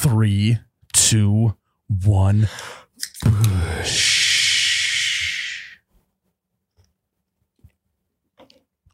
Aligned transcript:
Three, 0.00 0.56
two, 0.94 1.54
one. 2.02 2.48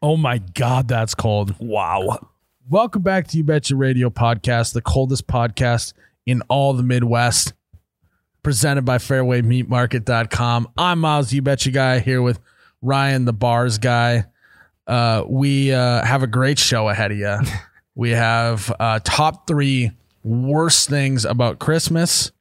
Oh 0.02 0.16
my 0.16 0.38
God, 0.38 0.88
that's 0.88 1.14
cold. 1.14 1.54
Wow. 1.60 2.28
Welcome 2.68 3.02
back 3.02 3.28
to 3.28 3.36
You 3.36 3.44
Betcha 3.44 3.76
Radio 3.76 4.10
Podcast, 4.10 4.72
the 4.72 4.82
coldest 4.82 5.28
podcast 5.28 5.92
in 6.26 6.42
all 6.48 6.72
the 6.72 6.82
Midwest, 6.82 7.52
presented 8.42 8.84
by 8.84 8.98
FairwayMeatMarket.com. 8.98 10.70
I'm 10.76 10.98
Miles, 10.98 11.32
You 11.32 11.40
Betcha 11.40 11.70
Guy, 11.70 12.00
here 12.00 12.20
with 12.20 12.40
Ryan, 12.82 13.26
the 13.26 13.32
bars 13.32 13.78
guy. 13.78 14.24
Uh, 14.88 15.22
we 15.28 15.72
uh, 15.72 16.04
have 16.04 16.24
a 16.24 16.26
great 16.26 16.58
show 16.58 16.88
ahead 16.88 17.12
of 17.12 17.18
you. 17.18 17.38
we 17.94 18.10
have 18.10 18.74
uh, 18.80 18.98
top 19.04 19.46
three 19.46 19.92
worst 20.26 20.88
things 20.88 21.24
about 21.24 21.58
Christmas. 21.58 22.32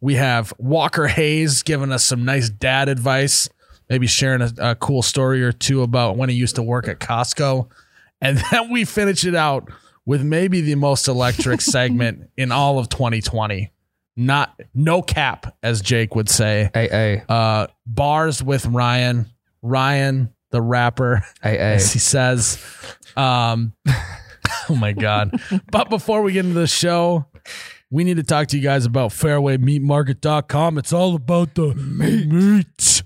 We 0.00 0.14
have 0.14 0.52
Walker 0.58 1.08
Hayes 1.08 1.62
giving 1.62 1.92
us 1.92 2.04
some 2.04 2.24
nice 2.24 2.48
dad 2.48 2.88
advice, 2.88 3.48
maybe 3.90 4.06
sharing 4.06 4.40
a, 4.42 4.52
a 4.58 4.74
cool 4.76 5.02
story 5.02 5.42
or 5.42 5.52
two 5.52 5.82
about 5.82 6.16
when 6.16 6.28
he 6.28 6.34
used 6.36 6.54
to 6.56 6.62
work 6.62 6.88
at 6.88 6.98
Costco. 7.00 7.68
And 8.20 8.38
then 8.50 8.70
we 8.70 8.84
finish 8.84 9.24
it 9.24 9.34
out 9.34 9.70
with 10.06 10.22
maybe 10.22 10.60
the 10.60 10.74
most 10.76 11.08
electric 11.08 11.60
segment 11.60 12.30
in 12.36 12.52
all 12.52 12.78
of 12.78 12.88
2020. 12.88 13.70
Not 14.16 14.60
no 14.74 15.00
cap, 15.02 15.56
as 15.62 15.80
Jake 15.80 16.14
would 16.14 16.28
say. 16.28 16.70
Hey, 16.74 16.88
hey, 16.88 17.22
Uh, 17.28 17.66
bars 17.86 18.42
with 18.42 18.66
Ryan. 18.66 19.26
Ryan, 19.62 20.32
the 20.50 20.60
rapper, 20.60 21.24
hey, 21.42 21.56
hey. 21.56 21.74
as 21.74 21.92
he 21.92 21.98
says. 21.98 22.58
Um, 23.16 23.72
oh 24.68 24.74
my 24.76 24.92
God. 24.92 25.40
But 25.70 25.88
before 25.88 26.22
we 26.22 26.32
get 26.32 26.44
into 26.44 26.58
the 26.60 26.66
show, 26.66 27.26
we 27.90 28.04
need 28.04 28.16
to 28.16 28.22
talk 28.22 28.48
to 28.48 28.56
you 28.56 28.62
guys 28.62 28.84
about 28.86 29.10
fairwaymeatmarket.com. 29.10 30.78
It's 30.78 30.92
all 30.92 31.14
about 31.14 31.54
the 31.54 31.74
meat. 31.74 33.02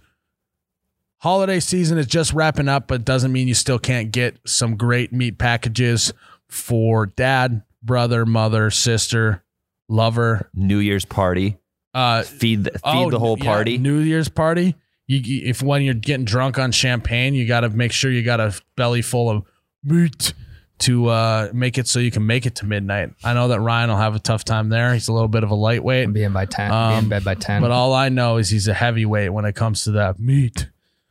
Holiday 1.19 1.61
season 1.61 1.99
is 1.99 2.07
just 2.07 2.33
wrapping 2.33 2.69
up, 2.69 2.87
but 2.89 3.05
doesn't 3.05 3.33
mean 3.33 3.49
you 3.49 3.55
still 3.55 3.79
can't 3.79 4.13
get 4.13 4.39
some 4.47 4.77
great 4.77 5.13
meat 5.13 5.39
packages 5.39 6.13
for 6.49 7.07
dad, 7.07 7.63
brother, 7.83 8.25
mother, 8.27 8.71
sister, 8.71 9.43
lover. 9.89 10.51
New 10.55 10.79
Year's 10.79 11.05
party. 11.05 11.57
Uh, 11.95 12.23
Feed 12.23 12.65
the, 12.65 12.71
feed 12.73 12.81
oh, 12.85 13.11
the 13.11 13.19
whole 13.19 13.39
yeah, 13.39 13.45
party. 13.45 13.79
New 13.79 13.99
Year's 13.99 14.29
party. 14.29 14.77
You, 15.07 15.19
you- 15.19 15.49
if 15.49 15.63
when 15.63 15.83
you're 15.83 15.95
getting 15.95 16.27
drunk 16.27 16.59
on 16.59 16.71
champagne, 16.71 17.35
you 17.35 17.47
got 17.49 17.61
to 17.61 17.71
make 17.71 17.93
sure 17.93 18.11
you 18.11 18.23
got 18.23 18.39
a 18.41 18.55
belly 18.77 19.03
full 19.03 19.31
of 19.31 19.43
meat 19.83 20.35
to 20.81 21.07
uh, 21.09 21.49
make 21.55 21.79
it 21.79 21.89
so 21.89 21.99
you 21.99 22.11
can 22.11 22.27
make 22.27 22.45
it 22.47 22.57
to 22.57 22.67
midnight. 22.67 23.11
I 23.25 23.33
know 23.35 23.49
that 23.49 23.61
Ryan 23.61 23.89
will 23.91 23.97
have 23.97 24.15
a 24.15 24.19
tough 24.19 24.45
time 24.45 24.69
there. 24.69 24.93
He's 24.93 25.09
a 25.09 25.13
little 25.13 25.29
bit 25.29 25.43
of 25.43 25.51
a 25.51 25.55
lightweight, 25.55 26.13
Be 26.13 26.23
in 26.23 26.33
by 26.33 26.45
ten. 26.45 26.71
be 26.71 26.75
Um, 26.75 27.05
in 27.05 27.09
bed 27.09 27.25
by 27.25 27.35
ten. 27.35 27.63
but 27.63 27.71
all 27.71 27.95
I 27.95 28.09
know 28.11 28.37
is 28.37 28.51
he's 28.51 28.69
a 28.69 28.75
heavyweight 28.75 29.33
when 29.33 29.45
it 29.47 29.55
comes 29.55 29.85
to 29.85 29.93
that 29.93 30.19
meat. 30.21 30.69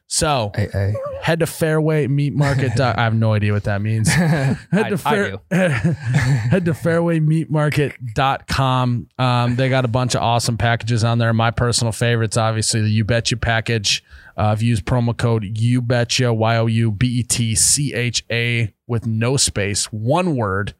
So 0.08 0.52
hey, 0.56 0.70
hey. 0.72 0.94
head 1.22 1.40
to 1.40 1.48
Fairway 1.48 2.08
Meat 2.08 2.34
Market. 2.34 2.80
I 2.80 3.02
have 3.04 3.16
no 3.16 3.34
idea 3.34 3.54
what 3.54 3.64
that 3.64 3.82
means. 3.82 4.08
head 4.14 4.58
I- 4.72 4.90
to 4.90 4.94
I 4.94 4.98
fair, 4.98 5.32
do. 5.32 5.42
head 5.56 6.66
to 6.66 6.74
fairwaymeatmarket.com. 6.74 9.08
Um, 9.18 9.56
they 9.56 9.70
got 9.70 9.86
a 9.86 9.88
bunch 9.88 10.14
of 10.16 10.22
awesome 10.22 10.58
packages 10.58 11.04
on 11.04 11.18
there. 11.18 11.34
My 11.34 11.50
personal 11.52 11.92
favorites, 11.92 12.38
obviously, 12.38 12.82
the 12.82 12.90
You 12.90 13.04
Betcha 13.04 13.38
package. 13.38 14.04
Uh, 14.38 14.44
I've 14.48 14.62
used 14.62 14.86
promo 14.86 15.16
code 15.18 15.58
You 15.58 15.82
Betcha, 15.82 16.32
Y 16.34 16.58
O 16.58 16.66
U 16.68 16.92
B 16.92 17.08
E 17.20 17.24
T 17.24 17.56
C 17.56 17.94
H 17.94 18.24
A 18.32 18.74
with 18.88 19.06
no 19.08 19.38
space, 19.38 19.86
one 19.86 20.36
word 20.36 20.74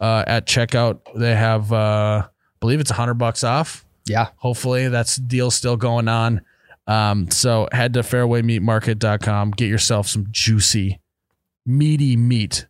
uh, 0.00 0.24
at 0.26 0.46
checkout. 0.46 1.00
They 1.14 1.34
have, 1.34 1.70
uh, 1.72 2.22
I 2.24 2.28
believe 2.60 2.80
it's 2.80 2.90
a 2.90 2.94
hundred 2.94 3.14
bucks 3.14 3.44
off. 3.44 3.84
Yeah. 4.06 4.28
Hopefully 4.36 4.88
that's 4.88 5.16
deal 5.16 5.50
still 5.50 5.76
going 5.76 6.08
on. 6.08 6.40
Um, 6.86 7.30
so 7.30 7.68
head 7.72 7.94
to 7.94 8.00
fairwaymeatmarket.com, 8.00 9.52
get 9.52 9.68
yourself 9.68 10.08
some 10.08 10.26
juicy, 10.30 11.00
meaty 11.64 12.16
meat. 12.16 12.66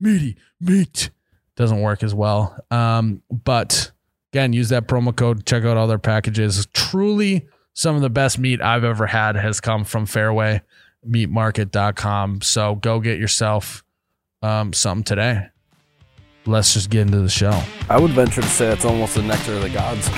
Meaty 0.00 0.36
meat 0.60 1.10
doesn't 1.56 1.80
work 1.80 2.02
as 2.02 2.14
well. 2.14 2.58
Um, 2.70 3.22
but 3.30 3.92
again, 4.32 4.52
use 4.52 4.70
that 4.70 4.88
promo 4.88 5.14
code, 5.14 5.46
check 5.46 5.64
out 5.64 5.76
all 5.76 5.86
their 5.86 5.98
packages. 5.98 6.66
Truly 6.72 7.46
some 7.76 7.94
of 7.94 8.02
the 8.02 8.10
best 8.10 8.38
meat 8.38 8.62
I've 8.62 8.84
ever 8.84 9.06
had 9.06 9.36
has 9.36 9.60
come 9.60 9.84
from 9.84 10.06
fairwaymeatmarket.com. 10.06 12.40
So 12.40 12.76
go 12.76 13.00
get 13.00 13.18
yourself 13.18 13.84
um, 14.42 14.72
something 14.72 15.04
today. 15.04 15.48
Let's 16.46 16.72
just 16.74 16.90
get 16.90 17.02
into 17.02 17.20
the 17.20 17.28
show. 17.28 17.62
I 17.90 18.00
would 18.00 18.12
venture 18.12 18.40
to 18.40 18.48
say 18.48 18.72
it's 18.72 18.84
almost 18.84 19.16
the 19.16 19.22
nectar 19.22 19.54
of 19.54 19.62
the 19.62 19.70
gods. 19.70 20.08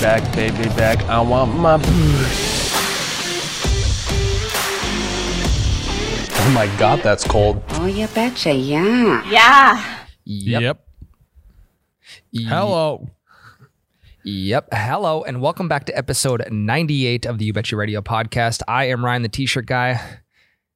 Back, 0.00 0.34
baby, 0.34 0.64
back. 0.76 1.04
I 1.10 1.20
want 1.20 1.54
my. 1.56 1.76
booty. 1.76 1.90
Oh 6.42 6.52
my 6.54 6.74
god, 6.78 7.02
that's 7.02 7.22
cold. 7.22 7.62
Oh, 7.72 7.84
you 7.84 8.06
betcha, 8.06 8.54
yeah. 8.54 9.22
Yeah. 9.28 9.84
Yep. 10.24 10.88
Hello. 12.34 13.10
Yep. 14.24 14.68
Hello, 14.72 15.22
and 15.22 15.42
welcome 15.42 15.68
back 15.68 15.84
to 15.84 15.98
episode 15.98 16.44
98 16.50 17.26
of 17.26 17.36
the 17.36 17.44
You 17.44 17.52
Betcha 17.52 17.76
Radio 17.76 18.00
podcast. 18.00 18.62
I 18.66 18.86
am 18.86 19.04
Ryan, 19.04 19.20
the 19.20 19.28
T-shirt 19.28 19.66
guy. 19.66 20.19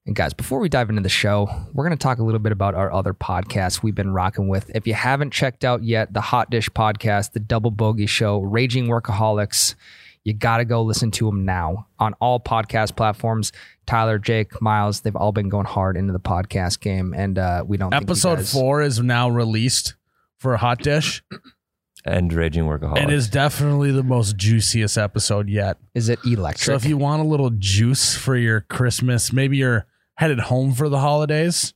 And 0.07 0.15
guys, 0.15 0.35
before 0.35 0.59
we 0.59 0.69
dive 0.69 0.91
into 0.91 1.01
the 1.01 1.09
show, 1.09 1.49
we're 1.73 1.85
going 1.87 1.97
to 1.97 2.03
talk 2.03 2.19
a 2.19 2.23
little 2.23 2.39
bit 2.39 2.53
about 2.53 2.75
our 2.75 2.93
other 2.93 3.15
podcasts 3.15 3.83
we've 3.83 3.95
been 3.95 4.13
rocking 4.13 4.49
with. 4.49 4.71
If 4.75 4.87
you 4.87 4.93
haven't 4.93 5.33
checked 5.33 5.65
out 5.65 5.83
yet, 5.83 6.13
the 6.13 6.21
Hot 6.21 6.51
Dish 6.51 6.69
podcast, 6.69 7.33
the 7.33 7.41
Double 7.41 7.71
Bogey 7.71 8.05
Show, 8.07 8.41
Raging 8.41 8.87
Workaholics, 8.89 9.75
you 10.23 10.35
got 10.35 10.59
to 10.59 10.67
go 10.67 10.83
listen 10.83 11.11
to 11.13 11.25
them 11.27 11.47
now 11.47 11.87
on 11.99 12.13
all 12.21 12.39
podcast 12.39 12.97
platforms. 12.97 13.51
Tyler, 13.87 14.19
Jake, 14.19 14.61
Miles, 14.61 15.01
they've 15.01 15.17
all 15.17 15.33
been 15.33 15.49
going 15.49 15.67
hard 15.67 15.97
into 15.97 16.13
the 16.13 16.21
podcast 16.21 16.81
game, 16.81 17.15
and 17.17 17.39
uh, 17.39 17.65
we 17.67 17.79
don't. 17.79 17.91
think 17.91 18.03
you 18.03 18.05
Episode 18.07 18.37
guys- 18.37 18.53
four 18.53 18.83
is 18.83 19.01
now 19.01 19.31
released 19.31 19.95
for 20.37 20.55
Hot 20.59 20.81
Dish. 20.81 21.23
and 22.05 22.31
raging 22.31 22.65
workaholic. 22.65 23.03
It 23.05 23.11
is 23.11 23.29
definitely 23.31 23.91
the 23.91 24.03
most 24.03 24.37
juiciest 24.37 24.99
episode 24.99 25.49
yet. 25.49 25.79
is 25.95 26.11
it 26.11 26.19
electric? 26.27 26.63
So 26.65 26.75
if 26.75 26.85
you 26.85 26.99
want 26.99 27.23
a 27.23 27.25
little 27.27 27.51
juice 27.51 28.15
for 28.15 28.37
your 28.37 28.61
Christmas, 28.63 29.33
maybe 29.33 29.57
you're 29.57 29.87
headed 30.17 30.41
home 30.41 30.73
for 30.73 30.89
the 30.89 30.99
holidays. 30.99 31.75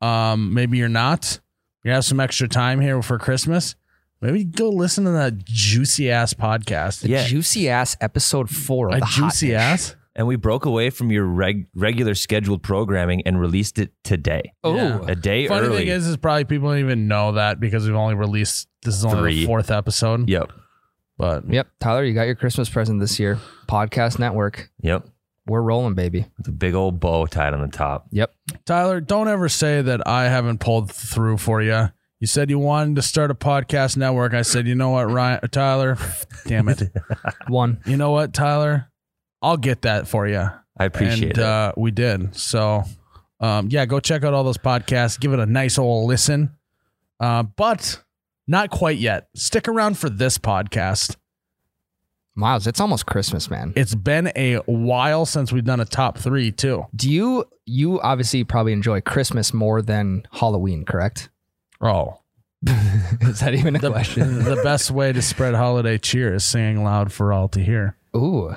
Um, 0.00 0.54
maybe 0.54 0.78
you're 0.78 0.88
not. 0.88 1.40
You 1.84 1.92
have 1.92 2.04
some 2.04 2.20
extra 2.20 2.48
time 2.48 2.80
here 2.80 3.00
for 3.02 3.18
Christmas. 3.18 3.74
Maybe 4.20 4.44
go 4.44 4.68
listen 4.68 5.04
to 5.04 5.10
that 5.12 5.44
juicy 5.44 6.10
ass 6.10 6.34
podcast. 6.34 7.00
the 7.00 7.08
Yeah. 7.08 7.26
juicy 7.26 7.68
ass 7.70 7.96
episode 8.00 8.50
four 8.50 8.88
of 8.88 8.94
A 8.96 8.98
the 9.00 9.06
Hot 9.06 9.14
juicy 9.32 9.48
Dish. 9.48 9.56
ass. 9.56 9.96
and 10.16 10.26
we 10.26 10.36
broke 10.36 10.66
away 10.66 10.90
from 10.90 11.10
your 11.10 11.24
reg- 11.24 11.66
regular 11.74 12.14
scheduled 12.14 12.62
programming 12.62 13.22
and 13.26 13.40
released 13.40 13.78
it 13.78 13.92
today. 14.04 14.52
Oh, 14.62 14.74
Yeah. 14.74 15.00
A 15.06 15.14
day 15.14 15.46
Funny 15.48 15.66
early. 15.68 15.78
thing 15.78 15.88
is, 15.88 16.06
is 16.06 16.16
probably 16.18 16.44
people 16.44 16.68
don't 16.68 16.78
even 16.80 17.08
know 17.08 17.32
that 17.32 17.60
because 17.60 17.86
we've 17.86 17.94
only 17.96 18.14
released 18.14 18.68
this 18.82 18.94
is 18.96 19.04
only 19.04 19.34
the 19.36 19.46
fourth 19.46 19.70
episode. 19.70 20.28
yep. 20.28 20.50
But 21.16 21.48
Yep, 21.50 21.68
Tyler, 21.80 22.04
you 22.04 22.12
got 22.12 22.22
your 22.24 22.34
Christmas 22.34 22.68
present 22.68 22.98
this 23.00 23.18
year. 23.20 23.38
Podcast 23.68 24.18
Network. 24.18 24.70
Yep. 24.82 25.06
We're 25.50 25.62
rolling, 25.62 25.94
baby. 25.94 26.26
With 26.38 26.46
a 26.46 26.52
big 26.52 26.74
old 26.74 27.00
bow 27.00 27.26
tied 27.26 27.54
on 27.54 27.60
the 27.60 27.76
top. 27.76 28.06
Yep. 28.12 28.32
Tyler, 28.66 29.00
don't 29.00 29.26
ever 29.26 29.48
say 29.48 29.82
that 29.82 30.06
I 30.06 30.26
haven't 30.26 30.60
pulled 30.60 30.92
through 30.92 31.38
for 31.38 31.60
you. 31.60 31.88
You 32.20 32.28
said 32.28 32.50
you 32.50 32.60
wanted 32.60 32.94
to 32.94 33.02
start 33.02 33.32
a 33.32 33.34
podcast 33.34 33.96
network. 33.96 34.32
I 34.32 34.42
said, 34.42 34.68
you 34.68 34.76
know 34.76 34.90
what, 34.90 35.10
Ryan, 35.10 35.40
Tyler, 35.50 35.98
damn 36.46 36.68
it. 36.68 36.84
One. 37.48 37.80
You 37.84 37.96
know 37.96 38.12
what, 38.12 38.32
Tyler, 38.32 38.92
I'll 39.42 39.56
get 39.56 39.82
that 39.82 40.06
for 40.06 40.28
you. 40.28 40.48
I 40.78 40.84
appreciate 40.84 41.30
and, 41.30 41.38
it. 41.38 41.44
Uh, 41.44 41.72
we 41.76 41.90
did. 41.90 42.36
So, 42.36 42.84
um, 43.40 43.66
yeah, 43.72 43.86
go 43.86 43.98
check 43.98 44.22
out 44.22 44.32
all 44.32 44.44
those 44.44 44.56
podcasts. 44.56 45.18
Give 45.18 45.32
it 45.32 45.40
a 45.40 45.46
nice 45.46 45.78
old 45.78 46.06
listen. 46.06 46.56
Uh, 47.18 47.42
but 47.42 48.00
not 48.46 48.70
quite 48.70 48.98
yet. 48.98 49.30
Stick 49.34 49.66
around 49.66 49.98
for 49.98 50.08
this 50.08 50.38
podcast. 50.38 51.16
Miles, 52.34 52.66
it's 52.66 52.80
almost 52.80 53.06
Christmas, 53.06 53.50
man. 53.50 53.72
It's 53.76 53.94
been 53.94 54.30
a 54.36 54.56
while 54.66 55.26
since 55.26 55.52
we've 55.52 55.64
done 55.64 55.80
a 55.80 55.84
top 55.84 56.16
three, 56.16 56.52
too. 56.52 56.86
Do 56.94 57.10
you 57.10 57.44
you 57.66 58.00
obviously 58.00 58.44
probably 58.44 58.72
enjoy 58.72 59.00
Christmas 59.00 59.52
more 59.52 59.82
than 59.82 60.26
Halloween, 60.32 60.84
correct? 60.84 61.28
Oh, 61.80 62.18
Is 63.22 63.40
that 63.40 63.54
even 63.54 63.76
a 63.76 63.78
the, 63.78 63.90
question? 63.90 64.38
the 64.44 64.60
best 64.62 64.90
way 64.90 65.12
to 65.12 65.22
spread 65.22 65.54
holiday 65.54 65.98
cheer 65.98 66.34
is 66.34 66.44
singing 66.44 66.84
loud 66.84 67.12
for 67.12 67.32
all 67.32 67.48
to 67.48 67.60
hear. 67.62 67.96
Ooh, 68.14 68.54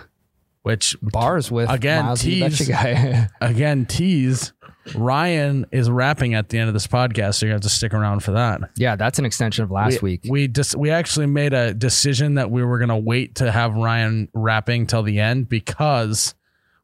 Which 0.63 0.95
bars 1.01 1.49
with 1.51 1.69
Again, 1.69 2.05
Miles 2.05 2.21
tease. 2.21 2.69
again, 3.41 3.85
tease. 3.85 4.53
Ryan 4.95 5.65
is 5.71 5.89
rapping 5.89 6.33
at 6.33 6.49
the 6.49 6.57
end 6.59 6.67
of 6.67 6.73
this 6.73 6.87
podcast, 6.87 7.35
so 7.35 7.45
you're 7.45 7.51
gonna 7.51 7.55
have 7.57 7.61
to 7.61 7.69
stick 7.69 7.93
around 7.93 8.21
for 8.21 8.31
that. 8.31 8.61
yeah, 8.75 8.95
that's 8.95 9.19
an 9.19 9.25
extension 9.25 9.63
of 9.63 9.71
last 9.71 10.01
we, 10.01 10.11
week. 10.11 10.21
We 10.29 10.47
just 10.47 10.75
we 10.75 10.89
actually 10.89 11.27
made 11.27 11.53
a 11.53 11.73
decision 11.73 12.35
that 12.35 12.51
we 12.51 12.63
were 12.63 12.79
gonna 12.79 12.97
wait 12.97 13.35
to 13.35 13.51
have 13.51 13.73
Ryan 13.75 14.27
rapping 14.33 14.87
till 14.87 15.03
the 15.03 15.19
end 15.19 15.47
because 15.49 16.35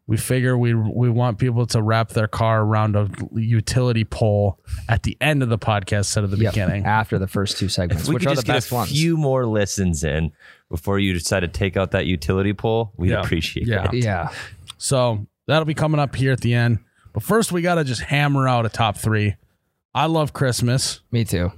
we 0.08 0.18
figure 0.18 0.58
we 0.58 0.74
we 0.74 1.10
want 1.10 1.38
people 1.38 1.66
to 1.68 1.82
wrap 1.84 2.10
their 2.10 2.28
car 2.28 2.62
around 2.64 2.96
a 2.96 3.10
utility 3.36 4.04
pole 4.06 4.60
at 4.88 5.04
the 5.04 5.16
end 5.22 5.44
of 5.44 5.50
the 5.50 5.58
podcast 5.60 5.98
instead 5.98 6.24
of 6.24 6.32
the 6.32 6.38
Yep, 6.38 6.54
beginning. 6.54 6.86
after 6.86 7.20
the 7.20 7.28
first 7.28 7.58
two 7.58 7.70
segments, 7.70 8.08
we 8.08 8.16
which 8.16 8.24
could 8.24 8.28
are 8.32 8.32
the 8.32 8.36
just 8.38 8.48
get 8.48 8.54
best 8.54 8.72
a 8.72 8.76
ones. 8.76 8.90
few 8.92 9.18
more 9.18 9.46
listens 9.46 10.04
in 10.04 10.32
before 10.70 10.98
you 11.00 11.14
decide 11.14 11.42
to 11.42 11.48
take 11.48 11.78
out 11.78 11.92
that 11.92 12.06
utility 12.08 12.54
pole. 12.54 12.92
We'd 12.98 13.12
Yeah. 13.12 13.20
appreciate 13.22 13.68
Yeah. 13.68 13.88
it. 13.92 14.04
yeah. 14.04 14.30
So 14.78 15.28
that'll 15.48 15.66
be 15.66 15.74
coming 15.76 16.00
up 16.00 16.16
here 16.16 16.32
at 16.32 16.42
the 16.42 16.54
end. 16.56 16.80
But 17.14 17.24
first, 17.24 17.52
we 17.52 17.62
got 17.62 17.76
to 17.76 17.84
just 17.84 18.02
hammer 18.02 18.48
out 18.48 18.66
a 18.66 18.70
top 18.70 18.98
three. 18.98 19.36
I 19.94 20.06
love 20.06 20.34
Christmas. 20.34 21.02
Me 21.12 21.24
too. 21.26 21.52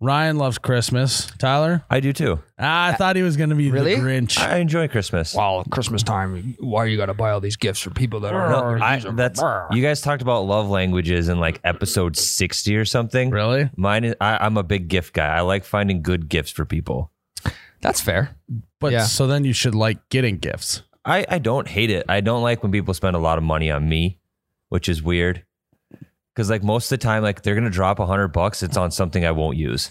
Ryan 0.00 0.36
loves 0.36 0.58
Christmas. 0.58 1.30
Tyler, 1.38 1.82
I 1.88 2.00
do 2.00 2.12
too. 2.12 2.38
ah, 2.58 2.88
I 2.88 2.92
thought 2.94 3.16
he 3.16 3.22
was 3.22 3.36
going 3.38 3.48
to 3.50 3.54
be 3.56 3.70
Really? 3.70 3.94
the 3.94 4.00
Grinch. 4.02 4.38
I 4.38 4.58
enjoy 4.58 4.86
Christmas. 4.88 5.34
Well, 5.34 5.64
Christmas 5.70 6.02
time. 6.02 6.56
Why 6.58 6.86
you 6.86 6.96
got 6.98 7.06
to 7.06 7.14
buy 7.14 7.30
all 7.30 7.40
these 7.40 7.56
gifts 7.56 7.80
for 7.80 7.90
people 7.90 8.20
that 8.20 8.32
No, 8.32 8.38
are? 8.38 8.82
I, 8.82 8.98
that's 8.98 9.40
you 9.70 9.82
guys 9.82 10.02
talked 10.02 10.20
about 10.20 10.40
love 10.42 10.68
languages 10.68 11.28
in 11.30 11.38
like 11.40 11.58
episode 11.64 12.16
sixty 12.18 12.76
or 12.76 12.84
something. 12.84 13.30
really? 13.30 13.70
Mine 13.76 14.04
is 14.04 14.14
I, 14.20 14.38
I'm 14.44 14.56
a 14.58 14.62
big 14.62 14.88
gift 14.88 15.14
guy. 15.14 15.28
I 15.36 15.40
like 15.40 15.64
finding 15.64 16.02
good 16.02 16.28
gifts 16.28 16.50
for 16.50 16.66
people. 16.66 17.10
That's 17.80 18.00
fair. 18.00 18.36
But 18.80 18.92
Yeah. 18.92 19.04
so 19.04 19.26
then 19.26 19.44
you 19.44 19.52
should 19.54 19.74
like 19.74 20.08
getting 20.10 20.36
gifts. 20.38 20.82
I, 21.06 21.24
I 21.28 21.38
don't 21.38 21.68
hate 21.68 21.90
it. 21.90 22.04
I 22.08 22.20
don't 22.20 22.42
like 22.42 22.62
when 22.62 22.72
people 22.72 22.92
spend 22.94 23.14
a 23.16 23.18
lot 23.20 23.38
of 23.38 23.44
money 23.44 23.70
on 23.70 23.88
me, 23.88 24.18
which 24.68 24.88
is 24.88 25.02
weird. 25.02 25.44
Cause 26.36 26.50
like 26.50 26.64
most 26.64 26.90
of 26.90 26.98
the 26.98 27.02
time, 27.04 27.22
like 27.22 27.42
they're 27.42 27.54
gonna 27.54 27.70
drop 27.70 27.98
a 28.00 28.06
hundred 28.06 28.28
bucks, 28.28 28.62
it's 28.62 28.76
on 28.76 28.90
something 28.90 29.24
I 29.24 29.30
won't 29.30 29.56
use. 29.56 29.90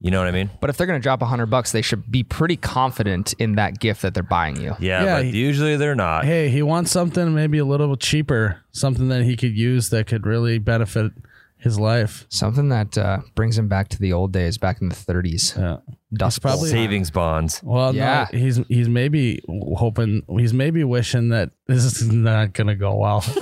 You 0.00 0.12
know 0.12 0.18
what 0.20 0.28
I 0.28 0.30
mean? 0.30 0.48
But 0.60 0.70
if 0.70 0.76
they're 0.76 0.86
going 0.86 1.00
to 1.00 1.02
drop 1.02 1.22
a 1.22 1.26
hundred 1.26 1.46
bucks, 1.46 1.72
they 1.72 1.82
should 1.82 2.08
be 2.08 2.22
pretty 2.22 2.56
confident 2.56 3.32
in 3.40 3.56
that 3.56 3.80
gift 3.80 4.02
that 4.02 4.14
they're 4.14 4.22
buying 4.22 4.54
you. 4.60 4.76
Yeah, 4.78 5.02
Yeah, 5.04 5.16
but 5.16 5.24
he- 5.24 5.36
usually 5.40 5.76
they're 5.76 5.96
not. 5.96 6.24
Hey, 6.24 6.50
he 6.50 6.62
wants 6.62 6.92
something 6.92 7.34
maybe 7.34 7.58
a 7.58 7.64
little 7.64 7.96
cheaper, 7.96 8.60
something 8.70 9.08
that 9.08 9.24
he 9.24 9.36
could 9.36 9.58
use 9.58 9.88
that 9.90 10.06
could 10.06 10.24
really 10.24 10.58
benefit 10.58 11.10
his 11.58 11.78
life. 11.78 12.24
Something 12.28 12.68
that 12.70 12.96
uh, 12.96 13.18
brings 13.34 13.58
him 13.58 13.68
back 13.68 13.88
to 13.88 13.98
the 13.98 14.12
old 14.12 14.32
days, 14.32 14.58
back 14.58 14.80
in 14.80 14.88
the 14.88 14.94
30s. 14.94 15.58
Yeah. 15.58 15.78
Dust 16.12 16.40
probably- 16.40 16.70
Savings 16.70 17.10
bonds. 17.10 17.60
Well, 17.62 17.94
Yeah. 17.94 18.28
no, 18.32 18.38
he's 18.38 18.56
he's 18.68 18.88
maybe 18.88 19.42
hoping 19.48 20.22
he's 20.38 20.54
maybe 20.54 20.82
wishing 20.84 21.28
that 21.30 21.50
this 21.66 21.84
is 21.84 22.10
not 22.10 22.52
gonna 22.54 22.74
go 22.76 22.96
well. 22.96 23.24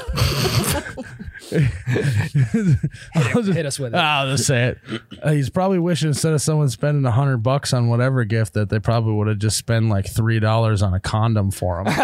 Hit 3.52 3.66
us 3.66 3.78
with 3.78 3.94
it. 3.94 3.98
I'll 3.98 4.28
just 4.28 4.46
say 4.46 4.68
it. 4.68 4.78
Uh, 5.22 5.32
he's 5.32 5.50
probably 5.50 5.78
wishing 5.78 6.08
instead 6.08 6.32
of 6.32 6.40
someone 6.42 6.68
spending 6.68 7.04
a 7.04 7.10
hundred 7.10 7.38
bucks 7.38 7.72
on 7.72 7.88
whatever 7.88 8.24
gift 8.24 8.54
that 8.54 8.68
they 8.68 8.78
probably 8.80 9.14
would 9.14 9.28
have 9.28 9.38
just 9.38 9.56
spent 9.56 9.88
like 9.88 10.06
three 10.08 10.40
dollars 10.40 10.82
on 10.82 10.92
a 10.94 11.00
condom 11.00 11.50
for 11.50 11.80
him. 11.80 11.86
is 11.86 11.94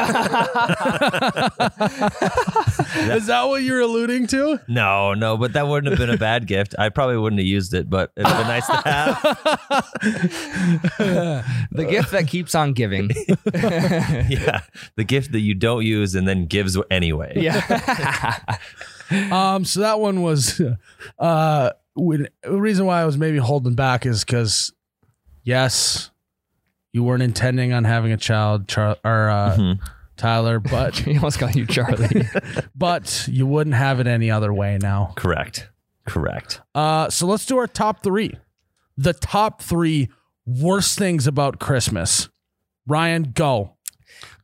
that 3.27 3.45
what 3.49 3.63
you're 3.63 3.81
alluding 3.81 4.27
to? 4.29 4.61
No, 4.69 5.15
no, 5.15 5.37
but 5.37 5.53
that 5.55 5.67
wouldn't 5.67 5.91
have 5.91 5.99
been 5.99 6.15
a 6.15 6.19
bad 6.19 6.47
gift. 6.47 6.75
I 6.79 6.89
probably 6.89 7.17
wouldn't 7.17 7.41
have 7.41 7.47
used 7.47 7.75
it, 7.75 7.91
but 7.91 8.13
it'd 8.17 8.31
been 8.31 8.47
nice 8.47 8.67
to 8.67 8.77
have. 8.85 9.21
the 11.73 11.85
gift 11.85 12.13
that 12.13 12.29
keeps 12.29 12.55
on 12.55 12.73
giving. 12.73 13.11
yeah. 14.31 14.61
The 14.97 15.05
gift 15.05 15.33
that 15.33 15.41
you 15.41 15.55
don't 15.55 15.85
use 15.85 16.15
and 16.15 16.27
then 16.29 16.47
gives 16.47 16.79
anyway. 16.91 17.33
yeah. 17.37 17.61
Um, 19.11 19.65
so 19.65 19.81
that 19.81 20.01
one 20.01 20.23
was 20.23 20.61
uh 21.19 21.71
when, 21.95 22.29
the 22.43 22.61
reason 22.61 22.87
why 22.87 23.03
I 23.03 23.05
was 23.05 23.19
maybe 23.19 23.39
holding 23.39 23.75
back 23.75 24.07
is 24.07 24.25
because 24.25 24.73
yes, 25.45 26.11
you 26.93 27.03
weren't 27.05 27.23
intending 27.23 27.73
on 27.73 27.85
having 27.85 28.13
a 28.13 28.17
child, 28.17 28.69
Char- 28.69 28.97
or 29.05 29.29
uh, 29.29 29.57
Mm-hmm. 29.57 29.85
Tyler, 30.17 30.61
but 30.61 30.97
he 30.99 31.17
almost 31.17 31.39
called 31.39 31.57
you 31.57 31.67
Charlie. 31.67 32.29
but 32.77 33.27
you 33.29 33.47
wouldn't 33.47 33.75
have 33.75 33.99
it 33.99 34.07
any 34.07 34.31
other 34.31 34.53
way 34.53 34.79
now. 34.81 35.13
Correct. 35.17 35.69
Correct. 36.07 36.61
Uh, 36.75 37.11
so 37.11 37.27
let's 37.27 37.47
do 37.47 37.59
our 37.59 37.67
top 37.67 38.03
three. 38.03 38.35
The 38.97 39.15
top 39.15 39.63
three 39.63 40.11
worst 40.47 40.99
things 40.99 41.27
about 41.27 41.59
Christmas. 41.59 42.29
Ryan, 42.87 43.33
go. 43.35 43.77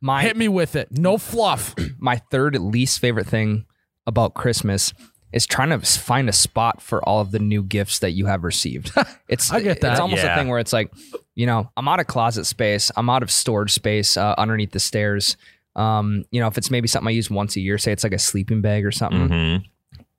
My 0.01 0.21
Hit 0.21 0.35
me 0.37 0.47
with 0.47 0.75
it. 0.75 0.91
No 0.91 1.17
fluff. 1.17 1.75
my 1.97 2.17
third 2.31 2.57
least 2.57 2.99
favorite 2.99 3.27
thing 3.27 3.65
about 4.09 4.33
Christmas 4.33 4.93
is 5.31 5.45
trying 5.45 5.69
to 5.69 5.79
find 5.79 6.27
a 6.27 6.33
spot 6.33 6.81
for 6.81 7.01
all 7.07 7.21
of 7.21 7.31
the 7.31 7.39
new 7.39 7.63
gifts 7.63 7.99
that 7.99 8.11
you 8.11 8.25
have 8.25 8.43
received. 8.43 8.91
It's 9.29 9.51
I 9.51 9.61
get 9.61 9.79
that. 9.81 9.91
It's 9.91 9.99
almost 9.99 10.23
Yeah. 10.23 10.33
a 10.33 10.35
thing 10.37 10.47
where 10.47 10.57
it's 10.59 10.73
like, 10.73 10.91
you 11.35 11.45
know, 11.45 11.69
I'm 11.77 11.87
out 11.87 11.99
of 11.99 12.07
closet 12.07 12.45
space, 12.45 12.91
I'm 12.97 13.09
out 13.11 13.21
of 13.21 13.29
storage 13.29 13.71
space 13.73 14.17
uh, 14.17 14.33
underneath 14.39 14.71
the 14.71 14.79
stairs. 14.79 15.37
Um, 15.75 16.23
you 16.31 16.41
know, 16.41 16.47
if 16.47 16.57
it's 16.57 16.71
maybe 16.71 16.87
something 16.87 17.07
I 17.07 17.11
use 17.11 17.29
once 17.29 17.55
a 17.55 17.61
year, 17.61 17.77
say 17.77 17.91
it's 17.91 18.03
like 18.03 18.11
a 18.13 18.17
sleeping 18.19 18.61
bag 18.61 18.83
or 18.85 18.91
something, 18.91 19.29
hmm 19.29 19.57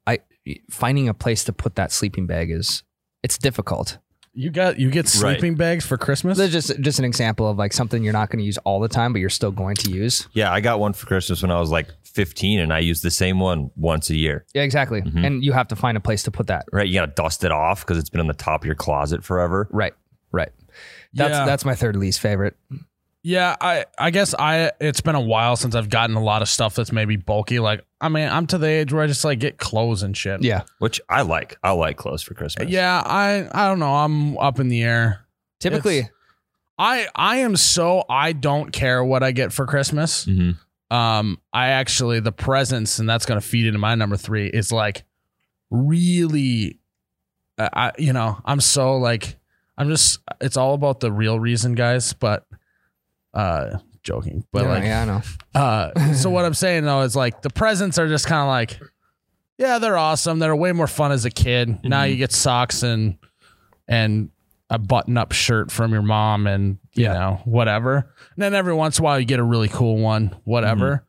I 0.07 0.21
finding 0.71 1.09
a 1.09 1.15
place 1.15 1.43
to 1.45 1.53
put 1.53 1.75
that 1.75 1.91
sleeping 1.93 2.27
bag 2.27 2.51
is 2.53 2.85
it's 3.25 3.37
difficult. 3.37 3.99
You 4.33 4.51
got 4.51 4.79
you 4.79 4.91
get 4.91 5.07
Right. 5.07 5.09
sleeping 5.39 5.57
bags 5.57 5.85
for 5.85 5.99
Christmas? 5.99 6.39
That's 6.39 6.53
just 6.53 6.79
just 6.81 6.99
an 7.01 7.05
example 7.05 7.49
of 7.51 7.59
like 7.59 7.73
something 7.73 8.05
you're 8.05 8.13
not 8.13 8.31
going 8.31 8.39
to 8.39 8.45
use 8.45 8.59
all 8.59 8.79
the 8.79 8.89
time, 8.89 9.13
but 9.13 9.19
you're 9.21 9.29
still 9.29 9.51
going 9.51 9.75
to 9.77 9.91
use. 9.91 10.29
Yeah, 10.33 10.53
I 10.53 10.61
got 10.61 10.79
one 10.79 10.93
for 10.93 11.07
Christmas 11.07 11.43
when 11.43 11.51
I 11.51 11.59
was 11.59 11.71
like 11.71 11.89
15 12.05 12.61
and 12.61 12.73
I 12.73 12.79
used 12.79 13.03
the 13.03 13.11
same 13.11 13.41
one 13.41 13.71
once 13.75 14.09
a 14.09 14.15
year. 14.17 14.45
Yeah, 14.55 14.63
exactly. 14.63 15.03
Mm-hmm. 15.03 15.25
And 15.25 15.45
you 15.45 15.53
have 15.53 15.67
to 15.69 15.77
find 15.77 15.97
a 15.97 16.01
place 16.01 16.23
to 16.25 16.31
put 16.31 16.47
that. 16.47 16.65
Right? 16.73 16.87
You 16.87 16.95
got 16.95 17.07
to 17.07 17.13
dust 17.23 17.43
it 17.43 17.51
off 17.51 17.81
because 17.85 17.99
it's 17.99 18.09
been 18.11 18.21
on 18.21 18.29
the 18.29 18.35
top 18.35 18.63
of 18.63 18.67
your 18.67 18.77
closet 18.77 19.25
forever. 19.25 19.69
Right. 19.73 19.95
Right. 20.31 20.51
That's 21.13 21.33
Yeah. 21.33 21.45
that's 21.45 21.65
my 21.65 21.75
third 21.75 21.97
least 21.97 22.21
favorite. 22.21 22.57
Yeah, 23.23 23.55
I 23.61 23.85
I 23.99 24.11
guess 24.11 24.35
I 24.39 24.73
it's 24.81 25.03
been 25.03 25.15
a 25.15 25.21
while 25.21 25.55
since 25.57 25.75
I've 25.75 25.91
gotten 25.91 26.17
a 26.17 26.23
lot 26.23 26.41
of 26.41 26.49
stuff 26.49 26.75
that's 26.75 26.91
maybe 26.91 27.17
bulky. 27.17 27.59
Like 27.59 27.85
I 28.01 28.09
mean, 28.09 28.29
I'm 28.29 28.47
to 28.49 28.57
the 28.59 28.67
age 28.67 28.93
where 28.93 29.03
I 29.03 29.07
just 29.07 29.25
like 29.25 29.41
get 29.41 29.59
clothes 29.59 30.03
and 30.03 30.17
shit. 30.17 30.43
Yeah. 30.43 30.63
Which 30.79 31.01
I 31.09 31.21
like. 31.23 31.59
I 31.63 31.73
like 31.73 31.99
clothes 31.99 32.23
for 32.23 32.33
Christmas. 32.33 32.69
Yeah, 32.71 33.03
I 33.05 33.47
I 33.53 33.69
don't 33.69 33.79
know. 33.79 33.95
I'm 33.95 34.39
up 34.39 34.59
in 34.59 34.69
the 34.69 34.83
air. 34.83 35.27
Typically, 35.59 35.99
It's- 35.99 36.13
I 36.79 37.09
I 37.15 37.37
am 37.39 37.57
so 37.57 38.05
I 38.09 38.33
don't 38.33 38.73
care 38.73 39.05
what 39.05 39.23
I 39.23 39.33
get 39.33 39.53
for 39.53 39.67
Christmas. 39.67 40.25
Mhm. 40.25 40.57
Um, 40.91 41.39
I 41.53 41.69
actually 41.69 42.21
the 42.21 42.33
presents, 42.33 42.99
and 42.99 43.07
that's 43.07 43.27
gonna 43.27 43.43
feed 43.43 43.67
into 43.67 43.79
my 43.79 43.95
number 43.97 44.17
three. 44.17 44.47
Is 44.47 44.73
like 44.73 45.05
really, 45.71 46.79
uh, 47.59 47.69
I 47.73 47.93
you 47.99 48.13
know 48.13 48.41
I'm 48.45 48.61
so 48.61 48.97
like 48.97 49.37
I'm 49.77 49.89
just 49.89 50.21
it's 50.41 50.57
all 50.57 50.73
about 50.75 51.01
the 51.01 51.13
real 51.13 51.39
reason, 51.39 51.75
guys. 51.75 52.13
But 52.13 52.45
uh, 53.35 53.79
joking. 54.03 54.45
But 54.53 54.63
yeah, 54.65 54.69
like 54.69 54.85
yeah, 54.85 55.03
I 55.03 55.05
know. 55.05 55.23
uh, 55.55 56.13
so 56.15 56.31
what 56.31 56.45
I'm 56.45 56.55
saying 56.55 56.85
though 56.85 57.03
is 57.03 57.15
like 57.17 57.43
the 57.43 57.51
presents 57.51 57.99
are 57.99 58.09
just 58.09 58.27
kind 58.27 58.41
of 58.43 58.49
like, 58.49 58.81
yeah, 59.59 59.79
they're 59.79 59.99
awesome. 59.99 60.39
They're 60.39 60.57
way 60.57 60.73
more 60.73 60.87
fun 60.87 61.13
as 61.13 61.25
a 61.25 61.31
kid. 61.31 61.81
Now 61.85 62.05
you 62.05 62.17
get 62.17 62.33
socks 62.33 62.83
and 62.83 63.19
and 63.89 64.31
a 64.73 64.79
button 64.79 65.19
up 65.19 65.33
shirt 65.33 65.73
from 65.73 65.93
your 65.93 66.03
mom 66.03 66.47
and 66.47 66.79
you 66.95 67.05
Yeah. 67.05 67.13
know 67.15 67.41
whatever. 67.45 67.97
And 68.37 68.43
then 68.43 68.55
every 68.55 68.73
once 68.75 68.99
in 68.99 69.03
a 69.03 69.05
while 69.05 69.19
you 69.19 69.27
get 69.27 69.41
a 69.41 69.45
really 69.45 69.69
cool 69.69 69.99
one, 69.99 70.35
whatever. 70.45 71.05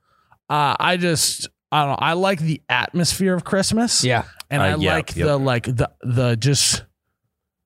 Uh, 0.49 0.75
I 0.79 0.97
just 0.97 1.47
I 1.71 1.81
don't 1.85 1.91
know. 1.91 1.97
I 1.99 2.13
like 2.13 2.39
the 2.39 2.61
atmosphere 2.67 3.33
of 3.35 3.43
Christmas. 3.45 4.03
Yeah. 4.03 4.23
and 4.49 4.61
Uh, 4.61 4.65
I 4.65 4.73
like 4.73 5.15
yep. 5.15 5.27
the 5.27 5.37
like 5.37 5.63
the 5.65 5.89
the 6.01 6.35
just 6.35 6.83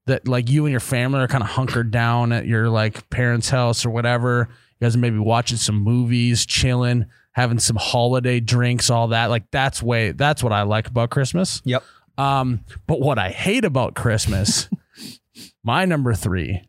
that 0.06 0.28
like 0.28 0.50
you 0.50 0.66
and 0.66 0.72
your 0.72 0.80
family 0.80 1.20
are 1.20 1.28
kind 1.28 1.44
of 1.44 1.50
hunkered 1.50 1.92
down 1.92 2.32
at 2.32 2.46
your 2.46 2.70
like 2.70 3.10
parents' 3.10 3.50
house 3.50 3.86
or 3.86 3.90
whatever. 3.90 4.50
You 4.80 4.86
guys 4.86 4.96
are 4.96 5.00
maybe 5.00 5.18
watching 5.18 5.58
some 5.58 5.76
movies, 5.76 6.46
chilling, 6.46 7.06
having 7.32 7.60
some 7.60 7.76
holiday 7.76 8.40
drinks, 8.40 8.90
all 8.90 9.10
that. 9.10 9.30
Like 9.30 9.50
that's 9.52 9.82
way 9.82 10.12
that's 10.12 10.44
what 10.44 10.54
I 10.54 10.64
like 10.64 10.88
about 10.88 11.10
Christmas. 11.10 11.62
Yep. 11.66 11.84
Um, 12.18 12.64
but 12.88 13.00
what 13.00 13.20
I 13.20 13.30
hate 13.30 13.66
about 13.66 13.96
Christmas, 13.96 14.70
my 15.64 15.86
number 15.86 16.14
three 16.14 16.62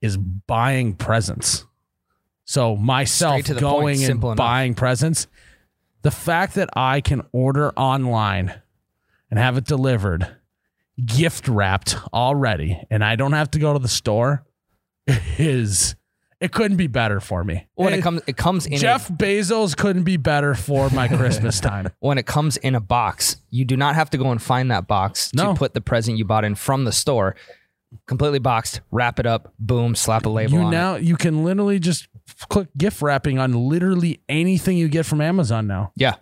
is 0.00 0.16
buying 0.16 0.94
presents. 0.94 1.66
So 2.44 2.76
myself 2.76 3.44
the 3.44 3.54
point, 3.54 3.60
going 3.60 4.04
and 4.04 4.22
enough. 4.22 4.36
buying 4.36 4.74
presents. 4.74 5.26
The 6.02 6.10
fact 6.12 6.54
that 6.54 6.68
I 6.76 7.00
can 7.00 7.22
order 7.32 7.72
online 7.72 8.54
and 9.30 9.38
have 9.40 9.56
it 9.56 9.64
delivered, 9.64 10.35
gift 11.04 11.48
wrapped 11.48 11.96
already, 12.12 12.80
and 12.90 13.04
I 13.04 13.16
don't 13.16 13.32
have 13.32 13.50
to 13.52 13.58
go 13.58 13.72
to 13.72 13.78
the 13.78 13.88
store 13.88 14.44
is 15.38 15.94
it 16.40 16.52
couldn't 16.52 16.76
be 16.76 16.86
better 16.86 17.18
for 17.20 17.42
me. 17.44 17.66
When 17.74 17.92
it 17.92 17.96
eh, 17.96 17.98
It- 17.98 18.02
comes, 18.02 18.22
it 18.26 18.36
comes 18.36 18.66
in 18.66 18.78
Jeff 18.78 19.08
A, 19.08 19.12
Bezos 19.14 19.76
couldn't 19.76 20.02
be 20.04 20.16
better 20.18 20.54
for 20.54 20.90
my 20.90 21.08
Christmas 21.16 21.60
time. 21.60 21.88
when 22.00 22.18
it 22.18 22.26
comes 22.26 22.56
in 22.58 22.74
a 22.74 22.80
box. 22.80 23.36
You 23.50 23.64
do 23.64 23.76
not 23.76 23.94
have 23.94 24.10
to 24.10 24.18
go 24.18 24.30
and 24.30 24.40
find 24.42 24.70
that 24.70 24.86
box 24.86 25.32
No. 25.34 25.52
to 25.52 25.58
put 25.58 25.72
the 25.74 25.80
present 25.80 26.18
you 26.18 26.24
bought 26.24 26.44
in 26.44 26.54
from 26.54 26.84
the 26.84 26.92
store. 26.92 27.36
Completely 28.06 28.40
boxed, 28.40 28.80
wrap 28.90 29.18
it 29.18 29.26
up, 29.26 29.54
boom, 29.58 29.94
slap 29.94 30.26
a 30.26 30.28
label 30.28 30.54
you 30.54 30.60
on 30.60 30.66
it. 30.74 30.76
now 30.76 30.96
you 30.96 31.16
can 31.16 31.44
literally 31.44 31.78
just 31.78 32.08
click 32.50 32.68
gift 32.76 33.00
wrapping 33.00 33.38
on 33.38 33.52
literally 33.54 34.20
anything 34.28 34.76
you 34.76 34.88
get 34.88 35.06
from 35.06 35.20
Amazon 35.22 35.66
now. 35.66 35.92
Yeah, 35.96 36.16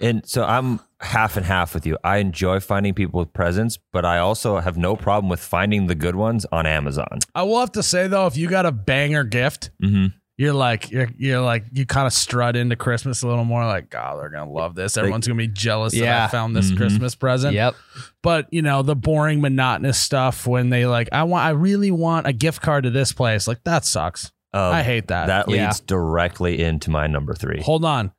And 0.00 0.26
so 0.28 0.44
I'm 0.44 0.80
half 1.02 1.36
and 1.36 1.44
half 1.44 1.74
with 1.74 1.84
you. 1.86 1.98
I 2.04 2.18
enjoy 2.18 2.60
finding 2.60 2.94
people 2.94 3.20
with 3.20 3.32
presents, 3.32 3.78
but 3.92 4.04
I 4.04 4.18
also 4.18 4.58
have 4.58 4.76
no 4.78 4.96
problem 4.96 5.28
with 5.28 5.40
finding 5.40 5.86
the 5.86 5.94
good 5.94 6.14
ones 6.16 6.46
on 6.52 6.64
Amazon. 6.66 7.18
I 7.34 7.42
will 7.42 7.60
have 7.60 7.72
to 7.72 7.82
say 7.82 8.06
though, 8.08 8.26
if 8.26 8.36
you 8.36 8.48
got 8.48 8.66
a 8.66 8.72
banger 8.72 9.24
gift, 9.24 9.70
hmm 9.80 10.06
you 10.38 10.46
you're 10.46 10.54
like 10.54 10.90
you're 10.90 11.10
you're 11.18 11.42
like 11.42 11.64
you 11.72 11.84
kind 11.84 12.06
of 12.06 12.12
strut 12.12 12.56
into 12.56 12.74
Christmas 12.74 13.22
a 13.22 13.28
little 13.28 13.44
more 13.44 13.66
like 13.66 13.90
God 13.90 14.18
they're 14.18 14.30
gonna 14.30 14.50
love 14.50 14.74
this 14.74 14.96
everyone's 14.96 15.26
gonna 15.28 15.36
be 15.36 15.46
jealous 15.46 15.92
that 15.92 15.98
Yeah. 15.98 16.24
I 16.24 16.28
found 16.28 16.56
this 16.56 16.70
Mhm. 16.70 16.78
Christmas 16.78 17.14
present 17.14 17.54
Yep. 17.54 17.74
but 18.22 18.46
you 18.50 18.62
know 18.62 18.82
the 18.82 18.96
boring 18.96 19.42
monotonous 19.42 19.98
stuff 20.00 20.46
when 20.46 20.70
they 20.70 20.86
like 20.86 21.10
I 21.12 21.24
want 21.24 21.44
I 21.44 21.50
really 21.50 21.90
want 21.90 22.26
a 22.26 22.32
gift 22.32 22.62
card 22.62 22.84
to 22.84 22.90
this 22.90 23.12
place 23.12 23.46
like 23.46 23.62
that 23.64 23.84
sucks 23.84 24.32
Um, 24.54 24.60
I 24.74 24.82
hate 24.82 25.08
that 25.08 25.26
That 25.26 25.50
Yeah. 25.50 25.66
leads 25.66 25.80
directly 25.80 26.62
into 26.62 26.90
my 26.90 27.06
number 27.06 27.34
three. 27.34 27.60
hold 27.60 27.84
on 27.84 28.10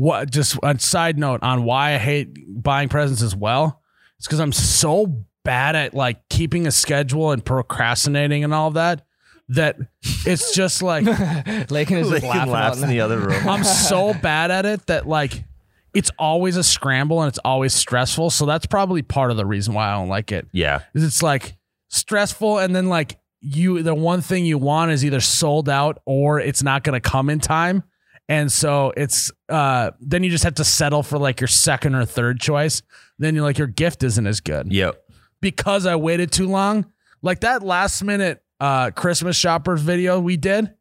what 0.00 0.30
just 0.30 0.58
a 0.62 0.78
side 0.78 1.18
note 1.18 1.42
on 1.42 1.64
why 1.64 1.94
I 1.94 1.98
hate 1.98 2.36
buying 2.48 2.88
presents 2.88 3.22
as 3.22 3.36
well 3.36 3.80
it's 4.18 4.26
because 4.26 4.40
I'm 4.40 4.52
so 4.52 5.24
bad 5.44 5.76
at 5.76 5.94
like 5.94 6.28
keeping 6.28 6.66
a 6.66 6.70
schedule 6.70 7.32
and 7.32 7.44
procrastinating 7.44 8.44
and 8.44 8.52
all 8.52 8.68
of 8.68 8.74
that 8.74 9.06
that 9.48 9.78
it's 10.26 10.54
just 10.54 10.82
like 10.82 11.04
Lakin 11.70 11.98
is 11.98 12.08
just 12.08 12.22
Lincoln 12.22 12.28
laughing. 12.28 12.52
laughs 12.52 12.82
in 12.82 12.88
the 12.88 13.00
other 13.00 13.18
room. 13.18 13.48
I'm 13.48 13.64
so 13.64 14.14
bad 14.14 14.50
at 14.50 14.64
it 14.66 14.86
that 14.86 15.08
like 15.08 15.44
it's 15.92 16.10
always 16.18 16.56
a 16.56 16.62
scramble 16.62 17.20
and 17.22 17.28
it's 17.28 17.40
always 17.44 17.74
stressful. 17.74 18.30
So 18.30 18.46
that's 18.46 18.66
probably 18.66 19.02
part 19.02 19.30
of 19.30 19.36
the 19.36 19.44
reason 19.46 19.74
why 19.74 19.88
I 19.90 19.96
don't 19.96 20.08
like 20.08 20.30
it. 20.30 20.46
yeah. 20.52 20.82
Is 20.94 21.02
it's 21.02 21.22
like 21.22 21.56
stressful 21.88 22.58
and 22.58 22.76
then 22.76 22.88
like 22.88 23.18
you 23.40 23.82
the 23.82 23.94
one 23.94 24.20
thing 24.20 24.44
you 24.44 24.58
want 24.58 24.92
is 24.92 25.04
either 25.04 25.20
sold 25.20 25.68
out 25.68 26.00
or 26.06 26.38
it's 26.38 26.62
not 26.62 26.84
going 26.84 27.00
to 27.00 27.08
come 27.08 27.28
in 27.30 27.40
time. 27.40 27.82
And 28.30 28.50
so 28.50 28.92
it's 28.96 29.30
uh 29.48 29.90
then 30.00 30.22
you 30.24 30.30
just 30.30 30.44
have 30.44 30.54
to 30.54 30.64
settle 30.64 31.02
for 31.02 31.18
like 31.18 31.40
your 31.40 31.48
second 31.48 31.94
or 31.96 32.04
third 32.06 32.40
choice. 32.40 32.80
Then 33.18 33.34
you're 33.34 33.44
like 33.44 33.58
your 33.58 33.66
gift 33.66 34.02
isn't 34.04 34.26
as 34.26 34.40
good 34.40 34.72
Yep. 34.72 35.02
because 35.42 35.84
I 35.84 35.96
waited 35.96 36.30
too 36.32 36.48
long. 36.48 36.86
Like 37.22 37.40
that 37.40 37.62
last 37.62 38.02
minute 38.04 38.42
uh 38.60 38.92
Christmas 38.92 39.36
shoppers 39.36 39.80
video 39.82 40.20
we 40.20 40.36
did 40.36 40.72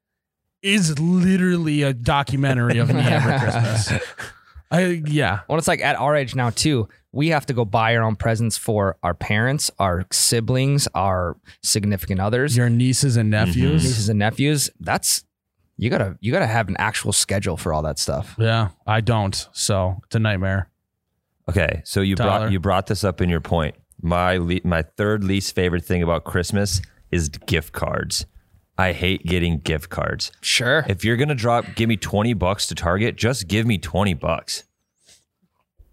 is 0.61 0.99
literally 0.99 1.81
a 1.83 1.93
documentary 1.93 2.77
of 2.77 2.93
me 2.93 3.01
every 3.01 3.39
Christmas. 3.39 3.93
I 4.71 5.01
yeah. 5.07 5.39
Well, 5.49 5.57
it's 5.57 5.67
like 5.67 5.81
at 5.81 5.95
our 5.95 6.15
age 6.15 6.35
now 6.35 6.51
too. 6.51 6.87
We 7.11 7.29
have 7.29 7.47
to 7.47 7.53
go 7.55 7.65
buy 7.65 7.95
our 7.95 8.03
own 8.03 8.15
presents 8.15 8.55
for 8.55 8.95
our 9.01 9.15
parents, 9.15 9.71
our 9.79 10.05
siblings, 10.11 10.87
our 10.93 11.37
significant 11.63 12.19
others, 12.19 12.55
Your 12.55 12.69
nieces 12.69 13.17
and 13.17 13.31
nephews. 13.31 13.83
nieces 13.83 14.09
and 14.09 14.19
nephews. 14.19 14.69
That's 14.79 15.23
you 15.79 15.89
gotta 15.89 16.17
you 16.19 16.31
gotta 16.31 16.47
have 16.47 16.67
an 16.67 16.75
actual 16.77 17.13
schedule 17.13 17.55
for 17.55 17.73
all 17.73 17.81
that 17.83 17.97
stuff. 17.97 18.35
Yeah, 18.37 18.69
I 18.85 18.99
don't. 19.01 19.47
So 19.53 20.01
it's 20.05 20.15
a 20.15 20.19
nightmare. 20.19 20.69
Okay, 21.47 21.81
so 21.85 22.01
you 22.01 22.15
Tyler. 22.15 22.39
brought 22.39 22.51
you 22.51 22.59
brought 22.59 22.87
this 22.87 23.03
up 23.03 23.21
in 23.21 23.29
your 23.29 23.39
point. 23.39 23.75
My 24.01 24.37
le- 24.37 24.59
my 24.65 24.81
third 24.81 25.23
least 25.23 25.55
favorite 25.55 25.85
thing 25.85 26.03
about 26.03 26.25
Christmas 26.25 26.81
is 27.11 27.29
gift 27.29 27.73
cards. 27.73 28.25
I 28.77 28.91
hate 28.91 29.25
getting 29.25 29.59
gift 29.59 29.89
cards. 29.89 30.31
Sure. 30.41 30.85
If 30.87 31.03
you're 31.03 31.17
gonna 31.17 31.33
drop, 31.33 31.65
give 31.75 31.87
me 31.87 31.97
twenty 31.97 32.33
bucks 32.33 32.67
to 32.67 32.75
Target. 32.75 33.15
Just 33.15 33.47
give 33.47 33.65
me 33.65 33.77
twenty 33.77 34.13
bucks. 34.13 34.65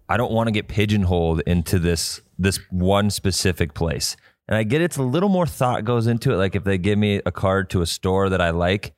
I 0.09 0.17
don't 0.17 0.31
want 0.31 0.47
to 0.47 0.51
get 0.51 0.67
pigeonholed 0.67 1.41
into 1.41 1.79
this 1.79 2.21
this 2.37 2.59
one 2.71 3.09
specific 3.09 3.73
place. 3.73 4.17
And 4.49 4.57
I 4.57 4.63
get 4.63 4.81
it's 4.81 4.97
a 4.97 5.03
little 5.03 5.29
more 5.29 5.45
thought 5.47 5.85
goes 5.85 6.07
into 6.07 6.33
it. 6.33 6.37
Like 6.37 6.55
if 6.55 6.63
they 6.65 6.77
give 6.77 6.99
me 6.99 7.21
a 7.25 7.31
card 7.31 7.69
to 7.71 7.81
a 7.81 7.85
store 7.85 8.29
that 8.29 8.41
I 8.41 8.51
like, 8.51 8.93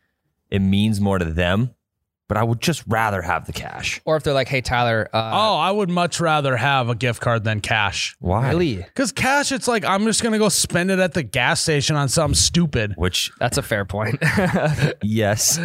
it 0.50 0.60
means 0.60 1.00
more 1.02 1.18
to 1.20 1.26
them. 1.26 1.74
But 2.28 2.38
I 2.38 2.44
would 2.44 2.62
just 2.62 2.84
rather 2.88 3.24
have 3.24 3.48
the 3.48 3.54
cash. 3.54 4.00
or 4.06 4.16
if 4.16 4.22
they're 4.22 4.36
like, 4.36 4.48
"Hey 4.48 4.62
Tyler, 4.62 5.10
uh, 5.12 5.32
oh, 5.34 5.56
I 5.58 5.72
would 5.72 5.90
much 5.90 6.20
rather 6.20 6.56
have 6.58 6.88
a 6.88 6.94
gift 6.94 7.22
card 7.22 7.44
than 7.44 7.60
cash. 7.60 8.16
Why? 8.20 8.50
really? 8.50 8.76
Because 8.76 9.12
cash, 9.12 9.52
it's 9.52 9.68
like 9.68 9.84
I'm 9.84 10.06
just 10.06 10.22
gonna 10.22 10.38
go 10.38 10.48
spend 10.50 10.92
it 10.92 11.00
at 11.00 11.14
the 11.16 11.24
gas 11.24 11.60
station 11.62 11.96
on 11.96 12.08
something 12.08 12.36
stupid. 12.36 12.94
Which 12.98 13.32
That's 13.40 13.58
a 13.58 13.64
fair 13.64 13.84
point." 13.84 14.20
yes, 15.04 15.60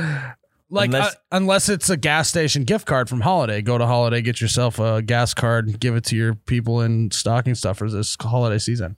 Like 0.70 0.86
Unless- 0.88 1.14
uh, 1.14 1.18
unless 1.32 1.68
it's 1.68 1.90
a 1.90 1.96
gas 1.98 2.28
station 2.30 2.64
gift 2.64 2.86
card 2.86 3.10
from 3.10 3.20
Holiday, 3.20 3.60
go 3.60 3.76
to 3.76 3.84
Holiday, 3.86 4.22
get 4.22 4.40
yourself 4.40 4.78
a 4.78 5.02
gas 5.02 5.34
card, 5.34 5.78
give 5.78 5.94
it 5.94 6.04
to 6.04 6.16
your 6.16 6.34
people 6.34 6.80
in 6.80 7.10
stocking 7.10 7.54
stuffers 7.54 7.92
this 7.92 8.16
holiday 8.20 8.58
season. 8.58 8.96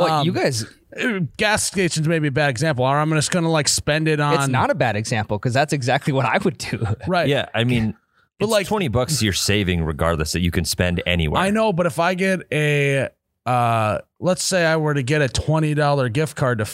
Well, 0.00 0.20
Um, 0.20 0.26
you 0.26 0.32
guys, 0.32 0.64
Uh, 1.00 1.20
Gas 1.36 1.62
stations 1.64 2.08
may 2.08 2.18
be 2.18 2.28
a 2.28 2.32
bad 2.32 2.50
example, 2.50 2.84
or 2.84 2.98
I'm 2.98 3.10
just 3.12 3.30
gonna 3.30 3.48
like 3.50 3.68
spend 3.68 4.08
it 4.08 4.18
on. 4.20 4.34
it's 4.34 4.48
not 4.48 4.70
a 4.70 4.74
bad 4.74 4.96
example 4.96 5.38
because 5.38 5.54
that's 5.54 5.72
exactly 5.72 6.12
what 6.12 6.26
I 6.26 6.38
would 6.38 6.58
do. 6.58 6.84
right. 7.06 7.28
yeah. 7.28 7.46
I 7.54 7.62
mean, 7.64 7.94
But 8.40 8.46
it's 8.46 8.52
like- 8.52 8.66
twenty 8.66 8.88
bucks 8.88 9.22
you're 9.22 9.32
saving 9.32 9.84
regardless 9.84 10.32
that 10.32 10.40
you 10.40 10.50
can 10.50 10.64
spend 10.64 11.02
anywhere. 11.06 11.40
I 11.42 11.50
know, 11.50 11.72
but 11.72 11.84
if 11.86 11.98
I 11.98 12.14
get 12.14 12.40
a, 12.50 13.08
uh, 13.46 13.98
let's 14.18 14.42
say 14.42 14.64
I 14.66 14.76
were 14.78 14.94
to 14.94 15.02
get 15.02 15.20
a 15.22 15.28
twenty 15.28 15.74
dollar 15.74 16.08
gift 16.08 16.36
card 16.36 16.58
to 16.58 16.64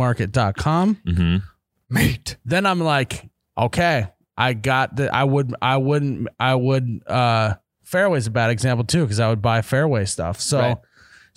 FairwayMeatMarket.com, 0.00 0.98
hmm 1.06 1.36
Mate. 1.88 2.36
then 2.44 2.66
I'm 2.66 2.80
like, 2.80 3.28
okay, 3.56 4.08
I 4.36 4.54
got 4.54 4.96
the. 4.96 5.14
I 5.14 5.22
would, 5.24 5.54
I 5.62 5.76
wouldn't, 5.76 6.28
I 6.40 6.54
would. 6.54 7.02
uh 7.06 7.54
Fairway's 7.84 8.26
a 8.26 8.30
bad 8.32 8.50
example 8.50 8.84
too 8.84 9.02
because 9.02 9.20
I 9.20 9.28
would 9.28 9.40
buy 9.40 9.62
Fairway 9.62 10.04
stuff. 10.06 10.40
So. 10.40 10.58
Right. 10.58 10.76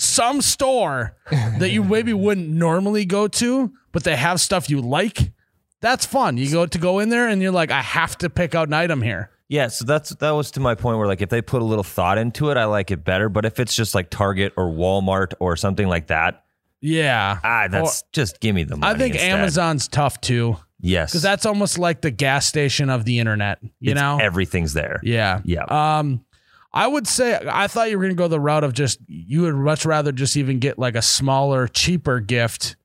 Some 0.02 0.42
store 0.42 1.18
that 1.30 1.72
you 1.72 1.84
maybe 1.84 2.14
wouldn't 2.14 2.48
normally 2.50 3.04
go 3.06 3.28
to, 3.28 3.74
but 3.92 4.06
they 4.06 4.16
have 4.16 4.40
stuff 4.40 4.70
you 4.70 4.80
like. 4.82 5.34
That's 5.82 6.06
fun. 6.06 6.38
You 6.38 6.50
go 6.52 6.66
to 6.66 6.78
go 6.78 7.00
in 7.00 7.10
there 7.10 7.28
and 7.28 7.42
you're 7.42 7.52
like, 7.52 7.70
I 7.70 7.82
have 7.82 8.18
to 8.20 8.30
pick 8.30 8.56
out 8.56 8.70
an 8.70 8.74
item 8.74 9.02
here. 9.02 9.30
Yeah, 9.50 9.68
so 9.68 9.84
that's 9.84 10.12
that 10.12 10.32
was 10.32 10.52
to 10.52 10.60
my 10.62 10.76
point 10.76 11.00
where 11.00 11.08
like 11.08 11.22
if 11.22 11.30
they 11.30 11.42
put 11.42 11.62
a 11.62 11.66
little 11.66 11.84
thought 11.84 12.18
into 12.18 12.50
it, 12.50 12.56
I 12.56 12.66
like 12.66 12.92
it 12.92 13.04
better. 13.04 13.28
But 13.30 13.44
if 13.46 13.60
it's 13.60 13.76
just 13.76 13.94
like 13.94 14.10
Target 14.10 14.54
or 14.56 14.66
Walmart 14.72 15.34
or 15.40 15.56
something 15.58 15.88
like 15.88 16.08
that, 16.08 16.44
Yeah. 16.82 17.40
ah, 17.44 17.68
that's 17.70 18.04
just 18.14 18.40
give 18.40 18.56
me 18.56 18.64
the 18.64 18.78
money. 18.78 18.94
I 18.94 18.98
think 18.98 19.16
instead. 19.16 19.32
Amazon's 19.40 19.88
tough 19.90 20.22
too. 20.22 20.56
yes, 20.80 21.12
because 21.12 21.24
that's 21.24 21.46
almost 21.46 21.78
like 21.80 22.02
the 22.02 22.12
gas 22.12 22.46
station 22.46 22.90
of 22.90 23.04
the 23.06 23.20
internet. 23.20 23.58
You 23.82 23.92
It's- 23.92 24.02
know? 24.02 24.18
everything's 24.24 24.74
there. 24.74 25.00
yeah. 25.04 25.42
Yeah. 25.44 25.64
Um, 25.64 26.24
I 26.72 26.88
would 26.88 27.08
say 27.08 27.40
I 27.48 27.68
thought 27.68 27.90
you 27.90 27.98
were 27.98 28.04
going 28.04 28.16
to 28.16 28.22
go 28.22 28.28
the 28.28 28.40
route 28.40 28.64
of 28.64 28.74
just 28.74 29.00
you 29.08 29.42
would 29.42 29.56
much 29.56 29.86
rather 29.86 30.12
just 30.12 30.38
even 30.38 30.60
get 30.60 30.78
like 30.78 30.96
a 30.96 31.02
smaller, 31.02 31.68
cheaper 31.68 32.20
gift 32.20 32.76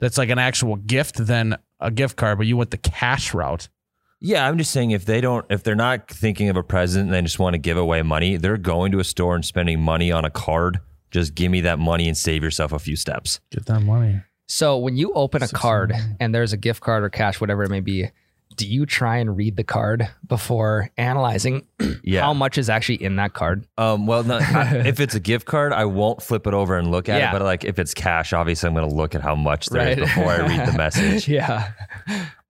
that's 0.00 0.18
like 0.18 0.30
an 0.30 0.38
actual 0.38 0.76
gift 0.76 1.26
than 1.26 1.56
a 1.80 1.90
gift 1.90 2.16
card, 2.16 2.38
but 2.38 2.46
you 2.46 2.56
went 2.56 2.70
the 2.70 2.78
cash 2.78 3.34
route. 3.34 3.68
Yeah, 4.20 4.48
I'm 4.48 4.56
just 4.56 4.70
saying 4.70 4.92
if 4.92 5.04
they 5.04 5.20
don't, 5.20 5.44
if 5.50 5.62
they're 5.62 5.74
not 5.74 6.08
thinking 6.08 6.48
of 6.48 6.56
a 6.56 6.62
present 6.62 7.06
and 7.06 7.12
they 7.12 7.20
just 7.20 7.38
want 7.38 7.54
to 7.54 7.58
give 7.58 7.76
away 7.76 8.00
money, 8.02 8.38
they're 8.38 8.56
going 8.56 8.92
to 8.92 8.98
a 8.98 9.04
store 9.04 9.34
and 9.34 9.44
spending 9.44 9.80
money 9.80 10.10
on 10.10 10.24
a 10.24 10.30
card. 10.30 10.80
Just 11.10 11.34
give 11.34 11.50
me 11.50 11.60
that 11.60 11.78
money 11.78 12.08
and 12.08 12.16
save 12.16 12.42
yourself 12.42 12.72
a 12.72 12.78
few 12.78 12.96
steps. 12.96 13.40
Get 13.50 13.66
that 13.66 13.80
money. 13.80 14.22
So 14.48 14.78
when 14.78 14.96
you 14.96 15.12
open 15.12 15.42
a 15.42 15.48
card 15.48 15.94
and 16.20 16.34
there's 16.34 16.52
a 16.52 16.56
gift 16.56 16.80
card 16.80 17.04
or 17.04 17.10
cash, 17.10 17.40
whatever 17.40 17.64
it 17.64 17.70
may 17.70 17.80
be, 17.80 18.10
do 18.56 18.66
you 18.66 18.86
try 18.86 19.16
and 19.18 19.36
read 19.36 19.56
the 19.56 19.64
card 19.64 20.08
before 20.26 20.90
analyzing 20.96 21.66
Yeah. 22.04 22.22
how 22.22 22.34
much 22.34 22.58
is 22.58 22.68
actually 22.70 23.02
in 23.02 23.16
that 23.16 23.32
card? 23.34 23.66
Um, 23.78 24.06
well, 24.06 24.22
no, 24.24 24.38
I- 24.40 24.82
if 24.86 25.00
it's 25.00 25.14
a 25.14 25.20
gift 25.20 25.46
card, 25.46 25.72
I 25.72 25.84
won't 25.86 26.22
flip 26.22 26.46
it 26.46 26.54
over 26.54 26.76
and 26.78 26.90
look 26.90 27.08
at 27.08 27.18
Yeah. 27.20 27.30
it. 27.30 27.32
But 27.32 27.42
like 27.42 27.64
if 27.64 27.78
it's 27.78 27.94
cash, 27.94 28.32
obviously 28.32 28.66
I'm 28.68 28.74
going 28.74 28.88
to 28.88 28.94
look 28.94 29.14
at 29.14 29.22
how 29.22 29.34
much 29.34 29.66
there 29.66 29.88
is 29.88 29.98
Right. 29.98 30.06
before 30.06 30.30
I 30.32 30.38
read 30.46 30.68
the 30.68 30.72
message. 30.78 31.28
yeah. 31.28 31.72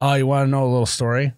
Oh, 0.01 0.15
you 0.15 0.27
want 0.27 0.47
to 0.47 0.51
know 0.51 0.65
a 0.65 0.71
little 0.71 0.87
story? 0.87 1.33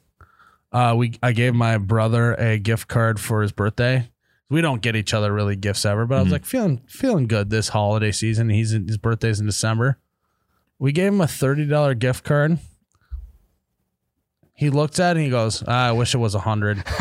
Uh, 0.73 0.95
we 0.97 1.15
I 1.23 1.33
gave 1.33 1.55
my 1.55 1.79
brother 1.79 2.35
a 2.35 2.59
gift 2.59 2.89
card 2.89 3.19
for 3.21 3.43
his 3.43 3.53
birthday. 3.53 4.11
We 4.49 4.61
don't 4.61 4.83
get 4.83 4.95
each 4.95 5.15
other 5.15 5.33
really 5.33 5.57
gifts 5.57 5.85
ever, 5.85 6.07
but 6.07 6.17
I 6.17 6.19
was 6.21 6.29
Mhm. 6.29 6.33
like 6.33 6.45
feeling 6.45 6.81
feeling 6.87 7.27
good 7.27 7.51
this 7.51 7.69
holiday 7.69 8.13
season. 8.13 8.49
He's 8.51 8.73
in, 8.73 8.87
his 8.87 8.99
birthday's 8.99 9.41
in 9.41 9.47
December. 9.47 9.99
We 10.79 10.93
gave 10.93 11.13
him 11.13 11.21
a 11.21 11.27
thirty 11.27 11.67
dollar 11.67 11.95
gift 11.95 12.25
card. 12.25 12.59
He 14.57 14.71
looked 14.71 14.99
at 14.99 15.17
it 15.17 15.21
and 15.21 15.25
he 15.25 15.31
goes, 15.31 15.63
ah, 15.67 15.89
"I 15.89 15.93
wish 15.93 16.15
it 16.15 16.19
was 16.19 16.35
a 16.35 16.41
hundred. 16.41 16.83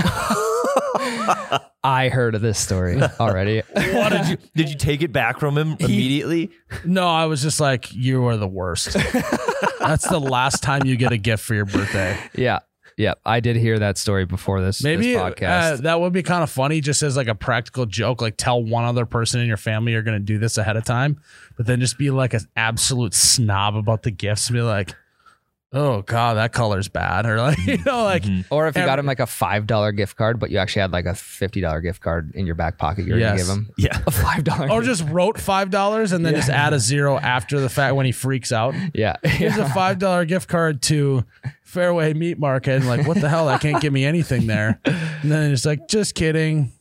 I 1.84 2.10
heard 2.10 2.34
of 2.36 2.42
this 2.42 2.58
story 2.58 3.02
already. 3.20 3.62
what 3.74 4.10
did 4.10 4.28
you 4.28 4.38
did 4.56 4.70
you 4.70 4.76
take 4.76 5.02
it 5.02 5.12
back 5.12 5.40
from 5.40 5.58
him 5.58 5.78
immediately? 5.80 6.52
no, 6.84 7.08
I 7.08 7.26
was 7.26 7.42
just 7.42 7.60
like, 7.60 7.94
"You 7.94 8.26
are 8.28 8.38
the 8.38 8.48
worst." 8.48 8.94
That's 9.80 10.08
the 10.08 10.20
last 10.20 10.64
time 10.64 10.86
you 10.86 10.96
get 10.96 11.12
a 11.12 11.18
gift 11.18 11.44
for 11.44 11.54
your 11.54 11.66
birthday. 11.66 12.18
yeah. 12.36 12.60
Yeah. 12.98 13.16
I 13.26 13.42
did 13.42 13.58
hear 13.58 13.78
that 13.80 13.98
story 13.98 14.26
before 14.26 14.62
this, 14.62 14.82
Maybe 14.82 15.14
this 15.14 15.42
uh, 15.42 15.78
that 15.82 16.00
would 16.00 16.14
be 16.14 16.24
kind 16.24 16.44
of 16.44 16.50
funny, 16.50 16.80
just 16.80 17.04
as 17.04 17.18
like 17.18 17.28
a 17.28 17.36
practical 17.36 17.86
joke. 17.86 18.22
Like 18.22 18.36
tell 18.38 18.64
one 18.64 18.86
other 18.86 19.06
person 19.06 19.42
in 19.42 19.48
your 19.48 19.58
family 19.58 19.92
you're 19.92 20.02
going 20.02 20.18
to 20.18 20.24
do 20.24 20.38
this 20.38 20.58
ahead 20.58 20.78
of 20.78 20.86
time, 20.86 21.20
but 21.58 21.66
then 21.66 21.82
just 21.82 21.98
be 21.98 22.10
like 22.10 22.34
an 22.34 22.48
absolute 22.56 23.14
snob 23.14 23.76
about 23.76 24.04
the 24.04 24.12
gifts. 24.12 24.50
Be 24.50 24.62
like, 24.62 24.96
oh 25.76 26.02
god, 26.02 26.36
that 26.36 26.54
color's 26.54 26.88
bad, 26.88 27.26
or 27.28 27.38
like 27.38 27.58
you 27.68 27.78
know, 27.86 28.04
like 28.04 28.24
mm-hmm. 28.24 28.42
or 28.54 28.68
if 28.68 28.76
you 28.76 28.84
got 28.86 28.98
him 28.98 29.06
like 29.06 29.20
a 29.20 29.24
$5 29.24 29.96
gift 29.96 30.16
card, 30.16 30.40
but 30.40 30.50
you 30.50 30.58
actually 30.58 30.82
had 30.82 30.92
like 30.92 31.06
a 31.06 31.10
$50 31.10 31.84
gift 31.84 32.02
card 32.02 32.32
in 32.34 32.46
your 32.48 32.56
back 32.56 32.78
pocket, 32.78 33.06
you're 33.06 33.20
Yes. 33.20 33.46
going 33.48 33.66
to 33.66 33.66
give 33.76 33.92
him 33.92 34.02
Yeah. 34.02 34.02
a 34.08 34.12
$5. 34.12 34.72
or 34.72 34.82
just 34.82 35.04
wrote 35.10 35.40
five 35.40 35.70
dollars 35.70 36.12
and 36.12 36.26
then 36.26 36.34
just 36.34 36.50
add 36.50 36.74
a 36.74 36.80
zero 36.80 37.18
after 37.18 37.60
the 37.60 37.70
fact 37.70 37.96
when 37.96 38.06
he 38.08 38.12
freaks 38.12 38.52
out. 38.52 38.74
yeah. 38.94 39.18
Here's 39.24 39.58
a 39.58 39.70
five 39.74 40.00
dollar 40.00 40.26
gift 40.26 40.48
card 40.50 40.82
to 40.84 41.24
Fairway 41.64 42.14
Meat 42.14 42.40
Market. 42.40 42.76
And 42.78 42.88
like, 42.88 43.06
what 43.06 43.20
the 43.20 43.28
hell? 43.30 43.50
I 43.50 43.58
can't 43.58 43.82
give 43.82 43.92
me 43.92 44.06
anything 44.06 44.48
there. 44.48 44.80
And 44.86 45.30
then 45.32 45.52
it's 45.52 45.66
like, 45.66 45.88
just 45.90 46.16
kidding. 46.16 46.72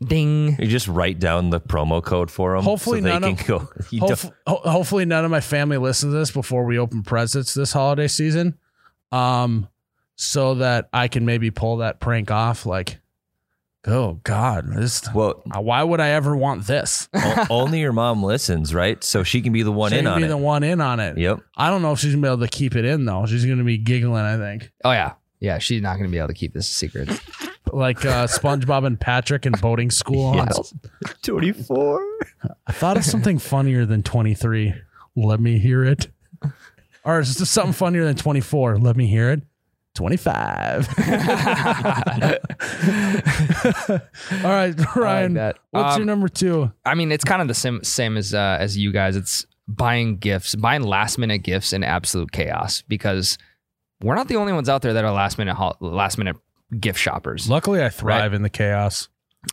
Ding. 0.00 0.56
You 0.60 0.66
just 0.68 0.86
write 0.86 1.18
down 1.18 1.50
the 1.50 1.60
promo 1.60 2.02
code 2.02 2.30
for 2.30 2.54
them. 2.54 2.64
Hopefully 2.64 3.00
so 3.00 3.04
they 3.04 3.10
none 3.18 3.22
can 3.22 3.32
of- 3.32 3.46
go. 3.46 3.68
You 3.90 4.00
Hof- 4.00 4.30
ho- 4.46 4.60
hopefully 4.70 5.04
none 5.04 5.24
of 5.24 5.30
my 5.30 5.40
family 5.40 5.76
listens 5.76 6.12
to 6.12 6.18
this 6.18 6.30
before 6.30 6.64
we 6.64 6.78
open 6.78 7.02
presents 7.02 7.52
this 7.54 7.72
holiday 7.72 8.06
season. 8.06 8.56
Um, 9.10 9.68
so 10.16 10.56
that 10.56 10.88
I 10.92 11.08
can 11.08 11.24
maybe 11.26 11.50
pull 11.50 11.78
that 11.78 11.98
prank 12.00 12.30
off. 12.30 12.64
Like, 12.66 12.98
oh 13.86 14.20
God, 14.24 14.66
this. 14.72 15.02
Well, 15.14 15.42
uh, 15.56 15.60
Why 15.60 15.82
would 15.82 15.98
I 16.00 16.10
ever 16.10 16.36
want 16.36 16.66
this? 16.66 17.08
only 17.50 17.80
your 17.80 17.92
mom 17.92 18.22
listens, 18.22 18.72
right? 18.74 19.02
So 19.02 19.22
she 19.24 19.40
can 19.42 19.52
be 19.52 19.62
the 19.62 19.72
one 19.72 19.90
She 19.92 19.98
in 19.98 20.04
can 20.04 20.12
on 20.14 20.18
be 20.20 20.24
it. 20.26 20.28
the 20.28 20.36
one 20.36 20.62
in 20.62 20.80
on 20.80 21.00
it. 21.00 21.18
Yep. 21.18 21.40
I 21.56 21.70
don't 21.70 21.82
know 21.82 21.92
if 21.92 21.98
she's 21.98 22.12
gonna 22.14 22.22
be 22.22 22.28
able 22.28 22.46
to 22.46 22.48
keep 22.48 22.76
it 22.76 22.84
in 22.84 23.04
though. 23.04 23.26
She's 23.26 23.44
gonna 23.46 23.64
be 23.64 23.78
giggling. 23.78 24.22
I 24.24 24.36
think 24.36 24.70
Oh 24.84 24.92
yeah, 24.92 25.14
yeah. 25.40 25.58
She's 25.58 25.82
not 25.82 25.94
going 25.96 26.06
to 26.08 26.12
be 26.12 26.18
able 26.18 26.28
to 26.28 26.34
keep 26.34 26.52
this 26.52 26.68
a 26.70 26.72
secret. 26.74 27.08
Like 27.78 28.04
uh, 28.04 28.26
SpongeBob 28.26 28.84
and 28.86 29.00
Patrick 29.00 29.46
in 29.46 29.52
boating 29.52 29.90
school. 29.90 30.26
on- 30.26 30.48
Yes. 30.48 30.74
24. 31.22 32.00
I 32.66 32.72
thought 32.72 32.96
of 32.96 33.04
something 33.04 33.38
funnier 33.38 33.86
than 33.86 34.02
twenty 34.02 34.34
three. 34.34 34.74
Let 35.16 35.40
me 35.40 35.58
hear 35.58 35.84
it. 35.84 36.08
Or 37.04 37.20
is 37.20 37.36
this 37.38 37.50
something 37.50 37.72
funnier 37.72 38.04
than 38.04 38.16
twenty 38.16 38.40
four? 38.40 38.76
Let 38.78 38.96
me 38.96 39.06
hear 39.06 39.30
it. 39.30 39.42
25. 39.94 40.88
All 44.44 44.50
right, 44.50 44.74
Ryan. 44.96 45.34
that. 45.34 45.58
What's 45.70 45.94
Um, 45.94 46.00
your 46.00 46.06
number 46.06 46.28
two? 46.28 46.70
I 46.84 46.94
mean, 46.94 47.10
it's 47.10 47.24
kind 47.24 47.42
of 47.42 47.48
the 47.48 47.54
same 47.54 47.82
same 47.82 48.16
as 48.16 48.32
uh, 48.34 48.58
as 48.60 48.76
you 48.76 48.92
guys. 48.92 49.16
It's 49.16 49.46
buying 49.66 50.16
gifts, 50.18 50.54
buying 50.54 50.82
last 50.82 51.18
minute 51.18 51.38
gifts 51.38 51.72
in 51.72 51.82
absolute 51.82 52.30
chaos 52.32 52.82
because 52.82 53.38
we're 54.02 54.14
not 54.14 54.28
the 54.28 54.36
only 54.36 54.52
ones 54.52 54.68
out 54.68 54.82
there 54.82 54.92
that 54.92 55.04
are 55.04 55.12
last 55.12 55.36
minute 55.38 55.56
last 55.80 56.16
minute 56.18 56.36
gift 56.78 56.98
shoppers. 56.98 57.48
Luckily, 57.48 57.82
I 57.82 57.88
thrive 57.88 58.34
in 58.34 58.42
the 58.42 58.50
chaos. 58.50 59.08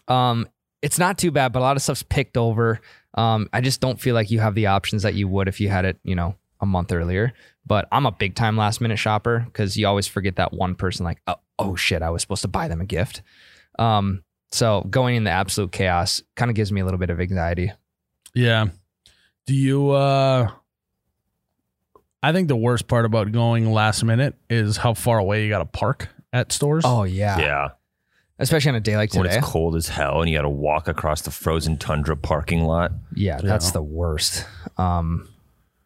Um, 0.08 0.48
it's 0.82 1.00
not 1.00 1.18
too 1.18 1.32
bad, 1.32 1.54
but 1.54 1.60
a 1.60 1.62
lot 1.62 1.76
of 1.76 1.82
stuff's 1.82 2.04
picked 2.04 2.38
over. 2.38 2.80
Um, 3.14 3.50
I 3.54 3.62
just 3.62 3.82
don't 3.82 4.00
feel 4.00 4.14
like 4.14 4.32
you 4.32 4.40
have 4.40 4.56
the 4.56 4.68
options 4.68 5.04
that 5.04 5.16
you 5.16 5.28
would 5.28 5.48
if 5.48 5.60
you 5.60 5.70
had 5.70 5.86
it, 5.86 5.98
you 6.04 6.16
know, 6.16 6.36
a 6.60 6.66
month 6.66 6.92
earlier. 6.92 7.34
But 7.66 7.88
I'm 7.92 8.06
a 8.06 8.12
big 8.12 8.36
time 8.36 8.58
last 8.58 8.82
minute 8.82 8.98
shopper 8.98 9.40
because 9.46 9.78
you 9.78 9.88
always 9.88 10.08
forget 10.08 10.36
that 10.36 10.54
one 10.54 10.76
person, 10.76 11.06
like, 11.06 11.22
oh, 11.28 11.36
oh 11.58 11.76
shit, 11.76 12.02
I 12.02 12.10
was 12.10 12.22
supposed 12.22 12.44
to 12.44 12.48
buy 12.48 12.68
them 12.68 12.82
a 12.82 12.86
gift. 12.86 13.22
Um, 13.80 14.24
so 14.52 14.86
going 14.90 15.16
in 15.16 15.24
the 15.24 15.32
absolute 15.32 15.72
chaos 15.72 16.22
kind 16.36 16.50
of 16.50 16.56
gives 16.56 16.72
me 16.72 16.82
a 16.82 16.86
little 16.86 17.00
bit 17.00 17.10
of 17.10 17.20
anxiety. 17.20 17.72
Yeah. 18.34 18.68
Do 19.48 19.54
you 19.54 19.92
uh 19.92 20.52
I 22.24 22.32
think 22.32 22.48
the 22.48 22.56
worst 22.56 22.88
part 22.88 23.06
about 23.06 23.32
going 23.32 23.72
last 23.72 24.04
minute 24.04 24.36
is 24.50 24.78
how 24.78 24.94
far 24.96 25.20
away 25.20 25.44
you 25.44 25.50
got 25.50 25.60
to 25.60 25.66
park 25.66 26.10
at 26.36 26.51
stores. 26.51 26.84
Oh 26.86 27.04
yeah, 27.04 27.39
Yeah. 27.39 27.70
especially 28.39 28.70
on 28.70 28.75
a 28.75 28.80
day 28.82 28.98
like 28.98 29.13
When 29.13 29.24
today. 29.24 29.38
it's 29.38 29.46
cold 29.48 29.75
as 29.75 29.88
hell 29.88 30.22
and 30.22 30.30
you 30.30 30.38
got 30.38 30.44
to 30.44 30.50
walk 30.50 30.88
across 30.88 31.22
the 31.22 31.32
frozen 31.32 31.77
tundra 31.77 32.18
parking 32.18 32.63
lot. 32.65 32.92
Yeah, 33.13 33.39
that's 33.42 33.68
Yeah. 33.68 33.72
the 33.72 33.84
worst. 33.84 34.46
Um, 34.77 35.30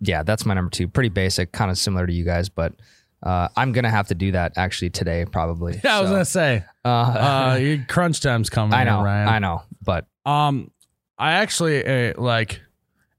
yeah, 0.01 0.23
that's 0.23 0.45
my 0.45 0.53
number 0.53 0.69
two. 0.71 0.87
Pretty 0.87 1.09
basic, 1.09 1.51
kind 1.51 1.69
of 1.69 1.77
similar 1.77 2.07
to 2.07 2.13
you 2.13 2.23
guys, 2.25 2.49
but 2.49 2.73
uh, 3.21 3.49
I'm 3.57 3.73
gonna 3.73 3.89
have 3.91 4.07
to 4.07 4.15
do 4.15 4.31
that 4.31 4.53
actually 4.55 4.89
today, 4.91 5.25
probably. 5.25 5.79
Yeah, 5.83 5.97
I 5.97 6.01
was 6.01 6.09
So, 6.09 6.13
gonna 6.15 6.25
say, 6.25 6.63
uh, 6.85 6.87
uh, 6.87 7.57
your 7.61 7.85
crunch 7.87 8.21
time's 8.21 8.49
coming. 8.49 8.73
I 8.73 8.85
know, 8.85 9.03
Ryan. 9.03 9.27
I 9.27 9.39
know, 9.39 9.63
but 9.83 10.07
Um, 10.25 10.71
I 11.17 11.33
actually 11.33 11.85
uh, 11.85 12.13
like 12.19 12.61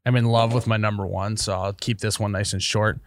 am 0.06 0.16
in 0.16 0.24
love 0.24 0.54
with 0.54 0.66
my 0.66 0.78
number 0.78 1.06
one, 1.06 1.36
so 1.36 1.52
I'll 1.52 1.74
keep 1.74 1.98
this 2.00 2.18
one 2.18 2.32
nice 2.32 2.54
and 2.54 2.62
short. 2.62 2.98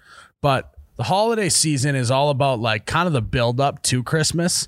But 0.42 0.72
the 0.96 1.04
holiday 1.04 1.50
season 1.50 1.96
is 1.96 2.12
all 2.12 2.30
about 2.30 2.60
like 2.60 2.86
kind 2.86 3.08
of 3.08 3.14
the 3.14 3.22
build 3.22 3.60
up 3.60 3.82
to 3.84 4.04
Christmas, 4.04 4.68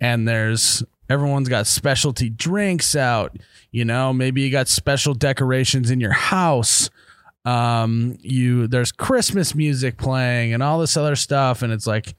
and 0.00 0.28
there's 0.28 0.82
everyone's 1.08 1.48
got 1.48 1.66
specialty 1.66 2.28
drinks 2.30 2.94
out. 2.96 3.36
You 3.70 3.84
know, 3.84 4.12
maybe 4.12 4.42
you 4.42 4.50
got 4.50 4.68
special 4.68 5.14
decorations 5.14 5.90
in 5.90 6.00
your 6.00 6.12
house. 6.12 6.90
Um, 7.44 8.16
you 8.20 8.68
there's 8.68 8.92
Christmas 8.92 9.54
music 9.54 9.96
playing 9.96 10.52
and 10.54 10.62
all 10.62 10.78
this 10.78 10.96
other 10.96 11.16
stuff, 11.16 11.62
and 11.62 11.72
it's 11.72 11.86
like 11.86 12.14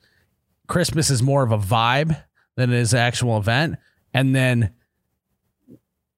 Christmas 0.68 1.10
is 1.10 1.22
more 1.22 1.44
of 1.44 1.52
a 1.52 1.58
vibe 1.58 2.22
than 2.56 2.72
it 2.74 2.80
is 2.80 2.94
an 2.94 3.00
actual 3.00 3.38
event. 3.38 3.78
And 4.14 4.36
then 4.36 4.72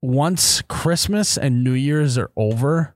once 0.01 0.62
Christmas 0.63 1.38
and 1.38 1.63
New 1.63 1.74
Year's 1.74 2.18
are 2.18 2.32
over, 2.36 2.95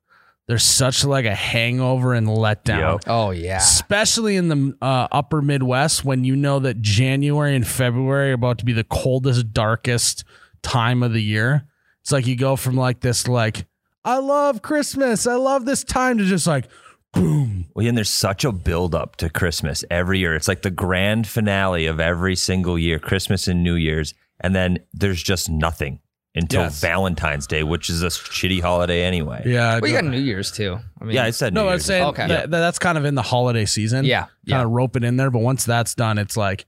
there's 0.49 0.63
such 0.63 1.05
like 1.05 1.25
a 1.25 1.35
hangover 1.35 2.15
and 2.15 2.25
letdown. 2.27 2.93
Yep. 2.93 3.01
oh 3.05 3.29
yeah, 3.29 3.57
Especially 3.57 4.35
in 4.35 4.47
the 4.47 4.75
uh, 4.81 5.07
upper 5.11 5.43
Midwest, 5.43 6.03
when 6.03 6.23
you 6.23 6.35
know 6.35 6.57
that 6.57 6.81
January 6.81 7.55
and 7.55 7.67
February 7.67 8.31
are 8.31 8.33
about 8.33 8.57
to 8.57 8.65
be 8.65 8.73
the 8.73 8.83
coldest, 8.83 9.53
darkest 9.53 10.23
time 10.63 11.03
of 11.03 11.13
the 11.13 11.21
year. 11.21 11.67
It's 12.01 12.11
like 12.11 12.25
you 12.25 12.35
go 12.35 12.55
from 12.55 12.75
like 12.75 13.01
this, 13.01 13.27
like, 13.27 13.67
I 14.03 14.17
love 14.17 14.63
Christmas. 14.63 15.27
I 15.27 15.35
love 15.35 15.65
this 15.65 15.83
time 15.83 16.17
to 16.17 16.25
just 16.25 16.47
like, 16.47 16.65
boom. 17.13 17.67
Well, 17.75 17.85
and 17.85 17.95
there's 17.95 18.09
such 18.09 18.43
a 18.43 18.51
build 18.51 18.95
up 18.95 19.17
to 19.17 19.29
Christmas 19.29 19.85
every 19.91 20.17
year. 20.17 20.33
It's 20.33 20.47
like 20.47 20.63
the 20.63 20.71
grand 20.71 21.27
finale 21.27 21.85
of 21.85 21.99
every 21.99 22.35
single 22.35 22.79
year, 22.79 22.97
Christmas 22.97 23.47
and 23.47 23.63
New 23.63 23.75
Year's. 23.75 24.15
And 24.39 24.55
then 24.55 24.79
there's 24.93 25.21
just 25.21 25.47
nothing 25.47 25.99
until 26.39 26.61
Yes. 26.63 26.79
Valentine's 26.81 27.45
Day, 27.45 27.63
which 27.63 27.89
is 27.89 28.01
a 28.01 28.07
shitty 28.07 28.61
holiday 28.61 29.03
anyway. 29.03 29.43
Yeah. 29.45 29.79
well, 29.79 29.89
you 29.91 29.95
got 29.95 30.05
New 30.05 30.19
Year's 30.19 30.51
too. 30.51 30.79
I 30.99 31.03
mean, 31.03 31.15
Yeah, 31.15 31.25
I 31.25 31.29
said 31.31 31.53
No, 31.53 31.61
New 31.63 31.67
I'm 31.67 31.73
Year's. 31.73 31.85
saying 31.85 32.05
Okay. 32.07 32.27
that, 32.27 32.49
that- 32.51 32.59
that's 32.59 32.79
kind 32.79 32.97
of 32.97 33.05
in 33.05 33.15
the 33.15 33.21
holiday 33.21 33.65
season. 33.65 34.05
Yeah, 34.05 34.21
kind 34.23 34.29
yeah. 34.45 34.63
of 34.63 34.69
rope 34.71 34.95
it 34.95 35.03
in 35.03 35.17
there. 35.17 35.29
But 35.29 35.39
once 35.39 35.65
that's 35.65 35.93
done, 35.95 36.17
it's 36.17 36.35
like, 36.35 36.65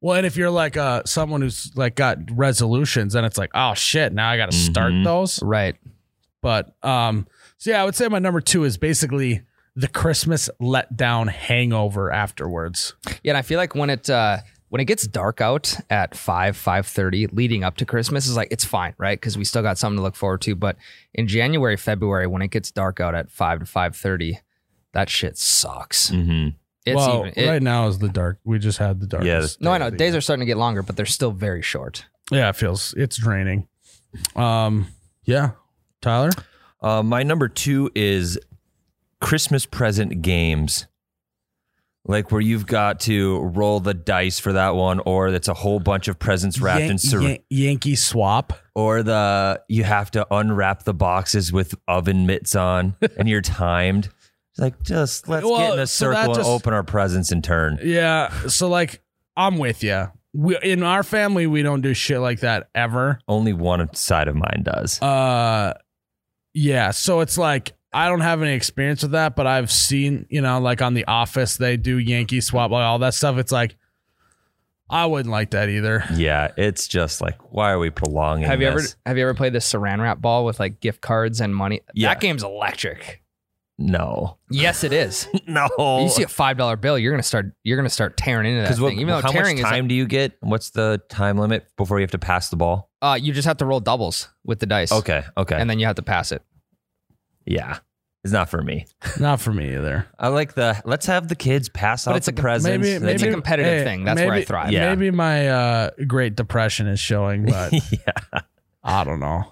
well, 0.00 0.16
and 0.16 0.26
if 0.26 0.36
you're 0.36 0.50
like 0.50 0.76
uh 0.76 1.02
someone 1.06 1.40
who's 1.42 1.72
like 1.74 1.94
got 1.96 2.18
resolutions, 2.30 3.14
then 3.14 3.24
it's 3.24 3.38
like, 3.38 3.50
oh 3.54 3.74
shit, 3.74 4.12
now 4.12 4.28
I 4.30 4.36
got 4.36 4.50
to 4.50 4.56
start 4.56 4.92
Mhm. 4.92 5.04
those. 5.04 5.42
right. 5.42 5.76
But 6.42 6.74
um, 6.84 7.26
so 7.56 7.70
yeah, 7.70 7.80
I 7.80 7.84
would 7.86 7.94
say 7.94 8.06
my 8.08 8.18
number 8.18 8.40
two 8.42 8.64
is 8.64 8.76
basically 8.76 9.42
the 9.76 9.88
Christmas 9.88 10.50
letdown 10.60 11.28
hangover 11.30 12.12
afterwards. 12.12 12.94
Yeah, 13.22 13.30
and 13.32 13.38
I 13.38 13.42
feel 13.42 13.58
like 13.58 13.74
when 13.74 13.88
it 13.90 14.10
uh, 14.10 14.38
when 14.74 14.80
it 14.80 14.86
gets 14.86 15.06
dark 15.06 15.40
out 15.40 15.72
at 15.88 16.16
five 16.16 16.56
five 16.56 16.84
thirty, 16.84 17.28
leading 17.28 17.62
up 17.62 17.76
to 17.76 17.86
Christmas, 17.86 18.26
is 18.26 18.34
like 18.34 18.48
it's 18.50 18.64
fine, 18.64 18.92
right? 18.98 19.16
Because 19.16 19.38
we 19.38 19.44
still 19.44 19.62
got 19.62 19.78
something 19.78 19.98
to 19.98 20.02
look 20.02 20.16
forward 20.16 20.40
to. 20.40 20.56
But 20.56 20.74
in 21.12 21.28
January, 21.28 21.76
February, 21.76 22.26
when 22.26 22.42
it 22.42 22.48
gets 22.48 22.72
dark 22.72 22.98
out 22.98 23.14
at 23.14 23.30
five 23.30 23.60
to 23.60 23.66
five 23.66 23.94
thirty, 23.94 24.40
that 24.90 25.08
shit 25.08 25.38
sucks. 25.38 26.10
mm-hmm. 26.10 26.56
It's 26.84 26.96
well, 26.96 27.20
even 27.20 27.32
it- 27.36 27.48
right 27.48 27.62
now 27.62 27.86
is 27.86 28.00
the 28.00 28.08
dark. 28.08 28.40
We 28.42 28.58
just 28.58 28.78
had 28.78 28.98
the 28.98 29.06
dark. 29.06 29.22
Yeah, 29.22 29.46
no, 29.60 29.70
I 29.70 29.78
know 29.78 29.90
days 29.90 30.16
are 30.16 30.20
starting 30.20 30.40
to 30.40 30.46
get 30.46 30.56
longer, 30.56 30.82
but 30.82 30.96
they're 30.96 31.06
still 31.06 31.30
very 31.30 31.62
short. 31.62 32.06
Yeah, 32.32 32.48
it 32.48 32.56
feels 32.56 32.94
it's 32.96 33.16
draining. 33.16 33.68
Um, 34.34 34.88
yeah, 35.22 35.52
Tyler. 36.00 36.30
Uh, 36.82 37.04
my 37.04 37.22
number 37.22 37.46
two 37.46 37.92
is 37.94 38.40
Christmas 39.20 39.66
present 39.66 40.20
games. 40.20 40.88
Like 42.06 42.30
where 42.30 42.40
you've 42.40 42.66
got 42.66 43.00
to 43.00 43.40
roll 43.40 43.80
the 43.80 43.94
dice 43.94 44.38
for 44.38 44.52
that 44.52 44.74
one, 44.74 45.00
or 45.06 45.28
it's 45.28 45.48
a 45.48 45.54
whole 45.54 45.80
bunch 45.80 46.06
of 46.08 46.18
presents 46.18 46.60
wrapped 46.60 46.80
Yan- 46.82 46.90
in 46.90 46.98
sur- 46.98 47.22
Yan- 47.22 47.38
Yankee 47.48 47.96
swap. 47.96 48.52
or 48.74 49.02
the 49.02 49.62
you 49.68 49.84
have 49.84 50.10
to 50.10 50.26
unwrap 50.30 50.82
the 50.82 50.92
boxes 50.92 51.50
with 51.52 51.74
oven 51.88 52.26
mitts 52.26 52.54
on 52.54 52.94
and 53.18 53.26
you're 53.28 53.40
timed. 53.40 54.10
It's 54.52 54.58
like 54.60 54.82
just 54.82 55.28
let's 55.28 55.46
Well, 55.46 55.56
get 55.56 55.72
in 55.74 55.78
a 55.80 55.86
so 55.86 56.12
circle 56.12 56.34
and 56.36 56.44
open 56.44 56.74
our 56.74 56.82
presents 56.84 57.32
in 57.32 57.40
turn. 57.40 57.78
Yeah, 57.82 58.28
so 58.48 58.68
like 58.68 59.00
I'm 59.36 59.56
with 59.58 59.82
you. 59.82 60.12
We, 60.34 60.58
in 60.62 60.82
our 60.82 61.04
family, 61.04 61.46
we 61.46 61.62
don't 61.62 61.80
do 61.80 61.94
shit 61.94 62.18
like 62.20 62.40
that 62.40 62.68
ever. 62.74 63.18
Only 63.28 63.52
one 63.52 63.92
side 63.94 64.28
of 64.28 64.34
mine 64.36 64.62
does. 64.64 65.00
Uh, 65.00 65.74
yeah. 66.52 66.90
So 66.90 67.20
it's 67.20 67.38
like 67.38 67.72
I 67.94 68.08
don't 68.08 68.20
have 68.22 68.42
any 68.42 68.52
experience 68.54 69.02
with 69.02 69.12
that, 69.12 69.36
but 69.36 69.46
I've 69.46 69.70
seen, 69.70 70.26
you 70.28 70.40
know, 70.40 70.58
like 70.60 70.82
on 70.82 70.94
The 70.94 71.04
Office, 71.06 71.56
they 71.56 71.76
do 71.76 71.96
Yankee 71.98 72.40
swap, 72.40 72.70
like 72.72 72.82
all 72.82 72.98
that 72.98 73.14
stuff. 73.14 73.38
It's 73.38 73.52
like 73.52 73.76
I 74.90 75.06
wouldn't 75.06 75.30
like 75.32 75.52
that 75.52 75.68
either. 75.68 76.04
yeah, 76.14 76.52
it's 76.56 76.88
just 76.88 77.20
like 77.20 77.36
why 77.52 77.70
are 77.70 77.78
we 77.78 77.90
prolonging? 77.90 78.46
Have 78.46 78.60
you 78.60 78.66
ever 78.68 78.82
have 79.06 79.16
you 79.16 79.22
ever 79.22 79.34
played 79.34 79.52
the 79.52 79.60
Saran 79.60 80.00
wrap 80.00 80.20
ball 80.20 80.44
with 80.44 80.58
like 80.60 80.80
gift 80.80 81.00
cards 81.00 81.40
and 81.40 81.54
money? 81.54 81.80
Yeah. 81.94 82.08
That 82.08 82.20
game's 82.20 82.42
electric. 82.42 83.22
No, 83.76 84.38
Yes, 84.50 84.84
it 84.84 84.92
is. 84.92 85.26
no. 85.48 85.68
You 85.78 86.08
see 86.08 86.22
a 86.22 86.28
five 86.28 86.56
dollar 86.56 86.76
bill, 86.76 86.96
you're 86.98 87.12
gonna 87.12 87.22
start 87.24 87.46
you're 87.64 87.76
gonna 87.76 87.88
start 87.88 88.16
tearing 88.16 88.46
into 88.46 88.60
that 88.62 88.68
Because 88.76 88.78
thing. 88.78 89.00
Even 89.00 89.14
though 89.14 89.20
how 89.20 89.30
tearing 89.30 89.56
much 89.56 89.64
is 89.64 89.70
time 89.70 89.88
do 89.88 89.94
you 89.96 90.06
get? 90.06 90.36
What's 90.40 90.70
the 90.70 91.00
time 91.08 91.38
limit 91.38 91.66
before 91.76 91.98
you 91.98 92.02
have 92.02 92.12
to 92.12 92.18
pass 92.18 92.50
the 92.50 92.56
ball? 92.56 92.90
uh, 93.02 93.18
you 93.20 93.32
just 93.32 93.46
have 93.46 93.56
to 93.58 93.66
roll 93.66 93.80
doubles 93.80 94.28
with 94.44 94.60
the 94.60 94.66
dice. 94.66 94.92
Okay, 94.92 95.24
okay, 95.36 95.56
And 95.60 95.68
then 95.68 95.78
you 95.78 95.86
have 95.86 95.96
to 95.96 96.02
pass 96.02 96.30
it. 96.32 96.42
Yeah, 97.46 97.78
it's 98.22 98.32
not 98.32 98.48
for 98.48 98.62
me. 98.62 98.86
Not 99.20 99.40
for 99.40 99.52
me 99.52 99.74
either. 99.74 100.06
I 100.18 100.28
like 100.28 100.54
the 100.54 100.80
let's 100.84 101.06
have 101.06 101.28
the 101.28 101.36
kids 101.36 101.68
pass 101.68 102.04
But 102.06 102.12
out 102.12 102.16
it's 102.16 102.26
the 102.26 102.32
a 102.32 102.34
com- 102.34 102.42
presents. 102.42 102.82
Maybe, 102.86 102.98
maybe 102.98 103.12
It's 103.14 103.22
a 103.22 103.26
you- 103.26 103.32
competitive 103.32 103.84
thing. 103.84 104.04
That's 104.04 104.20
where 104.20 104.32
I 104.32 104.44
thrive. 104.44 104.72
Yeah. 104.72 104.88
Maybe 104.94 105.10
my 105.10 105.48
uh, 105.48 105.90
Great 106.06 106.34
Depression 106.36 106.86
is 106.86 106.98
showing, 107.00 107.44
but 107.50 107.72
yeah. 107.92 108.40
I 108.82 109.04
don't 109.04 109.20
know. 109.20 109.44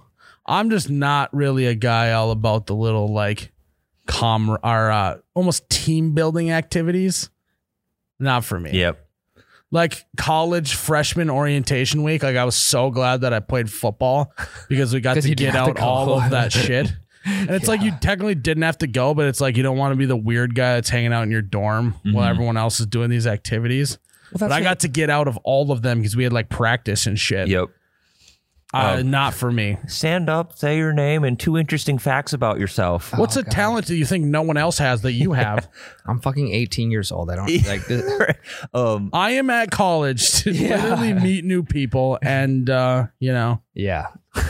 I'm 0.47 0.71
just 0.71 0.91
not 0.91 1.33
really 1.35 1.67
a 1.67 1.75
guy 1.75 2.13
all 2.13 2.31
about 2.31 2.67
the 2.67 2.75
little 2.75 3.13
like 3.13 3.53
com 4.07 4.51
or 4.51 4.91
uh, 4.91 5.19
almost 5.35 5.69
team 5.71 6.15
building 6.15 6.51
activities. 6.51 7.29
Not 8.19 8.45
for 8.45 8.59
me. 8.59 8.71
Yep. 8.73 9.07
Like 9.71 10.05
college 10.17 10.75
freshman 10.75 11.31
orientation 11.31 12.03
week, 12.03 12.23
like 12.23 12.37
I 12.37 12.45
was 12.45 12.57
so 12.57 12.91
glad 12.91 13.23
that 13.23 13.33
I 13.33 13.41
played 13.41 13.71
football 13.71 14.33
because 14.69 14.93
we 14.93 15.01
got 15.01 15.15
to 15.23 15.35
get 15.35 15.55
out 15.55 15.79
all 15.79 16.21
of 16.21 16.31
that 16.31 16.53
shit. 16.53 16.93
And 17.25 17.51
it's 17.51 17.69
like 17.69 17.83
you 17.83 17.93
technically 18.01 18.35
didn't 18.35 18.63
have 18.65 18.79
to 18.79 18.87
go, 18.87 19.15
but 19.15 19.27
it's 19.27 19.41
like 19.41 19.57
you 19.57 19.63
don't 19.63 19.77
want 19.79 19.93
to 19.93 19.97
be 19.97 20.07
the 20.07 20.17
weird 20.17 20.55
guy 20.55 20.75
that's 20.75 20.89
hanging 20.91 21.13
out 21.13 21.23
in 21.23 21.31
your 21.31 21.43
dorm 21.43 21.95
while 22.05 22.27
Mhm. 22.27 22.31
everyone 22.31 22.57
else 22.57 22.81
is 22.81 22.87
doing 22.87 23.11
these 23.11 23.27
activities. 23.27 23.99
but 24.39 24.51
I 24.51 24.63
got 24.63 24.81
to 24.81 24.89
get 24.89 25.11
out 25.11 25.29
of 25.29 25.37
all 25.45 25.71
of 25.73 25.83
them 25.83 25.99
because 25.99 26.17
we 26.17 26.25
had 26.25 26.33
like 26.33 26.49
practice 26.49 27.07
and 27.07 27.19
shit. 27.19 27.49
Yep. 27.49 27.69
Uh, 28.75 28.97
Um, 29.01 29.11
not 29.11 29.35
for 29.35 29.53
me. 29.53 29.77
Stand 29.87 30.31
up, 30.31 30.57
say 30.57 30.79
your 30.79 30.95
name, 30.95 31.25
and 31.25 31.39
two 31.39 31.59
interesting 31.59 31.99
facts 31.99 32.33
about 32.33 32.59
yourself. 32.59 33.13
What's 33.19 33.37
a 33.37 33.43
talent 33.43 33.89
that 33.89 33.97
you 33.97 34.07
think 34.07 34.25
no 34.25 34.41
one 34.41 34.57
else 34.57 34.79
has 34.79 35.03
that 35.03 35.13
you 35.13 35.35
have? 35.35 35.69
I'm 36.07 36.19
fucking 36.21 36.51
18 36.51 36.91
years 36.91 37.13
old. 37.13 37.31
I 37.31 37.37
don't 37.37 37.67
like 37.67 37.85
this. 37.85 38.35
um, 38.73 39.11
I 39.13 39.33
am 39.33 39.51
at 39.51 39.71
college 39.71 40.33
to 40.45 40.53
literally 40.55 41.13
meet 41.13 41.45
new 41.45 41.63
people 41.63 42.19
and 42.23 42.71
uh, 42.71 43.09
you 43.19 43.33
know. 43.35 43.61
Yeah. 43.75 44.07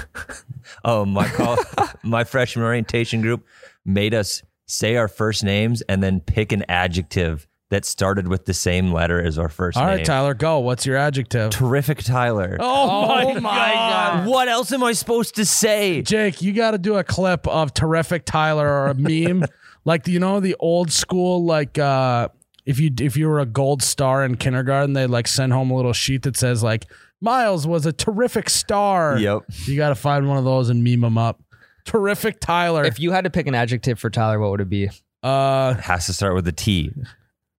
oh, 0.84 1.04
my 1.04 1.28
call, 1.28 1.58
my 2.02 2.24
freshman 2.24 2.64
orientation 2.64 3.20
group 3.20 3.46
made 3.84 4.14
us 4.14 4.42
say 4.66 4.96
our 4.96 5.08
first 5.08 5.44
names 5.44 5.82
and 5.82 6.02
then 6.02 6.20
pick 6.20 6.52
an 6.52 6.64
adjective 6.68 7.46
that 7.70 7.84
started 7.86 8.28
with 8.28 8.44
the 8.44 8.52
same 8.52 8.92
letter 8.92 9.22
as 9.22 9.38
our 9.38 9.48
first 9.48 9.78
All 9.78 9.86
name. 9.86 9.96
right, 9.96 10.04
Tyler, 10.04 10.34
go. 10.34 10.58
What's 10.58 10.84
your 10.84 10.96
adjective? 10.96 11.50
Terrific, 11.50 12.02
Tyler. 12.02 12.58
Oh, 12.60 13.40
my, 13.40 13.72
god. 13.72 14.26
What 14.26 14.48
else 14.48 14.72
am 14.72 14.84
I 14.84 14.92
supposed 14.92 15.36
to 15.36 15.46
say? 15.46 16.02
Jake, 16.02 16.42
you 16.42 16.52
got 16.52 16.72
to 16.72 16.78
do 16.78 16.96
a 16.96 17.04
clip 17.04 17.46
of 17.48 17.72
terrific 17.72 18.26
Tyler 18.26 18.68
or 18.68 18.88
a 18.88 18.94
meme, 18.94 19.46
like 19.84 20.06
you 20.06 20.20
know 20.20 20.38
the 20.38 20.54
old 20.60 20.92
school 20.92 21.44
like 21.44 21.78
uh 21.78 22.28
if 22.64 22.78
you 22.78 22.90
if 23.00 23.16
you 23.16 23.28
were 23.28 23.40
a 23.40 23.46
gold 23.46 23.82
star 23.82 24.24
in 24.24 24.36
kindergarten, 24.36 24.92
they 24.92 25.06
like 25.06 25.26
send 25.26 25.52
home 25.52 25.70
a 25.70 25.74
little 25.74 25.92
sheet 25.92 26.22
that 26.22 26.36
says 26.36 26.62
like 26.62 26.86
Miles 27.22 27.66
was 27.66 27.86
a 27.86 27.92
terrific 27.92 28.50
star. 28.50 29.16
Yep. 29.18 29.42
You 29.64 29.76
got 29.76 29.90
to 29.90 29.94
find 29.94 30.28
one 30.28 30.36
of 30.38 30.44
those 30.44 30.68
and 30.68 30.82
meme 30.84 31.00
them 31.00 31.16
up. 31.16 31.40
Terrific 31.84 32.40
Tyler. 32.40 32.84
If 32.84 32.98
you 33.00 33.12
had 33.12 33.24
to 33.24 33.30
pick 33.30 33.46
an 33.46 33.54
adjective 33.54 33.98
for 33.98 34.10
Tyler, 34.10 34.38
what 34.38 34.50
would 34.50 34.60
it 34.60 34.68
be? 34.68 34.90
uh, 35.22 35.74
Has 35.74 36.06
to 36.06 36.12
start 36.12 36.34
with 36.34 36.46
a 36.48 36.52
T. 36.52 36.92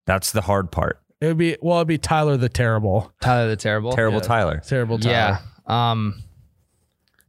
That's 0.05 0.31
the 0.33 0.41
hard 0.41 0.71
part. 0.71 0.99
it 1.21 1.27
would 1.27 1.37
be 1.37 1.55
well, 1.61 1.77
it'd 1.77 1.87
be 1.87 1.97
Tyler 1.97 2.35
the 2.37 2.49
terrible, 2.49 3.11
Tyler 3.21 3.47
the 3.49 3.55
Terrible. 3.55 3.93
Terrible 3.93 4.19
Tyler. 4.21 4.61
terrible 4.65 4.99
Tyler. 4.99 5.39
Yeah. 5.67 5.91
Um, 5.91 6.21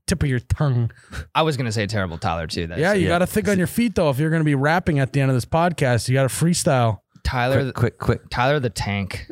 Tip 0.07 0.23
of 0.23 0.29
your 0.29 0.41
tongue. 0.41 0.91
I 1.35 1.43
was 1.43 1.57
gonna 1.57 1.73
say 1.73 1.87
Terrible 1.87 2.19
Tyler 2.19 2.47
too. 2.47 2.67
That's 2.67 2.81
Yeah, 2.81 2.93
you 2.93 3.03
yeah. 3.05 3.09
got 3.09 3.19
to 3.21 3.27
think 3.27 3.49
on 3.49 3.57
your 3.59 3.67
feet 3.67 3.95
though. 3.95 4.11
If 4.11 4.19
you're 4.19 4.29
going 4.31 4.41
to 4.41 4.45
be 4.45 4.55
rapping 4.57 4.99
at 4.99 5.13
the 5.15 5.21
end 5.23 5.31
of 5.31 5.35
this 5.37 5.47
podcast, 5.47 6.09
you 6.09 6.15
got 6.15 6.29
to 6.29 6.35
freestyle. 6.45 6.99
Tyler. 7.25 7.73
Quick, 7.73 7.75
quick, 7.75 7.99
quick. 7.99 8.31
Tyler 8.31 8.61
the 8.61 8.71
Tank. 8.71 9.27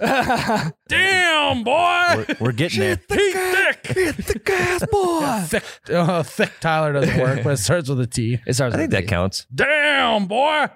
Damn, 0.88 1.64
boy. 1.64 1.74
We're, 2.16 2.36
we're 2.40 2.52
getting 2.52 2.80
there. 2.80 2.98
He 3.08 3.32
thick. 3.32 3.86
Hit 3.86 4.16
the 4.16 4.38
gas, 4.38 4.86
boy. 4.86 5.42
thick, 5.46 5.64
uh, 5.92 6.22
thick 6.22 6.52
Tyler 6.60 6.92
doesn't 6.92 7.18
work, 7.20 7.42
but 7.44 7.54
it 7.54 7.56
starts 7.58 7.88
with 7.88 8.00
a 8.00 8.06
T. 8.06 8.38
It 8.46 8.54
starts 8.54 8.74
I 8.74 8.78
think 8.78 8.92
with 8.92 9.00
that 9.00 9.02
T. 9.02 9.08
counts. 9.08 9.46
Damn, 9.54 10.26
boy. 10.26 10.68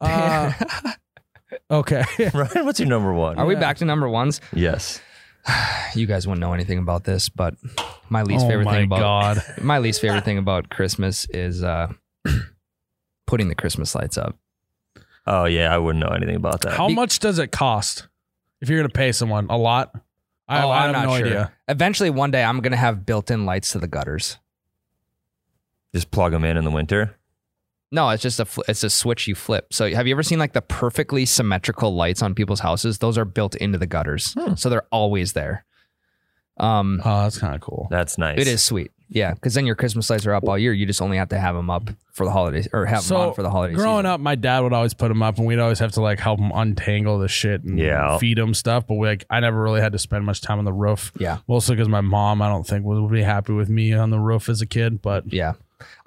Uh, 0.00 0.52
okay. 1.70 2.04
Ryan, 2.34 2.64
what's 2.64 2.78
your 2.78 2.88
number 2.88 3.12
one? 3.12 3.38
Are 3.38 3.46
we 3.46 3.54
back 3.54 3.78
to 3.78 3.84
number 3.84 4.08
ones? 4.08 4.40
Yes. 4.52 5.00
You 5.96 6.06
guys 6.06 6.24
wouldn't 6.24 6.40
know 6.40 6.52
anything 6.52 6.78
about 6.78 7.02
this, 7.02 7.28
but 7.28 7.56
my 8.08 8.22
least 8.22 8.44
oh 8.44 8.48
favorite 8.48 8.66
my 8.66 8.74
thing 8.74 8.84
about 8.84 9.00
God. 9.00 9.42
my 9.60 9.78
least 9.78 10.00
favorite 10.00 10.24
thing 10.24 10.38
about 10.38 10.70
Christmas 10.70 11.26
is 11.30 11.64
uh, 11.64 11.88
putting 13.26 13.48
the 13.48 13.56
Christmas 13.56 13.92
lights 13.96 14.16
up. 14.16 14.38
Oh 15.32 15.44
yeah, 15.44 15.72
I 15.72 15.78
wouldn't 15.78 16.04
know 16.04 16.10
anything 16.12 16.34
about 16.34 16.62
that. 16.62 16.72
How 16.72 16.88
much 16.88 17.20
does 17.20 17.38
it 17.38 17.52
cost 17.52 18.08
if 18.60 18.68
you're 18.68 18.78
going 18.80 18.88
to 18.90 18.92
pay 18.92 19.12
someone? 19.12 19.46
A 19.48 19.56
lot? 19.56 19.94
I, 20.48 20.62
oh, 20.64 20.70
I 20.70 20.78
I'm 20.86 20.94
have 20.94 21.04
not 21.04 21.12
no 21.12 21.16
sure. 21.18 21.26
idea. 21.26 21.52
Eventually, 21.68 22.10
one 22.10 22.32
day, 22.32 22.42
I'm 22.42 22.58
gonna 22.60 22.76
have 22.76 23.06
built-in 23.06 23.46
lights 23.46 23.70
to 23.72 23.78
the 23.78 23.86
gutters. 23.86 24.38
Just 25.94 26.10
plug 26.10 26.32
them 26.32 26.44
in 26.44 26.56
in 26.56 26.64
the 26.64 26.70
winter. 26.72 27.16
No, 27.92 28.08
it's 28.10 28.22
just 28.22 28.40
a 28.40 28.44
fl- 28.44 28.62
it's 28.68 28.82
a 28.84 28.90
switch 28.90 29.28
you 29.28 29.34
flip. 29.36 29.72
So 29.72 29.88
have 29.92 30.06
you 30.08 30.14
ever 30.14 30.22
seen 30.24 30.38
like 30.40 30.52
the 30.52 30.62
perfectly 30.62 31.24
symmetrical 31.26 31.94
lights 31.94 32.22
on 32.22 32.34
people's 32.34 32.60
houses? 32.60 32.98
Those 32.98 33.16
are 33.18 33.24
built 33.24 33.54
into 33.56 33.78
the 33.78 33.86
gutters, 33.86 34.34
so 34.56 34.68
they're 34.68 34.86
always 34.92 35.32
there. 35.34 35.64
Um, 36.56 37.00
Oh, 37.04 37.22
that's 37.22 37.38
kind 37.38 37.54
of 37.54 37.60
cool. 37.60 37.86
That's 37.90 38.18
nice. 38.18 38.38
it 38.40 38.46
is 38.48 38.62
sweet, 38.62 38.90
yeah, 39.10 39.34
because 39.34 39.54
then 39.54 39.66
your 39.66 39.74
Christmas 39.74 40.08
lights 40.08 40.24
are 40.24 40.32
up 40.34 40.48
all 40.48 40.56
year. 40.56 40.72
You 40.72 40.86
just 40.86 41.02
only 41.02 41.16
have 41.18 41.28
to 41.30 41.38
have 41.38 41.54
them 41.54 41.68
up 41.68 41.90
for 42.12 42.24
the 42.24 42.30
holidays 42.30 42.68
or 42.72 42.86
have 42.86 43.06
them 43.06 43.16
on 43.18 43.34
for 43.34 43.42
the 43.42 43.50
holidays. 43.50 43.76
growing 43.76 44.06
up, 44.06 44.20
my 44.20 44.34
dad 44.36 44.60
would 44.60 44.72
always 44.72 44.94
put 44.94 45.08
them 45.08 45.22
up, 45.22 45.38
and 45.38 45.46
we'd 45.46 45.58
always 45.58 45.78
have 45.80 45.92
to 45.92 46.00
like 46.00 46.20
help 46.20 46.38
him 46.40 46.52
untangle 46.54 47.18
the 47.18 47.28
shit 47.28 47.62
and 47.64 47.78
Yeah. 47.78 48.18
feed 48.18 48.38
him 48.38 48.54
stuff. 48.54 48.86
But 48.86 48.94
we, 48.94 49.08
like, 49.08 49.24
I 49.28 49.40
never 49.40 49.60
really 49.62 49.80
had 49.80 49.92
to 49.92 49.98
spend 49.98 50.24
much 50.24 50.40
time 50.40 50.58
on 50.58 50.64
the 50.64 50.72
roof. 50.72 51.12
Yeah. 51.18 51.38
mostly 51.48 51.74
because 51.76 51.88
my 51.88 52.00
mom, 52.00 52.40
I 52.40 52.48
don't 52.48 52.66
think 52.66 52.84
would, 52.84 53.00
would 53.00 53.12
be 53.12 53.22
happy 53.22 53.52
with 53.52 53.68
me 53.68 53.92
on 53.92 54.10
the 54.10 54.18
roof 54.18 54.48
as 54.48 54.60
a 54.62 54.66
kid. 54.66 55.02
But 55.02 55.32
Yeah. 55.32 55.54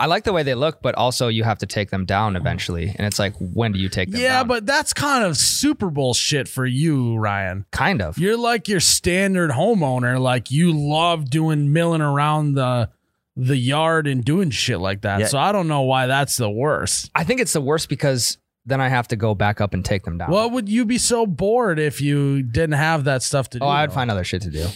I 0.04 0.08
like 0.08 0.26
the 0.26 0.34
way 0.34 0.44
they 0.44 0.54
look, 0.54 0.82
but 0.82 0.96
also 0.96 1.30
you 1.30 1.46
have 1.46 1.60
to 1.60 1.66
take 1.66 1.90
them 1.90 2.04
down 2.04 2.36
eventually. 2.36 2.94
And 2.94 3.08
it's 3.08 3.20
like, 3.20 3.36
when 3.38 3.72
do 3.72 3.80
you 3.80 3.88
take 3.88 4.12
them 4.12 4.20
yeah, 4.20 4.40
down? 4.40 4.50
but 4.50 4.66
that's 4.66 4.92
kind 4.92 5.24
of 5.24 5.38
Super 5.38 5.90
Bowl 5.90 6.14
shit 6.14 6.50
for 6.50 6.66
you, 6.66 7.16
Ryan. 7.16 7.66
kind 7.72 8.02
of. 8.02 8.18
You're 8.18 8.36
like 8.36 8.68
your 8.68 8.82
standard 8.82 9.52
homeowner. 9.52 10.20
Like 10.20 10.52
you 10.52 10.74
love 10.74 11.30
doing 11.30 11.72
milling 11.72 12.02
around 12.02 12.56
the 12.56 12.90
the 13.38 13.56
yard 13.56 14.06
and 14.06 14.26
doing 14.26 14.50
shit 14.50 14.80
like 14.80 15.04
that. 15.04 15.22
Yeah. 15.22 15.28
So 15.28 15.40
I 15.40 15.54
don't 15.54 15.70
know 15.70 15.84
why 15.84 16.08
that's 16.08 16.36
the 16.36 16.50
worst. 16.50 17.10
I 17.16 17.24
think 17.24 17.40
it's 17.40 17.54
the 17.54 17.62
worst 17.62 17.88
because 17.88 18.38
then 18.66 18.82
I 18.82 18.90
have 18.90 19.08
to 19.08 19.16
go 19.16 19.34
back 19.34 19.62
up 19.62 19.74
and 19.74 19.86
take 19.86 20.04
them 20.04 20.18
down. 20.18 20.30
What 20.30 20.52
would 20.52 20.68
you 20.68 20.84
be 20.84 20.98
so 20.98 21.26
bored 21.26 21.80
if 21.80 22.02
you 22.02 22.44
didn't 22.44 22.74
have 22.74 23.06
that 23.06 23.24
stuff 23.24 23.50
to 23.52 23.60
oh, 23.60 23.62
do? 23.62 23.66
oh, 23.68 23.70
I'd 23.70 23.90
though? 23.90 23.94
find 23.94 24.12
other 24.12 24.26
shit 24.26 24.42
to 24.42 24.50
do. 24.50 24.68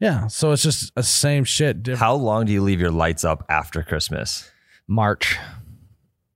Yeah, 0.00 0.26
so 0.26 0.50
it's 0.50 0.64
just 0.64 0.92
a 0.96 1.04
same 1.04 1.44
shit. 1.44 1.84
Different. 1.84 2.00
How 2.00 2.14
long 2.14 2.46
do 2.46 2.52
you 2.52 2.62
leave 2.62 2.80
your 2.80 2.90
lights 2.90 3.24
up 3.24 3.46
after 3.48 3.84
Christmas? 3.84 4.50
March, 4.88 5.36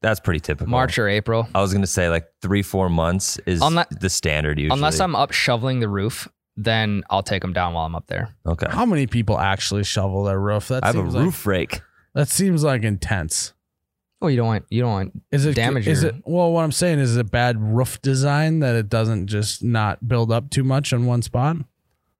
That's 0.02 0.18
pretty 0.20 0.40
typical. 0.40 0.70
March 0.70 0.98
or 0.98 1.08
April. 1.08 1.46
I 1.54 1.60
was 1.60 1.72
gonna 1.72 1.86
say 1.86 2.08
like 2.08 2.26
three, 2.42 2.62
four 2.62 2.88
months 2.88 3.38
is 3.46 3.60
Unless- 3.62 3.88
the 4.00 4.08
standard 4.10 4.58
usually. 4.58 4.74
Unless 4.76 5.00
I'm 5.00 5.14
up 5.14 5.32
shoveling 5.32 5.80
the 5.80 5.88
roof, 5.88 6.26
then 6.56 7.02
I'll 7.10 7.22
take 7.22 7.42
them 7.42 7.52
down 7.52 7.74
while 7.74 7.86
I'm 7.86 7.94
up 7.94 8.06
there. 8.06 8.34
okay. 8.46 8.66
How 8.70 8.84
many 8.86 9.06
people 9.06 9.38
actually 9.38 9.84
shovel 9.84 10.24
their 10.24 10.40
roof? 10.40 10.68
That 10.68 10.84
I 10.84 10.88
have 10.88 10.96
a 10.96 10.98
seems 11.00 11.14
like- 11.14 11.24
roof 11.24 11.46
rake. 11.46 11.80
that 12.14 12.28
seems 12.28 12.64
like 12.64 12.82
intense. 12.82 13.52
Oh, 14.22 14.26
you 14.28 14.36
don't 14.36 14.46
want 14.48 14.64
you 14.68 14.82
don't 14.82 14.90
want 14.90 15.22
Is 15.30 15.46
it 15.46 15.54
Damage 15.54 15.86
Is 15.88 16.02
your- 16.02 16.12
it 16.12 16.22
well? 16.26 16.52
What 16.52 16.62
I'm 16.64 16.72
saying 16.72 16.98
is, 16.98 17.12
is 17.12 17.16
it 17.16 17.30
bad 17.30 17.58
roof 17.58 18.02
design 18.02 18.58
that 18.60 18.74
it 18.74 18.88
doesn't 18.90 19.28
just 19.28 19.62
not 19.64 20.06
build 20.08 20.30
up 20.32 20.50
too 20.50 20.64
much 20.64 20.92
in 20.92 21.06
one 21.06 21.22
spot? 21.22 21.56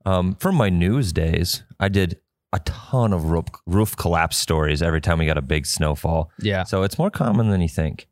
Um, 0.07 0.35
from 0.37 0.55
my 0.55 0.71
news 0.71 1.13
days, 1.13 1.63
I 1.79 1.89
did 1.89 2.19
a 2.53 2.59
ton 2.61 3.13
of 3.13 3.27
roof, 3.31 3.45
roof 3.67 3.97
collapse 3.97 4.37
stories 4.37 4.83
every 4.83 5.01
time 5.01 5.19
we 5.19 5.27
got 5.27 5.39
a 5.39 5.43
big 5.43 5.67
snowfall. 5.67 6.31
yeah. 6.41 6.65
So 6.65 6.83
it's 6.83 6.99
more 6.99 7.11
common 7.11 7.49
than 7.51 7.61
you 7.61 7.69
think. 7.69 8.07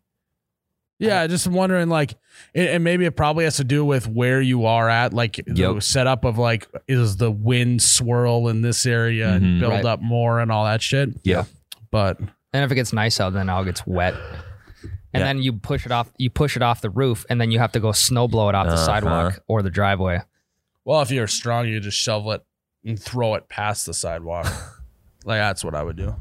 Yeah, 1.00 1.26
just 1.28 1.46
wondering, 1.46 1.88
like, 1.88 2.14
and 2.56 2.82
maybe 2.82 3.04
it 3.04 3.16
probably 3.16 3.44
has 3.44 3.56
to 3.58 3.64
do 3.64 3.84
with 3.84 4.08
where 4.08 4.40
you 4.40 4.66
are 4.66 4.88
at, 4.88 5.12
like 5.12 5.36
the 5.46 5.54
Yep. 5.74 5.82
setup 5.84 6.24
of 6.24 6.38
like, 6.38 6.66
is 6.88 7.16
the 7.18 7.30
wind 7.30 7.82
swirl 7.82 8.48
in 8.48 8.62
this 8.62 8.84
area 8.84 9.28
and 9.30 9.44
Mhm. 9.44 9.60
build 9.60 9.72
Right. 9.74 9.84
up 9.84 10.00
more 10.02 10.40
and 10.40 10.50
all 10.50 10.64
that 10.64 10.82
shit. 10.82 11.10
Yeah. 11.22 11.44
But 11.92 12.18
And 12.52 12.64
if 12.64 12.72
it 12.72 12.76
gets 12.76 12.92
nice 12.94 13.20
out, 13.20 13.34
then 13.34 13.48
it 13.48 13.52
all 13.52 13.62
gets 13.64 13.86
wet. 13.86 14.14
And 15.12 15.20
Yeah. 15.20 15.24
then 15.24 15.38
you 15.42 15.52
push 15.52 15.84
it 15.86 15.92
off 15.92 16.10
you 16.18 16.30
push 16.30 16.56
it 16.56 16.62
off 16.62 16.80
the 16.80 16.90
roof 16.90 17.24
and 17.30 17.40
then 17.40 17.50
you 17.50 17.58
have 17.60 17.72
to 17.72 17.80
go 17.80 17.92
snow 17.92 18.26
blow 18.26 18.48
it 18.48 18.54
off 18.54 18.66
the 18.66 18.72
Uh-huh. 18.72 18.84
sidewalk 18.86 19.40
or 19.46 19.62
the 19.62 19.70
driveway. 19.70 20.22
well, 20.84 21.02
if 21.02 21.10
you're 21.10 21.26
strong, 21.28 21.68
you 21.68 21.78
just 21.78 21.98
shovel 21.98 22.32
it 22.32 22.42
and 22.88 23.00
throw 23.00 23.34
it 23.34 23.48
past 23.48 23.86
the 23.86 23.94
sidewalk. 23.94 24.46
like 25.24 25.38
that's 25.38 25.64
what 25.64 25.74
I 25.74 25.82
would 25.82 25.96
do. 25.96 26.14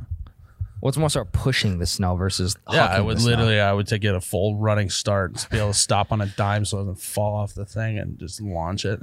What's 0.80 0.98
more 0.98 1.10
start 1.10 1.32
pushing 1.32 1.80
the 1.80 1.88
snow 1.88 2.16
versus 2.16 2.56
Yeah, 2.72 2.86
I 2.86 3.02
would 3.02 3.20
literally, 3.20 3.60
I 3.60 3.74
would 3.74 3.88
take 3.88 4.04
it 4.04 4.14
a 4.14 4.22
full 4.22 4.58
running 4.58 4.90
start 4.92 5.32
and 5.32 5.48
be 5.50 5.58
able 5.58 5.70
to 5.70 5.74
stop 5.74 6.12
on 6.12 6.22
a 6.22 6.28
dime 6.28 6.66
so 6.66 6.78
it 6.78 6.82
doesn't 6.82 7.00
fall 7.00 7.36
off 7.36 7.56
the 7.56 7.66
thing 7.66 7.98
and 7.98 8.20
just 8.20 8.40
launch 8.42 8.86
it. 8.86 9.00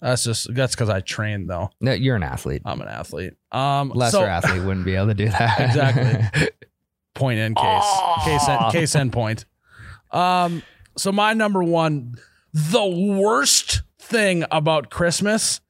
That's 0.00 0.24
just 0.24 0.54
that's 0.54 0.74
because 0.74 0.90
I 0.90 1.00
trained 1.00 1.48
though. 1.48 1.70
No, 1.80 1.92
you're 1.92 2.16
an 2.16 2.22
athlete. 2.22 2.62
I'm 2.64 2.80
an 2.80 2.88
athlete. 2.88 3.32
Um, 3.50 3.90
Lesser 3.90 4.18
so- 4.18 4.24
athlete 4.24 4.62
wouldn't 4.62 4.84
be 4.84 4.94
able 4.94 5.08
to 5.08 5.14
do 5.14 5.28
that. 5.30 5.60
Exactly. 5.60 6.48
point 7.14 7.38
in 7.40 7.54
case 7.54 7.84
case 8.24 8.48
end, 8.48 8.72
case 8.72 8.94
end 8.94 9.12
point. 9.12 9.44
Um, 10.12 10.62
so 10.96 11.10
my 11.10 11.32
number 11.32 11.64
one, 11.64 12.14
the 12.52 12.84
worst 12.86 13.82
thing 13.98 14.44
about 14.50 14.90
Christmas 14.90 15.60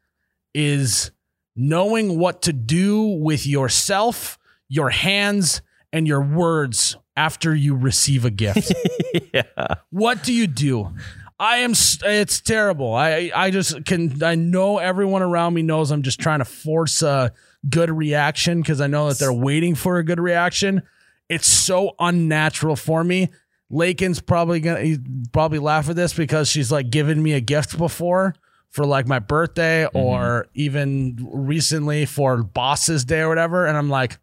is 0.54 1.10
knowing 1.56 2.18
what 2.18 2.42
to 2.42 2.52
do 2.52 3.02
with 3.02 3.46
yourself, 3.46 4.38
your 4.68 4.90
hands, 4.90 5.60
and 5.92 6.06
your 6.06 6.20
words 6.20 6.96
after 7.16 7.54
you 7.54 7.74
receive 7.74 8.24
a 8.24 8.30
gift. 8.30 8.72
yeah. 9.34 9.42
what 9.90 10.22
do 10.22 10.32
you 10.32 10.46
do? 10.46 10.92
I 11.40 11.58
am. 11.58 11.72
It's 11.72 12.40
terrible. 12.40 12.94
I 12.94 13.30
I 13.34 13.50
just 13.50 13.84
can. 13.84 14.22
I 14.22 14.34
know 14.34 14.78
everyone 14.78 15.22
around 15.22 15.54
me 15.54 15.62
knows 15.62 15.90
I'm 15.90 16.02
just 16.02 16.20
trying 16.20 16.40
to 16.40 16.44
force 16.44 17.02
a 17.02 17.32
good 17.68 17.90
reaction 17.90 18.60
because 18.60 18.80
I 18.80 18.86
know 18.88 19.08
that 19.08 19.18
they're 19.18 19.32
waiting 19.32 19.74
for 19.74 19.98
a 19.98 20.04
good 20.04 20.18
reaction. 20.18 20.82
It's 21.28 21.46
so 21.46 21.94
unnatural 21.98 22.74
for 22.76 23.04
me. 23.04 23.28
Lakin's 23.70 24.20
probably 24.20 24.60
gonna 24.60 24.96
probably 25.32 25.58
laugh 25.58 25.88
at 25.88 25.96
this 25.96 26.12
because 26.12 26.48
she's 26.48 26.72
like 26.72 26.90
given 26.90 27.22
me 27.22 27.34
a 27.34 27.40
gift 27.40 27.78
before 27.78 28.34
for 28.70 28.84
like 28.86 29.06
my 29.06 29.18
birthday 29.18 29.86
or 29.86 30.46
even 30.54 31.16
recently 31.32 32.04
for 32.06 32.42
boss's 32.42 33.04
day 33.04 33.20
or 33.20 33.28
whatever, 33.28 33.66
and 33.66 33.76
I'm 33.76 33.88
like, 33.88 34.18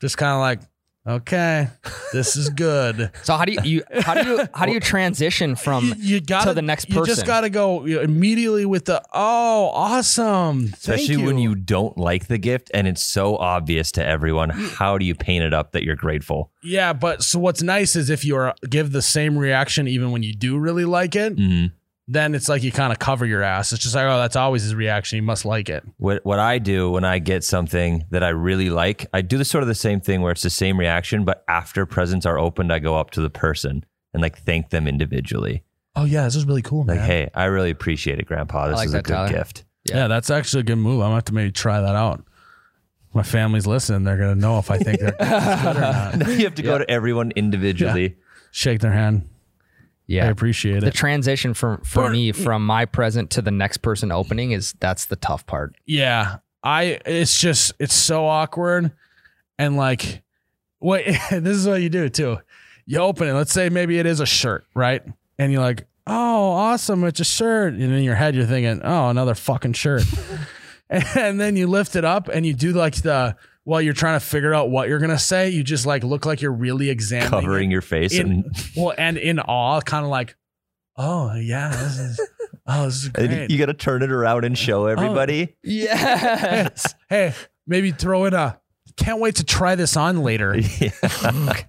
just 0.00 0.16
kind 0.18 0.32
of 0.32 0.40
like, 0.40 0.60
Okay, 1.06 1.68
this 2.12 2.36
is 2.36 2.50
good. 2.50 3.10
So 3.22 3.34
how 3.34 3.46
do 3.46 3.52
you, 3.52 3.60
you 3.64 3.82
how 4.02 4.12
do 4.14 4.28
you 4.28 4.46
how 4.54 4.66
do 4.66 4.72
you 4.72 4.80
transition 4.80 5.56
from 5.56 5.86
you, 5.86 6.16
you 6.16 6.20
got 6.20 6.44
to 6.44 6.52
the 6.52 6.60
next 6.60 6.86
person? 6.86 7.00
You 7.00 7.06
just 7.06 7.24
got 7.26 7.42
to 7.42 7.50
go 7.50 7.84
immediately 7.86 8.66
with 8.66 8.84
the 8.84 9.02
oh, 9.14 9.70
awesome. 9.72 10.68
Thank 10.68 10.74
Especially 11.00 11.24
when 11.24 11.38
you 11.38 11.54
don't 11.54 11.96
like 11.96 12.26
the 12.26 12.36
gift 12.36 12.70
and 12.74 12.86
it's 12.86 13.02
so 13.02 13.36
obvious 13.36 13.90
to 13.92 14.04
everyone. 14.06 14.50
How 14.50 14.98
do 14.98 15.06
you 15.06 15.14
paint 15.14 15.44
it 15.44 15.54
up 15.54 15.72
that 15.72 15.82
you're 15.82 15.96
grateful? 15.96 16.52
Yeah, 16.62 16.92
but 16.92 17.22
so 17.22 17.38
what's 17.38 17.62
nice 17.62 17.96
is 17.96 18.10
if 18.10 18.24
you 18.24 18.36
are 18.36 18.54
give 18.68 18.92
the 18.92 19.02
same 19.02 19.38
reaction 19.38 19.88
even 19.88 20.10
when 20.10 20.22
you 20.22 20.34
do 20.34 20.58
really 20.58 20.84
like 20.84 21.16
it, 21.16 21.36
Mhm. 21.36 21.72
Then 22.10 22.34
it's 22.34 22.48
like 22.48 22.62
you 22.62 22.72
kind 22.72 22.90
of 22.90 22.98
cover 22.98 23.26
your 23.26 23.42
ass. 23.42 23.70
It's 23.72 23.82
just 23.82 23.94
like, 23.94 24.06
oh, 24.06 24.18
that's 24.18 24.34
always 24.34 24.62
his 24.62 24.74
reaction. 24.74 25.16
You 25.16 25.22
must 25.22 25.44
like 25.44 25.68
it. 25.68 25.84
What 25.98 26.24
what 26.24 26.38
I 26.38 26.58
do 26.58 26.90
when 26.90 27.04
I 27.04 27.18
get 27.18 27.44
something 27.44 28.04
that 28.10 28.24
I 28.24 28.30
really 28.30 28.70
like, 28.70 29.06
I 29.12 29.20
do 29.20 29.36
the 29.36 29.44
sort 29.44 29.62
of 29.62 29.68
the 29.68 29.74
same 29.74 30.00
thing 30.00 30.22
where 30.22 30.32
it's 30.32 30.42
the 30.42 30.50
same 30.50 30.78
reaction, 30.78 31.24
but 31.26 31.44
after 31.48 31.84
presents 31.84 32.24
are 32.24 32.38
opened, 32.38 32.72
I 32.72 32.78
go 32.78 32.96
up 32.96 33.10
to 33.12 33.20
the 33.20 33.28
person 33.30 33.84
and 34.14 34.22
like 34.22 34.38
thank 34.38 34.70
them 34.70 34.88
individually. 34.88 35.62
Oh 35.94 36.04
yeah, 36.04 36.24
this 36.24 36.34
is 36.34 36.46
really 36.46 36.62
cool, 36.62 36.84
man. 36.84 36.96
Like, 36.96 37.04
hey, 37.06 37.30
I 37.34 37.44
really 37.44 37.70
appreciate 37.70 38.18
it, 38.18 38.26
Grandpa. 38.26 38.68
This 38.68 38.76
like 38.76 38.88
is 38.88 38.94
a 38.94 39.02
good 39.02 39.12
Tyler. 39.12 39.28
gift. 39.28 39.64
yeah. 39.84 40.08
that's 40.08 40.30
actually 40.30 40.60
a 40.60 40.64
good 40.64 40.76
move. 40.76 41.00
I'm 41.00 41.06
gonna 41.08 41.14
have 41.16 41.24
to 41.24 41.34
maybe 41.34 41.52
try 41.52 41.80
that 41.80 41.94
out. 41.94 42.24
My 43.12 43.22
family's 43.22 43.66
listening. 43.66 44.04
They're 44.04 44.16
gonna 44.16 44.34
know 44.34 44.58
if 44.58 44.70
I 44.70 44.78
think 44.78 45.00
they're 45.00 45.10
good 45.18 45.76
or 45.76 45.80
not. 45.80 46.16
Now 46.18 46.30
you 46.30 46.44
have 46.44 46.54
to 46.54 46.62
go 46.62 46.78
to 46.78 46.90
everyone 46.90 47.32
individually. 47.32 48.16
Shake 48.50 48.80
their 48.80 48.92
hand. 48.92 49.28
I 50.10 50.12
yeah 50.14 50.28
appreciate 50.30 50.80
the 50.80 50.86
it. 50.88 50.94
transition 50.94 51.52
from 51.54 51.78
for 51.78 52.04
For- 52.06 52.10
me 52.10 52.32
from 52.32 52.64
my 52.64 52.84
present 52.86 53.30
to 53.32 53.42
the 53.42 53.50
next 53.50 53.78
person 53.78 54.10
opening 54.10 54.52
is 54.52 54.74
that's 54.80 55.06
the 55.06 55.16
tough 55.16 55.46
part. 55.46 55.74
Yeah. 55.86 56.38
I 56.62 56.98
it's 57.06 57.38
just 57.40 57.72
it's 57.78 57.94
so 57.94 58.26
awkward 58.26 58.90
and 59.58 59.76
like 59.76 60.22
what 60.78 61.04
this 61.30 61.56
is 61.56 61.66
what 61.66 61.82
you 61.82 61.88
do 61.88 62.08
too. 62.08 62.38
You 62.86 62.98
open 63.00 63.28
it, 63.28 63.32
let's 63.34 63.52
say 63.52 63.68
maybe 63.68 63.98
it 63.98 64.06
is 64.06 64.20
a 64.20 64.26
shirt, 64.26 64.64
right? 64.74 65.02
And 65.38 65.52
you're 65.52 65.60
like, 65.60 65.86
"Oh, 66.06 66.50
awesome, 66.52 67.04
it's 67.04 67.20
a 67.20 67.24
shirt." 67.24 67.74
And 67.74 67.82
in 67.82 68.02
your 68.02 68.14
head 68.14 68.34
you're 68.34 68.46
thinking, 68.46 68.80
"Oh, 68.82 69.08
another 69.10 69.34
fucking 69.34 69.74
shirt." 69.74 70.04
and 70.90 71.38
then 71.38 71.54
you 71.56 71.66
lift 71.66 71.96
it 71.96 72.04
up 72.04 72.28
and 72.28 72.46
you 72.46 72.54
do 72.54 72.72
like 72.72 72.94
the 73.02 73.36
while 73.68 73.82
you're 73.82 73.92
trying 73.92 74.18
to 74.18 74.24
figure 74.24 74.54
out 74.54 74.70
what 74.70 74.88
you're 74.88 74.98
going 74.98 75.10
to 75.10 75.18
say, 75.18 75.50
you 75.50 75.62
just 75.62 75.84
like 75.84 76.02
look 76.02 76.24
like 76.24 76.40
you're 76.40 76.50
really 76.50 76.88
examining 76.88 77.26
it 77.26 77.42
Covering 77.42 77.70
your 77.70 77.82
face 77.82 78.14
in, 78.18 78.30
and, 78.30 78.44
well 78.76 78.94
and 78.96 79.18
in 79.18 79.38
awe, 79.40 79.82
kind 79.82 80.06
of 80.06 80.10
like, 80.10 80.36
"Oh, 80.96 81.34
yeah, 81.34 81.68
this 81.68 81.98
is 81.98 82.20
Oh, 82.66 82.86
this 82.86 82.94
is 82.96 83.04
and 83.14 83.28
great." 83.28 83.50
you 83.50 83.58
got 83.58 83.66
to 83.66 83.74
turn 83.74 84.02
it 84.02 84.10
around 84.10 84.46
and 84.46 84.56
show 84.56 84.86
everybody. 84.86 85.54
Yes. 85.62 86.94
hey, 87.10 87.34
maybe 87.66 87.90
throw 87.90 88.24
in 88.24 88.32
a 88.32 88.58
can't 88.96 89.20
wait 89.20 89.34
to 89.36 89.44
try 89.44 89.74
this 89.74 89.98
on 89.98 90.22
later. 90.22 90.56
Yeah. 90.56 91.62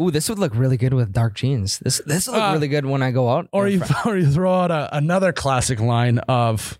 Ooh, 0.00 0.12
this 0.12 0.28
would 0.28 0.38
look 0.38 0.54
really 0.54 0.76
good 0.76 0.94
with 0.94 1.12
dark 1.12 1.34
jeans. 1.34 1.80
This 1.80 2.00
this 2.06 2.28
would 2.28 2.34
look 2.36 2.42
Uh, 2.44 2.52
really 2.52 2.68
good 2.68 2.86
when 2.86 3.02
I 3.02 3.10
go 3.10 3.28
out. 3.28 3.48
Or 3.52 3.66
you, 3.66 3.80
front- 3.80 4.06
or 4.06 4.16
you 4.16 4.30
throw 4.30 4.54
out 4.54 4.70
a, 4.70 4.96
another 4.96 5.32
classic 5.32 5.80
line 5.80 6.18
of, 6.20 6.78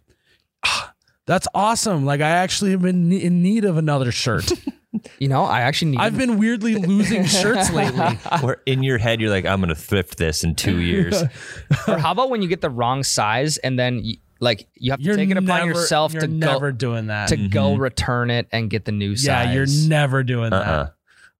"Ah, 0.64 0.89
that's 1.31 1.47
awesome. 1.55 2.05
Like, 2.05 2.21
I 2.21 2.31
actually 2.31 2.73
have 2.73 2.83
been 2.83 3.12
in 3.12 3.40
need 3.40 3.64
of 3.64 3.77
another 3.77 4.11
shirt. 4.11 4.51
you 5.21 5.29
know, 5.29 5.45
I 5.45 5.61
actually 5.61 5.93
need. 5.93 6.01
I've 6.01 6.19
been 6.19 6.38
weirdly 6.38 6.75
losing 6.75 7.25
shirts 7.40 7.71
lately. 7.73 8.19
Or 8.43 8.61
in 8.66 8.83
your 8.83 8.99
head, 8.99 9.21
you're 9.21 9.31
like, 9.31 9.47
I'm 9.47 9.61
going 9.61 9.69
to 9.69 9.77
thrift 9.81 10.19
this 10.19 10.43
in 10.43 10.57
two 10.57 10.81
years. 10.81 11.23
or 11.87 11.99
how 11.99 12.11
about 12.11 12.31
when 12.31 12.43
you 12.43 12.49
get 12.49 12.62
the 12.62 12.69
wrong 12.71 13.05
size 13.05 13.59
and 13.59 13.79
then 13.79 14.03
you, 14.05 14.16
like 14.40 14.66
you 14.75 14.90
have 14.90 14.99
to 14.99 15.05
You're 15.07 15.14
take 15.14 15.31
it 15.31 15.37
upon 15.37 15.47
never- 15.47 15.66
yourself 15.71 16.12
you're 16.12 16.23
to 16.23 16.27
never 16.27 16.73
go 16.73 16.77
doing 16.79 17.07
that. 17.07 17.29
to 17.29 17.37
go 17.49 17.77
return 17.77 18.31
it 18.31 18.49
and 18.51 18.69
get 18.69 18.85
the 18.85 18.90
new 18.93 19.14
size. 19.14 19.27
yeah, 19.47 19.53
you're 19.53 19.88
never 19.88 20.25
doing 20.25 20.53
Uh-uh. 20.53 20.90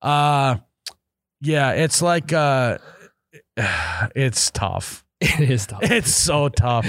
that. 0.03 0.07
Uh, 0.09 0.57
yeah, 1.41 1.73
it's 1.73 2.01
like, 2.01 2.33
uh, 2.33 2.79
it's 4.15 4.51
tough. 4.53 5.05
it 5.21 5.51
is 5.51 5.67
tough. 5.67 5.81
It's 5.83 6.15
so 6.15 6.49
tough. 6.49 6.89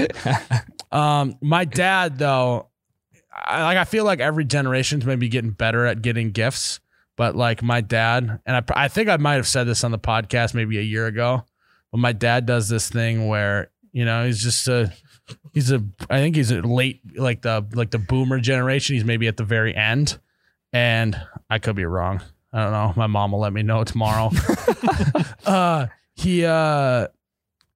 um, 0.91 1.35
my 1.41 1.65
dad 1.65 2.17
though, 2.19 2.67
I, 3.41 3.63
like 3.63 3.77
I 3.77 3.83
feel 3.85 4.05
like 4.05 4.19
every 4.19 4.45
generation's 4.45 5.05
maybe 5.05 5.29
getting 5.29 5.51
better 5.51 5.85
at 5.85 6.01
getting 6.01 6.31
gifts, 6.31 6.79
but 7.17 7.35
like 7.35 7.63
my 7.63 7.81
dad, 7.81 8.39
and 8.45 8.55
I, 8.55 8.63
I 8.85 8.87
think 8.87 9.09
I 9.09 9.17
might 9.17 9.35
have 9.35 9.47
said 9.47 9.65
this 9.65 9.83
on 9.83 9.91
the 9.91 9.99
podcast 9.99 10.53
maybe 10.53 10.77
a 10.77 10.83
year 10.83 11.07
ago, 11.07 11.43
but 11.91 11.99
my 11.99 12.13
dad 12.13 12.45
does 12.45 12.69
this 12.69 12.89
thing 12.89 13.27
where 13.27 13.69
you 13.91 14.05
know 14.05 14.25
he's 14.25 14.41
just 14.41 14.67
a 14.67 14.91
he's 15.53 15.71
a 15.71 15.83
I 16.09 16.19
think 16.19 16.35
he's 16.35 16.51
a 16.51 16.61
late 16.61 17.01
like 17.15 17.41
the 17.41 17.65
like 17.73 17.91
the 17.91 17.99
boomer 17.99 18.39
generation. 18.39 18.95
He's 18.95 19.05
maybe 19.05 19.27
at 19.27 19.37
the 19.37 19.43
very 19.43 19.75
end, 19.75 20.19
and 20.73 21.19
I 21.49 21.59
could 21.59 21.75
be 21.75 21.85
wrong. 21.85 22.21
I 22.53 22.63
don't 22.63 22.71
know. 22.71 22.93
My 22.95 23.07
mom 23.07 23.31
will 23.31 23.39
let 23.39 23.53
me 23.53 23.63
know 23.63 23.83
tomorrow. 23.83 24.29
uh, 25.45 25.87
he 26.15 26.45
uh, 26.45 27.07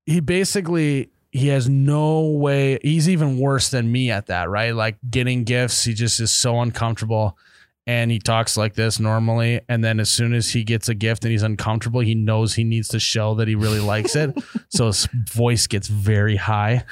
he 0.05 0.19
basically 0.19 1.09
he 1.35 1.49
has 1.49 1.67
no 1.67 2.21
way. 2.21 2.79
He's 2.81 3.09
even 3.09 3.37
worse 3.37 3.67
than 3.67 3.91
me 3.91 4.09
at 4.09 4.27
that, 4.27 4.49
right? 4.49 4.73
Like 4.73 4.95
getting 5.09 5.43
gifts, 5.43 5.83
he 5.83 5.93
just 5.93 6.21
is 6.21 6.31
so 6.31 6.61
uncomfortable. 6.61 7.37
And 7.85 8.09
he 8.09 8.19
talks 8.19 8.55
like 8.55 8.73
this 8.73 9.01
normally, 9.01 9.59
and 9.67 9.83
then 9.83 9.99
as 9.99 10.09
soon 10.09 10.33
as 10.33 10.53
he 10.53 10.63
gets 10.63 10.87
a 10.87 10.95
gift 10.95 11.25
and 11.25 11.31
he's 11.31 11.43
uncomfortable, 11.43 11.99
he 11.99 12.15
knows 12.15 12.55
he 12.55 12.63
needs 12.63 12.87
to 12.87 12.99
show 12.99 13.35
that 13.35 13.49
he 13.49 13.53
really 13.53 13.81
likes 13.81 14.15
it. 14.15 14.33
so 14.69 14.87
his 14.87 15.07
voice 15.29 15.67
gets 15.67 15.89
very 15.89 16.37
high, 16.37 16.83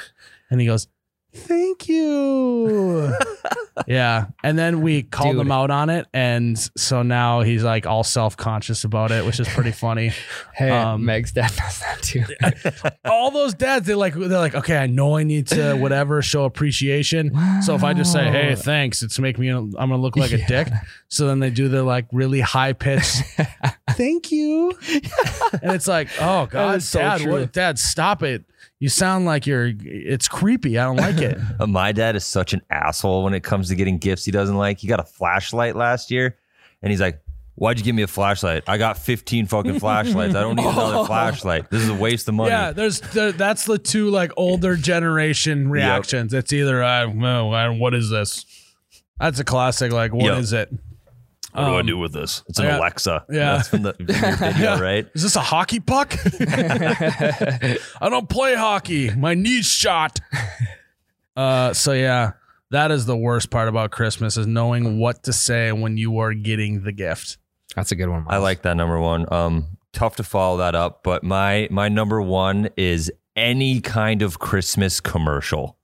and 0.52 0.60
he 0.60 0.68
goes, 0.68 0.88
"Thank 1.34 1.88
you." 1.90 3.16
yeah, 3.88 4.26
and 4.44 4.58
then 4.58 4.82
we 4.82 5.04
called 5.04 5.34
Dude. 5.36 5.42
him 5.42 5.52
out 5.52 5.72
on 5.72 5.90
it, 5.90 6.06
and 6.14 6.58
so 6.78 7.02
now 7.02 7.42
he's 7.42 7.64
like 7.64 7.86
all 7.86 8.04
self 8.04 8.38
conscious 8.38 8.84
about 8.84 9.12
it, 9.12 9.26
which 9.26 9.40
is 9.40 9.48
pretty 9.50 9.72
funny. 9.84 10.12
Hey, 10.54 10.70
Um, 10.70 11.06
Meg's 11.06 11.32
dad 11.32 11.52
does 11.56 11.80
that 11.80 12.02
too. 12.02 12.24
all 13.06 13.32
those 13.32 13.54
dads, 13.54 13.88
they 13.88 13.96
like 13.96 14.14
they're 14.14 14.28
like, 14.40 14.56
okay, 14.56 14.78
I 14.78 14.88
know 14.88 15.18
I 15.18 15.24
need 15.24 15.48
to 15.48 15.74
whatever 15.76 16.22
show 16.22 16.46
appreciation. 16.46 17.32
So 17.62 17.76
if 17.76 17.84
I 17.84 17.94
just 17.94 18.12
say, 18.12 18.30
hey, 18.30 18.56
thanks, 18.56 19.02
it's 19.02 19.20
make 19.20 19.38
me 19.40 19.50
I'm 19.50 19.72
gonna 19.72 19.98
look 19.98 20.16
like 20.16 20.32
a 20.32 20.46
dick. 20.46 20.68
So 21.08 21.28
then 21.28 21.40
they 21.40 21.50
do 21.50 21.68
the 21.68 21.84
like 21.84 22.06
really 22.12 22.40
high 22.42 22.74
pitched, 22.74 23.24
thank 23.92 24.32
you, 24.32 24.74
and 25.62 25.72
it's 25.74 25.88
like, 25.88 26.10
oh 26.20 26.46
god, 26.48 26.82
so 26.84 27.00
dad, 27.00 27.26
what, 27.28 27.52
dad, 27.54 27.78
stop 27.80 28.24
it. 28.24 28.46
You 28.84 28.90
sound 28.90 29.24
like 29.24 29.48
you're. 29.48 29.72
It's 29.80 30.28
creepy. 30.28 30.78
I 30.78 30.84
don't 30.84 30.98
like 30.98 31.18
it. 31.20 31.38
My 31.70 31.94
dad 31.94 32.18
is 32.18 32.26
such 32.26 32.52
an 32.52 32.62
asshole 32.70 33.24
when 33.24 33.34
it 33.34 33.42
comes 33.42 33.70
to 33.70 33.76
getting 33.76 33.98
gifts 33.98 34.26
he 34.26 34.32
doesn't 34.32 34.58
like. 34.58 34.78
He 34.80 34.88
got 34.88 35.00
a 35.00 35.06
flashlight 35.06 35.78
last 35.78 36.12
year 36.12 36.38
and 36.82 36.92
he's 36.92 37.00
like, 37.00 37.22
Why'd 37.56 37.78
you 37.80 37.86
give 37.86 37.96
me 37.96 38.02
a 38.02 38.08
flashlight? 38.08 38.64
I 38.68 38.78
got 38.78 38.98
15 38.98 39.46
fucking 39.46 39.80
flashlights. 39.80 40.36
I 40.36 40.42
don't 40.42 40.58
need 40.58 40.66
another 40.66 41.06
flashlight. 41.08 41.70
This 41.72 41.82
is 41.82 41.88
a 41.88 41.94
waste 41.94 42.28
of 42.28 42.34
money. 42.34 42.50
Yeah, 42.50 42.74
there's 42.74 43.00
there, 43.00 43.32
that's 43.32 43.64
the 43.64 43.78
two 43.78 44.10
like 44.10 44.34
older 44.36 44.76
generation 44.76 45.70
reactions. 45.70 46.34
It's 46.34 46.52
either 46.52 46.80
no, 47.14 47.54
uh, 47.54 47.72
what 47.72 47.94
is 47.94 48.10
this? 48.10 48.46
That's 49.18 49.40
a 49.40 49.46
classic. 49.46 49.94
Like, 49.94 50.14
what 50.14 50.38
is 50.40 50.52
Yep. 50.52 50.74
it? 50.74 50.80
What 51.54 51.66
do 51.66 51.76
I 51.76 51.80
Um, 51.82 51.86
do 51.86 51.98
with 51.98 52.14
this? 52.14 52.44
It's 52.48 52.60
an 52.60 52.66
yeah. 52.66 52.80
Alexa. 52.80 53.26
Yeah. 53.30 53.56
That's 53.58 53.68
from 53.70 53.84
the 53.84 53.94
from 53.94 54.08
your 54.08 54.36
video, 54.38 54.80
right? 54.80 55.08
Is 55.14 55.24
this 55.24 55.36
a 55.36 55.42
hockey 55.42 55.80
puck? 55.80 56.14
I 56.40 57.78
don't 58.10 58.28
play 58.30 58.56
hockey. 58.56 59.12
My 59.12 59.34
knee's 59.34 59.66
shot. 59.66 60.20
Uh, 61.36 61.74
so 61.74 61.94
yeah, 61.94 62.34
that 62.72 62.92
is 62.92 63.06
the 63.06 63.18
worst 63.18 63.50
part 63.50 63.68
about 63.68 63.92
Christmas 63.92 64.38
is 64.38 64.48
knowing 64.48 65.00
what 65.00 65.24
to 65.24 65.34
say 65.34 65.72
when 65.72 65.98
you 65.98 66.20
are 66.20 66.34
getting 66.34 66.84
the 66.84 66.92
gift. 66.92 67.38
That's 67.76 67.92
a 67.92 67.96
good 67.96 68.10
one. 68.10 68.26
I 68.28 68.38
like 68.38 68.62
that 68.64 68.78
number 68.78 69.00
one. 69.00 69.32
Um, 69.34 69.78
tough 69.94 70.16
to 70.18 70.24
follow 70.24 70.58
that 70.58 70.76
up, 70.76 71.04
but 71.04 71.24
my 71.24 71.68
my 71.72 71.90
number 71.90 72.22
one 72.22 72.70
is 72.78 73.12
any 73.36 73.82
kind 73.82 74.22
of 74.22 74.38
Christmas 74.40 75.00
commercial. 75.00 75.78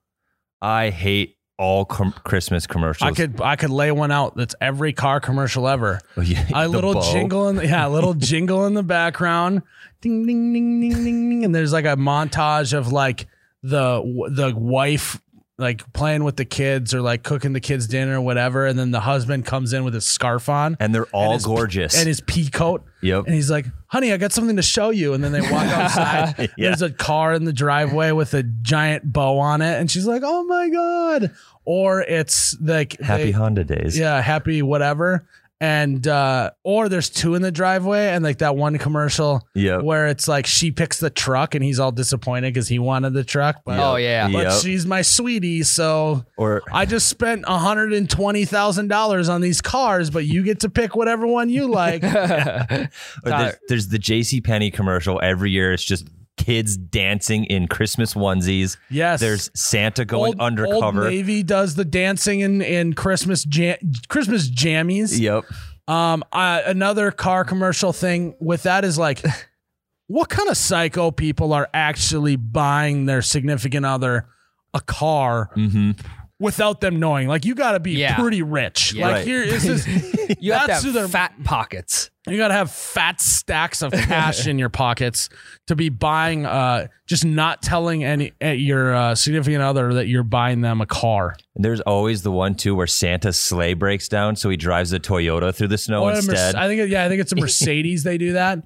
I 0.61 0.89
hate 0.91 1.37
all 1.59 1.85
com- 1.85 2.13
Christmas 2.23 2.65
commercials. 2.65 3.11
I 3.11 3.13
could 3.13 3.39
I 3.41 3.55
could 3.55 3.69
lay 3.69 3.91
one 3.91 4.11
out. 4.11 4.35
That's 4.35 4.55
every 4.61 4.93
car 4.93 5.19
commercial 5.19 5.67
ever. 5.67 5.99
Oh, 6.17 6.21
yeah, 6.21 6.45
A 6.55 6.67
little 6.67 6.93
bow. 6.93 7.13
jingle 7.13 7.49
in 7.49 7.57
the, 7.57 7.65
yeah, 7.67 7.85
a 7.85 7.89
little 7.89 8.13
jingle 8.29 8.65
in 8.65 8.73
the 8.73 8.81
background. 8.83 9.61
Ding 10.01 10.25
ding 10.25 10.53
ding 10.53 10.79
ding 10.81 11.03
ding 11.03 11.29
ding 11.29 11.45
and 11.45 11.53
there's 11.53 11.73
like 11.73 11.85
a 11.85 11.97
montage 11.97 12.71
of 12.75 12.91
like 12.91 13.27
the 13.61 14.01
the 14.33 14.53
wife 14.55 15.21
like 15.59 15.91
playing 15.93 16.23
with 16.23 16.37
the 16.37 16.45
kids 16.45 16.93
or 16.93 17.01
like 17.01 17.21
cooking 17.23 17.53
the 17.53 17.59
kids 17.59 17.85
dinner 17.87 18.17
or 18.17 18.21
whatever 18.21 18.65
and 18.65 18.79
then 18.79 18.91
the 18.91 19.01
husband 19.01 19.45
comes 19.45 19.73
in 19.73 19.83
with 19.83 19.93
his 19.93 20.05
scarf 20.05 20.49
on 20.49 20.77
and 20.79 20.95
they're 20.95 21.05
all 21.07 21.33
his- 21.33 21.45
gorgeous. 21.45 21.97
and 21.97 22.07
his 22.07 22.21
pea 22.21 22.49
coat 22.49 22.83
Yep. 23.01 23.25
and 23.25 23.33
he's 23.35 23.51
like 23.51 23.65
honey 23.87 24.11
i 24.13 24.17
got 24.17 24.31
something 24.31 24.55
to 24.55 24.61
show 24.61 24.89
you 24.89 25.13
and 25.13 25.23
then 25.23 25.31
they 25.31 25.41
walk 25.41 25.51
outside 25.67 26.35
Yeah. 26.57 26.69
there's 26.69 26.81
a 26.81 26.89
car 26.89 27.33
in 27.33 27.43
the 27.45 27.53
driveway 27.53 28.11
with 28.11 28.33
a 28.33 28.43
giant 28.43 29.11
bow 29.11 29.37
on 29.39 29.61
it 29.61 29.79
and 29.79 29.91
she's 29.91 30.07
like 30.07 30.21
oh 30.25 30.43
my 30.45 30.69
god 30.69 31.31
or 31.65 32.01
it's 32.01 32.59
like 32.61 32.99
Happy 33.01 33.25
they- 33.25 33.31
Honda 33.31 33.63
days. 33.65 33.97
yeah 33.99 34.21
happy 34.21 34.61
whatever 34.61 35.27
and 35.61 36.07
uh 36.07 36.51
or 36.63 36.87
there's 36.87 37.09
two 37.09 37.35
in 37.35 37.41
the 37.41 37.51
driveway 37.51 38.07
and 38.07 38.23
like 38.23 38.37
that 38.37 38.55
one 38.55 38.77
commercial 38.77 39.45
Yep. 39.55 39.81
where 39.83 40.07
it's 40.07 40.25
like 40.27 40.45
she 40.45 40.71
picks 40.71 40.99
the 41.01 41.09
truck 41.09 41.53
and 41.53 41.61
he's 41.63 41.79
all 41.79 41.91
disappointed 41.91 42.53
because 42.53 42.69
he 42.69 42.79
wanted 42.79 43.11
the 43.13 43.25
truck 43.25 43.57
but, 43.65 43.77
Oh 43.79 43.97
yeah. 43.97 44.29
but 44.31 44.43
Yep. 44.47 44.61
she's 44.61 44.85
my 44.85 45.01
sweetie 45.01 45.63
so 45.63 46.23
Or 46.37 46.61
i 46.71 46.85
just 46.85 47.07
spent 47.07 47.43
$120000 47.45 49.29
on 49.29 49.41
these 49.41 49.61
cars 49.61 50.09
but 50.09 50.25
you 50.25 50.43
get 50.43 50.61
to 50.61 50.69
pick 50.69 50.95
whatever 50.95 51.27
one 51.27 51.49
you 51.49 51.67
like 51.67 52.03
Or 52.03 52.89
there's, 53.23 53.55
there's 53.67 53.87
the 53.89 53.99
J.C. 53.99 54.41
Penney 54.41 54.71
commercial 54.71 55.19
every 55.21 55.51
year. 55.51 55.73
It's 55.73 55.83
just 55.83 56.07
kids 56.49 56.77
dancing 56.77 57.45
in 57.45 57.67
Christmas 57.67 58.15
onesies. 58.15 58.77
yes 58.89 59.19
There's 59.19 59.51
Santa 59.53 60.03
going 60.05 60.33
Old- 60.33 60.39
undercover. 60.41 61.03
Old 61.03 61.11
Navy 61.11 61.43
does 61.43 61.75
the 61.75 61.85
dancing 61.85 62.39
in, 62.39 62.61
in 62.61 62.93
Christmas 62.93 63.43
jam, 63.43 63.77
Christmas 64.07 64.49
jammies. 64.49 65.19
Yep. 65.19 65.43
Um, 65.87 66.23
I, 66.33 66.61
another 66.61 67.11
car 67.11 67.45
commercial 67.45 67.93
thing 67.93 68.35
with 68.39 68.63
that 68.63 68.83
is 68.83 68.97
like, 68.97 69.23
what 70.07 70.29
kind 70.29 70.49
of 70.49 70.57
psycho 70.57 71.11
people 71.11 71.53
are 71.53 71.69
actually 71.73 72.35
buying 72.35 73.05
their 73.05 73.21
significant 73.21 73.85
other 73.85 74.27
a 74.73 74.79
car 74.81 75.49
hmm 75.55 75.91
without 76.39 76.81
them 76.81 76.99
knowing? 76.99 77.27
Like, 77.27 77.45
you 77.45 77.55
got 77.55 77.73
to 77.73 77.79
be 77.79 77.91
Yeah. 77.93 78.15
pretty 78.17 78.41
rich. 78.41 78.93
Yeah. 78.93 79.07
Like 79.07 79.15
Right. 79.17 79.27
here 79.27 79.41
is 79.43 79.63
this. 79.63 79.87
you 80.39 80.53
have 80.53 80.61
to 80.63 80.67
that's 80.67 80.69
have 80.69 80.83
who 80.83 80.91
they're- 80.91 81.07
fat 81.07 81.33
pockets. 81.43 82.09
You 82.27 82.37
got 82.37 82.49
to 82.49 82.53
have 82.53 82.69
fat 82.69 83.19
stacks 83.19 83.81
of 83.81 83.91
cash 83.91 84.45
in 84.45 84.59
your 84.59 84.69
pockets 84.69 85.29
to 85.65 85.75
be 85.75 85.89
buying. 85.89 86.45
Uh, 86.45 86.85
just 87.07 87.25
not 87.25 87.63
telling 87.63 88.03
any 88.03 88.33
uh, 88.43 88.49
your 88.49 88.93
uh, 88.93 89.15
significant 89.15 89.63
other 89.63 89.95
that 89.95 90.07
you're 90.07 90.21
buying 90.21 90.61
them 90.61 90.79
a 90.79 90.85
car. 90.85 91.35
And 91.55 91.65
there's 91.65 91.81
always 91.81 92.21
the 92.21 92.29
one 92.31 92.53
too 92.53 92.75
where 92.75 92.85
Santa's 92.85 93.39
sleigh 93.39 93.73
breaks 93.73 94.07
down, 94.07 94.35
so 94.35 94.47
he 94.51 94.57
drives 94.57 94.93
a 94.93 94.99
Toyota 94.99 95.55
through 95.55 95.69
the 95.69 95.77
snow 95.79 96.03
Or 96.03 96.11
a 96.11 96.15
Merce- 96.15 96.27
instead. 96.27 96.55
I 96.55 96.67
think 96.67 96.91
yeah, 96.91 97.03
I 97.03 97.09
think 97.09 97.19
it's 97.21 97.31
a 97.31 97.35
Mercedes. 97.35 98.03
they 98.03 98.19
do 98.19 98.33
that 98.33 98.59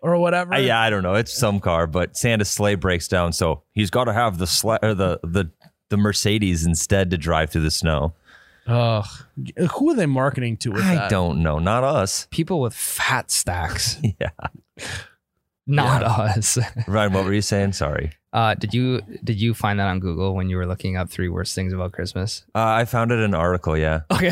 or 0.00 0.16
whatever. 0.16 0.54
Uh, 0.54 0.58
yeah, 0.58 0.80
I 0.80 0.88
don't 0.88 1.02
know. 1.02 1.14
It's 1.16 1.36
some 1.36 1.60
car, 1.60 1.86
but 1.86 2.16
Santa's 2.16 2.48
sleigh 2.48 2.76
breaks 2.76 3.06
down, 3.06 3.34
so 3.34 3.64
he's 3.74 3.90
got 3.90 4.04
to 4.04 4.14
have 4.14 4.38
the 4.38 4.46
sle- 4.46 4.78
or 4.82 4.94
the 4.94 5.20
the 5.24 5.50
the 5.90 5.96
Mercedes 5.96 6.64
instead 6.64 7.10
to 7.10 7.18
drive 7.18 7.50
through 7.50 7.62
the 7.62 7.70
snow. 7.70 8.14
Ugh. 8.66 9.04
Who 9.76 9.90
are 9.90 9.94
they 9.96 10.06
marketing 10.06 10.56
to 10.58 10.70
with 10.72 10.84
I 10.84 10.94
that? 10.94 11.10
don't 11.10 11.42
know. 11.42 11.58
Not 11.58 11.82
us. 11.84 12.26
People 12.30 12.60
with 12.60 12.74
fat 12.74 13.30
stacks. 13.30 13.98
Yeah. 14.20 14.30
Not 15.66 16.02
us. 16.02 16.58
Ryan, 16.88 17.12
what 17.12 17.24
were 17.24 17.32
you 17.32 17.42
saying? 17.42 17.74
Sorry. 17.74 18.10
Uh, 18.32 18.54
did 18.54 18.72
you 18.74 19.00
did 19.22 19.40
you 19.40 19.54
find 19.54 19.78
that 19.78 19.86
on 19.88 20.00
Google 20.00 20.34
when 20.34 20.48
you 20.48 20.56
were 20.56 20.66
looking 20.66 20.96
up 20.96 21.10
three 21.10 21.28
worst 21.28 21.54
things 21.54 21.72
about 21.72 21.92
Christmas? 21.92 22.44
Uh, 22.54 22.58
I 22.64 22.84
found 22.86 23.12
it 23.12 23.16
in 23.16 23.20
an 23.22 23.34
article. 23.34 23.76
Yeah. 23.76 24.00
Okay. 24.10 24.30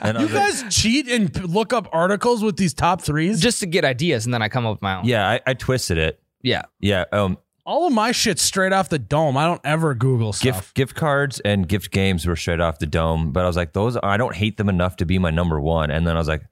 And 0.00 0.18
You 0.18 0.24
other- 0.26 0.34
guys 0.34 0.64
cheat 0.70 1.08
and 1.08 1.32
p- 1.32 1.40
look 1.40 1.72
up 1.72 1.88
articles 1.92 2.42
with 2.42 2.56
these 2.56 2.74
top 2.74 3.00
threes. 3.02 3.40
Just 3.40 3.60
to 3.60 3.66
get 3.66 3.84
ideas, 3.84 4.26
and 4.26 4.34
then 4.34 4.42
I 4.42 4.48
come 4.48 4.64
up 4.66 4.74
with 4.74 4.82
my 4.82 4.96
own. 4.98 5.04
yeah, 5.04 5.28
I, 5.28 5.40
I 5.46 5.54
twisted 5.54 5.98
it. 5.98 6.20
Yeah. 6.42 6.62
Yeah. 6.80 7.04
Um, 7.12 7.38
All 7.66 7.86
of 7.86 7.92
my 7.92 8.12
shit's 8.12 8.42
straight 8.42 8.72
off 8.72 8.88
the 8.88 8.98
dome. 8.98 9.36
I 9.36 9.44
don't 9.44 9.60
ever 9.64 9.92
Google 9.94 10.32
stuff. 10.32 10.44
gift 10.44 10.74
gift 10.74 10.94
cards 10.94 11.40
and 11.40 11.66
gift 11.68 11.90
games 11.90 12.24
were 12.24 12.36
straight 12.36 12.60
off 12.60 12.78
the 12.78 12.86
dome, 12.86 13.32
but 13.32 13.42
I 13.42 13.46
was 13.48 13.56
like, 13.56 13.72
those 13.72 13.98
I 14.02 14.16
don't 14.16 14.34
hate 14.36 14.56
them 14.56 14.68
enough 14.68 14.96
to 14.96 15.04
be 15.04 15.18
my 15.18 15.30
number 15.30 15.60
one. 15.60 15.90
And 15.90 16.06
then 16.06 16.14
I 16.14 16.18
was 16.20 16.28
like, 16.28 16.42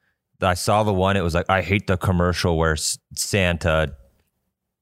I 0.43 0.55
saw 0.55 0.83
the 0.83 0.93
one. 0.93 1.17
It 1.17 1.21
was 1.23 1.33
like 1.35 1.49
I 1.49 1.63
hate 1.63 1.87
the 1.87 1.97
commercial 1.97 2.59
where 2.59 2.77
Santa 3.15 3.95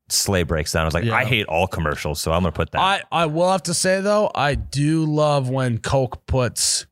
sleigh 0.09 0.43
breaks 0.43 0.73
down. 0.73 0.83
I 0.83 0.85
was 0.87 0.95
like, 0.95 1.05
Yeah. 1.05 1.15
I 1.15 1.25
hate 1.25 1.47
all 1.47 1.67
commercials, 1.67 2.21
so 2.21 2.33
I'm 2.33 2.43
gonna 2.43 2.53
put 2.53 2.73
that. 2.73 2.81
I, 2.81 3.03
I 3.13 3.27
will 3.27 3.51
have 3.53 3.65
to 3.65 3.75
say 3.75 4.01
though, 4.01 4.31
I 4.35 4.55
do 4.55 5.05
love 5.05 5.51
when 5.51 5.79
Coke 5.79 6.27
puts 6.27 6.87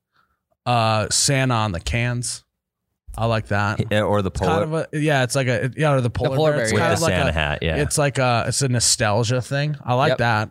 uh 0.66 1.08
Santa 1.10 1.54
on 1.54 1.72
the 1.72 1.80
cans. 1.80 2.44
I 3.18 3.26
like 3.26 3.48
that. 3.48 3.90
Yeah, 3.90 4.02
or 4.02 4.22
the 4.22 4.30
polar. 4.30 4.62
It's 4.62 4.70
polar 4.70 4.72
kind 4.72 4.86
of 4.92 4.94
a 4.94 5.00
yeah, 5.00 5.22
it's 5.24 5.34
like 5.34 5.48
a 5.48 5.70
yeah, 5.76 5.92
or 5.92 6.00
the 6.00 6.10
polar, 6.10 6.36
polar 6.36 6.52
bear. 6.52 6.62
It's 6.62 6.72
bear, 6.72 6.80
with 6.80 6.82
kind 6.82 6.92
the 6.92 6.96
of 6.96 7.02
like 7.02 7.12
Santa 7.12 7.28
a, 7.30 7.32
hat. 7.32 7.58
Yeah. 7.62 7.76
It's 7.76 7.98
like 7.98 8.18
a 8.18 8.44
it's 8.48 8.62
a 8.62 8.68
nostalgia 8.68 9.42
thing. 9.42 9.76
I 9.84 9.94
like 9.94 10.10
Yep. 10.10 10.18
that. 10.18 10.50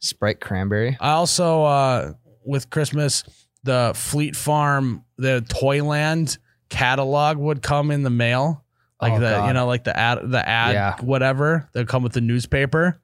Sprite 0.00 0.40
cranberry. 0.40 0.96
I 1.00 1.12
also 1.12 1.64
uh 1.64 2.12
with 2.44 2.70
Christmas 2.70 3.22
the 3.62 3.92
Fleet 3.94 4.36
Farm 4.36 5.04
the 5.16 5.44
Toyland 5.48 6.36
catalog 6.68 7.38
would 7.38 7.62
come 7.62 7.90
in 7.90 8.02
the 8.02 8.10
mail. 8.10 8.64
Like 9.00 9.14
Oh, 9.14 9.20
the 9.20 9.30
God. 9.30 9.46
you 9.48 9.52
know 9.54 9.66
like 9.66 9.84
the 9.84 9.96
ad 9.96 10.18
the 10.30 10.46
ad 10.46 10.74
Yeah. 10.74 10.96
whatever 11.00 11.68
they'd 11.72 11.88
come 11.88 12.02
with 12.02 12.12
the 12.12 12.20
newspaper 12.20 13.00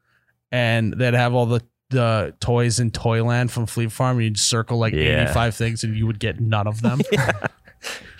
and 0.53 0.93
they'd 0.95 1.15
have 1.15 1.35
all 1.35 1.47
the 1.47 1.63
the 1.91 2.35
toys 2.39 2.79
in 2.79 2.91
Toyland 2.93 3.51
from 3.51 3.67
Fleet 3.67 3.91
Farm. 3.91 4.21
You'd 4.21 4.39
circle 4.39 4.79
like 4.79 4.93
Yeah. 4.95 5.25
85 5.25 5.55
things 5.57 5.85
and 5.85 5.97
you 5.97 6.07
would 6.07 6.21
get 6.21 6.39
none 6.41 6.67
of 6.67 6.83
them. 6.83 7.01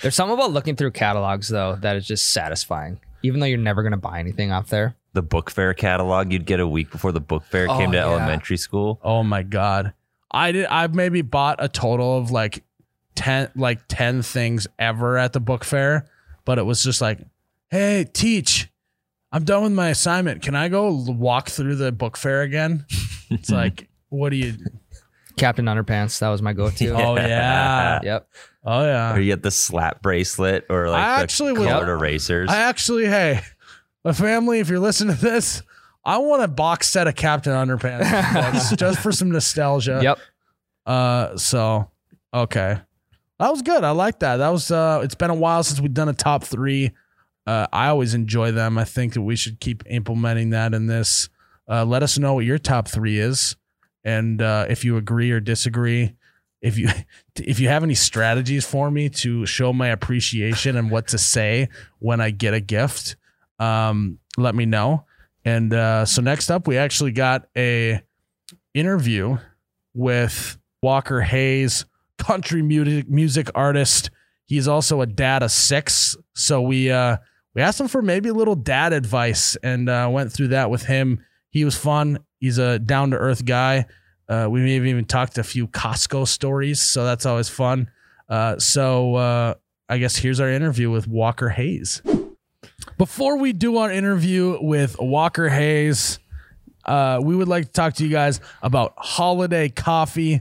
There's 0.03 0.15
something 0.15 0.35
about 0.35 0.53
looking 0.53 0.77
through 0.77 0.93
catalogs 0.93 1.49
though 1.49 1.77
that 1.77 1.97
is 1.97 2.07
just 2.07 2.31
satisfying. 2.33 3.01
Even 3.23 3.41
though 3.41 3.47
you're 3.47 3.59
never 3.59 3.83
gonna 3.83 3.97
buy 3.99 4.19
anything 4.19 4.51
off 4.53 4.69
there. 4.69 4.95
the 5.13 5.23
book 5.23 5.51
fair 5.51 5.75
catalog 5.75 6.33
you'd 6.33 6.47
get 6.47 6.61
a 6.61 6.67
week 6.69 6.91
before 6.91 7.11
the 7.13 7.21
book 7.21 7.43
fair 7.45 7.67
came 7.67 7.89
Oh, 7.89 7.93
to 7.93 7.99
yeah. 7.99 8.05
elementary 8.05 8.57
school. 8.57 9.01
Oh 9.03 9.23
my 9.23 9.43
god. 9.43 9.93
I 10.31 10.53
did 10.53 10.67
I've 10.67 10.95
maybe 10.95 11.23
bought 11.23 11.57
a 11.59 11.69
total 11.69 12.17
of 12.19 12.31
like 12.31 12.63
10 13.17 13.51
like 13.57 13.81
10 13.89 14.23
things 14.23 14.67
ever 14.79 15.19
at 15.19 15.33
the 15.33 15.41
book 15.41 15.65
fair, 15.65 16.07
but 16.45 16.59
it 16.59 16.65
was 16.65 16.83
just 16.83 17.01
like, 17.01 17.19
"Hey, 17.71 18.07
teach. 18.13 18.71
I'm 19.33 19.45
done 19.45 19.63
with 19.65 19.73
my 19.73 19.89
assignment. 19.89 20.43
Can 20.43 20.55
I 20.55 20.69
go 20.69 20.87
l- 20.89 21.13
walk 21.15 21.49
through 21.51 21.75
the 21.77 21.91
book 21.93 22.17
fair 22.17 22.43
again?" 22.43 22.87
It's 23.29 23.51
like, 23.61 23.89
"What 24.09 24.31
do 24.31 24.37
you 24.37 24.55
Captain 25.41 25.65
Underpants, 25.65 26.21
that 26.21 26.29
was 26.29 26.41
my 26.43 26.53
go-to. 26.53 26.95
Oh 26.95 27.17
yeah. 27.17 28.01
Yep. 28.05 28.29
Oh 28.65 28.85
yeah. 28.85 29.15
Or 29.15 29.19
you 29.21 29.27
get 29.33 29.43
the 29.43 29.51
slap 29.51 30.03
bracelet 30.03 30.67
or 30.71 30.89
like 30.91 31.03
I 31.03 31.17
the 31.17 31.23
actually 31.23 31.53
would- 31.55 31.67
colored 31.69 31.89
erasers. 31.89 32.49
I 32.51 32.59
actually, 32.59 33.07
hey, 33.07 33.41
my 34.05 34.13
family, 34.13 34.61
if 34.61 34.69
you're 34.69 34.79
listening 34.79 35.17
to 35.17 35.21
this, 35.21 35.63
I 36.05 36.19
want 36.19 36.43
a 36.43 36.49
box 36.49 36.89
set 36.89 37.07
of 37.09 37.15
Captain 37.17 37.53
Underpants 37.53 38.33
books 38.53 38.71
just 38.77 39.01
for 39.01 39.13
some 39.13 39.31
nostalgia. 39.31 40.01
Yep. 40.03 40.19
Uh, 40.87 41.37
so 41.37 41.91
okay, 42.33 42.79
that 43.39 43.51
was 43.51 43.63
good. 43.63 43.85
I 43.85 43.91
like 43.91 44.21
that. 44.21 44.37
That 44.39 44.49
was. 44.51 44.71
Uh, 44.71 45.01
it's 45.05 45.15
been 45.15 45.31
a 45.31 45.35
while 45.35 45.63
since 45.63 45.81
we've 45.81 45.93
done 45.93 46.09
a 46.09 46.15
top 46.15 46.45
three. 46.45 46.93
Uh, 47.47 47.67
I 47.73 47.89
always 47.89 48.15
enjoy 48.15 48.53
them. 48.53 48.79
I 48.79 48.85
think 48.85 49.13
that 49.15 49.23
we 49.23 49.37
should 49.37 49.61
keep 49.61 49.83
implementing 49.87 50.51
that 50.51 50.73
in 50.75 50.87
this. 50.87 51.29
Uh, 51.69 51.85
let 51.85 52.03
us 52.03 52.19
know 52.19 52.35
what 52.35 52.45
your 52.45 52.59
top 52.59 52.89
three 52.89 53.19
is, 53.19 53.57
and 54.05 54.41
uh, 54.41 54.67
if 54.69 54.85
you 54.85 54.97
agree 54.97 55.31
or 55.31 55.41
disagree. 55.41 56.15
If 56.61 56.77
you 56.77 56.89
if 57.37 57.61
you 57.61 57.69
have 57.69 57.83
any 57.83 57.95
strategies 57.95 58.67
for 58.67 58.91
me 58.91 59.09
to 59.11 59.47
show 59.47 59.73
my 59.73 59.89
appreciation 59.89 60.77
and 60.77 60.91
what 60.91 61.09
to 61.09 61.19
say 61.19 61.69
when 61.99 62.21
I 62.21 62.31
get 62.31 62.55
a 62.55 62.61
gift, 62.61 63.17
um, 63.59 64.19
let 64.37 64.55
me 64.55 64.67
know. 64.67 65.05
And 65.45 65.73
uh, 65.73 66.05
so 66.05 66.21
next 66.21 66.51
up, 66.51 66.69
we 66.69 66.77
actually 66.77 67.13
got 67.13 67.49
a 67.57 68.03
interview 68.75 69.39
with 69.95 70.59
Walker 70.83 71.21
Hayes, 71.21 71.87
country 72.19 72.63
music 72.63 73.09
music 73.09 73.51
artist. 73.55 74.11
He's 74.47 74.69
also 74.69 75.01
a 75.01 75.07
dad 75.07 75.43
of 75.43 75.51
six. 75.51 76.17
So 76.35 76.61
we 76.61 76.91
uh 76.91 77.19
we 77.55 77.63
asked 77.63 77.81
him 77.81 77.89
for 77.89 78.03
maybe 78.03 78.29
a 78.29 78.35
little 78.35 78.55
dad 78.55 78.93
advice 78.93 79.57
and 79.57 79.89
uh, 79.89 80.09
went 80.11 80.33
through 80.33 80.49
that 80.49 80.71
with 80.71 80.85
him. 80.85 81.25
He 81.51 81.65
was 81.65 81.77
fun. 81.77 82.19
He's 82.41 82.59
a 82.59 82.79
down 82.79 83.11
to 83.11 83.17
earth 83.17 83.45
guy. 83.45 83.87
Uh, 84.29 84.49
we 84.51 84.61
may 84.61 84.75
have 84.75 84.87
even 84.87 85.05
talked 85.05 85.39
a 85.39 85.45
few 85.45 85.69
Costco 85.69 86.27
stories, 86.27 86.83
so 86.83 87.05
that's 87.05 87.27
always 87.27 87.49
fun. 87.49 87.91
Uh, 88.29 88.59
so 88.59 89.17
uh, 89.17 89.55
I 89.89 89.99
guess 89.99 90.17
here's 90.17 90.41
our 90.41 90.49
interview 90.49 90.91
with 90.91 91.07
Walker 91.07 91.51
Hayes. 91.51 92.01
Before 92.97 93.37
we 93.37 93.53
do 93.53 93.77
our 93.79 93.91
interview 93.91 94.59
with 94.61 94.99
Walker 94.99 95.49
Hayes, 95.49 96.19
uh, 96.85 97.21
we 97.23 97.35
would 97.37 97.49
like 97.49 97.67
to 97.67 97.73
talk 97.73 97.95
to 97.95 98.05
you 98.05 98.11
guys 98.11 98.41
about 98.63 98.95
holiday 98.97 99.69
coffee. 99.69 100.41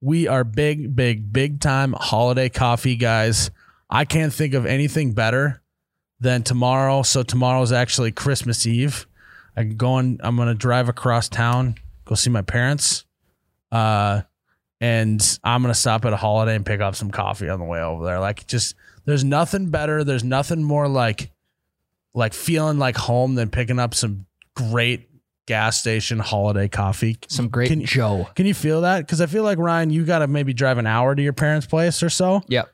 We 0.00 0.28
are 0.28 0.44
big, 0.44 0.94
big, 0.94 1.32
big 1.32 1.60
time 1.60 1.94
holiday 1.98 2.48
coffee 2.48 2.96
guys. 2.96 3.50
I 3.90 4.04
can't 4.04 4.32
think 4.32 4.54
of 4.54 4.66
anything 4.66 5.12
better 5.12 5.62
than 6.20 6.42
tomorrow. 6.42 7.02
So 7.02 7.22
tomorrow 7.22 7.62
is 7.62 7.72
actually 7.72 8.12
Christmas 8.12 8.66
Eve. 8.66 9.06
I'm 9.56 9.76
going. 9.76 10.20
I'm 10.22 10.36
gonna 10.36 10.54
drive 10.54 10.88
across 10.88 11.28
town, 11.28 11.76
go 12.04 12.14
see 12.14 12.30
my 12.30 12.42
parents, 12.42 13.04
uh, 13.72 14.22
and 14.80 15.38
I'm 15.42 15.62
gonna 15.62 15.74
stop 15.74 16.04
at 16.04 16.12
a 16.12 16.16
holiday 16.16 16.54
and 16.54 16.66
pick 16.66 16.80
up 16.80 16.94
some 16.94 17.10
coffee 17.10 17.48
on 17.48 17.58
the 17.58 17.64
way 17.64 17.80
over 17.80 18.04
there. 18.04 18.20
Like, 18.20 18.46
just 18.46 18.74
there's 19.06 19.24
nothing 19.24 19.70
better. 19.70 20.04
There's 20.04 20.24
nothing 20.24 20.62
more 20.62 20.88
like, 20.88 21.30
like 22.14 22.34
feeling 22.34 22.78
like 22.78 22.96
home 22.96 23.34
than 23.34 23.48
picking 23.50 23.78
up 23.78 23.94
some 23.94 24.26
great 24.54 25.08
gas 25.46 25.78
station 25.78 26.18
holiday 26.18 26.68
coffee. 26.68 27.16
Some 27.28 27.48
great 27.48 27.68
Can 27.68 27.84
Joe. 27.84 28.28
Can 28.34 28.46
you 28.46 28.54
feel 28.54 28.82
that? 28.82 29.00
Because 29.00 29.20
I 29.20 29.26
feel 29.26 29.44
like 29.44 29.58
Ryan, 29.58 29.90
you 29.90 30.04
got 30.04 30.18
to 30.18 30.26
maybe 30.26 30.52
drive 30.52 30.78
an 30.78 30.86
hour 30.86 31.14
to 31.14 31.22
your 31.22 31.32
parents' 31.32 31.66
place 31.66 32.02
or 32.02 32.10
so. 32.10 32.42
Yep. 32.48 32.68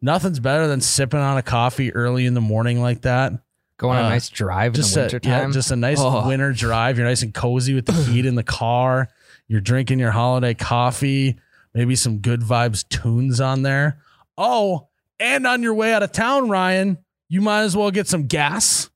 Nothing's 0.00 0.38
better 0.38 0.68
than 0.68 0.80
sipping 0.80 1.18
on 1.18 1.36
a 1.36 1.42
coffee 1.42 1.92
early 1.92 2.24
in 2.24 2.34
the 2.34 2.40
morning 2.40 2.80
like 2.80 3.02
that. 3.02 3.32
Go 3.78 3.88
on 3.90 3.96
a 3.98 4.02
Uh, 4.06 4.08
nice 4.10 4.28
drive 4.28 4.72
Just 4.74 4.96
in 4.96 5.04
a, 5.04 5.08
the 5.08 5.20
yeah, 5.22 5.30
wintertime. 5.30 5.52
just 5.52 5.70
a 5.70 5.76
nice 5.76 5.98
Oh. 6.00 6.26
winter 6.28 6.52
drive. 6.52 6.98
You're 6.98 7.06
nice 7.06 7.22
and 7.22 7.32
cozy 7.32 7.74
with 7.74 7.86
the 7.86 7.92
heat 7.92 8.26
in 8.26 8.34
the 8.34 8.42
car. 8.42 9.08
You're 9.46 9.60
drinking 9.60 9.98
your 10.00 10.10
holiday 10.10 10.52
coffee. 10.54 11.38
Maybe 11.74 11.94
some 11.96 12.18
good 12.18 12.40
vibes 12.40 12.86
tunes 12.88 13.40
on 13.40 13.62
there. 13.62 13.98
Oh, 14.36 14.88
And 15.20 15.46
on 15.48 15.62
your 15.62 15.74
way 15.74 15.92
out 15.92 16.02
of 16.04 16.12
town, 16.12 16.48
Ryan, 16.48 16.98
you 17.28 17.40
might 17.40 17.62
as 17.62 17.76
well 17.76 17.90
get 17.90 18.06
some 18.06 18.26
gas. 18.28 18.88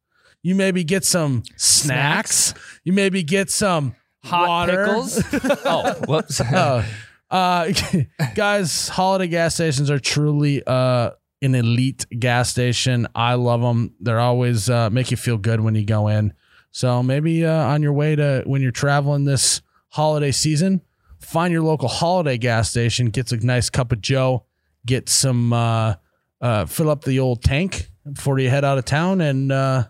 You 0.43 0.55
maybe 0.55 0.85
get 0.85 1.05
some 1.05 1.43
snacks. 1.57 2.55
You 2.85 2.93
maybe 2.93 3.23
get 3.23 3.51
some 3.51 3.95
Hot 4.25 4.49
water. 4.49 4.85
pickles. 4.87 5.23
oh, 5.65 5.95
whoops. 6.07 6.41
Uh, 6.53 6.85
uh, 7.31 7.73
guys, 8.35 8.89
holiday 8.89 9.27
gas 9.27 9.55
stations 9.55 9.91
are 9.91 9.99
truly 9.99 10.63
uh, 10.67 11.11
an 11.43 11.55
elite 11.55 12.07
gas 12.19 12.51
station. 12.51 13.07
I 13.15 13.35
love 13.35 13.61
them. 13.61 13.95
They're 14.01 14.21
always 14.21 14.71
uh, 14.71 14.91
make 14.91 15.11
you 15.11 15.17
feel 15.17 15.37
good 15.37 15.61
when 15.61 15.75
you 15.75 15.85
go 15.85 16.09
in. 16.09 16.33
So 16.71 17.03
maybe 17.03 17.45
uh, 17.45 17.53
on 17.53 17.83
your 17.83 17.93
way 17.93 18.17
to 18.17 18.43
when 18.47 18.63
you're 18.63 18.71
traveling 18.71 19.25
this 19.25 19.61
holiday 19.91 20.31
season, 20.31 20.81
find 21.19 21.53
your 21.53 21.63
local 21.63 21.89
holiday 21.89 22.39
gas 22.39 22.71
station, 22.71 23.07
get 23.07 23.31
a 23.33 23.45
nice 23.45 23.69
cup 23.69 23.93
of 23.93 24.01
Joe, 24.01 24.45
get 24.87 25.09
some, 25.09 25.53
uh, 25.53 25.97
uh, 26.41 26.65
fill 26.67 26.89
up 26.89 27.05
the 27.05 27.21
old 27.21 27.43
tank 27.43 27.91
before 28.11 28.39
you 28.39 28.49
head 28.49 28.65
out 28.65 28.79
of 28.79 28.85
town, 28.85 29.21
and 29.21 29.53
uh, 29.53 29.85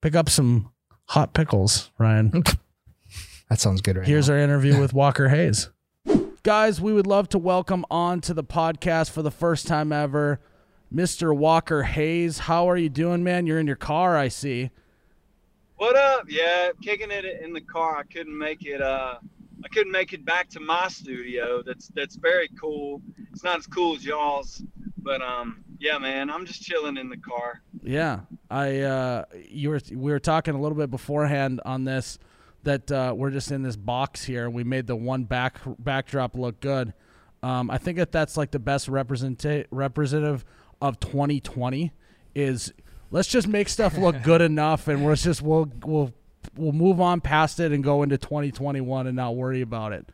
pick 0.00 0.14
up 0.14 0.28
some 0.28 0.70
hot 1.06 1.32
pickles. 1.32 1.90
Ryan. 1.98 2.30
that 3.48 3.58
sounds 3.58 3.80
good 3.80 3.96
right 3.96 4.06
Here's 4.06 4.28
now. 4.28 4.34
our 4.34 4.40
interview 4.40 4.78
with 4.80 4.92
Walker 4.92 5.28
Hayes. 5.28 5.70
Guys, 6.42 6.80
we 6.80 6.92
would 6.92 7.06
love 7.06 7.28
to 7.30 7.38
welcome 7.38 7.84
on 7.90 8.20
to 8.22 8.32
the 8.32 8.44
podcast 8.44 9.10
for 9.10 9.22
the 9.22 9.30
first 9.30 9.66
time 9.66 9.92
ever, 9.92 10.40
Mr. 10.94 11.36
Walker 11.36 11.82
Hayes. 11.82 12.38
How 12.40 12.68
are 12.68 12.76
you 12.76 12.88
doing, 12.88 13.22
man? 13.22 13.46
You're 13.46 13.58
in 13.58 13.66
your 13.66 13.76
car, 13.76 14.16
I 14.16 14.28
see. 14.28 14.70
What 15.76 15.96
up? 15.96 16.24
Yeah, 16.28 16.70
kicking 16.82 17.10
it 17.10 17.24
in 17.24 17.52
the 17.52 17.60
car. 17.60 17.96
I 17.98 18.02
couldn't 18.02 18.36
make 18.36 18.64
it. 18.64 18.80
Uh, 18.80 19.18
I 19.64 19.68
couldn't 19.68 19.92
make 19.92 20.12
it 20.12 20.24
back 20.24 20.48
to 20.50 20.60
my 20.60 20.88
studio. 20.88 21.62
That's 21.62 21.88
that's 21.88 22.16
very 22.16 22.48
cool. 22.60 23.02
It's 23.32 23.44
not 23.44 23.58
as 23.58 23.66
cool 23.66 23.94
as 23.94 24.04
y'all's, 24.04 24.62
but 24.98 25.22
um, 25.22 25.62
yeah, 25.78 25.98
man, 25.98 26.30
I'm 26.30 26.46
just 26.46 26.62
chilling 26.62 26.96
in 26.96 27.08
the 27.08 27.16
car. 27.16 27.62
Yeah, 27.82 28.20
I 28.50 28.80
uh, 28.80 29.24
you 29.48 29.70
were 29.70 29.80
we 29.90 30.10
were 30.10 30.18
talking 30.18 30.54
a 30.54 30.60
little 30.60 30.76
bit 30.76 30.90
beforehand 30.90 31.60
on 31.64 31.84
this 31.84 32.18
that 32.64 32.90
uh, 32.90 33.14
we're 33.16 33.30
just 33.30 33.52
in 33.52 33.62
this 33.62 33.76
box 33.76 34.24
here. 34.24 34.50
We 34.50 34.64
made 34.64 34.86
the 34.86 34.96
one 34.96 35.24
back 35.24 35.60
backdrop 35.78 36.34
look 36.34 36.60
good. 36.60 36.92
Um, 37.42 37.70
I 37.70 37.78
think 37.78 37.98
that 37.98 38.10
that's 38.10 38.36
like 38.36 38.50
the 38.50 38.58
best 38.58 38.88
representa- 38.90 39.66
representative 39.70 40.44
of 40.80 41.00
2020 41.00 41.92
is 42.34 42.72
let's 43.10 43.28
just 43.28 43.48
make 43.48 43.68
stuff 43.68 43.96
look 43.96 44.22
good 44.22 44.40
enough, 44.52 44.88
and 44.88 45.04
we're 45.04 45.16
just 45.16 45.42
we'll 45.42 45.70
we'll 45.84 46.12
we'll 46.56 46.72
move 46.72 47.00
on 47.00 47.20
past 47.20 47.60
it 47.60 47.72
and 47.72 47.82
go 47.82 48.02
into 48.02 48.18
2021 48.18 49.06
and 49.06 49.16
not 49.16 49.36
worry 49.36 49.60
about 49.60 49.92
it. 49.92 50.06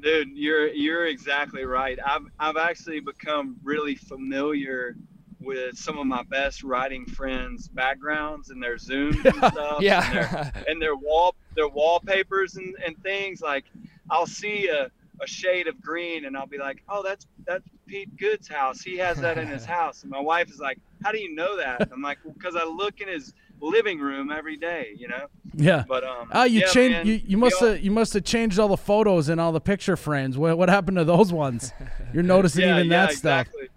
Dude, 0.00 0.36
you're 0.36 0.68
you're 0.68 1.06
exactly 1.06 1.64
right. 1.64 1.98
I've 2.04 2.26
I've 2.38 2.56
actually 2.56 3.00
become 3.00 3.56
really 3.62 3.94
familiar 3.94 4.96
with 5.40 5.78
some 5.78 5.98
of 5.98 6.06
my 6.06 6.22
best 6.24 6.62
writing 6.62 7.06
friends' 7.06 7.68
backgrounds 7.68 8.50
and 8.50 8.62
their 8.62 8.76
zooms 8.76 9.24
and 9.24 9.36
stuff. 9.52 9.80
and 9.80 9.82
their, 9.82 9.82
yeah. 9.82 10.50
and 10.66 10.82
their 10.82 10.96
wall 10.96 11.34
their 11.54 11.68
wallpapers 11.68 12.56
and, 12.56 12.74
and 12.84 13.00
things 13.02 13.40
like 13.40 13.64
I'll 14.10 14.26
see 14.26 14.68
a, 14.68 14.90
a 15.22 15.26
shade 15.26 15.66
of 15.68 15.80
green 15.80 16.24
and 16.26 16.36
I'll 16.36 16.46
be 16.46 16.58
like, 16.58 16.82
Oh, 16.88 17.02
that's 17.02 17.26
that's 17.46 17.64
Pete 17.86 18.16
Good's 18.16 18.48
house. 18.48 18.80
He 18.80 18.96
has 18.98 19.18
that 19.20 19.38
in 19.38 19.46
his 19.48 19.64
house. 19.76 20.02
And 20.02 20.10
my 20.10 20.20
wife 20.20 20.50
is 20.50 20.58
like, 20.60 20.78
How 21.04 21.12
do 21.12 21.18
you 21.18 21.34
know 21.34 21.56
that? 21.56 21.88
I'm 21.92 22.02
like, 22.02 22.18
because 22.24 22.54
I 22.56 22.64
look 22.64 23.00
in 23.00 23.08
his 23.08 23.32
living 23.60 23.98
room 23.98 24.30
every 24.30 24.56
day, 24.56 24.92
you 24.96 25.08
know? 25.08 25.26
Yeah. 25.54 25.84
But 25.88 26.04
um 26.04 26.28
Ah, 26.32 26.44
you 26.44 26.60
yeah, 26.60 26.66
changed. 26.68 26.96
man, 26.98 27.06
You, 27.06 27.20
you 27.26 27.36
must 27.36 27.60
all- 27.60 27.68
have 27.70 27.80
you 27.80 27.90
must 27.90 28.12
have 28.14 28.24
changed 28.24 28.58
all 28.58 28.68
the 28.68 28.76
photos 28.76 29.28
and 29.28 29.40
all 29.40 29.52
the 29.52 29.60
picture 29.60 29.96
frames. 29.96 30.38
What 30.38 30.56
what 30.58 30.68
happened 30.68 30.96
to 30.98 31.04
those 31.04 31.32
ones? 31.32 31.72
You're 32.14 32.22
noticing 32.22 32.62
yeah, 32.62 32.76
even 32.76 32.88
yeah, 32.90 33.06
that 33.06 33.14
stuff. 33.14 33.46
exactly. 33.46 33.68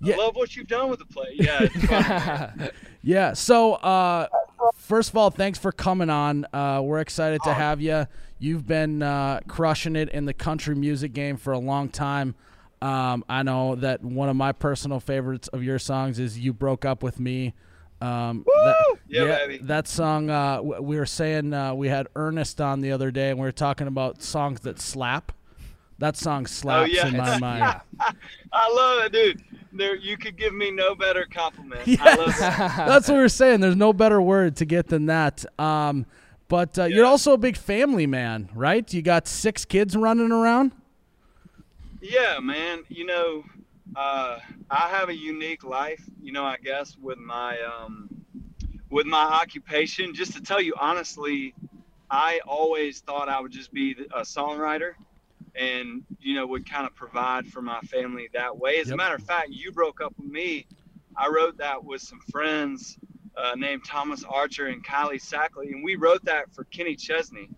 Yeah. 0.00 0.14
I 0.16 0.18
love 0.18 0.36
what 0.36 0.54
you've 0.54 0.66
done 0.68 0.90
with 0.90 0.98
the 0.98 1.06
play. 1.06 1.30
Yeah, 1.34 1.62
it's 1.62 1.74
fun, 1.86 2.02
man. 2.58 2.70
Yeah. 3.02 3.32
So, 3.32 3.74
uh, 3.74 4.28
first 4.74 5.08
of 5.10 5.16
all, 5.16 5.30
thanks 5.30 5.58
for 5.58 5.72
coming 5.72 6.10
on. 6.10 6.46
Uh, 6.52 6.82
we're 6.84 7.00
excited 7.00 7.40
to 7.44 7.54
have 7.54 7.80
you. 7.80 8.06
You've 8.44 8.66
been 8.66 9.02
uh, 9.02 9.40
crushing 9.48 9.96
it 9.96 10.10
in 10.10 10.26
the 10.26 10.34
country 10.34 10.74
music 10.74 11.14
game 11.14 11.38
for 11.38 11.54
a 11.54 11.58
long 11.58 11.88
time. 11.88 12.34
Um, 12.82 13.24
I 13.26 13.42
know 13.42 13.74
that 13.76 14.04
one 14.04 14.28
of 14.28 14.36
my 14.36 14.52
personal 14.52 15.00
favorites 15.00 15.48
of 15.48 15.62
your 15.62 15.78
songs 15.78 16.18
is 16.18 16.38
"You 16.38 16.52
Broke 16.52 16.84
Up 16.84 17.02
with 17.02 17.18
Me." 17.18 17.54
Um, 18.02 18.44
that- 18.46 18.96
Yeah, 19.08 19.24
baby. 19.46 19.58
That 19.62 19.88
song. 19.88 20.28
Uh, 20.28 20.60
we 20.60 20.98
were 20.98 21.06
saying 21.06 21.54
uh, 21.54 21.72
we 21.72 21.88
had 21.88 22.06
Ernest 22.16 22.60
on 22.60 22.82
the 22.82 22.92
other 22.92 23.10
day, 23.10 23.30
and 23.30 23.38
we 23.38 23.46
were 23.46 23.50
talking 23.50 23.86
about 23.86 24.20
songs 24.20 24.60
that 24.60 24.78
slap. 24.78 25.32
That 25.98 26.14
song 26.18 26.44
slaps 26.44 26.92
yeah. 26.92 27.06
in 27.06 27.16
my 27.16 27.38
mind. 27.40 27.80
I 28.52 28.70
love 28.74 29.06
it, 29.06 29.12
dude. 29.12 29.42
There 29.72 29.96
you 29.96 30.18
could 30.18 30.36
give 30.36 30.52
me 30.52 30.70
no 30.70 30.94
better 30.94 31.26
compliment. 31.32 31.80
I 31.88 31.90
Yes. 31.92 32.18
love 32.18 32.36
that. 32.40 32.86
That's 32.88 33.08
what 33.08 33.14
we 33.14 33.20
were 33.22 33.28
saying. 33.30 33.60
There's 33.60 33.74
no 33.74 33.94
better 33.94 34.20
word 34.20 34.56
to 34.56 34.66
get 34.66 34.88
than 34.88 35.06
that. 35.06 35.46
Um, 35.58 36.04
but 36.48 36.78
uh, 36.78 36.84
you're 36.84 37.06
also 37.06 37.32
a 37.32 37.38
big 37.38 37.56
family 37.56 38.06
man, 38.06 38.50
right? 38.54 38.92
You 38.92 39.02
got 39.02 39.26
six 39.26 39.64
kids 39.64 39.96
running 39.96 40.30
around. 40.30 40.72
Yeah, 42.00 42.38
man. 42.40 42.82
You 42.88 43.06
know, 43.06 43.44
uh, 43.96 44.38
I 44.70 44.88
have 44.90 45.08
a 45.08 45.16
unique 45.16 45.64
life. 45.64 46.02
You 46.22 46.32
know, 46.32 46.44
I 46.44 46.56
guess 46.58 46.96
with 47.00 47.18
my 47.18 47.58
um, 47.62 48.08
with 48.90 49.06
my 49.06 49.22
occupation. 49.22 50.14
Just 50.14 50.34
to 50.34 50.42
tell 50.42 50.60
you 50.60 50.74
honestly, 50.78 51.54
I 52.10 52.40
always 52.46 53.00
thought 53.00 53.28
I 53.28 53.40
would 53.40 53.52
just 53.52 53.72
be 53.72 53.96
a 54.14 54.20
songwriter, 54.20 54.92
and 55.54 56.04
you 56.20 56.34
know, 56.34 56.46
would 56.46 56.68
kind 56.68 56.86
of 56.86 56.94
provide 56.94 57.46
for 57.46 57.62
my 57.62 57.80
family 57.80 58.28
that 58.34 58.56
way. 58.56 58.80
As 58.80 58.88
Yep. 58.88 58.94
a 58.94 58.96
matter 58.96 59.14
of 59.14 59.22
fact, 59.22 59.48
you 59.50 59.72
broke 59.72 60.00
up 60.00 60.14
with 60.18 60.30
me. 60.30 60.66
I 61.16 61.28
wrote 61.28 61.56
that 61.58 61.84
with 61.84 62.02
some 62.02 62.20
friends 62.30 62.98
uh, 63.36 63.54
named 63.56 63.82
Thomas 63.86 64.24
Archer 64.24 64.66
and 64.66 64.84
Kylie 64.84 65.20
Sackley, 65.20 65.72
and 65.72 65.82
we 65.84 65.96
wrote 65.96 66.24
that 66.24 66.52
for 66.54 66.64
Kenny 66.64 66.96
Chesney. 66.96 67.48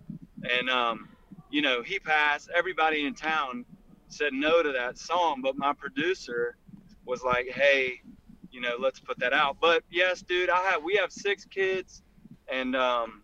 And 0.43 0.71
um, 0.71 1.09
you 1.51 1.63
know, 1.63 1.83
he 1.83 1.99
passed. 1.99 2.49
Everybody 2.55 3.07
in 3.07 3.15
town 3.15 3.65
said 4.09 4.33
no 4.33 4.63
to 4.63 4.73
that 4.73 4.99
song, 4.99 5.41
but 5.43 5.57
my 5.57 5.73
producer 5.73 6.57
was 7.05 7.23
like, 7.23 7.49
"Hey, 7.49 8.01
you 8.51 8.61
know, 8.61 8.77
let's 8.79 9.01
put 9.01 9.19
that 9.19 9.33
out." 9.33 9.59
But 9.61 9.83
yes, 9.91 10.23
dude, 10.23 10.51
I 10.51 10.63
have 10.71 10.83
we 10.83 10.97
have 10.97 11.13
six 11.13 11.45
kids, 11.45 12.03
and 12.49 12.75
um, 12.77 13.23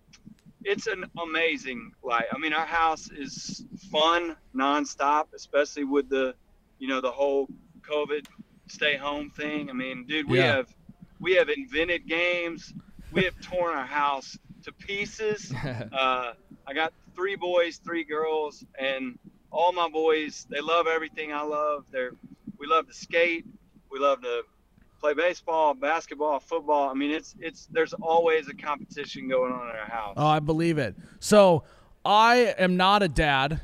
it's 0.65 0.87
an 0.87 1.05
amazing 1.21 1.93
life. 2.03 2.27
I 2.33 2.39
mean, 2.39 2.53
our 2.53 2.67
house 2.67 3.11
is 3.11 3.65
fun 3.91 4.37
nonstop, 4.55 5.27
especially 5.35 5.85
with 5.85 6.09
the, 6.09 6.35
you 6.79 6.89
know, 6.89 7.01
the 7.01 7.11
whole 7.11 7.49
COVID 7.83 8.27
stay 8.69 8.97
home 8.97 9.31
thing. 9.31 9.71
I 9.71 9.73
mean, 9.73 10.07
dude, 10.07 10.29
we 10.29 10.39
Yeah. 10.39 10.57
have 10.57 10.75
we 11.23 11.35
have 11.37 11.49
invented 11.49 12.07
games. 12.07 12.75
We 13.13 13.25
have 13.25 13.41
torn 13.41 13.75
our 13.77 13.87
house 13.87 14.37
to 14.65 14.73
pieces. 14.73 15.53
Uh, 15.93 16.33
I 16.67 16.75
got 16.75 16.93
three 17.15 17.37
boys, 17.37 17.79
three 17.79 18.05
girls, 18.05 18.65
and 18.79 19.19
all 19.51 19.73
my 19.73 19.89
boys 19.89 20.47
they 20.51 20.61
love 20.61 20.87
everything 20.87 21.33
I 21.33 21.43
love. 21.43 21.85
They're 21.91 22.13
we 22.59 22.67
love 22.67 22.87
to 22.89 22.95
skate, 22.95 23.45
we 23.91 23.99
love 23.99 24.21
to 24.23 24.43
play 25.01 25.15
baseball, 25.15 25.75
basketball, 25.75 26.39
football. 26.41 26.89
I 26.89 26.95
mean, 26.95 27.11
it's 27.11 27.35
it's 27.41 27.67
there's 27.71 27.93
always 27.95 28.49
a 28.49 28.55
competition 28.55 29.29
going 29.29 29.53
on 29.53 29.69
in 29.69 29.77
our 29.77 29.87
house. 29.89 30.15
Oh, 30.17 30.27
I 30.27 30.41
believe 30.41 30.79
it. 30.79 30.95
So 31.21 31.65
I 32.05 32.55
am 32.59 32.77
not 32.77 33.03
a 33.03 33.09
dad, 33.09 33.61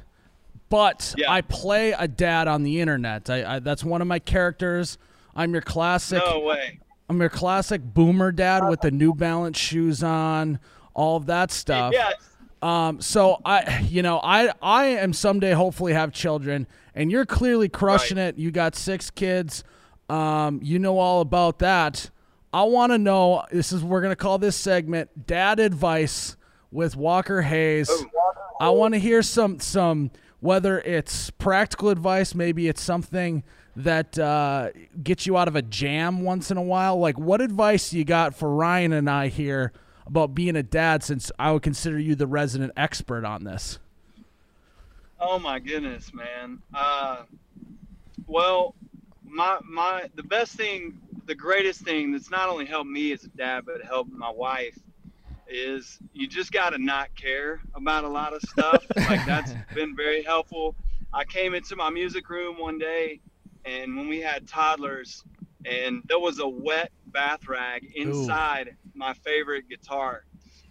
but 0.69 1.15
Yeah. 1.17 1.31
I 1.31 1.41
play 1.41 1.93
a 1.93 2.07
dad 2.09 2.49
on 2.49 2.63
the 2.63 2.81
internet. 2.81 3.31
I, 3.31 3.57
I 3.57 3.59
that's 3.61 3.85
one 3.85 4.03
of 4.03 4.09
my 4.09 4.19
characters. 4.19 4.99
I'm 5.35 5.53
your 5.53 5.63
classic. 5.63 6.23
no 6.25 6.41
way. 6.41 6.81
I'm 7.09 7.21
your 7.21 7.31
classic 7.31 7.83
boomer 7.83 8.33
dad 8.33 8.69
with 8.69 8.81
the 8.83 8.91
New 8.91 9.15
Balance 9.15 9.59
shoes 9.59 10.03
on, 10.03 10.59
all 10.95 11.17
of 11.17 11.27
that 11.27 11.51
stuff. 11.51 11.95
Yeah, 11.95 12.13
Um, 12.61 13.01
so 13.01 13.41
I, 13.45 13.81
you 13.89 14.03
know, 14.03 14.21
I, 14.23 14.53
I 14.61 14.87
am 14.87 15.13
someday 15.13 15.53
hopefully 15.53 15.95
have 15.95 16.13
children, 16.13 16.67
and 16.95 17.11
you're 17.11 17.27
clearly 17.27 17.69
crushing 17.69 18.19
it. 18.19 18.37
You 18.37 18.51
got 18.51 18.75
six 18.75 19.11
kids. 19.11 19.65
Um, 20.11 20.61
you 20.63 20.79
know 20.79 20.99
all 20.99 21.21
about 21.21 21.61
that. 21.61 22.11
I 22.53 22.63
want 22.65 22.93
to 22.93 22.99
know. 22.99 23.45
This 23.51 23.73
is 23.73 23.85
we're 23.85 24.01
gonna 24.01 24.17
call 24.17 24.39
this 24.39 24.57
segment 24.57 25.27
"Dad 25.27 25.61
Advice" 25.61 26.37
with 26.71 26.97
Walker 26.97 27.43
Hayes. 27.43 27.89
Oh. 27.91 28.07
I 28.61 28.71
want 28.71 28.95
to 28.95 29.01
hear 29.01 29.23
some 29.23 29.61
some 29.61 30.11
whether 30.41 30.81
it's 30.81 31.31
practical 31.31 31.89
advice, 31.91 32.35
maybe 32.35 32.69
it's 32.69 32.83
something 32.83 33.43
that 33.79 34.19
uh, 34.19 34.71
gets 35.03 35.25
you 35.27 35.37
out 35.37 35.47
of 35.47 35.55
a 35.55 35.63
jam 35.63 36.23
once 36.23 36.51
in 36.51 36.57
a 36.57 36.63
while. 36.63 36.99
Like, 36.99 37.19
what 37.19 37.41
advice 37.41 37.93
you 37.93 38.05
got 38.05 38.35
for 38.35 38.53
Ryan 38.55 38.93
and 38.93 39.09
I 39.09 39.29
here 39.29 39.73
about 40.07 40.35
being 40.35 40.57
a 40.57 40.63
dad? 40.63 41.05
Since 41.05 41.31
I 41.39 41.53
would 41.53 41.63
consider 41.63 41.99
you 41.99 42.15
the 42.15 42.27
resident 42.27 42.73
expert 42.77 43.25
on 43.25 43.45
this. 43.45 43.79
Oh 45.21 45.39
my 45.39 45.59
goodness, 45.61 46.13
man. 46.13 46.61
Uh, 46.75 47.23
well, 48.27 48.75
my 49.25 49.59
my 49.65 50.11
the 50.17 50.25
best 50.25 50.55
thing, 50.55 51.01
the 51.27 51.35
greatest 51.35 51.81
thing 51.83 52.13
that's 52.13 52.31
not 52.31 52.49
only 52.49 52.67
helped 52.67 52.91
me 52.91 53.13
as 53.13 53.25
a 53.25 53.29
dad, 53.29 53.65
but 53.65 53.83
helped 53.85 54.13
my 54.13 54.31
wife 54.31 54.79
is 55.49 55.99
you 56.13 56.27
just 56.27 56.53
got 56.53 56.71
to 56.71 56.79
not 56.79 57.15
care 57.15 57.61
about 57.75 58.05
a 58.05 58.09
lot 58.09 58.35
of 58.35 58.43
stuff. 58.43 58.85
like 58.97 59.25
that's 59.25 59.53
been 59.75 59.95
very 59.95 60.23
helpful. 60.23 60.75
I 61.13 61.25
came 61.25 61.55
into 61.55 61.75
my 61.77 61.91
music 61.91 62.29
room 62.29 62.59
one 62.59 62.79
day 62.79 63.21
and 63.65 63.97
when 63.97 64.09
we 64.09 64.21
had 64.21 64.47
toddlers, 64.49 65.23
and 65.65 66.03
there 66.07 66.19
was 66.19 66.39
a 66.39 66.49
wet 66.49 66.91
bath 67.07 67.47
rag 67.49 67.91
inside 67.95 68.77
my 68.95 69.13
favorite 69.15 69.69
guitar, 69.69 70.25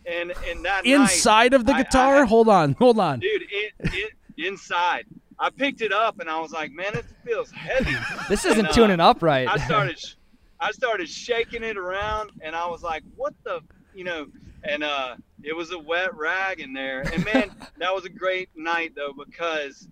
and 0.05 0.31
and 0.49 0.65
that 0.65 0.85
night, 0.85 0.87
Inside 0.87 1.53
of 1.53 1.65
the 1.65 1.73
I- 1.73 1.77
I 1.77 1.83
guitar? 1.83 2.25
hold 2.25 2.49
on, 2.49 2.73
hold 2.73 2.99
on. 2.99 3.19
dude, 3.19 3.43
it, 3.49 3.73
it 3.79 4.11
inside. 4.37 5.05
I 5.39 5.49
picked 5.51 5.81
it 5.81 5.91
up 5.93 6.19
and 6.19 6.27
I 6.29 6.39
was 6.39 6.51
like, 6.51 6.71
man, 6.71 6.95
it 6.95 7.05
feels 7.23 7.51
heavy. 7.51 7.95
This 8.29 8.43
isn't 8.45 8.57
And, 8.59 8.67
uh, 8.69 8.71
tuning 8.71 8.99
up 8.99 9.21
right. 9.21 9.47
I 9.47 9.57
started, 9.65 9.99
I 10.59 10.71
started 10.71 11.07
shaking 11.07 11.63
it 11.63 11.77
around, 11.77 12.31
and 12.41 12.55
I 12.55 12.67
was 12.67 12.81
like, 12.81 13.03
"What 13.15 13.33
the, 13.43 13.61
you 13.93 14.03
know?" 14.03 14.27
And 14.63 14.83
uh, 14.83 15.15
it 15.43 15.55
was 15.55 15.71
a 15.71 15.77
wet 15.79 16.15
rag 16.15 16.59
in 16.59 16.73
there. 16.73 17.01
And 17.01 17.23
man, 17.23 17.51
that 17.77 17.93
was 17.93 18.05
a 18.05 18.09
great 18.09 18.49
night 18.55 18.93
though 18.95 19.13
because 19.13 19.87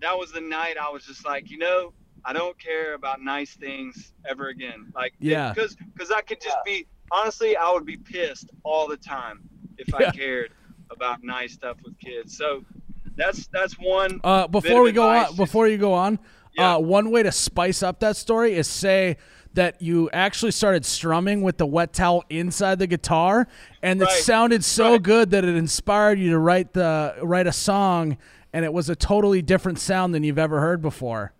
that 0.00 0.16
was 0.18 0.32
the 0.32 0.40
night 0.40 0.76
I 0.76 0.90
was 0.90 1.04
just 1.06 1.24
like, 1.24 1.48
you 1.50 1.58
know, 1.58 1.92
I 2.24 2.32
don't 2.32 2.58
care 2.58 2.94
about 2.94 3.22
nice 3.22 3.54
things 3.54 4.12
ever 4.28 4.48
again. 4.48 4.92
Like, 4.94 5.14
Yeah. 5.20 5.52
because 5.54 5.76
because 5.92 6.10
I 6.10 6.20
could 6.20 6.40
just 6.40 6.56
be 6.64 6.86
honestly, 7.10 7.56
I 7.56 7.70
would 7.72 7.86
be 7.86 7.96
pissed 7.96 8.50
all 8.64 8.86
the 8.88 8.96
time 8.96 9.40
if 9.78 9.94
I 9.94 10.02
Yeah. 10.02 10.10
cared 10.12 10.50
about 10.90 11.22
nice 11.22 11.52
stuff 11.52 11.76
with 11.84 11.98
kids. 11.98 12.36
So 12.36 12.64
that's 13.16 13.46
that's 13.48 13.74
one. 13.78 14.20
Uh, 14.24 14.42
bit 14.42 14.52
before 14.52 14.80
of 14.80 14.84
we 14.84 14.92
go 14.92 15.08
on, 15.08 15.36
before 15.36 15.68
you 15.68 15.78
go 15.78 15.92
on, 15.94 16.18
Yeah. 16.56 16.74
uh, 16.76 16.78
one 16.78 17.10
way 17.10 17.22
to 17.22 17.32
spice 17.32 17.82
up 17.82 18.00
that 18.00 18.16
story 18.16 18.54
is 18.54 18.66
say 18.66 19.16
that 19.54 19.80
you 19.80 20.08
actually 20.12 20.50
started 20.52 20.84
strumming 20.84 21.42
with 21.42 21.56
the 21.56 21.66
wet 21.66 21.92
towel 21.92 22.22
inside 22.30 22.78
the 22.78 22.86
guitar, 22.86 23.48
and 23.82 24.00
it 24.02 24.08
sounded 24.10 24.62
so 24.64 24.92
Right. 24.92 25.02
good 25.02 25.30
that 25.30 25.44
it 25.44 25.56
inspired 25.56 26.18
you 26.18 26.30
to 26.30 26.38
write 26.38 26.74
the 26.74 27.14
write 27.22 27.46
a 27.46 27.52
song, 27.52 28.18
and 28.52 28.64
it 28.64 28.72
was 28.72 28.88
a 28.88 28.94
totally 28.96 29.42
different 29.42 29.78
sound 29.78 30.14
than 30.14 30.22
you've 30.22 30.38
ever 30.38 30.60
heard 30.60 30.80
before. 30.82 31.32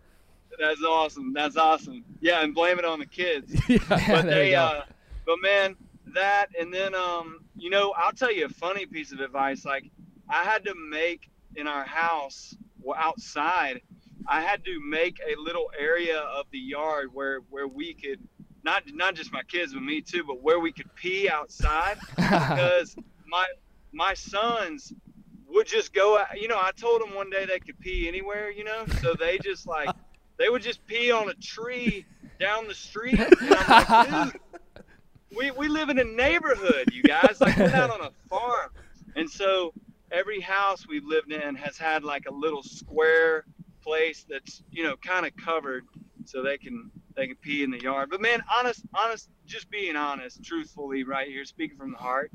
That's 0.58 0.82
awesome. 0.82 1.32
That's 1.32 1.56
awesome. 1.56 2.04
Yeah, 2.20 2.42
and 2.42 2.54
blame 2.54 2.78
it 2.78 2.84
on 2.84 2.98
the 2.98 3.06
kids. 3.06 3.54
yeah. 3.68 3.78
but 3.88 4.26
they 4.26 4.54
uh 4.54 4.82
but 5.24 5.36
man 5.42 5.76
that 6.14 6.46
and 6.58 6.72
then 6.72 6.94
um 6.94 7.40
you 7.56 7.70
know 7.70 7.92
i'll 7.96 8.12
tell 8.12 8.32
you 8.32 8.46
a 8.46 8.48
funny 8.48 8.86
piece 8.86 9.12
of 9.12 9.20
advice 9.20 9.64
like 9.64 9.84
i 10.28 10.42
had 10.42 10.64
to 10.64 10.74
make 10.74 11.30
in 11.56 11.66
our 11.66 11.84
house 11.84 12.56
well, 12.80 12.98
outside 12.98 13.80
i 14.26 14.40
had 14.40 14.64
to 14.64 14.80
make 14.80 15.18
a 15.20 15.38
little 15.40 15.70
area 15.78 16.18
of 16.18 16.46
the 16.50 16.58
yard 16.58 17.10
where 17.12 17.40
where 17.50 17.68
we 17.68 17.94
could 17.94 18.20
not 18.64 18.82
not 18.94 19.14
just 19.14 19.32
my 19.32 19.42
kids 19.42 19.74
but 19.74 19.82
me 19.82 20.00
too 20.00 20.24
but 20.24 20.42
where 20.42 20.60
we 20.60 20.72
could 20.72 20.92
pee 20.94 21.28
outside 21.28 21.98
because 22.16 22.96
my 23.26 23.46
my 23.92 24.14
sons 24.14 24.92
would 25.46 25.66
just 25.66 25.92
go 25.92 26.18
out 26.18 26.40
you 26.40 26.48
know 26.48 26.58
i 26.58 26.70
told 26.76 27.00
them 27.00 27.14
one 27.14 27.30
day 27.30 27.44
they 27.44 27.58
could 27.58 27.78
pee 27.80 28.08
anywhere 28.08 28.50
you 28.50 28.64
know 28.64 28.84
so 29.00 29.14
they 29.14 29.38
just 29.38 29.66
like 29.66 29.90
they 30.38 30.48
would 30.48 30.62
just 30.62 30.86
pee 30.86 31.10
on 31.10 31.28
a 31.28 31.34
tree 31.34 32.06
down 32.40 32.66
the 32.66 32.74
street 32.74 33.18
and 33.18 33.34
i'm 33.40 33.86
like 33.88 34.32
dude 34.32 34.40
we, 35.36 35.50
we 35.52 35.68
live 35.68 35.88
in 35.88 35.98
a 35.98 36.04
neighborhood 36.04 36.90
you 36.92 37.02
guys. 37.02 37.40
Like 37.40 37.56
we're 37.56 37.70
not 37.70 37.90
on 37.90 38.00
a 38.00 38.10
farm. 38.28 38.70
And 39.16 39.28
so 39.28 39.72
every 40.10 40.40
house 40.40 40.86
we've 40.86 41.04
lived 41.04 41.32
in 41.32 41.54
has 41.56 41.76
had 41.76 42.04
like 42.04 42.24
a 42.28 42.32
little 42.32 42.62
square 42.62 43.44
place 43.82 44.24
that's 44.28 44.62
you 44.70 44.82
know 44.82 44.96
kind 44.96 45.26
of 45.26 45.36
covered 45.36 45.84
so 46.24 46.42
they 46.42 46.58
can 46.58 46.90
they 47.14 47.26
can 47.26 47.36
pee 47.36 47.62
in 47.62 47.70
the 47.70 47.80
yard. 47.80 48.10
But 48.10 48.20
man 48.20 48.42
honest 48.56 48.82
honest 48.94 49.28
just 49.46 49.70
being 49.70 49.96
honest 49.96 50.42
truthfully 50.42 51.04
right 51.04 51.28
here 51.28 51.44
speaking 51.44 51.76
from 51.76 51.92
the 51.92 51.98
heart 51.98 52.30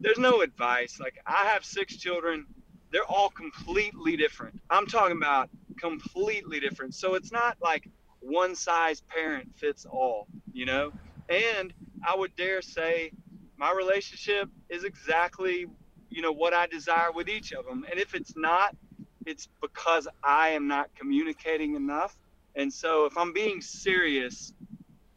there's 0.00 0.18
no 0.18 0.40
advice. 0.42 0.98
Like 1.00 1.18
i 1.26 1.44
have 1.46 1.64
six 1.64 1.96
children 1.96 2.46
they're 2.92 3.06
all 3.10 3.30
completely 3.30 4.16
different. 4.16 4.60
I'm 4.70 4.86
talking 4.86 5.18
about 5.18 5.50
completely 5.80 6.60
different. 6.60 6.94
So 6.94 7.14
it's 7.14 7.32
not 7.32 7.58
like 7.62 7.88
one 8.20 8.54
size 8.56 9.02
parent 9.02 9.48
fits 9.56 9.86
all 9.86 10.28
you 10.52 10.66
know? 10.66 10.92
And 11.28 11.72
i 12.06 12.14
would 12.16 12.34
dare 12.36 12.62
say 12.62 13.12
my 13.56 13.72
relationship 13.72 14.48
is 14.70 14.84
exactly 14.84 15.66
you 16.10 16.22
know 16.22 16.32
what 16.32 16.52
i 16.54 16.66
desire 16.66 17.12
with 17.12 17.28
each 17.28 17.52
of 17.52 17.64
them 17.66 17.84
and 17.90 18.00
if 18.00 18.14
it's 18.14 18.34
not 18.36 18.76
it's 19.26 19.48
because 19.60 20.08
i 20.24 20.50
am 20.50 20.68
not 20.68 20.90
communicating 20.96 21.76
enough. 21.76 22.16
And 22.56 22.72
so 22.72 23.06
if 23.06 23.16
i'm 23.16 23.32
being 23.32 23.60
serious 23.60 24.52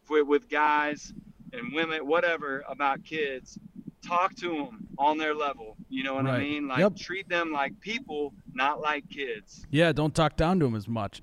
with, 0.09 0.28
with 0.28 0.49
guys 0.49 1.13
and 1.53 1.73
women 1.73 2.07
whatever 2.07 2.63
about 2.69 3.03
kids 3.03 3.59
talk 4.06 4.36
to 4.36 4.49
them 4.49 4.88
on 4.97 5.18
their 5.18 5.34
level 5.34 5.76
you 5.89 6.03
know 6.03 6.14
what 6.14 6.28
i 6.28 6.39
mean 6.39 6.68
like 6.68 6.80
Yep. 6.80 6.95
treat 6.95 7.28
them 7.30 7.51
like 7.51 7.80
people 7.80 8.34
not 8.53 8.80
like 8.82 9.10
kids 9.10 9.66
Yeah, 9.70 9.91
don't 9.91 10.14
talk 10.16 10.38
down 10.38 10.60
to 10.60 10.66
them 10.66 10.76
as 10.76 10.88
much. 10.88 11.22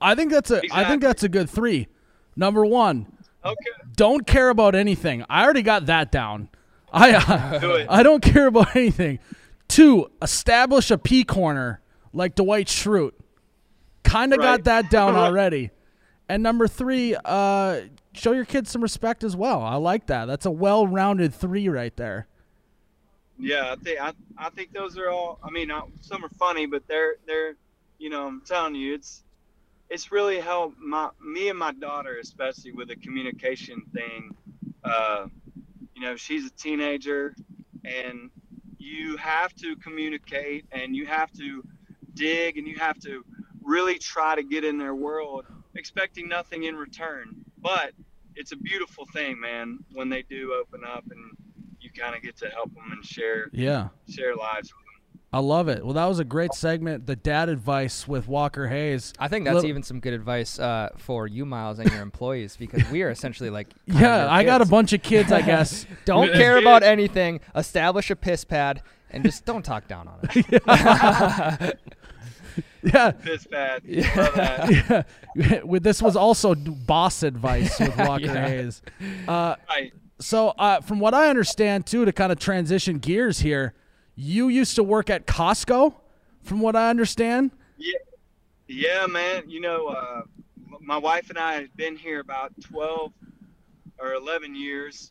I 0.00 0.14
think 0.14 0.30
that's 0.30 0.50
a 0.50 0.60
I 0.72 0.84
think 0.84 1.00
that's 1.02 1.22
a 1.22 1.28
good 1.28 1.48
three. 1.48 1.88
Number 2.36 2.64
one, 2.66 3.06
okay 3.44 3.56
don't 3.96 4.26
care 4.26 4.50
about 4.50 4.74
anything. 4.74 5.24
I 5.30 5.42
already 5.44 5.62
got 5.62 5.86
that 5.86 6.12
down. 6.12 6.50
I 6.92 7.14
uh, 7.14 7.58
Do 7.58 7.86
I 7.88 8.02
don't 8.02 8.22
care 8.22 8.46
about 8.46 8.76
anything. 8.76 9.18
Two, 9.68 10.10
establish 10.20 10.90
a 10.90 10.98
P 10.98 11.24
corner 11.24 11.80
like 12.12 12.34
Dwight 12.34 12.66
Schrute. 12.66 13.12
Kind 14.04 14.34
of 14.34 14.40
got 14.40 14.64
that 14.64 14.90
down 14.90 15.14
already. 15.24 15.70
And 16.28 16.42
number 16.42 16.68
three, 16.68 17.16
uh, 17.24 17.80
show 18.16 18.32
your 18.32 18.44
kids 18.44 18.70
some 18.70 18.82
respect 18.82 19.22
as 19.22 19.36
well. 19.36 19.62
I 19.62 19.76
like 19.76 20.06
that. 20.06 20.26
That's 20.26 20.46
a 20.46 20.50
well-rounded 20.50 21.34
three 21.34 21.68
right 21.68 21.96
there. 21.96 22.26
Yeah, 23.38 23.72
I 23.72 23.76
think 23.76 24.00
I, 24.00 24.12
I 24.38 24.50
think 24.50 24.72
those 24.72 24.96
are 24.96 25.10
all. 25.10 25.38
I 25.42 25.50
mean, 25.50 25.70
uh, 25.70 25.82
some 26.00 26.24
are 26.24 26.30
funny, 26.30 26.66
but 26.66 26.86
they're 26.88 27.16
they're, 27.26 27.54
you 27.98 28.08
know, 28.08 28.26
I'm 28.26 28.40
telling 28.40 28.74
you, 28.74 28.94
it's 28.94 29.22
it's 29.90 30.10
really 30.10 30.40
helped 30.40 30.78
my 30.78 31.10
me 31.22 31.48
and 31.50 31.58
my 31.58 31.72
daughter, 31.72 32.18
especially 32.18 32.72
with 32.72 32.88
the 32.88 32.96
communication 32.96 33.82
thing. 33.92 34.34
Uh, 34.82 35.26
you 35.94 36.02
know, 36.02 36.16
she's 36.16 36.46
a 36.46 36.50
teenager, 36.50 37.34
and 37.84 38.30
you 38.78 39.16
have 39.18 39.54
to 39.56 39.76
communicate, 39.76 40.64
and 40.72 40.96
you 40.96 41.06
have 41.06 41.30
to 41.32 41.62
dig, 42.14 42.56
and 42.56 42.66
you 42.66 42.76
have 42.78 42.98
to 43.00 43.22
really 43.62 43.98
try 43.98 44.34
to 44.34 44.42
get 44.42 44.64
in 44.64 44.78
their 44.78 44.94
world, 44.94 45.44
expecting 45.74 46.28
nothing 46.28 46.64
in 46.64 46.74
return. 46.74 47.44
But 47.60 47.92
it's 48.36 48.52
a 48.52 48.56
beautiful 48.56 49.06
thing, 49.12 49.40
man, 49.40 49.78
when 49.92 50.08
they 50.08 50.22
do 50.22 50.54
open 50.54 50.82
up 50.86 51.04
and 51.10 51.36
you 51.80 51.90
kind 51.90 52.14
of 52.14 52.22
get 52.22 52.36
to 52.38 52.48
help 52.50 52.72
them 52.74 52.90
and 52.92 53.04
share 53.04 53.48
Yeah. 53.52 53.88
share 54.08 54.34
lives 54.34 54.68
with 54.68 54.70
them. 54.70 54.82
I 55.32 55.40
love 55.40 55.68
it. 55.68 55.84
Well, 55.84 55.92
that 55.94 56.06
was 56.06 56.18
a 56.18 56.24
great 56.24 56.54
segment. 56.54 57.06
The 57.06 57.16
dad 57.16 57.48
advice 57.48 58.06
with 58.08 58.26
Walker 58.28 58.68
Hayes. 58.68 59.12
I 59.18 59.28
think 59.28 59.44
that's 59.44 59.56
Little- 59.56 59.68
even 59.70 59.82
some 59.82 60.00
good 60.00 60.14
advice 60.14 60.58
uh, 60.58 60.90
for 60.96 61.26
you, 61.26 61.44
Miles, 61.44 61.78
and 61.78 61.90
your 61.90 62.00
employees 62.00 62.56
because 62.56 62.88
we 62.90 63.02
are 63.02 63.10
essentially 63.10 63.50
like. 63.50 63.68
Yeah, 63.86 64.28
I 64.30 64.44
got 64.44 64.62
a 64.62 64.66
bunch 64.66 64.92
of 64.92 65.02
kids, 65.02 65.32
I 65.32 65.42
guess. 65.42 65.84
Don't 66.04 66.32
care 66.32 66.56
about 66.58 66.82
anything. 66.82 67.40
Establish 67.54 68.10
a 68.10 68.16
piss 68.16 68.44
pad 68.44 68.82
and 69.10 69.24
just 69.24 69.44
don't 69.44 69.64
talk 69.64 69.86
down 69.88 70.08
on 70.08 70.18
it. 70.34 71.78
yeah. 72.82 73.10
Piss 73.12 73.46
bad. 73.46 73.82
Love 73.86 74.34
that. 74.34 75.06
yeah. 75.36 75.62
With 75.62 75.82
this 75.82 76.00
was 76.02 76.16
also 76.16 76.54
boss 76.54 77.22
advice 77.22 77.78
with 77.78 77.96
Walker 77.98 78.24
Yeah. 78.26 78.48
Hayes. 78.48 78.82
Uh, 79.28 79.56
Right. 79.68 79.92
so, 80.20 80.48
uh, 80.50 80.80
from 80.80 80.98
what 81.00 81.14
I 81.14 81.28
understand, 81.28 81.86
too, 81.86 82.04
to 82.04 82.12
kind 82.12 82.32
of 82.32 82.38
transition 82.38 82.98
gears 82.98 83.40
here, 83.40 83.74
you 84.14 84.48
used 84.48 84.76
to 84.76 84.82
work 84.82 85.10
at 85.10 85.26
Costco. 85.26 85.94
From 86.42 86.60
what 86.60 86.76
I 86.76 86.90
understand, 86.90 87.50
Yeah, 87.76 87.98
yeah, 88.68 89.06
man. 89.06 89.50
You 89.50 89.60
know, 89.60 89.88
uh, 89.88 90.22
my 90.80 90.96
wife 90.96 91.28
and 91.28 91.38
I 91.38 91.54
have 91.54 91.76
been 91.76 91.96
here 91.96 92.20
about 92.20 92.52
12 92.62 93.12
or 93.98 94.14
11 94.14 94.54
years, 94.54 95.10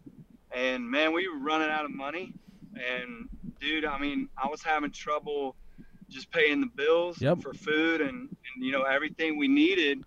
and 0.54 0.89
man, 0.89 1.12
we 1.14 1.28
were 1.28 1.38
running 1.39 1.70
out 1.70 1.84
of 1.84 1.91
money. 1.91 2.34
And 2.76 3.28
dude, 3.60 3.84
I 3.84 3.98
mean, 4.00 4.30
I 4.41 4.48
was 4.48 4.62
having 4.64 4.91
trouble 4.91 5.56
just 6.10 6.32
paying 6.32 6.62
the 6.62 6.68
bills 6.76 7.22
Yep. 7.22 7.41
for 7.41 7.53
food 7.53 8.01
and, 8.01 8.10
and 8.30 8.66
you 8.66 8.72
know 8.72 8.84
everything 8.84 9.38
we 9.38 9.47
needed. 9.47 9.99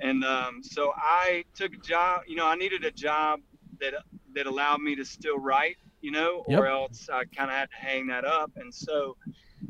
And 0.00 0.24
um, 0.24 0.62
so 0.62 0.92
I 0.96 1.44
took 1.54 1.74
a 1.74 1.78
job. 1.78 2.22
You 2.28 2.36
know, 2.36 2.46
I 2.46 2.54
needed 2.54 2.84
a 2.84 2.90
job 2.90 3.40
that 3.80 3.94
that 4.34 4.46
allowed 4.46 4.80
me 4.80 4.94
to 4.96 5.04
still 5.04 5.38
write. 5.38 5.76
You 6.00 6.12
know, 6.12 6.44
Yep. 6.48 6.60
or 6.60 6.66
else 6.66 7.08
I 7.12 7.24
kind 7.24 7.50
of 7.50 7.56
had 7.56 7.70
to 7.70 7.76
hang 7.76 8.06
that 8.08 8.24
up. 8.24 8.52
And 8.56 8.72
so 8.72 9.16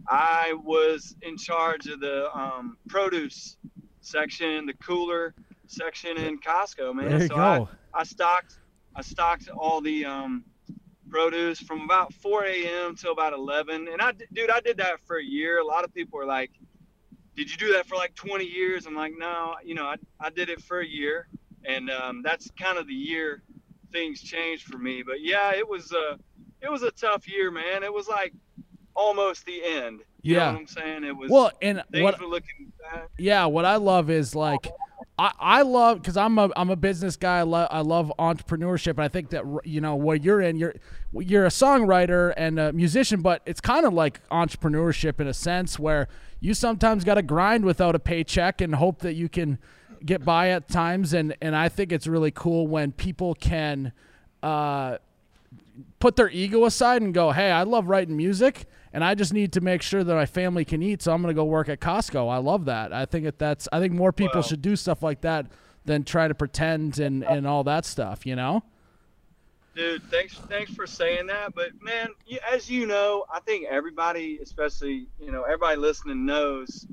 I 0.09 0.53
was 0.63 1.17
in 1.23 1.37
charge 1.39 1.87
of 1.87 2.01
the 2.01 2.31
um, 2.37 2.77
produce 2.89 3.57
section, 4.01 4.67
the 4.67 4.75
cooler 4.75 5.35
section 5.67 6.19
in 6.19 6.39
Costco, 6.39 6.95
man. 6.95 7.09
There 7.11 7.23
you 7.23 7.29
so 7.29 7.35
go. 7.37 7.69
I, 7.95 8.01
I 8.01 8.05
stocked 8.05 8.59
I 8.95 9.03
stocked 9.03 9.49
all 9.49 9.81
the 9.81 10.05
um, 10.05 10.45
produce 11.09 11.61
from 11.61 11.83
about 11.83 12.13
4 12.15 12.45
a.m. 12.45 12.95
till 12.97 13.13
about 13.13 13.33
11. 13.33 13.89
And 13.89 14.01
I, 14.01 14.13
dude, 14.33 14.51
I 14.51 14.61
did 14.61 14.77
that 14.79 15.01
for 15.07 15.19
a 15.19 15.25
year. 15.25 15.59
A 15.59 15.65
lot 15.65 15.85
of 15.85 15.93
people 15.95 16.21
are 16.21 16.27
like, 16.27 16.51
"Did 17.37 17.51
you 17.51 17.57
do 17.57 17.73
that 17.75 17.87
for 17.87 17.97
like 17.97 18.15
20 18.15 18.45
years?" 18.45 18.87
I'm 18.87 18.95
like, 18.95 19.13
"No, 19.17 19.55
you 19.65 19.75
know, 19.75 19.85
I, 19.87 19.97
I 20.21 20.31
did 20.31 20.49
it 20.49 20.61
for 20.63 20.81
a 20.81 20.87
year, 20.87 21.29
and 21.65 21.91
um, 21.91 22.23
that's 22.23 22.51
kind 22.59 22.79
of 22.79 22.87
the 22.87 22.95
year 22.95 23.43
things 23.93 24.21
changed 24.21 24.65
for 24.65 24.79
me. 24.79 25.03
But 25.03 25.23
yeah, 25.23 25.53
it 25.55 25.67
was 25.69 25.93
uh, 25.93 26.17
it 26.61 26.71
was 26.71 26.83
a 26.83 26.91
tough 26.91 27.29
year, 27.29 27.51
man. 27.51 27.83
It 27.83 27.93
was 27.93 28.09
like 28.09 28.33
almost 28.95 29.47
the 29.47 29.65
end. 29.65 30.01
You 30.23 30.35
Yeah. 30.35 30.47
know 30.47 30.53
what 30.53 30.61
I'm 30.61 30.67
saying? 30.67 31.05
It 31.05 31.17
was 31.17 31.31
well, 31.31 31.53
and 31.63 31.83
things 31.93 32.03
what 32.03 32.21
were 32.21 32.27
looking 32.27 32.73
bad. 32.81 33.07
Yeah, 33.19 33.47
what 33.47 33.65
I 33.65 33.77
love 33.77 34.11
is 34.11 34.35
like 34.35 34.71
I, 35.19 35.33
I 35.39 35.63
love 35.63 36.01
because 36.01 36.17
I'm 36.17 36.39
a 36.39 36.51
I'm 36.57 36.71
a 36.71 36.77
business 36.77 37.17
guy. 37.17 37.39
I 37.39 37.43
love 37.43 37.69
I 37.71 37.81
love 37.81 38.13
entrepreneurship, 38.19 38.91
and 38.91 39.01
I 39.01 39.09
think 39.09 39.31
that 39.31 39.45
you 39.65 39.81
know 39.81 39.97
what 39.97 40.23
you're 40.23 40.41
in. 40.41 40.57
You're 40.57 40.75
you're 41.13 41.45
a 41.45 41.51
songwriter 41.51 42.33
and 42.37 42.59
a 42.59 42.73
musician, 42.73 43.21
but 43.21 43.43
it's 43.45 43.61
kind 43.61 43.85
of 43.85 43.93
like 43.93 44.27
entrepreneurship 44.29 45.21
in 45.21 45.27
a 45.27 45.35
sense 45.35 45.79
where 45.79 46.09
you 46.41 46.55
sometimes 46.55 47.03
got 47.03 47.15
to 47.15 47.23
grind 47.23 47.65
without 47.65 47.97
a 47.97 47.99
paycheck 47.99 48.61
and 48.61 48.77
hope 48.77 49.01
that 49.01 49.15
you 49.15 49.29
can 49.29 49.59
get 50.07 50.25
by 50.25 50.51
at 50.51 50.69
times. 50.69 51.13
And 51.13 51.37
and 51.43 51.57
I 51.57 51.69
think 51.69 51.91
it's 51.91 52.07
really 52.07 52.31
cool 52.31 52.67
when 52.67 52.93
people 52.93 53.35
can. 53.35 53.93
Uh, 54.41 54.99
put 55.99 56.15
their 56.15 56.29
ego 56.31 56.65
aside 56.65 57.03
and 57.03 57.13
go, 57.13 57.33
"Hey, 57.33 57.51
I 57.51 57.65
love 57.65 57.89
writing 57.89 58.17
music, 58.17 58.67
and 58.93 59.05
I 59.05 59.15
just 59.15 59.33
need 59.33 59.53
to 59.55 59.61
make 59.61 59.83
sure 59.83 60.03
that 60.05 60.15
my 60.15 60.27
family 60.27 60.65
can 60.65 60.83
eat, 60.83 61.03
so 61.03 61.13
I'm 61.13 61.23
going 61.23 61.35
to 61.35 61.39
go 61.39 61.45
work 61.45 61.69
at 61.69 61.81
Costco." 61.81 62.31
I 62.31 62.39
love 62.39 62.65
that. 62.67 62.93
I 62.93 63.07
think 63.07 63.25
that 63.25 63.39
that's. 63.39 63.69
I 63.73 63.81
think 63.81 63.93
more 63.93 64.13
people 64.13 64.41
Well- 64.41 64.43
should 64.43 64.63
do 64.63 64.77
stuff 64.77 65.03
like 65.03 65.21
that 65.23 65.47
than 65.85 66.05
try 66.05 66.29
to 66.29 66.35
pretend 66.35 66.99
and 66.99 67.25
and 67.25 67.47
all 67.47 67.65
that 67.65 67.85
stuff. 67.85 68.27
You 68.27 68.37
know? 68.37 68.63
Dude, 69.75 70.03
thanks 70.11 70.35
thanks 70.49 70.75
for 70.75 70.87
saying 70.87 71.27
that. 71.29 71.55
But 71.55 71.81
man, 71.81 72.09
you, 72.27 72.39
as 72.53 72.69
you 72.69 72.87
know, 72.87 73.25
I 73.33 73.41
think 73.41 73.67
everybody, 73.71 74.39
especially 74.43 75.07
you 75.21 75.31
know 75.31 75.43
everybody 75.45 75.77
listening, 75.77 76.27
knows 76.27 76.87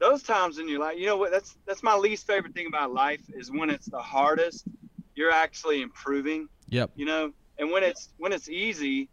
those 0.00 0.22
times 0.22 0.58
in 0.58 0.68
your 0.68 0.80
life. 0.80 0.98
You 0.98 1.06
know 1.06 1.16
what? 1.16 1.30
That's 1.30 1.56
that's 1.66 1.82
my 1.82 1.94
least 1.94 2.26
favorite 2.26 2.52
thing 2.52 2.66
about 2.66 2.92
life 2.92 3.22
is 3.34 3.50
when 3.50 3.70
it's 3.70 3.86
the 3.86 4.00
hardest. 4.02 4.66
You're 5.14 5.30
actually 5.32 5.80
improving. 5.80 6.48
Yep. 6.68 6.90
You 6.96 7.06
know, 7.06 7.32
and 7.58 7.70
when 7.70 7.82
it's 7.82 8.10
when 8.18 8.32
it's 8.32 8.48
easy, 8.50 9.08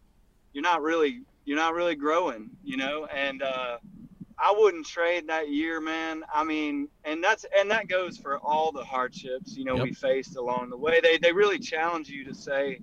you're 0.51 0.63
not 0.63 0.81
really 0.81 1.21
you're 1.45 1.57
not 1.57 1.73
really 1.73 1.95
growing. 1.95 2.51
You 2.63 2.77
know, 2.77 3.05
and 3.05 3.41
uh, 3.41 3.77
I 4.39 4.53
wouldn't 4.57 4.85
trade 4.87 5.27
that 5.27 5.49
year, 5.49 5.79
man. 5.81 6.23
I 6.33 6.43
mean, 6.43 6.89
and 7.03 7.23
that's 7.23 7.45
and 7.57 7.69
that 7.71 7.87
goes 7.87 8.17
for 8.17 8.39
all 8.39 8.71
the 8.71 8.83
hardships 8.83 9.55
you 9.55 9.65
know 9.65 9.75
Yep. 9.75 9.83
we 9.83 9.93
faced 9.93 10.35
along 10.37 10.69
the 10.69 10.77
way. 10.77 10.99
They 11.01 11.17
they 11.17 11.31
really 11.31 11.59
challenge 11.59 12.09
you 12.09 12.25
to 12.25 12.33
say, 12.33 12.79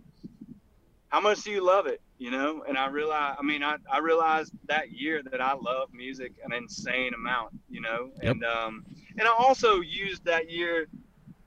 how 1.08 1.20
much 1.20 1.42
do 1.42 1.50
you 1.50 1.64
love 1.64 1.86
it? 1.86 2.00
You 2.18 2.30
know, 2.30 2.64
and 2.68 2.76
I 2.76 2.88
realize, 2.88 3.36
I 3.38 3.42
mean, 3.42 3.62
I 3.62 3.76
I 3.90 3.98
realized 3.98 4.52
that 4.68 4.90
year 4.90 5.22
that 5.30 5.40
I 5.40 5.54
love 5.54 5.92
music 5.92 6.32
an 6.44 6.52
insane 6.52 7.14
amount. 7.14 7.52
You 7.68 7.80
know, 7.80 8.10
Yep. 8.22 8.32
and 8.32 8.44
um, 8.44 8.84
and 9.18 9.26
I 9.28 9.32
also 9.32 9.80
used 9.80 10.24
that 10.24 10.50
year. 10.50 10.86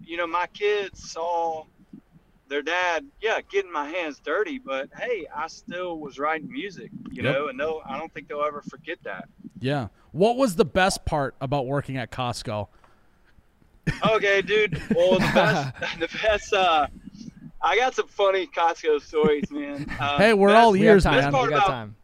You 0.04 0.18
know, 0.18 0.28
my 0.28 0.48
kids 0.48 1.12
saw 1.12 1.66
their 2.52 2.62
dad, 2.62 3.06
yeah, 3.22 3.40
getting 3.50 3.72
my 3.72 3.88
hands 3.90 4.20
dirty, 4.24 4.60
but 4.60 4.90
hey, 4.96 5.26
I 5.36 5.48
still 5.48 5.98
was 6.00 6.20
writing 6.20 6.52
music, 6.52 6.92
you 7.10 7.24
Yep. 7.24 7.34
know, 7.34 7.48
and 7.48 7.60
they'll, 7.60 7.82
I 7.86 7.98
don't 7.98 8.14
think 8.14 8.28
they'll 8.28 8.44
ever 8.44 8.62
forget 8.62 9.00
that. 9.04 9.28
Yeah. 9.60 9.88
What 10.12 10.36
was 10.38 10.56
the 10.58 10.66
best 10.66 11.06
part 11.06 11.34
about 11.42 11.66
working 11.66 11.96
at 11.98 12.12
Costco? 12.12 12.68
Okay, 14.06 14.42
dude. 14.42 14.82
Well, 14.96 15.14
the 15.14 15.20
best, 15.34 15.74
the 16.00 16.10
best. 16.22 16.54
Uh, 16.54 16.88
I 17.62 17.78
got 17.78 17.96
some 17.96 18.08
funny 18.08 18.48
Costco 18.48 19.02
stories, 19.02 19.50
man. 19.50 19.86
Uh, 20.00 20.18
Hey, 20.18 20.34
we're 20.34 20.50
best- 20.50 20.58
all 20.58 20.72
We 20.74 20.84
ears, 20.84 21.04
got 21.06 21.14
best 21.14 21.32
part 21.32 21.46
We 21.48 21.50
got 21.56 21.58
about- 21.66 21.68
time. 21.68 21.96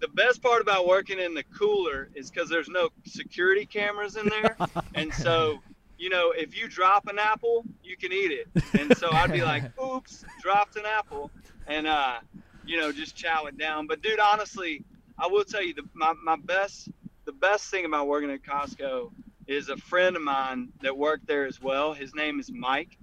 The 0.00 0.08
best 0.08 0.40
part 0.42 0.62
about 0.62 0.86
working 0.86 1.18
in 1.18 1.34
the 1.34 1.42
cooler 1.58 2.08
is 2.14 2.30
because 2.30 2.48
there's 2.48 2.70
no 2.70 2.88
security 3.06 3.66
cameras 3.66 4.16
in 4.16 4.30
there, 4.30 4.56
and 4.94 5.12
so 5.12 5.58
you 6.00 6.08
know 6.08 6.32
if 6.32 6.58
you 6.58 6.66
drop 6.66 7.06
an 7.08 7.18
apple, 7.18 7.64
you 7.84 7.96
can 7.96 8.10
eat 8.12 8.32
it. 8.32 8.48
And 8.78 8.96
so 8.96 9.12
I'd 9.12 9.30
be 9.30 9.42
like, 9.42 9.78
"Oops, 9.80 10.24
dropped 10.40 10.76
an 10.76 10.84
apple," 10.86 11.30
and 11.66 11.86
uh, 11.86 12.16
you 12.64 12.78
know 12.78 12.90
just 12.90 13.14
chow 13.14 13.44
it 13.44 13.58
down. 13.58 13.86
But 13.86 14.00
dude, 14.00 14.18
honestly, 14.18 14.82
I 15.18 15.26
will 15.26 15.44
tell 15.44 15.62
you 15.62 15.74
the 15.74 15.82
my, 15.92 16.14
my 16.24 16.36
best 16.36 16.88
the 17.26 17.32
best 17.32 17.70
thing 17.70 17.84
about 17.84 18.08
working 18.08 18.30
at 18.30 18.42
Costco 18.42 19.12
is 19.46 19.68
a 19.68 19.76
friend 19.76 20.16
of 20.16 20.22
mine 20.22 20.70
that 20.80 20.96
worked 20.96 21.26
there 21.26 21.44
as 21.44 21.60
well. 21.60 21.92
His 21.92 22.14
name 22.14 22.40
is 22.40 22.50
Mike, 22.50 22.96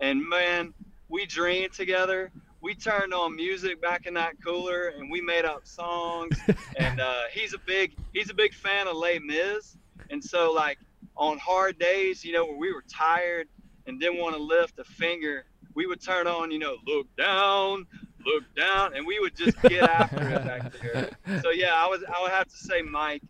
and 0.00 0.26
man, 0.26 0.72
we 1.08 1.26
dreamed 1.26 1.74
together. 1.74 2.32
We 2.62 2.74
turned 2.74 3.14
on 3.14 3.36
music 3.36 3.80
back 3.82 4.06
in 4.06 4.14
that 4.14 4.42
cooler, 4.42 4.88
and 4.88 5.10
we 5.10 5.20
made 5.20 5.44
up 5.44 5.66
songs. 5.66 6.38
and 6.76 7.00
uh, 7.00 7.22
he's 7.32 7.52
a 7.52 7.58
big 7.58 7.96
he's 8.14 8.30
a 8.30 8.34
big 8.34 8.54
fan 8.54 8.88
of 8.88 8.96
Les 8.96 9.18
Mis, 9.18 9.76
and 10.08 10.24
so 10.24 10.52
like 10.52 10.78
on 11.20 11.38
hard 11.38 11.78
days, 11.78 12.24
you 12.24 12.32
know, 12.32 12.46
where 12.46 12.56
we 12.56 12.72
were 12.72 12.82
tired 12.90 13.46
and 13.86 14.00
didn't 14.00 14.18
want 14.18 14.34
to 14.34 14.42
lift 14.42 14.78
a 14.78 14.84
finger, 14.84 15.44
we 15.74 15.86
would 15.86 16.00
turn 16.00 16.26
on, 16.26 16.50
you 16.50 16.58
know, 16.58 16.76
look 16.86 17.06
down, 17.16 17.86
look 18.24 18.42
down, 18.56 18.96
and 18.96 19.06
we 19.06 19.20
would 19.20 19.36
just 19.36 19.60
get 19.62 19.84
after 19.84 20.28
it 20.30 20.44
back 20.46 20.72
there. 20.82 21.40
So 21.42 21.50
yeah, 21.50 21.74
I 21.74 21.86
was 21.86 22.02
I 22.02 22.22
would 22.22 22.32
have 22.32 22.48
to 22.48 22.56
say 22.56 22.80
Mike, 22.82 23.22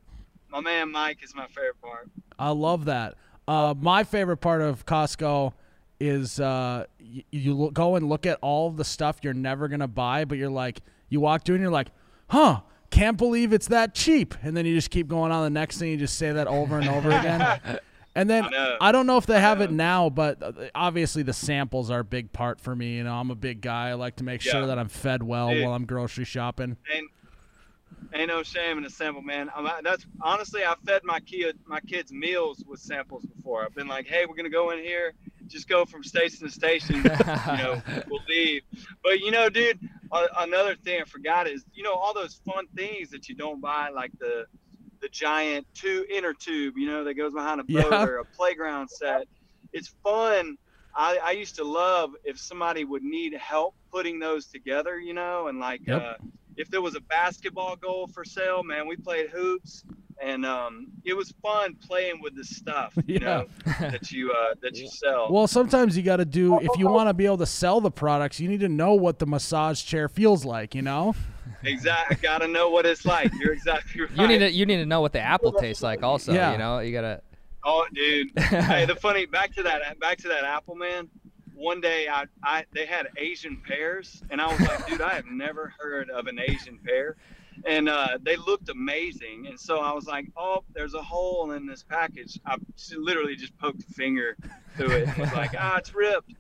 my 0.49 0.61
man 0.61 0.91
Mike 0.91 1.23
is 1.23 1.35
my 1.35 1.47
favorite 1.49 1.81
part. 1.83 2.09
I 2.39 2.51
love 2.51 2.85
that. 2.87 3.17
Uh, 3.49 3.75
my 3.79 4.05
favorite 4.05 4.37
part 4.39 4.63
of 4.63 4.87
Costco 4.87 5.53
is 5.99 6.39
uh, 6.39 6.85
y- 7.01 7.25
you 7.33 7.55
look, 7.55 7.75
go 7.75 7.97
and 7.97 8.09
look 8.09 8.25
at 8.25 8.39
all 8.41 8.71
the 8.71 8.85
stuff 8.85 9.19
you're 9.23 9.35
never 9.35 9.67
gonna 9.67 9.89
buy, 9.89 10.25
but 10.25 10.39
you're 10.39 10.49
like, 10.49 10.81
you 11.09 11.21
walk 11.21 11.45
through 11.45 11.57
and 11.57 11.63
you're 11.63 11.73
like, 11.73 11.89
huh, 12.29 12.61
can't 12.91 13.17
believe 13.17 13.53
it's 13.53 13.69
that 13.69 13.95
cheap, 13.95 14.35
and 14.43 14.57
then 14.57 14.67
you 14.67 14.75
just 14.75 14.91
keep 14.91 15.09
going 15.09 15.33
on 15.33 15.45
the 15.45 15.51
next 15.51 15.79
thing. 15.79 15.91
You 15.91 15.97
just 15.97 16.17
say 16.17 16.33
that 16.33 16.47
over 16.47 16.79
and 16.79 16.89
over 16.89 17.11
again. 17.11 17.81
And 18.15 18.29
then 18.29 18.53
I. 18.53 18.77
I 18.81 18.93
don't 18.93 19.07
know 19.07 19.19
if 19.19 19.27
they 19.27 19.41
have 19.41 19.61
it 19.61 19.71
now, 19.71 20.11
but 20.11 20.43
uh, 20.43 20.53
obviously 20.75 21.23
the 21.23 21.33
samples 21.33 21.91
are 21.91 22.01
a 22.01 22.05
big 22.05 22.33
part 22.33 22.61
for 22.61 22.75
me. 22.75 22.97
You 22.97 23.05
know, 23.05 23.15
I'm 23.15 23.31
a 23.31 23.37
big 23.37 23.61
guy. 23.61 23.91
I 23.91 23.95
like 23.95 24.17
to 24.17 24.25
make 24.25 24.41
sure 24.41 24.67
that 24.67 24.79
I'm 24.79 24.89
fed 24.89 25.23
well 25.23 25.51
Dude. 25.51 25.65
while 25.65 25.75
I'm 25.75 25.85
grocery 25.85 26.25
shopping. 26.25 26.77
ain't 26.93 27.09
ain't 28.13 28.29
no 28.29 28.43
shame 28.43 28.79
in 28.79 28.85
a 28.85 28.91
sample, 28.91 29.23
man. 29.23 29.51
I'm, 29.55 29.69
that's 29.85 30.07
honestly, 30.21 30.65
I 30.65 30.75
fed 30.85 31.03
my 31.05 31.21
kid 31.21 31.59
my 31.67 31.81
kids 31.81 32.13
meals 32.13 32.65
with 32.67 32.81
samples 32.81 33.25
before. 33.25 33.65
I've 33.65 33.75
been 33.75 33.89
like, 33.89 34.07
hey, 34.07 34.27
we're 34.27 34.37
gonna 34.37 34.51
go 34.51 34.71
in 34.71 34.81
here, 34.81 35.15
just 35.51 35.69
go 35.69 35.85
from 35.85 36.03
station 36.03 36.47
to 36.47 36.53
station. 36.53 36.97
you 36.97 37.57
know, 37.59 37.83
we'll 38.09 38.21
leave. 38.29 38.63
But 39.03 39.21
you 39.21 39.31
know, 39.31 39.49
dude, 39.49 39.81
another 40.39 40.77
thing 40.77 41.01
I 41.01 41.05
forgot 41.05 41.47
is, 41.49 41.65
you 41.73 41.83
know, 41.83 41.93
all 41.93 42.15
those 42.15 42.41
fun 42.47 42.67
things 42.77 43.11
that 43.11 43.29
you 43.29 43.35
don't 43.35 43.61
buy, 43.61 43.89
like 43.95 44.13
the 44.19 44.47
the 45.01 45.09
giant 45.09 45.67
two 45.75 46.05
inner 46.15 46.35
tube, 46.35 46.75
you 46.77 46.87
know, 46.87 47.05
that 47.05 47.15
goes 47.15 47.33
behind 47.33 47.61
a 47.61 47.65
boat 47.65 47.93
Yeah. 47.93 48.05
or 48.05 48.19
a 48.19 48.25
playground 48.25 48.89
set. 48.91 49.27
It's 49.73 49.95
fun. 50.05 50.57
I, 50.95 51.19
I 51.23 51.31
used 51.33 51.57
to 51.57 51.65
love 51.65 52.11
if 52.25 52.39
somebody 52.39 52.85
would 52.85 53.03
need 53.03 53.33
help 53.35 53.75
putting 53.93 54.19
those 54.19 54.47
together, 54.49 54.99
you 54.99 55.15
know, 55.15 55.47
and 55.47 55.59
like 55.59 55.81
Yep. 55.87 56.03
uh, 56.03 56.15
if 56.57 56.69
there 56.69 56.83
was 56.83 56.97
a 56.97 57.01
basketball 57.03 57.77
goal 57.77 58.09
for 58.09 58.25
sale, 58.25 58.63
man, 58.63 58.87
we 58.89 58.97
played 58.97 59.31
hoops, 59.31 59.85
and 60.23 60.45
um, 60.45 60.89
it 61.05 61.15
was 61.15 61.33
fun 61.43 61.75
playing 61.77 62.21
with 62.23 62.37
the 62.37 62.45
stuff, 62.45 62.93
you 63.07 63.15
Yeah. 63.15 63.19
know, 63.21 63.47
that 63.81 64.11
you 64.13 64.31
uh, 64.33 64.55
that 64.63 64.77
you 64.77 64.89
sell. 64.89 65.29
Well, 65.31 65.47
sometimes 65.47 65.97
you 65.97 66.03
got 66.03 66.17
to 66.17 66.25
do 66.25 66.59
if 66.61 66.71
you 66.79 66.87
want 66.89 67.09
to 67.09 67.15
be 67.15 67.27
able 67.27 67.39
to 67.39 67.47
sell 67.47 67.81
the 67.81 67.91
products, 67.91 68.39
you 68.41 68.49
need 68.49 68.61
to 68.61 68.69
know 68.69 68.95
what 68.95 69.19
the 69.19 69.27
massage 69.27 69.83
chair 69.85 70.09
feels 70.09 70.45
like. 70.45 70.75
You 70.75 70.83
know. 70.83 71.15
exactly, 71.63 72.17
got 72.17 72.39
to 72.39 72.49
know 72.49 72.71
what 72.71 72.87
it's 72.87 73.05
like. 73.05 73.33
You're 73.41 73.53
exactly 73.53 74.03
right. 74.03 74.11
You 74.17 74.27
need 74.29 74.39
to 74.39 74.51
you 74.51 74.67
need 74.67 74.77
to 74.79 74.87
know 74.87 75.01
what 75.01 75.13
the 75.13 75.21
apple 75.21 75.53
tastes 75.53 75.83
like. 75.83 76.03
Also, 76.03 76.33
Yeah. 76.33 76.53
you 76.53 76.59
know, 76.59 76.79
you 76.81 76.93
gotta. 76.93 77.23
Oh, 77.65 77.87
dude. 77.93 78.31
hey, 78.39 78.87
the 78.87 78.97
funny 78.97 79.27
back 79.27 79.55
to 79.57 79.63
that 79.65 79.99
back 80.01 80.19
to 80.19 80.29
that 80.29 80.45
apple 80.45 80.75
man. 80.77 81.09
One 81.55 81.83
day, 81.83 82.09
I, 82.09 82.25
I 82.43 82.65
they 82.73 82.87
had 82.87 83.09
Asian 83.19 83.61
pears, 83.67 84.23
and 84.31 84.41
I 84.41 84.47
was 84.51 84.59
like, 84.63 84.87
dude, 84.87 85.03
I 85.03 85.13
have 85.13 85.27
never 85.27 85.75
heard 85.79 86.09
of 86.09 86.27
an 86.27 86.39
Asian 86.41 86.79
pear, 86.79 87.17
and 87.67 87.89
uh, 87.89 88.19
they 88.23 88.37
looked 88.37 88.69
amazing. 88.69 89.47
And 89.49 89.59
so 89.59 89.81
I 89.81 89.93
was 89.93 90.07
like, 90.07 90.27
oh, 90.37 90.65
there's 90.75 90.95
a 90.95 91.03
hole 91.03 91.53
in 91.53 91.67
this 91.67 91.83
package. 91.83 92.39
I 92.47 92.57
literally 92.97 93.37
just 93.37 93.57
poked 93.59 93.83
a 93.83 93.93
finger 93.93 94.37
through 94.77 94.93
it. 94.93 95.09
And 95.09 95.19
was 95.19 95.33
like, 95.33 95.55
ah, 95.59 95.77
it's 95.79 95.95
ripped. 95.95 96.33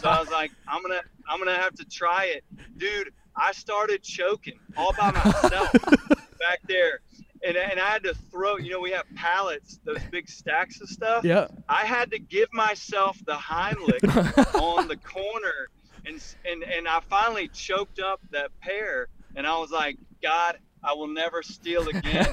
So 0.00 0.08
I 0.08 0.20
was 0.20 0.30
like, 0.30 0.50
I'm 0.68 0.82
gonna 0.82 1.02
I'm 1.28 1.38
gonna 1.38 1.56
have 1.56 1.74
to 1.76 1.84
try 1.84 2.26
it, 2.26 2.44
dude. 2.76 3.12
I 3.36 3.52
started 3.52 4.02
choking 4.02 4.58
all 4.76 4.92
by 4.98 5.12
myself 5.12 5.72
back 6.38 6.60
there. 6.66 7.00
And, 7.46 7.56
and 7.56 7.78
I 7.78 7.90
had 7.90 8.02
to 8.04 8.14
throw, 8.14 8.56
you 8.56 8.70
know, 8.70 8.80
we 8.80 8.90
have 8.92 9.04
pallets, 9.14 9.78
those 9.84 10.00
big 10.10 10.28
stacks 10.28 10.80
of 10.80 10.88
stuff. 10.88 11.22
Yeah. 11.22 11.48
I 11.68 11.84
had 11.84 12.10
to 12.12 12.18
give 12.18 12.52
myself 12.52 13.18
the 13.26 13.34
Heimlich 13.34 14.54
on 14.60 14.88
the 14.88 14.96
corner, 14.96 15.68
and 16.06 16.22
and 16.44 16.62
and 16.62 16.88
I 16.88 17.00
finally 17.00 17.48
choked 17.48 18.00
up 18.00 18.20
that 18.30 18.50
pear, 18.60 19.08
and 19.36 19.46
I 19.46 19.58
was 19.58 19.70
like, 19.70 19.98
God, 20.26 20.58
I 20.82 20.92
will 20.92 21.06
never 21.06 21.42
steal 21.42 21.88
again. 21.88 22.26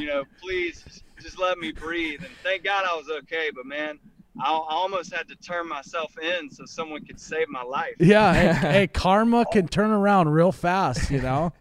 you 0.00 0.08
know, 0.08 0.24
please 0.42 0.84
just 1.20 1.38
let 1.38 1.58
me 1.58 1.70
breathe. 1.70 2.20
And 2.24 2.32
thank 2.42 2.64
God 2.64 2.84
I 2.84 2.96
was 2.96 3.08
okay, 3.22 3.50
but 3.54 3.64
man, 3.64 4.00
I, 4.40 4.50
I 4.50 4.74
almost 4.74 5.14
had 5.14 5.28
to 5.28 5.36
turn 5.36 5.68
myself 5.68 6.18
in 6.18 6.50
so 6.50 6.64
someone 6.64 7.04
could 7.04 7.20
save 7.20 7.48
my 7.48 7.62
life. 7.62 7.94
Yeah. 8.00 8.34
Hey, 8.34 8.52
hey, 8.72 8.86
karma 8.88 9.44
can 9.52 9.68
turn 9.68 9.90
around 9.90 10.30
real 10.30 10.52
fast. 10.52 11.10
You 11.10 11.20
know. 11.20 11.52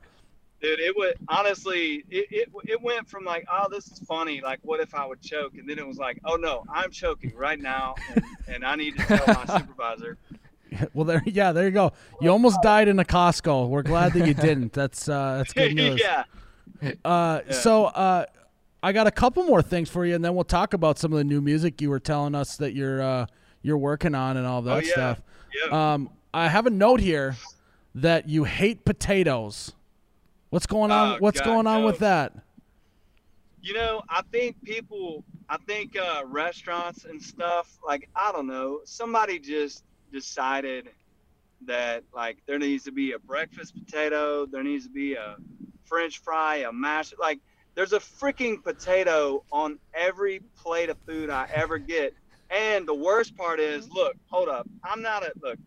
Dude, 0.60 0.80
it 0.80 0.98
would 0.98 1.14
honestly, 1.30 2.04
it, 2.10 2.26
it, 2.32 2.50
it 2.66 2.82
went 2.82 3.08
from 3.08 3.24
like, 3.24 3.46
oh, 3.52 3.68
this 3.70 3.92
is 3.92 4.00
funny. 4.00 4.42
Like, 4.42 4.60
what 4.64 4.80
if 4.80 4.96
I 4.96 5.06
would 5.06 5.22
choke? 5.22 5.54
And 5.56 5.70
then 5.70 5.78
it 5.78 5.86
was 5.86 5.98
like, 5.98 6.20
oh 6.26 6.36
no, 6.36 6.64
I'm 6.74 6.90
choking 6.90 7.36
right 7.36 7.60
now, 7.60 7.94
and, 8.16 8.26
and 8.48 8.66
I 8.66 8.76
need 8.76 8.98
to 8.98 9.06
tell 9.06 9.28
my 9.28 9.46
supervisor. 9.60 10.18
Well, 10.94 11.06
there. 11.06 11.22
Yeah. 11.26 11.52
There 11.52 11.66
you 11.66 11.72
go. 11.72 11.92
You 12.22 12.30
almost 12.30 12.62
died 12.62 12.88
in 12.88 13.00
a 13.00 13.04
Costco. 13.06 13.68
We're 13.70 13.84
glad 13.84 14.14
that 14.14 14.28
you 14.28 14.34
didn't. 14.34 14.74
That's 14.74 15.08
uh, 15.10 15.38
that's 15.38 15.54
good 15.54 15.76
news. 15.76 16.00
yeah. 16.02 16.24
Uh, 17.04 17.42
so 17.52 17.86
uh, 17.86 18.26
I 18.84 18.92
got 18.92 19.08
a 19.08 19.12
couple 19.12 19.44
more 19.44 19.62
things 19.62 19.90
for 19.90 20.06
you, 20.06 20.16
and 20.16 20.24
then 20.24 20.36
we'll 20.36 20.44
talk 20.44 20.74
about 20.74 21.00
some 21.00 21.12
of 21.12 21.18
the 21.18 21.24
new 21.24 21.42
music 21.42 21.82
you 21.82 21.90
were 21.90 22.00
telling 22.00 22.36
us 22.36 22.58
that 22.58 22.74
you're 22.74 23.02
uh, 23.02 23.26
you're 23.62 23.78
working 23.78 24.14
on 24.16 24.38
and 24.38 24.46
all 24.46 24.62
that 24.64 24.76
Oh, 24.78 24.80
yeah. 24.80 24.92
stuff. 24.92 25.22
Yeah. 25.70 25.94
Um, 25.94 26.10
I 26.34 26.48
have 26.50 26.66
a 26.68 26.70
note 26.70 27.00
here 27.00 27.36
that 27.96 28.28
you 28.30 28.44
hate 28.44 28.86
potatoes. 28.86 29.74
What's 30.50 30.68
going 30.68 30.92
on? 30.92 31.16
Oh, 31.16 31.18
What's 31.20 31.40
God, 31.40 31.46
going 31.46 31.68
on 31.68 31.82
no. 31.82 31.88
with 31.88 32.00
that? 32.00 32.34
You 33.62 33.74
know, 33.74 34.02
I 34.08 34.22
think 34.32 34.64
people, 34.64 35.24
I 35.50 35.58
think 35.58 35.98
uh, 35.98 36.22
restaurants 36.26 37.06
and 37.06 37.22
stuff, 37.22 37.78
like, 37.86 38.08
I 38.16 38.32
don't 38.32 38.48
know, 38.48 38.80
somebody 38.86 39.40
just 39.40 39.84
decided 40.12 40.90
that, 41.66 42.04
like, 42.14 42.38
there 42.48 42.60
needs 42.60 42.84
to 42.84 42.92
be 42.92 43.14
a 43.14 43.20
breakfast 43.20 43.74
potato, 43.76 44.46
there 44.46 44.64
needs 44.64 44.86
to 44.86 44.92
be 44.92 45.16
a 45.16 45.38
french 45.86 46.20
fry, 46.20 46.58
a 46.58 46.72
mash. 46.72 47.14
Like, 47.20 47.40
there's 47.76 47.94
a 47.94 48.00
freaking 48.00 48.64
potato 48.64 49.44
on 49.52 49.80
every 49.94 50.42
plate 50.58 50.90
of 50.90 50.98
food 51.08 51.30
I 51.30 51.48
ever 51.54 51.78
get. 51.78 52.14
And 52.50 52.88
the 52.88 52.94
worst 52.94 53.36
part 53.36 53.60
is, 53.60 53.90
look, 53.90 54.16
hold 54.30 54.50
up. 54.50 54.68
I'm 54.84 55.02
not 55.02 55.24
a, 55.24 55.34
look, 55.42 55.60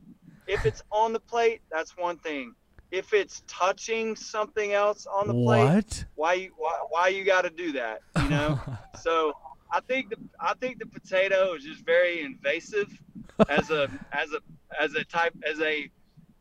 if 0.47 0.65
it's 0.65 0.83
on 0.91 1.13
the 1.13 1.21
plate, 1.21 1.61
that's 1.71 1.97
one 1.97 2.17
thing. 2.19 2.55
If 2.91 3.13
it's 3.13 3.43
touching 3.47 4.17
something 4.17 4.73
else 4.73 5.07
on 5.07 5.29
the 5.29 5.35
plate, 5.45 5.65
What? 5.75 6.05
why 6.17 6.33
you 6.35 6.51
why, 6.57 6.79
why 6.89 7.09
you 7.09 7.25
got 7.25 7.43
to 7.43 7.51
do 7.51 7.71
that 7.73 8.01
you 8.21 8.29
know 8.29 8.59
so 9.01 9.33
i 9.73 9.79
think 9.81 10.11
the 10.11 10.17
i 10.41 10.53
think 10.55 10.81
the 10.81 10.87
potato 10.87 11.55
is 11.55 11.63
just 11.63 11.85
very 11.87 12.23
invasive 12.23 12.89
as 13.49 13.71
a 13.71 13.89
as 14.13 14.31
a 14.33 14.41
as 14.81 14.95
a 14.95 15.05
type 15.05 15.35
as 15.49 15.61
a 15.61 15.91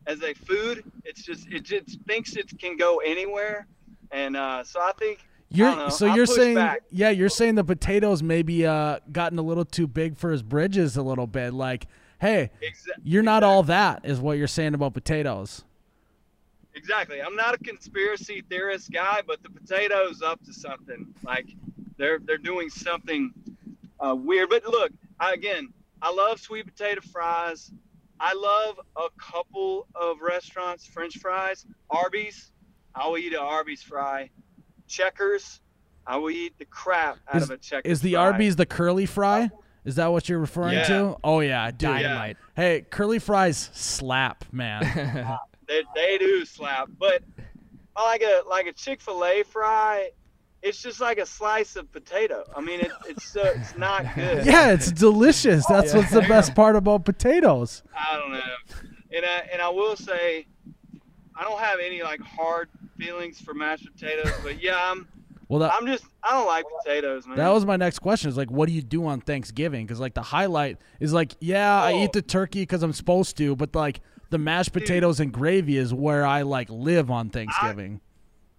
as 0.08 0.22
a 0.24 0.34
food 0.34 0.84
it's 1.06 1.24
just 1.24 1.48
it 1.52 1.64
just 1.64 2.00
thinks 2.08 2.36
it 2.36 2.50
can 2.60 2.78
go 2.78 2.98
anywhere 2.98 3.68
and 4.12 4.36
uh 4.36 4.64
so 4.64 4.80
i 4.82 4.92
think 5.00 5.20
I 5.52 5.56
You're 5.56 5.76
know, 5.76 5.90
so 5.90 6.08
I'll 6.08 6.16
you're 6.16 6.26
saying 6.28 6.56
back. 6.56 6.84
yeah, 6.92 7.10
you're 7.10 7.28
saying 7.28 7.56
the 7.56 7.64
potatoes 7.64 8.22
maybe 8.22 8.68
uh 8.68 9.00
gotten 9.12 9.40
a 9.40 9.42
little 9.42 9.66
too 9.66 9.88
big 9.88 10.16
for 10.16 10.32
his 10.32 10.44
bridges 10.44 10.96
a 10.96 11.02
little 11.02 11.26
bit. 11.26 11.56
Like, 11.56 11.88
hey, 12.22 12.52
exa- 12.62 13.00
you're 13.04 13.24
not 13.24 13.42
all 13.42 13.64
that 13.64 14.02
is 14.06 14.20
what 14.20 14.38
you're 14.38 14.46
saying 14.48 14.76
about 14.76 14.94
potatoes. 14.94 15.64
exactly 16.76 17.20
i'm 17.22 17.36
not 17.36 17.56
a 17.56 17.58
conspiracy 17.58 18.44
theorist 18.48 18.92
guy 18.92 19.22
but 19.26 19.42
the 19.42 19.50
potatoes 19.50 20.22
up 20.22 20.40
to 20.46 20.54
something 20.54 21.08
like 21.24 21.48
they're 21.98 22.20
they're 22.20 22.38
doing 22.38 22.70
something 22.70 23.34
uh, 24.00 24.16
weird 24.16 24.50
but 24.50 24.64
look 24.68 24.92
I, 25.20 25.34
again 25.34 25.74
i 26.02 26.12
love 26.12 26.40
sweet 26.40 26.66
potato 26.66 27.02
fries 27.12 27.72
i 28.20 28.34
love 28.34 28.80
a 28.98 29.08
couple 29.20 29.88
of 29.96 30.22
restaurants 30.22 30.86
french 30.86 31.18
fries 31.18 31.66
arby's 31.90 32.52
i 32.96 33.08
will 33.08 33.18
eat 33.18 33.34
an 33.34 33.40
arby's 33.40 33.82
fry 33.82 34.30
checkers 34.88 35.62
i 36.08 36.16
will 36.18 36.30
eat 36.32 36.58
the 36.58 36.66
crap 36.66 37.18
out 37.28 37.36
Is- 37.38 37.44
of 37.44 37.52
a 37.52 37.58
checkers 37.58 37.92
Is 37.92 38.02
the 38.02 38.14
fry. 38.14 38.22
Arby's 38.24 38.56
the 38.56 38.66
curly 38.66 39.06
fry? 39.06 39.50
Is 39.86 39.96
that 39.96 40.08
what 40.08 40.28
you're 40.28 40.40
referring 40.40 40.74
Yeah. 40.74 40.88
to? 40.88 41.18
Oh 41.24 41.40
yeah, 41.40 41.72
dude. 41.72 41.80
Dynamite. 41.80 42.38
Hey, 42.56 42.86
curly 42.90 43.18
fries 43.18 43.70
slap, 43.74 44.44
man. 44.52 44.82
they, 45.68 45.84
they 45.96 46.18
do 46.18 46.44
slap 46.46 46.90
but 47.00 47.24
like 47.96 48.22
a 48.22 48.44
like 48.48 48.68
a 48.68 48.74
chick-fil-a 48.74 49.44
fry 49.44 50.10
it's 50.62 50.82
just 50.82 51.00
like 51.00 51.18
a 51.20 51.26
slice 51.26 51.76
of 51.78 51.92
potato 51.92 52.44
i 52.56 52.62
mean 52.62 52.80
it, 52.82 52.92
it's 53.08 53.26
so 53.32 53.42
it's 53.44 53.78
not 53.78 54.04
good 54.16 54.46
yeah, 54.46 54.72
it's 54.72 54.92
delicious. 55.08 55.66
That's 55.68 55.94
what's 55.94 56.12
the 56.12 56.22
best 56.22 56.54
part 56.56 56.76
about 56.76 57.06
potatoes. 57.06 57.84
I 57.96 58.18
don't 58.18 58.32
know. 58.34 58.40
And 59.16 59.26
I 59.26 59.50
and 59.54 59.62
I 59.62 59.70
will 59.70 59.96
say, 59.96 60.46
I 61.36 61.44
don't 61.44 61.60
have 61.60 61.80
any 61.84 62.04
like 62.04 62.20
hard 62.22 62.70
feelings 62.98 63.40
for 63.40 63.54
mashed 63.54 63.88
potatoes, 63.92 64.32
but 64.44 64.62
yeah, 64.62 64.78
I'm 64.92 65.08
Well, 65.48 65.60
that, 65.62 65.74
I'm 65.74 65.86
just 65.88 66.04
I 66.24 66.32
don't 66.32 66.48
like 66.48 66.66
potatoes, 66.84 67.26
man. 67.26 67.38
that 67.38 67.50
was 67.50 67.66
my 67.66 67.78
next 67.78 68.00
question. 68.00 68.30
Is 68.30 68.38
like, 68.38 68.52
what 68.52 68.68
do 68.68 68.74
you 68.74 68.82
do 68.82 69.06
on 69.08 69.22
Thanksgiving? 69.22 69.86
Because 69.86 70.00
like 70.00 70.14
the 70.14 70.22
highlight 70.22 70.78
is 71.00 71.14
like, 71.14 71.34
yeah, 71.40 71.82
I 71.82 71.94
Oh. 71.94 72.04
eat 72.04 72.12
the 72.14 72.22
turkey 72.22 72.62
because 72.64 72.84
I'm 72.84 72.94
supposed 72.94 73.38
to, 73.38 73.56
but 73.56 73.74
like 73.76 74.02
the 74.30 74.38
mashed 74.38 74.74
potatoes 74.74 75.20
and 75.20 75.32
gravy 75.32 75.78
is 75.78 75.94
where 75.94 76.26
I 76.26 76.42
like 76.44 76.70
live 76.70 77.10
on 77.10 77.30
Thanksgiving. 77.30 78.02
I 78.04 78.09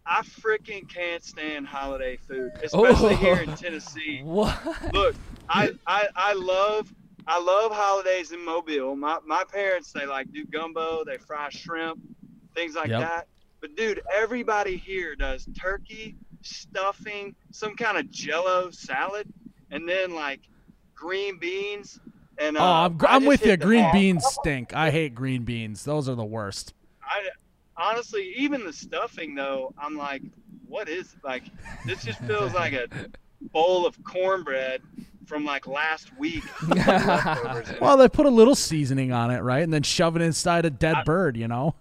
freaking 0.07 0.89
can't 0.89 1.23
stand 1.23 1.67
holiday 1.67 2.17
food, 2.17 2.53
especially 2.63 3.17
here 3.17 3.37
in 3.37 3.55
Tennessee. 3.57 4.21
What? 4.23 4.59
Look, 4.93 5.15
I, 5.49 5.71
I 5.87 6.09
I 6.15 6.33
love 6.35 6.93
I 7.27 7.41
love 7.41 7.73
holidays 7.73 8.33
in 8.33 8.45
Mobile. 8.45 8.97
My 8.97 9.19
my 9.27 9.45
parents 9.51 9.93
they 9.93 10.07
like 10.07 10.33
do 10.33 10.45
gumbo, 10.45 11.05
they 11.05 11.19
fry 11.19 11.49
shrimp, 11.51 12.01
things 12.55 12.75
like 12.75 12.91
Yep. 12.91 13.01
that. 13.01 13.27
But 13.61 13.77
dude, 13.77 14.03
everybody 14.15 14.77
here 14.77 15.15
does 15.15 15.47
turkey, 15.59 16.17
stuffing, 16.43 17.35
some 17.53 17.77
kind 17.77 17.99
of 17.99 18.11
jello 18.11 18.71
salad, 18.71 19.31
and 19.71 19.89
then 19.89 20.15
like 20.15 20.41
green 20.95 21.39
beans. 21.39 22.01
And 22.39 22.57
uh, 22.57 22.61
oh, 22.61 22.73
I'm, 22.87 22.99
I 23.07 23.17
I'm 23.17 23.27
with 23.27 23.45
you. 23.45 23.57
Green 23.57 23.93
beans 23.93 24.25
stink. 24.27 24.75
I 24.75 24.91
hate 24.91 25.15
green 25.15 25.45
beans. 25.45 25.85
Those 25.85 26.09
are 26.09 26.15
the 26.15 26.25
worst. 26.25 26.73
I 27.03 27.29
honestly, 27.81 28.33
even 28.37 28.65
the 28.65 28.73
stuffing 28.73 29.35
though, 29.35 29.75
I'm 29.79 29.97
like, 29.97 30.23
what 30.67 30.89
is 30.89 31.17
like? 31.25 31.45
This 31.87 32.05
just 32.05 32.21
feels 32.21 32.53
like 32.53 32.73
a 32.75 32.87
bowl 33.53 33.87
of 33.87 34.03
cornbread 34.05 34.83
from 35.27 35.45
like 35.45 35.67
last 35.67 36.17
week. 36.17 36.45
Leftovers. 36.69 37.73
Well, 37.81 37.97
they 37.97 38.09
put 38.09 38.27
a 38.27 38.31
little 38.31 38.55
seasoning 38.55 39.13
on 39.13 39.31
it, 39.31 39.41
right, 39.41 39.63
and 39.63 39.73
then 39.73 39.83
shove 39.83 40.17
it 40.17 40.23
inside 40.23 40.65
a 40.67 40.71
dead 40.71 41.05
bird. 41.05 41.37
You 41.37 41.49
know. 41.49 41.75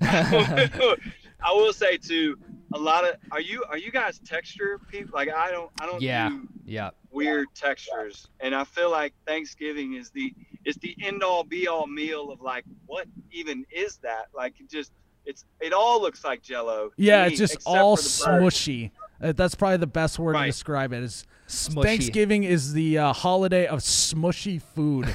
I 0.00 1.52
will 1.52 1.72
say 1.72 1.96
too, 1.96 2.36
a 2.72 2.78
lot 2.78 3.04
of 3.04 3.16
are 3.30 3.40
you 3.40 3.64
are 3.68 3.78
you 3.78 3.90
guys 3.92 4.18
texture 4.20 4.80
people? 4.88 5.12
Like 5.14 5.28
I 5.30 5.50
don't 5.50 5.70
I 5.80 5.86
don't 5.86 6.00
Yeah. 6.02 6.28
do 6.30 6.48
Yeah. 6.64 6.90
weird 7.10 7.46
textures, 7.54 8.28
and 8.40 8.54
I 8.54 8.64
feel 8.64 8.90
like 8.90 9.14
Thanksgiving 9.26 9.94
is 9.94 10.10
the 10.10 10.34
is 10.64 10.76
the 10.76 10.96
end 11.00 11.22
all 11.22 11.44
be 11.44 11.68
all 11.68 11.86
meal 11.86 12.30
of 12.30 12.40
like 12.40 12.64
what 12.86 13.06
even 13.30 13.64
is 13.70 13.98
that? 13.98 14.26
Like 14.34 14.54
just 14.70 14.92
it's 15.28 15.44
it 15.60 15.72
all 15.72 16.00
looks 16.00 16.24
like 16.24 16.42
Jello. 16.42 16.90
Yeah, 16.96 17.24
me, 17.26 17.30
it's 17.32 17.38
just 17.38 17.58
all 17.66 17.96
for 17.96 18.02
smushy. 18.02 18.90
Uh, 19.22 19.32
That's 19.32 19.54
probably 19.54 19.76
the 19.78 19.86
best 19.86 20.18
word 20.18 20.34
to 20.34 20.44
describe 20.46 20.92
it. 20.92 21.02
Is 21.02 21.24
Smushy. 21.48 21.82
Thanksgiving 21.82 22.44
is 22.44 22.72
the 22.72 22.98
uh, 22.98 23.12
holiday 23.12 23.66
of 23.66 23.80
smushy 23.80 24.60
food. 24.60 25.08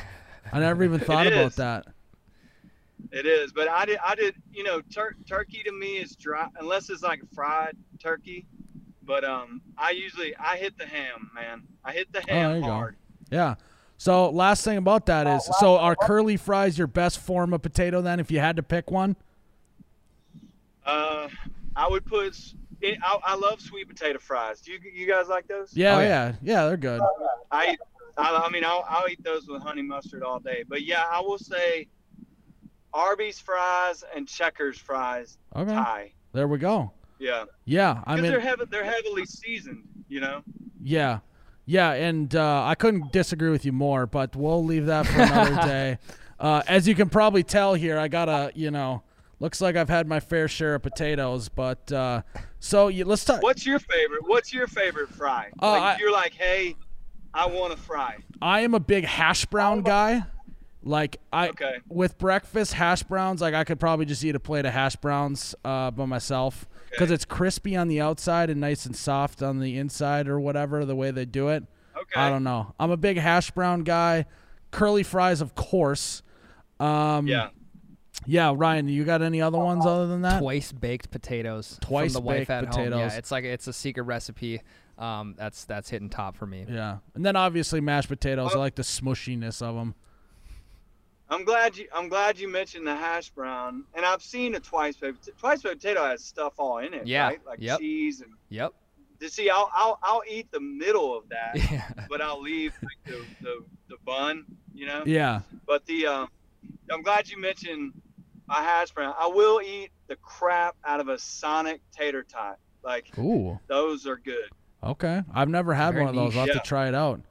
I 0.52 0.60
never 0.60 0.84
even 0.84 1.00
thought 1.10 1.28
about 1.28 1.48
is. 1.48 1.56
that. 1.56 1.86
It 3.12 3.26
is, 3.26 3.52
but 3.54 3.68
I 3.68 3.86
did. 3.86 3.98
I 4.04 4.16
did. 4.16 4.36
You 4.52 4.64
know, 4.64 4.82
tur- 4.82 5.16
turkey 5.28 5.62
to 5.66 5.72
me 5.72 5.98
is 5.98 6.16
dry 6.16 6.48
unless 6.60 6.90
it's 6.90 7.04
like 7.04 7.22
fried 7.34 7.76
turkey. 8.02 8.46
But 9.06 9.24
um, 9.26 9.62
I 9.78 9.92
usually 9.92 10.36
I 10.38 10.58
hit 10.58 10.78
the 10.78 10.86
ham, 10.86 11.30
man. 11.36 11.64
I 11.84 11.92
hit 11.92 12.12
the 12.14 12.20
Oh, 12.20 12.24
there 12.28 12.50
ham 12.50 12.62
go. 12.62 12.68
hard. 12.68 12.96
Yeah. 13.30 13.56
So 13.98 14.30
last 14.30 14.64
thing 14.66 14.78
about 14.78 15.06
that 15.06 15.28
is, 15.28 15.48
so 15.60 15.78
are 15.78 15.96
curly 15.96 16.36
fries 16.36 16.78
your 16.78 16.88
best 16.88 17.20
form 17.20 17.54
of 17.54 17.62
potato? 17.62 18.02
Then, 18.02 18.20
if 18.20 18.32
you 18.32 18.40
had 18.40 18.56
to 18.58 18.64
pick 18.64 18.90
one, 18.92 19.16
Uh, 20.86 21.28
I 21.76 21.88
would 21.90 22.06
put. 22.06 22.38
I, 22.84 23.18
I 23.24 23.36
love 23.36 23.62
sweet 23.62 23.88
potato 23.88 24.20
fries. 24.20 24.60
Do 24.60 24.72
you 24.74 24.80
you 24.94 25.08
guys 25.08 25.28
like 25.30 25.48
those? 25.48 25.76
yeah, 25.76 25.96
Oh, 25.96 26.00
yeah, 26.00 26.06
yeah. 26.08 26.34
yeah, 26.42 26.66
they're 26.68 26.76
good. 26.78 27.00
I, 27.52 27.78
I, 28.18 28.44
I 28.46 28.50
mean, 28.50 28.66
I'll, 28.66 28.84
I'll 28.90 29.08
eat 29.10 29.24
those 29.24 29.48
with 29.48 29.62
honey 29.64 29.82
mustard 29.82 30.22
all 30.22 30.40
day. 30.40 30.64
But 30.68 30.84
yeah, 30.84 31.04
I 31.10 31.22
will 31.22 31.38
say, 31.38 31.88
Arby's 32.94 33.40
fries 33.40 34.04
and 34.16 34.28
Checkers 34.28 34.78
fries 34.78 35.38
Okay, 35.56 35.72
tie. 35.74 36.12
there 36.34 36.48
we 36.48 36.58
go. 36.58 36.92
Yeah, 37.20 37.46
Yeah, 37.66 38.04
I 38.06 38.16
mean, 38.16 38.24
they're 38.26 38.40
heavy, 38.42 38.64
they're 38.70 38.84
heavily 38.84 39.26
seasoned. 39.26 39.84
You 40.10 40.20
know. 40.20 40.44
Yeah. 40.84 41.20
Yeah, 41.66 41.92
and 41.94 42.36
uh, 42.36 42.66
I 42.66 42.76
couldn't 42.76 43.14
disagree 43.14 43.50
with 43.50 43.64
you 43.64 43.72
more, 43.72 44.06
but 44.06 44.36
we'll 44.36 44.66
leave 44.66 44.88
that 44.88 45.08
for 45.08 45.22
another 45.22 45.56
day. 45.68 45.98
Uh, 46.38 46.62
as 46.68 46.86
you 46.90 46.94
can 46.96 47.08
probably 47.08 47.42
tell 47.44 47.74
here, 47.74 47.98
I 47.98 48.10
got 48.10 48.28
a, 48.28 48.52
you 48.54 48.70
know, 48.70 49.02
looks 49.44 49.60
like 49.60 49.76
I've 49.76 49.90
had 49.90 50.08
my 50.08 50.22
fair 50.22 50.48
share 50.48 50.74
of 50.76 50.82
potatoes, 50.84 51.50
but 51.50 51.92
uh, 51.92 52.22
so 52.62 52.88
you, 52.88 53.04
let's 53.04 53.26
talk. 53.26 53.44
What's 53.44 53.66
your 53.66 53.78
favorite? 53.78 54.22
What's 54.26 54.54
your 54.54 54.68
favorite 54.68 55.10
fry? 55.10 55.52
Uh, 55.62 55.72
like 55.72 55.82
I- 55.82 55.98
you're 56.00 56.14
like, 56.14 56.34
hey, 56.34 56.76
I 57.34 57.48
want 57.48 57.74
a 57.74 57.78
fry. 57.78 58.18
I 58.42 58.62
am 58.62 58.74
a 58.74 58.80
big 58.80 59.04
hash 59.04 59.46
brown 59.46 59.82
guy. 59.82 60.24
Like 60.86 61.18
I 61.32 61.50
Okay. 61.50 61.76
with 61.90 62.18
breakfast 62.18 62.74
hash 62.74 63.04
browns, 63.04 63.42
like 63.42 63.54
I 63.54 63.64
could 63.64 63.80
probably 63.80 64.06
just 64.06 64.24
eat 64.24 64.36
a 64.36 64.40
plate 64.40 64.66
of 64.66 64.74
hash 64.74 64.96
browns 64.98 65.56
uh, 65.66 65.92
by 65.92 66.06
myself 66.06 66.66
because 66.90 67.06
Okay. 67.08 67.14
it's 67.16 67.26
crispy 67.26 67.76
on 67.76 67.88
the 67.90 68.00
outside 68.02 68.50
and 68.50 68.60
nice 68.62 68.86
and 68.86 68.96
soft 68.96 69.42
on 69.42 69.60
the 69.60 69.78
inside 69.78 70.28
or 70.28 70.40
whatever 70.40 70.84
the 70.86 70.96
way 70.96 71.12
they 71.12 71.26
do 71.26 71.50
it. 71.50 71.64
Okay. 71.98 72.20
I 72.20 72.30
don't 72.30 72.44
know. 72.44 72.74
I'm 72.80 72.92
a 72.92 72.98
big 72.98 73.18
hash 73.18 73.52
brown 73.52 73.84
guy. 73.84 74.26
Curly 74.72 75.04
fries, 75.04 75.40
of 75.42 75.54
course. 75.56 76.22
Um, 76.82 77.28
Yeah. 77.28 77.50
Yeah, 78.26 78.54
Ryan, 78.56 78.88
you 78.88 79.04
got 79.04 79.22
any 79.22 79.42
other 79.42 79.58
ones 79.58 79.86
other 79.86 80.08
than 80.08 80.22
that? 80.22 80.40
Twice 80.40 80.72
baked 80.72 81.12
potatoes. 81.12 81.78
Twice 81.82 82.14
from 82.14 82.24
the 82.24 82.28
wife 82.28 82.38
baked 82.40 82.50
at 82.52 82.64
home. 82.66 82.70
potatoes. 82.74 83.12
Yeah, 83.14 83.18
it's 83.18 83.32
like 83.32 83.44
it's 83.44 83.68
a 83.68 83.74
secret 83.74 84.04
recipe. 84.04 84.62
Um, 84.98 85.36
that's 85.38 85.66
that's 85.66 85.90
hitting 85.90 86.10
top 86.10 86.36
for 86.38 86.46
me. 86.46 86.66
Yeah, 86.70 86.98
and 87.16 87.26
then 87.26 87.36
obviously 87.36 87.82
mashed 87.82 88.10
potatoes. 88.10 88.54
I 88.56 88.60
like 88.60 88.76
the 88.76 88.84
smushiness 88.84 89.62
of 89.62 89.76
them. 89.76 89.96
I'm 91.30 91.46
glad 91.46 91.76
you. 91.78 91.88
I'm 91.94 92.10
glad 92.10 92.38
you 92.38 92.48
mentioned 92.48 92.86
the 92.86 92.96
hash 92.96 93.30
brown, 93.32 93.86
and 93.96 94.06
I've 94.06 94.22
seen 94.22 94.54
a 94.56 94.60
twice 94.60 94.96
baked. 94.98 95.30
Twice 95.40 95.62
baked 95.64 95.82
potato 95.82 96.04
has 96.06 96.24
stuff 96.24 96.54
all 96.60 96.78
in 96.78 96.94
it. 96.94 97.08
Yeah, 97.08 97.28
Right? 97.28 97.46
Like 97.46 97.60
yep. 97.62 97.80
cheese 97.80 98.22
and 98.22 98.32
Yep. 98.50 98.74
To 99.22 99.30
see, 99.30 99.50
I'll 99.50 99.70
I'll, 99.74 99.98
I'll 100.04 100.22
eat 100.30 100.52
the 100.52 100.60
middle 100.60 101.18
of 101.18 101.28
that, 101.30 101.56
Yeah. 101.72 101.90
but 102.10 102.22
I'll 102.22 102.42
leave 102.42 102.74
like, 102.84 102.98
the, 103.16 103.26
the 103.42 103.64
the 103.90 103.98
bun. 104.06 104.46
You 104.76 104.86
know. 104.86 105.04
Yeah. 105.06 105.42
But 105.66 105.86
the 105.88 106.06
um, 106.06 106.28
I'm 106.92 107.02
glad 107.02 107.30
you 107.30 107.40
mentioned 107.40 107.94
a 108.50 108.54
hash 108.56 108.92
brown. 108.92 109.14
I 109.20 109.28
will 109.28 109.62
eat 109.62 109.90
the 110.08 110.16
crap 110.18 110.76
out 110.86 111.00
of 111.00 111.08
a 111.08 111.18
Sonic 111.18 111.82
tater 111.92 112.24
tot. 112.24 112.58
Like 112.84 113.18
Ooh. 113.18 113.60
those 113.68 114.06
are 114.08 114.18
good. 114.18 114.50
Okay. 114.84 115.22
I've 115.34 115.50
never 115.50 115.74
had 115.74 115.94
Very 115.94 116.06
one 116.06 116.10
of 116.10 116.16
those. 116.16 116.30
niche. 116.32 116.36
I'll 116.36 116.46
have 116.48 116.56
Yeah. 116.56 116.62
to 116.62 116.68
try 116.68 116.88
it 116.90 116.96
out. 116.96 117.22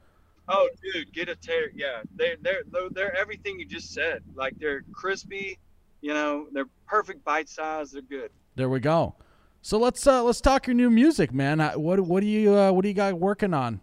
Oh, 0.49 0.67
dude, 0.81 1.13
get 1.13 1.29
a 1.29 1.35
tater. 1.35 1.71
Yeah, 1.73 2.01
they're 2.15 2.35
they're 2.41 2.63
they're, 2.71 2.89
they're 2.89 3.15
everything 3.17 3.59
you 3.59 3.65
just 3.65 3.93
said. 3.93 4.23
Like 4.35 4.57
they're 4.59 4.81
crispy. 4.91 5.57
You 6.01 6.13
know, 6.13 6.47
they're 6.51 6.65
perfect 6.87 7.23
bite 7.23 7.47
size. 7.47 7.91
They're 7.91 8.01
good. 8.01 8.31
There 8.55 8.67
we 8.67 8.79
go. 8.81 9.15
So 9.61 9.77
let's 9.77 10.05
uh 10.05 10.21
let's 10.23 10.41
talk 10.41 10.67
your 10.67 10.73
new 10.73 10.89
music, 10.89 11.31
man. 11.33 11.61
Uh, 11.61 11.73
What 11.73 12.01
what 12.01 12.19
do 12.21 12.27
you 12.27 12.53
uh, 12.53 12.71
what 12.73 12.81
do 12.81 12.89
you 12.89 12.93
got 12.93 13.13
working 13.17 13.53
on? 13.53 13.79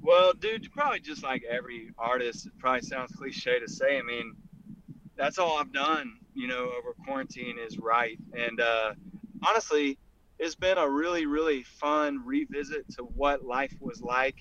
Well, 0.00 0.32
dude, 0.32 0.70
probably 0.72 1.00
just 1.00 1.22
like 1.22 1.42
every 1.44 1.90
artist, 1.98 2.46
it 2.46 2.52
probably 2.58 2.82
sounds 2.82 3.12
cliche 3.12 3.58
to 3.58 3.68
say. 3.68 3.98
I 3.98 4.02
mean, 4.02 4.34
that's 5.18 5.38
all 5.38 5.58
I've 5.58 5.72
done, 5.72 6.18
you 6.34 6.46
know, 6.48 6.70
over 6.78 6.94
quarantine 7.04 7.58
is 7.58 7.78
write. 7.78 8.18
And 8.36 8.60
uh, 8.60 8.94
honestly, 9.46 9.98
it's 10.38 10.54
been 10.54 10.78
a 10.78 10.88
really, 10.88 11.26
really 11.26 11.64
fun 11.64 12.22
revisit 12.24 12.88
to 12.96 13.02
what 13.02 13.44
life 13.44 13.74
was 13.80 14.00
like 14.00 14.36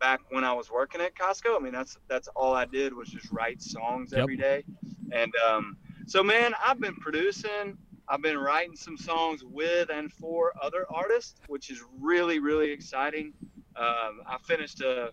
back 0.00 0.20
when 0.30 0.44
I 0.44 0.52
was 0.52 0.70
working 0.70 1.00
at 1.00 1.14
Costco. 1.14 1.56
I 1.56 1.60
mean, 1.60 1.72
that's 1.72 1.96
that's 2.08 2.28
all 2.36 2.54
I 2.54 2.64
did 2.66 2.92
was 2.92 3.08
just 3.08 3.30
write 3.30 3.62
songs 3.62 4.12
Yep. 4.12 4.20
every 4.20 4.36
day. 4.36 4.64
And 5.12 5.32
um, 5.48 5.76
so, 6.06 6.22
man, 6.22 6.54
I've 6.64 6.80
been 6.80 6.96
producing. 6.96 7.78
I've 8.08 8.22
been 8.22 8.38
writing 8.38 8.74
some 8.74 8.96
songs 8.96 9.44
with 9.44 9.90
and 9.90 10.12
for 10.12 10.54
other 10.62 10.86
artists, 10.90 11.40
which 11.46 11.70
is 11.70 11.82
really, 12.00 12.38
really 12.40 12.70
exciting. 12.70 13.34
Um, 13.76 14.22
I 14.26 14.38
finished 14.44 14.80
a 14.80 15.12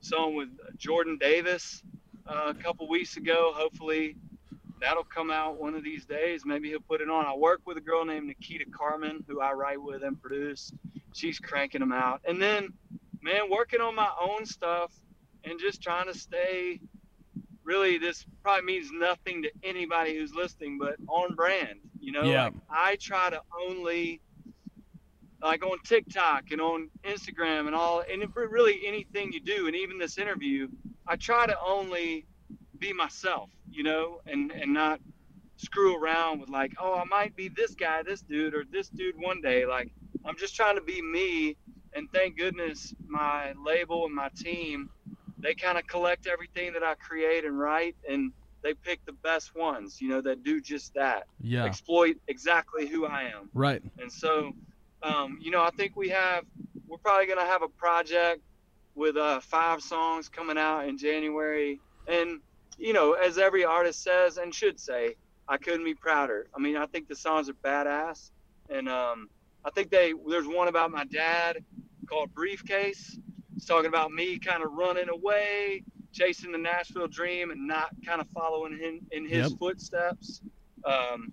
song 0.00 0.34
with 0.36 0.48
Jordan 0.78 1.18
Davis 1.18 1.82
uh, 2.26 2.46
a 2.46 2.54
couple 2.54 2.88
weeks 2.88 3.16
ago. 3.16 3.52
Hopefully, 3.54 4.16
that'll 4.80 5.04
come 5.04 5.30
out 5.30 5.60
one 5.60 5.74
of 5.74 5.82
these 5.84 6.04
days. 6.04 6.42
Maybe 6.44 6.68
he'll 6.68 6.80
put 6.80 7.00
it 7.00 7.08
on. 7.10 7.24
I 7.26 7.34
work 7.34 7.62
with 7.64 7.76
a 7.76 7.80
girl 7.80 8.04
named 8.04 8.26
Nikita 8.26 8.66
Carmen, 8.70 9.24
who 9.28 9.40
I 9.40 9.52
write 9.52 9.80
with 9.80 10.02
and 10.02 10.20
produce. 10.20 10.72
She's 11.14 11.38
cranking 11.38 11.80
them 11.80 11.92
out. 11.92 12.20
And 12.28 12.40
then, 12.40 12.68
man, 13.22 13.50
working 13.50 13.80
on 13.80 13.94
my 13.94 14.10
own 14.20 14.44
stuff 14.46 14.92
and 15.44 15.58
just 15.58 15.82
trying 15.82 16.06
to 16.06 16.18
stay. 16.18 16.80
Really, 17.64 17.98
this 17.98 18.24
probably 18.42 18.64
means 18.64 18.90
nothing 18.92 19.42
to 19.42 19.50
anybody 19.64 20.16
who's 20.16 20.34
listening, 20.34 20.78
but 20.78 20.96
on 21.08 21.34
brand. 21.34 21.80
You 21.98 22.12
know, 22.12 22.22
Yeah. 22.22 22.44
like 22.44 22.54
I 22.70 22.96
try 22.96 23.30
to 23.30 23.42
only 23.60 24.20
like 25.42 25.64
on 25.64 25.78
TikTok 25.84 26.50
and 26.50 26.60
on 26.60 26.88
Instagram 27.04 27.66
and 27.66 27.74
all, 27.74 28.00
and 28.00 28.22
it- 28.22 28.34
really 28.34 28.86
anything 28.86 29.32
you 29.32 29.40
do, 29.40 29.66
and 29.66 29.76
even 29.76 29.98
this 29.98 30.16
interview, 30.18 30.68
I 31.06 31.16
try 31.16 31.46
to 31.46 31.56
only 31.60 32.26
be 32.78 32.92
myself, 32.92 33.50
you 33.70 33.82
know, 33.82 34.20
and 34.26 34.50
and 34.52 34.72
not 34.72 35.00
screw 35.56 35.96
around 35.96 36.40
with 36.40 36.50
like, 36.50 36.72
oh, 36.78 36.94
I 36.94 37.04
might 37.04 37.34
be 37.34 37.48
this 37.48 37.74
guy, 37.74 38.02
this 38.02 38.20
dude, 38.20 38.54
or 38.54 38.64
this 38.70 38.88
dude 38.88 39.14
one 39.16 39.40
day. 39.40 39.64
Like, 39.66 39.90
I'm 40.24 40.36
just 40.36 40.54
trying 40.54 40.76
to 40.76 40.82
be 40.82 41.00
me, 41.00 41.56
and 41.94 42.08
thank 42.12 42.36
goodness 42.36 42.94
my 43.06 43.54
label 43.64 44.04
and 44.04 44.14
my 44.14 44.28
team, 44.36 44.90
they 45.38 45.54
kind 45.54 45.78
of 45.78 45.86
collect 45.86 46.26
everything 46.26 46.72
that 46.74 46.82
I 46.82 46.94
create 46.94 47.44
and 47.44 47.58
write, 47.58 47.96
and 48.08 48.32
they 48.62 48.74
pick 48.74 49.04
the 49.06 49.12
best 49.12 49.54
ones, 49.54 50.00
you 50.00 50.08
know, 50.08 50.20
that 50.20 50.42
do 50.42 50.60
just 50.60 50.92
that, 50.94 51.26
Yeah. 51.40 51.64
exploit 51.64 52.16
exactly 52.26 52.86
who 52.86 53.06
I 53.06 53.24
am. 53.24 53.48
Right. 53.54 53.82
And 53.98 54.12
so, 54.12 54.52
um, 55.02 55.38
you 55.40 55.50
know, 55.50 55.62
I 55.62 55.70
think 55.70 55.94
we 55.94 56.08
have, 56.08 56.44
we're 56.88 56.98
probably 56.98 57.26
going 57.26 57.38
to 57.38 57.44
have 57.44 57.62
a 57.62 57.68
project 57.68 58.42
with 58.94 59.16
uh, 59.16 59.40
five 59.40 59.82
songs 59.82 60.28
coming 60.28 60.58
out 60.58 60.88
in 60.88 60.98
January. 60.98 61.80
And, 62.08 62.40
you 62.78 62.92
know, 62.92 63.12
as 63.12 63.38
every 63.38 63.64
artist 63.64 64.02
says 64.02 64.36
and 64.36 64.54
should 64.54 64.78
say, 64.78 65.16
I 65.48 65.56
couldn't 65.58 65.84
be 65.84 65.94
prouder. 65.94 66.48
I 66.56 66.60
mean, 66.60 66.76
I 66.76 66.86
think 66.86 67.08
the 67.08 67.16
songs 67.16 67.48
are 67.48 67.54
badass. 67.54 68.30
And 68.68 68.88
um, 68.88 69.28
I 69.64 69.70
think 69.70 69.90
they, 69.90 70.12
there's 70.28 70.46
one 70.46 70.68
about 70.68 70.90
my 70.90 71.04
dad 71.04 71.64
called 72.08 72.34
Briefcase. 72.34 73.18
It's 73.56 73.66
talking 73.66 73.88
about 73.88 74.10
me 74.12 74.38
kind 74.38 74.62
of 74.62 74.72
running 74.72 75.08
away, 75.08 75.82
chasing 76.12 76.52
the 76.52 76.58
Nashville 76.58 77.06
dream 77.08 77.50
and 77.50 77.66
not 77.66 77.90
kind 78.04 78.20
of 78.20 78.28
following 78.28 78.78
him 78.78 79.00
in 79.12 79.26
his 79.26 79.50
Yep. 79.50 79.58
footsteps. 79.58 80.40
Um, 80.84 81.32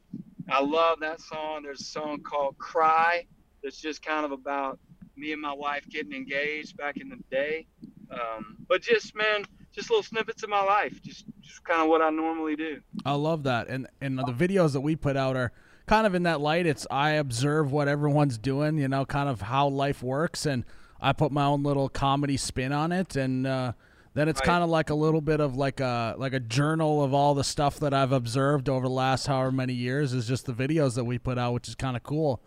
I 0.49 0.61
love 0.61 0.99
that 1.01 1.21
song. 1.21 1.63
There's 1.63 1.81
a 1.81 1.85
song 1.85 2.21
called 2.21 2.57
Cry 2.57 3.25
that's 3.63 3.79
just 3.81 4.01
kind 4.03 4.25
of 4.25 4.31
about 4.31 4.79
me 5.15 5.31
and 5.31 5.41
my 5.41 5.53
wife 5.53 5.87
getting 5.89 6.13
engaged 6.13 6.77
back 6.77 6.97
in 6.97 7.09
the 7.09 7.17
day. 7.31 7.65
Um, 8.11 8.57
but 8.67 8.81
just, 8.81 9.15
man, 9.15 9.43
just 9.73 9.89
little 9.89 10.03
snippets 10.03 10.43
of 10.43 10.49
my 10.49 10.61
life, 10.63 11.01
just, 11.01 11.25
just 11.43 11.63
kind 11.63 11.81
of 11.81 11.87
what 11.89 12.01
I 12.01 12.09
normally 12.09 12.55
do. 12.55 12.81
I 13.05 13.13
love 13.13 13.43
that. 13.43 13.67
And 13.67 13.87
and 14.01 14.17
the 14.17 14.23
videos 14.33 14.73
that 14.73 14.81
we 14.81 14.95
put 14.95 15.15
out 15.17 15.35
are 15.35 15.51
kind 15.85 16.07
of 16.07 16.15
in 16.15 16.23
that 16.23 16.41
light. 16.41 16.65
It's 16.65 16.87
I 16.89 17.11
observe 17.11 17.71
what 17.71 17.87
everyone's 17.87 18.37
doing, 18.37 18.77
you 18.77 18.87
know, 18.87 19.05
kind 19.05 19.29
of 19.29 19.41
how 19.41 19.67
life 19.67 20.01
works 20.01 20.45
and 20.45 20.63
I 21.01 21.11
put 21.13 21.31
my 21.31 21.45
own 21.45 21.63
little 21.63 21.89
comedy 21.89 22.37
spin 22.37 22.71
on 22.71 22.91
it 22.91 23.15
and 23.15 23.45
uh 23.45 23.73
then 24.15 24.29
it's 24.29 24.39
Right. 24.41 24.45
kind 24.47 24.63
of 24.63 24.69
like 24.69 24.89
a 24.91 24.95
little 24.95 25.21
bit 25.21 25.39
of 25.39 25.55
like 25.57 25.79
a 25.79 26.15
like 26.17 26.33
a 26.33 26.39
journal 26.39 27.03
of 27.03 27.13
all 27.13 27.33
the 27.33 27.43
stuff 27.43 27.79
that 27.79 27.93
I've 27.93 28.11
observed 28.11 28.69
over 28.69 28.87
the 28.87 28.93
last 28.93 29.25
however 29.27 29.51
many 29.51 29.73
years 29.73 30.13
is 30.13 30.27
just 30.27 30.45
the 30.45 30.53
videos 30.53 30.95
that 30.95 31.03
we 31.03 31.17
put 31.17 31.37
out, 31.37 31.53
which 31.53 31.67
is 31.67 31.75
kind 31.75 31.97
of 31.97 32.03
cool. 32.03 32.41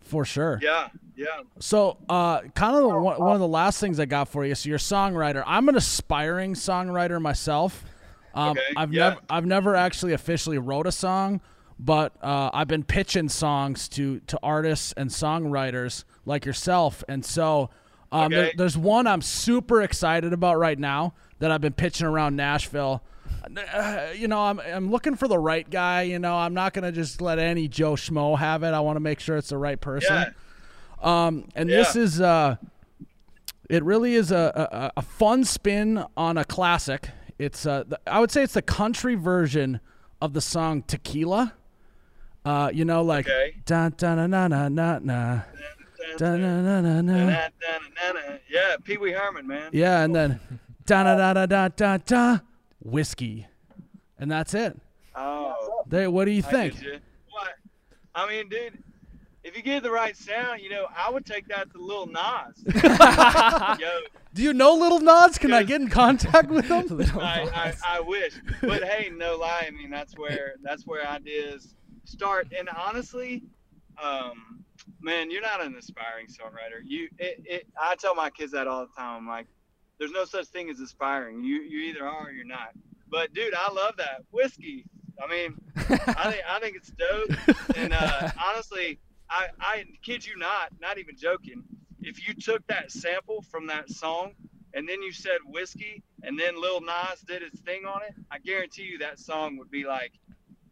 For 0.00 0.24
sure. 0.24 0.60
Yeah, 0.62 0.88
yeah. 1.16 1.26
So, 1.58 1.96
uh, 2.08 2.42
kind 2.54 2.76
of 2.76 2.82
the, 2.82 2.88
one, 2.96 3.18
one 3.18 3.32
of 3.34 3.40
the 3.40 3.48
last 3.48 3.80
things 3.80 3.98
I 3.98 4.04
got 4.04 4.28
for 4.28 4.44
you. 4.46 4.54
So, 4.54 4.68
you're 4.68 4.76
a 4.76 4.78
songwriter. 4.78 5.42
I'm 5.44 5.68
an 5.68 5.74
aspiring 5.74 6.54
songwriter 6.54 7.20
myself. 7.20 7.84
Um, 8.36 8.50
Okay, 8.50 8.60
I've 8.76 8.92
yeah. 8.92 9.08
never, 9.10 9.20
I've 9.30 9.46
never 9.46 9.74
actually 9.76 10.12
officially 10.12 10.58
wrote 10.58 10.86
a 10.86 10.92
song, 10.92 11.40
but 11.78 12.12
uh, 12.22 12.50
I've 12.52 12.68
been 12.68 12.84
pitching 12.84 13.28
songs 13.28 13.88
to 13.90 14.20
to 14.20 14.38
artists 14.42 14.92
and 14.96 15.10
songwriters 15.10 16.04
like 16.24 16.44
yourself. 16.44 17.02
And 17.08 17.24
so, 17.24 17.70
um, 18.12 18.30
there- 18.30 18.52
there's 18.56 18.76
one 18.78 19.06
I'm 19.06 19.22
super 19.22 19.82
excited 19.82 20.32
about 20.32 20.58
right 20.58 20.78
now 20.78 21.14
that 21.38 21.50
I've 21.50 21.60
been 21.60 21.72
pitching 21.72 22.06
around 22.06 22.36
Nashville. 22.36 23.02
Uh, 23.74 24.08
you 24.14 24.26
know, 24.28 24.40
I'm 24.40 24.60
I'm 24.60 24.90
looking 24.90 25.14
for 25.16 25.28
the 25.28 25.38
right 25.38 25.68
guy. 25.68 26.02
You 26.02 26.18
know, 26.18 26.34
I'm 26.36 26.52
not 26.54 26.72
gonna 26.74 26.92
just 26.92 27.20
let 27.20 27.38
any 27.38 27.68
Joe 27.68 27.92
Schmo 27.94 28.38
have 28.38 28.62
it. 28.62 28.68
I 28.72 28.80
want 28.80 28.96
to 28.96 29.00
make 29.00 29.20
sure 29.20 29.36
it's 29.36 29.48
the 29.50 29.58
right 29.58 29.80
person. 29.80 30.14
Yeah. 30.14 30.30
Um, 31.26 31.48
and 31.54 31.68
this 31.68 31.94
is 31.96 32.20
uh, 32.20 32.56
it 33.70 33.82
really 33.84 34.14
is 34.14 34.30
a, 34.32 34.92
a 34.96 35.00
a 35.00 35.02
fun 35.02 35.44
spin 35.44 36.04
on 36.16 36.38
a 36.38 36.44
classic. 36.44 37.10
It's 37.38 37.66
uh, 37.66 37.84
the, 37.86 38.00
I 38.06 38.20
would 38.20 38.30
say 38.30 38.42
it's 38.42 38.54
the 38.54 38.62
country 38.62 39.14
version 39.14 39.80
of 40.22 40.32
the 40.32 40.40
song 40.40 40.82
Tequila. 40.82 41.54
Uh, 42.44 42.70
you 42.72 42.84
know, 42.84 43.02
like 43.02 43.26
Okay. 43.28 43.56
da 43.66 43.88
da 43.90 44.14
na 44.14 44.26
na 44.26 44.46
na 44.48 44.68
na 44.68 44.98
na 45.00 45.42
da 46.16 46.36
na 46.36 46.60
na 46.62 46.80
na 46.80 47.00
na. 47.02 47.46
Yeah, 48.48 48.76
Pee 48.84 48.96
Wee 48.96 49.10
Herman, 49.12 49.46
man. 49.46 49.70
Yeah, 49.72 50.02
and 50.04 50.14
then 50.14 50.40
da 50.86 51.02
da 51.02 51.16
da 51.16 51.32
da 51.34 51.46
da 51.46 51.68
da 51.68 51.96
da 51.98 52.38
whiskey, 52.80 53.46
and 54.18 54.30
that's 54.30 54.54
it. 54.54 54.78
Oh, 55.16 55.82
They, 55.88 56.06
what 56.06 56.26
do 56.26 56.30
you 56.30 56.42
I 56.46 56.50
think? 56.50 56.74
get 56.74 56.82
you. 56.82 56.98
What? 57.30 57.48
I 58.14 58.28
mean, 58.28 58.48
dude, 58.48 58.78
if 59.46 59.56
you 59.56 59.62
get 59.62 59.84
the 59.84 59.90
right 59.92 60.16
sound, 60.16 60.60
you 60.60 60.68
know, 60.68 60.86
I 60.94 61.08
would 61.08 61.24
take 61.24 61.46
that 61.48 61.70
to 61.70 61.78
Lil 61.78 62.06
Nas. 62.06 62.64
Yo, 63.80 64.00
Do 64.34 64.42
you 64.42 64.52
know 64.52 64.74
Lil 64.74 64.98
Nas? 64.98 65.38
Can 65.38 65.52
I 65.52 65.62
get 65.62 65.80
in 65.80 65.88
contact 65.88 66.50
with 66.50 66.66
them? 66.68 67.00
I, 67.20 67.48
I, 67.54 67.74
I 67.86 68.00
wish, 68.00 68.34
but 68.60 68.82
hey, 68.82 69.08
no 69.14 69.36
lie. 69.36 69.64
I 69.68 69.70
mean, 69.70 69.88
that's 69.88 70.18
where 70.18 70.56
that's 70.62 70.84
where 70.84 71.06
ideas 71.06 71.76
start. 72.04 72.52
And 72.58 72.68
honestly, 72.76 73.44
um, 74.02 74.64
man, 75.00 75.30
you're 75.30 75.42
not 75.42 75.64
an 75.64 75.76
aspiring 75.76 76.26
songwriter. 76.26 76.82
You, 76.84 77.08
it, 77.18 77.40
it, 77.44 77.66
I 77.80 77.94
tell 77.94 78.16
my 78.16 78.30
kids 78.30 78.50
that 78.50 78.66
all 78.66 78.80
the 78.80 78.92
time. 79.00 79.18
I'm 79.18 79.28
like, 79.28 79.46
there's 80.00 80.10
no 80.10 80.24
such 80.24 80.46
thing 80.46 80.70
as 80.70 80.80
aspiring. 80.80 81.44
You, 81.44 81.62
you 81.62 81.78
either 81.90 82.04
are 82.04 82.28
or 82.28 82.32
you're 82.32 82.44
not. 82.44 82.70
But 83.08 83.32
dude, 83.32 83.54
I 83.54 83.72
love 83.72 83.96
that 83.98 84.22
whiskey. 84.32 84.86
I 85.22 85.30
mean, 85.30 85.54
I 85.76 86.30
think 86.32 86.42
I 86.48 86.58
think 86.60 86.76
it's 86.76 86.90
dope. 86.90 87.76
And 87.76 87.92
uh, 87.92 88.30
honestly, 88.44 88.98
I, 89.30 89.48
I 89.60 89.84
kid 90.02 90.24
you 90.26 90.36
not, 90.36 90.70
not 90.80 90.98
even 90.98 91.16
joking. 91.16 91.62
If 92.00 92.26
you 92.26 92.34
took 92.34 92.66
that 92.68 92.90
sample 92.92 93.42
from 93.42 93.66
that 93.66 93.90
song 93.90 94.32
and 94.74 94.88
then 94.88 95.02
you 95.02 95.12
said 95.12 95.38
whiskey 95.46 96.02
and 96.22 96.38
then 96.38 96.60
Lil 96.60 96.80
Nas 96.80 97.20
did 97.26 97.42
his 97.42 97.60
thing 97.60 97.84
on 97.84 98.02
it, 98.02 98.14
I 98.30 98.38
guarantee 98.38 98.82
you 98.84 98.98
that 98.98 99.18
song 99.18 99.56
would 99.58 99.70
be 99.70 99.84
like 99.84 100.12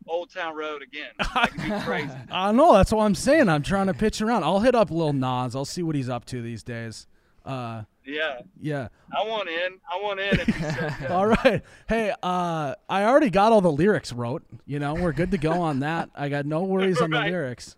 Old 0.06 0.32
Town 0.32 0.54
Road 0.54 0.82
again. 0.82 1.10
Like, 1.34 1.54
it'd 1.54 1.64
be 1.64 1.80
crazy. 1.80 2.12
I 2.30 2.52
know. 2.52 2.72
That's 2.74 2.92
what 2.92 3.04
I'm 3.04 3.14
saying. 3.14 3.48
I'm 3.48 3.62
trying 3.62 3.86
to 3.88 3.94
pitch 3.94 4.20
around. 4.20 4.44
I'll 4.44 4.60
hit 4.60 4.74
up 4.74 4.90
Lil 4.90 5.12
Nas. 5.14 5.56
I'll 5.56 5.64
see 5.64 5.82
what 5.82 5.94
he's 5.96 6.08
up 6.08 6.24
to 6.26 6.42
these 6.42 6.62
days. 6.62 7.06
Uh, 7.44 7.82
Yeah, 8.04 8.40
yeah. 8.60 8.88
I 9.14 9.26
want 9.26 9.48
in. 9.48 9.78
I 9.90 10.00
want 10.02 10.20
in. 10.20 10.40
If 10.40 11.00
you. 11.00 11.06
All 11.08 11.26
right. 11.26 11.62
Hey, 11.88 12.12
uh, 12.22 12.74
I 12.88 13.04
already 13.04 13.30
got 13.30 13.52
all 13.52 13.60
the 13.60 13.72
lyrics 13.72 14.12
wrote. 14.12 14.42
You 14.66 14.78
know, 14.78 14.94
we're 14.94 15.12
good 15.12 15.30
to 15.32 15.38
go 15.38 15.52
on 15.52 15.80
that. 15.80 16.10
I 16.14 16.28
got 16.28 16.46
no 16.46 16.62
worries 16.62 17.00
on 17.00 17.10
the 17.10 17.20
lyrics. 17.26 17.76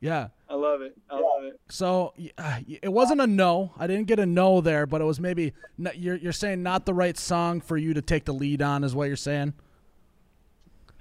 Yeah. 0.00 0.28
I 0.48 0.54
love 0.54 0.80
it. 0.80 0.96
I 1.10 1.14
love 1.14 1.44
it. 1.44 1.60
So 1.68 2.14
uh, 2.38 2.60
it 2.66 2.92
wasn't 2.92 3.20
a 3.20 3.26
no. 3.26 3.72
I 3.78 3.86
didn't 3.86 4.06
get 4.06 4.18
a 4.18 4.26
no 4.26 4.60
there, 4.60 4.86
but 4.86 5.00
it 5.00 5.04
was 5.04 5.20
maybe 5.20 5.52
n- 5.78 5.92
you're 5.94 6.16
you're 6.16 6.32
saying 6.32 6.62
not 6.62 6.86
the 6.86 6.94
right 6.94 7.16
song 7.16 7.60
for 7.60 7.76
you 7.76 7.94
to 7.94 8.02
take 8.02 8.24
the 8.24 8.34
lead 8.34 8.62
on, 8.62 8.82
is 8.82 8.94
what 8.94 9.08
you're 9.08 9.16
saying. 9.16 9.54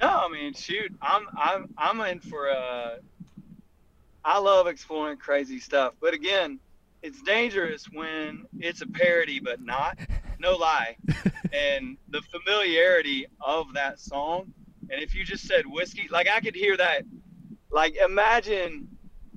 No, 0.01 0.07
I 0.07 0.29
mean, 0.29 0.53
shoot, 0.53 0.93
I'm 1.01 1.27
I'm 1.35 1.73
I'm 1.77 1.99
in 2.01 2.19
for 2.19 2.49
uh 2.49 2.97
I 4.23 4.37
love 4.37 4.67
exploring 4.67 5.17
crazy 5.17 5.59
stuff, 5.59 5.93
but 5.99 6.13
again, 6.13 6.59
it's 7.01 7.21
dangerous 7.21 7.85
when 7.91 8.45
it's 8.59 8.81
a 8.81 8.87
parody 8.87 9.39
but 9.39 9.61
not. 9.61 9.97
No 10.39 10.55
lie. 10.55 10.95
and 11.53 11.97
the 12.09 12.21
familiarity 12.21 13.25
of 13.41 13.73
that 13.73 13.99
song, 13.99 14.53
and 14.89 15.01
if 15.01 15.15
you 15.15 15.23
just 15.23 15.47
said 15.47 15.65
whiskey, 15.65 16.07
like 16.11 16.27
I 16.29 16.39
could 16.39 16.55
hear 16.55 16.77
that. 16.77 17.03
Like 17.71 17.95
imagine 17.95 18.87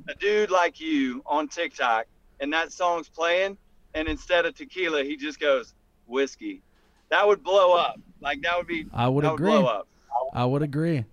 a 0.09 0.14
dude 0.14 0.51
like 0.51 0.80
you 0.80 1.22
on 1.26 1.49
TikTok 1.49 2.07
and 2.41 2.53
that 2.53 2.72
song's 2.72 3.09
playing 3.09 3.57
and 3.95 4.09
instead 4.09 4.47
of 4.47 4.55
tequila, 4.55 5.05
he 5.05 5.16
just 5.16 5.39
goes 5.39 5.74
whiskey. 6.07 6.62
That 7.11 7.26
would 7.26 7.43
blow 7.43 7.74
up. 7.74 8.01
Like 8.20 8.41
that 8.43 8.57
would 8.57 8.66
be 8.66 8.87
I 8.93 9.09
would 9.09 9.24
that 9.24 9.35
agree. 9.35 9.51
would 9.51 9.61
blow 9.61 9.66
up. 9.66 9.89
I 10.33 10.45
would 10.45 10.62
agree. 10.62 11.05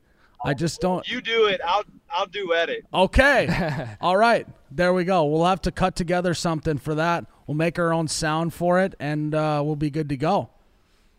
I 0.44 0.54
just 0.54 0.80
don't. 0.80 1.06
You 1.10 1.20
do 1.20 1.46
it. 1.48 1.60
I'll 1.66 1.84
I'll 2.10 2.26
duet 2.26 2.70
it. 2.70 2.86
Okay. 2.94 3.88
All 4.02 4.16
right. 4.16 4.48
There 4.72 4.94
we 4.94 5.04
go. 5.04 5.26
We'll 5.26 5.46
have 5.46 5.62
to 5.64 5.72
cut 5.72 5.96
together 5.96 6.34
something 6.34 6.78
for 6.78 6.96
that. 6.96 7.26
We'll 7.46 7.56
make 7.58 7.78
our 7.80 7.92
own 7.92 8.08
sound 8.08 8.54
for 8.54 8.80
it, 8.80 8.94
and 9.00 9.34
uh, 9.36 9.62
we'll 9.66 9.76
be 9.76 9.90
good 9.90 10.08
to 10.10 10.18
go. 10.18 10.50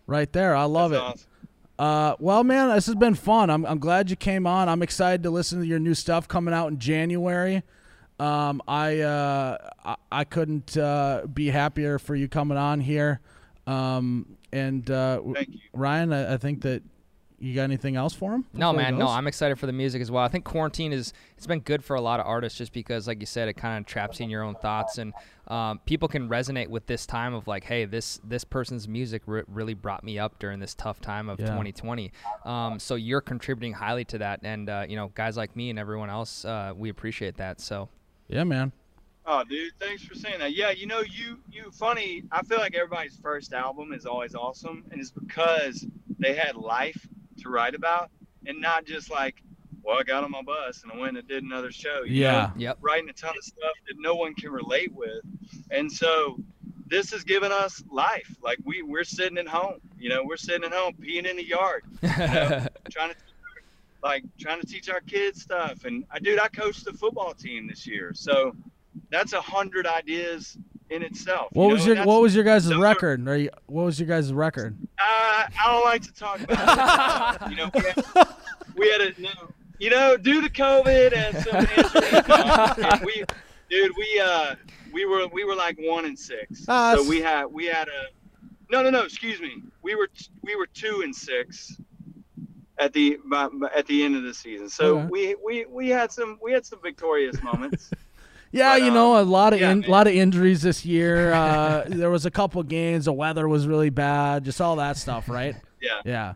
Right 0.07 0.33
there. 0.33 0.55
I 0.57 0.65
love 0.65 0.93
That's 0.93 1.03
it. 1.03 1.05
awesome. 1.05 1.30
Uh, 1.81 2.15
well, 2.19 2.45
man, 2.45 2.69
this 2.69 2.85
has 2.85 2.95
been 2.95 3.15
fun. 3.15 3.49
I'm, 3.49 3.65
I'm 3.65 3.79
glad 3.79 4.11
you 4.11 4.17
came 4.17 4.47
on. 4.47 4.69
I'm 4.69 4.83
excited 4.83 5.23
to 5.23 5.31
listen 5.31 5.61
to 5.61 5.67
your 5.67 5.79
new 5.79 5.95
stuff 5.95 6.29
coming 6.29 6.53
out 6.53 6.69
in 6.69 6.79
January. 6.79 7.63
Um, 8.19 8.61
I, 8.69 9.01
uh, 9.01 9.57
I 9.83 9.97
I 10.13 10.25
couldn't 10.25 10.77
uh, 10.77 11.23
be 11.33 11.47
happier 11.47 11.99
for 11.99 12.15
you 12.15 12.29
coming 12.29 12.59
on 12.59 12.81
here. 12.81 13.21
Um, 13.67 14.37
and 14.53 14.91
uh, 14.91 15.23
Thank 15.33 15.55
you. 15.55 15.61
Ryan, 15.73 16.13
I, 16.13 16.35
I 16.35 16.37
think 16.37 16.61
that 16.63 16.83
you 17.39 17.55
got 17.55 17.63
anything 17.63 17.97
else 17.97 18.13
for 18.13 18.35
him? 18.35 18.45
No, 18.53 18.75
man, 18.75 18.99
no. 18.99 19.09
I'm 19.09 19.27
excited 19.27 19.59
for 19.59 19.65
the 19.65 19.73
music 19.73 20.03
as 20.03 20.11
well. 20.11 20.23
I 20.23 20.29
think 20.29 20.45
quarantine 20.45 20.93
is 20.93 21.15
it's 21.39 21.47
been 21.47 21.61
good 21.61 21.83
for 21.83 21.97
a 21.97 22.01
lot 22.03 22.21
of 22.21 22.27
artists 22.27 22.59
just 22.59 22.75
because, 22.75 23.09
like 23.09 23.21
you 23.21 23.27
said, 23.27 23.49
it 23.49 23.55
kind 23.55 23.81
of 23.81 23.87
traps 23.87 24.21
you 24.21 24.25
in 24.25 24.31
your 24.31 24.43
own 24.43 24.55
thoughts, 24.57 24.99
and 24.99 25.15
um, 25.51 25.81
people 25.85 26.07
can 26.09 26.29
resonate 26.29 26.69
with 26.69 26.87
this 26.87 27.05
time 27.07 27.35
of 27.35 27.47
like, 27.49 27.65
hey, 27.65 27.85
this 27.85 28.21
this 28.25 28.45
person's 28.45 28.87
music 28.87 29.23
re- 29.27 29.43
really 29.49 29.75
brought 29.75 30.05
me 30.05 30.19
up 30.19 30.39
during 30.39 30.61
this 30.61 30.75
tough 30.75 31.01
time 31.01 31.29
of 31.29 31.41
Yeah. 31.41 31.47
2020. 31.47 32.13
Um, 32.45 32.79
so 32.79 32.95
you're 32.95 33.21
contributing 33.21 33.73
highly 33.73 34.05
to 34.07 34.19
that, 34.19 34.41
and 34.45 34.71
uh, 34.71 34.87
you 34.89 34.95
know, 34.97 35.09
guys 35.15 35.37
like 35.37 35.57
me 35.57 35.69
and 35.71 35.79
everyone 35.79 36.09
else, 36.09 36.45
uh, 36.45 36.73
we 36.77 36.89
appreciate 36.89 37.37
that. 37.39 37.61
So 37.61 37.89
Yeah, 38.29 38.45
man. 38.45 38.73
Oh, 39.27 39.45
dude, 39.45 39.73
thanks 39.79 40.03
for 40.03 40.15
saying 40.15 40.39
that. 40.39 40.55
Yeah, 40.55 40.71
you 40.71 40.87
know, 40.87 41.01
you 41.01 41.39
you 41.51 41.71
funny. 41.73 42.23
I 42.33 42.43
feel 42.43 42.59
like 42.59 42.75
everybody's 42.75 43.17
first 43.17 43.53
album 43.53 43.93
is 43.93 44.07
always 44.07 44.35
awesome, 44.35 44.85
and 44.91 45.01
it's 45.01 45.11
because 45.11 45.85
they 46.19 46.35
had 46.35 46.55
life 46.57 47.07
to 47.39 47.49
write 47.51 47.75
about, 47.75 48.11
and 48.47 48.61
not 48.61 48.85
just 48.85 49.11
like, 49.11 49.43
well, 49.83 49.99
I 49.99 50.03
got 50.03 50.25
on 50.25 50.31
my 50.31 50.43
bus 50.43 50.83
and 50.83 50.93
I 50.93 50.97
went 50.99 51.17
and 51.17 51.27
did 51.27 51.43
another 51.43 51.71
show. 51.73 52.03
you 52.05 52.23
Yeah. 52.23 52.33
know? 52.33 52.53
Yep. 52.57 52.79
writing 52.81 53.09
a 53.09 53.13
ton 53.13 53.35
of 53.37 53.45
stuff 53.45 53.73
that 53.89 53.95
no 53.99 54.15
one 54.15 54.35
can 54.35 54.51
relate 54.51 54.93
with, 54.93 55.23
and 55.71 55.91
so 55.91 56.39
this 56.87 57.13
has 57.13 57.23
given 57.25 57.53
us 57.53 57.83
life. 57.91 58.35
Like 58.43 58.59
we 58.65 58.83
we're 58.83 59.05
sitting 59.05 59.39
at 59.39 59.47
home, 59.49 59.81
you 59.99 60.09
know, 60.09 60.23
we're 60.25 60.37
sitting 60.37 60.65
at 60.65 60.73
home 60.73 60.95
peeing 61.01 61.25
in 61.29 61.37
the 61.37 61.47
yard, 61.47 61.85
you 62.03 62.09
know, 62.09 62.67
trying 62.91 63.11
to 63.11 63.17
like 64.03 64.25
trying 64.39 64.61
to 64.61 64.67
teach 64.67 64.89
our 64.89 65.01
kids 65.03 65.43
stuff. 65.43 65.85
And 65.85 66.05
I, 66.11 66.19
dude, 66.19 66.41
I 66.41 66.49
coached 66.49 66.85
the 66.85 66.93
football 66.93 67.33
team 67.35 67.69
this 67.69 67.87
year, 67.87 68.13
so 68.15 68.55
that's 69.11 69.33
a 69.35 69.41
hundred 69.41 69.87
ideas 69.87 70.57
in 70.91 71.03
itself. 71.03 71.49
What 71.53 71.69
know, 71.69 71.75
was 71.75 71.87
and 71.87 71.97
your 71.99 72.07
What 72.07 72.23
was 72.23 72.35
your 72.35 72.43
guys' 72.45 72.67
those 72.67 72.79
record? 72.79 73.27
Are 73.29 73.37
you, 73.37 73.51
what 73.67 73.85
was 73.85 74.01
your 74.01 74.09
guys' 74.09 74.33
record? 74.33 74.77
Uh, 74.99 75.03
I 75.03 75.49
don't 75.67 75.85
like 75.85 76.03
to 76.03 76.13
talk 76.13 76.41
about 76.41 77.43
it. 77.43 77.51
you 77.51 77.57
know, 77.57 77.71
we 77.75 77.81
had, 77.83 78.29
we 78.77 78.91
had 78.91 79.01
a 79.03 79.21
no, 79.21 79.31
you 79.81 79.91
know, 79.91 80.17
due 80.17 80.41
to 80.43 80.49
COVID 80.51 81.13
and 81.17 81.37
some 81.45 81.57
injuries, 82.77 82.85
and 82.93 83.01
we, 83.05 83.25
dude, 83.69 83.93
we 83.97 84.21
uh, 84.23 84.55
we 84.93 85.07
were 85.07 85.27
we 85.29 85.45
were 85.45 85.55
like 85.57 85.77
one 85.81 86.05
and 86.05 86.19
six. 86.19 86.65
Ah, 86.69 86.95
so 86.97 87.09
we 87.09 87.21
had 87.21 87.47
we 87.47 87.65
had 87.67 87.89
a, 87.89 88.03
no, 88.71 88.83
no, 88.83 88.91
no, 88.91 89.03
excuse 89.03 89.41
me, 89.41 89.63
we 89.83 89.95
were 89.95 90.09
we 90.45 90.55
were 90.57 90.67
two 90.67 91.01
and 91.03 91.15
six 91.15 91.77
at 92.79 92.93
the 92.93 93.19
by, 93.29 93.49
by- 93.49 93.71
at 93.75 93.87
the 93.87 94.03
end 94.05 94.17
of 94.17 94.23
the 94.23 94.33
season. 94.35 94.69
So 94.69 94.99
Okay. 95.01 95.09
we 95.11 95.35
we 95.45 95.65
we 95.67 95.89
had 95.89 96.13
some 96.13 96.39
we 96.43 96.53
had 96.53 96.65
some 96.67 96.81
victorious 96.83 97.43
moments. 97.43 97.91
Yeah, 98.53 98.75
But, 98.75 98.83
you 98.83 98.91
know, 98.91 99.15
a 99.15 99.23
um, 99.23 99.31
lot 99.31 99.53
of 99.53 99.61
yeah, 99.61 99.71
in, 99.71 99.83
lot 99.83 100.09
of 100.09 100.13
injuries 100.13 100.61
this 100.61 100.85
year. 100.85 101.33
Uh, 101.33 101.85
there 101.89 102.11
was 102.11 102.27
a 102.27 102.33
couple 102.33 102.61
games. 102.65 103.05
The 103.05 103.13
weather 103.13 103.47
was 103.49 103.69
really 103.69 103.91
bad. 103.91 104.43
Just 104.45 104.61
all 104.61 104.75
that 104.75 104.97
stuff, 104.97 105.29
right? 105.29 105.55
yeah, 105.81 106.01
Yeah, 106.05 106.35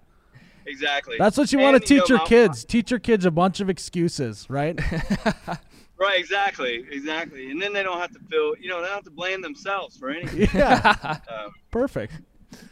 exactly. 0.67 1.17
that's 1.19 1.37
what 1.37 1.53
you 1.53 1.59
want 1.59 1.77
to 1.77 1.83
And, 1.83 1.91
you 1.91 2.01
teach 2.01 2.11
know, 2.11 2.17
your 2.17 2.23
my- 2.25 2.29
kids. 2.29 2.65
Teach 2.65 2.91
your 2.91 3.01
kids 3.01 3.25
a 3.25 3.31
bunch 3.31 3.61
of 3.61 3.69
excuses, 3.71 4.49
right? 4.49 4.79
Right, 5.97 6.19
exactly, 6.19 6.85
exactly. 6.91 7.53
And 7.53 7.63
then 7.63 7.73
they 7.73 7.85
don't 7.85 7.99
have 8.01 8.11
to 8.13 8.19
feel, 8.29 8.55
you 8.61 8.69
know, 8.69 8.81
they 8.81 8.87
don't 8.89 8.97
have 8.97 9.05
to 9.05 9.13
blame 9.13 9.41
themselves 9.41 9.97
for 9.97 10.11
anything. 10.11 10.49
yeah, 10.55 10.97
Um, 11.29 11.53
perfect. 11.71 12.15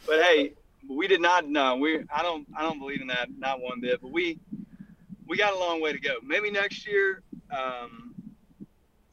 but 0.07 0.21
hey, 0.23 0.55
we 0.91 1.07
did 1.07 1.21
not 1.21 1.49
know. 1.49 1.77
We 1.77 2.01
I 2.13 2.23
don't 2.23 2.47
I 2.57 2.63
don't 2.63 2.81
believe 2.81 3.01
in 3.01 3.07
that 3.07 3.29
not 3.39 3.61
one 3.61 3.81
bit. 3.81 4.01
But 4.03 4.11
we 4.11 4.41
we 5.29 5.37
got 5.37 5.55
a 5.55 5.59
long 5.59 5.81
way 5.81 5.93
to 5.93 6.01
go. 6.01 6.17
Maybe 6.25 6.51
next 6.51 6.85
year, 6.87 7.23
um, 7.57 8.13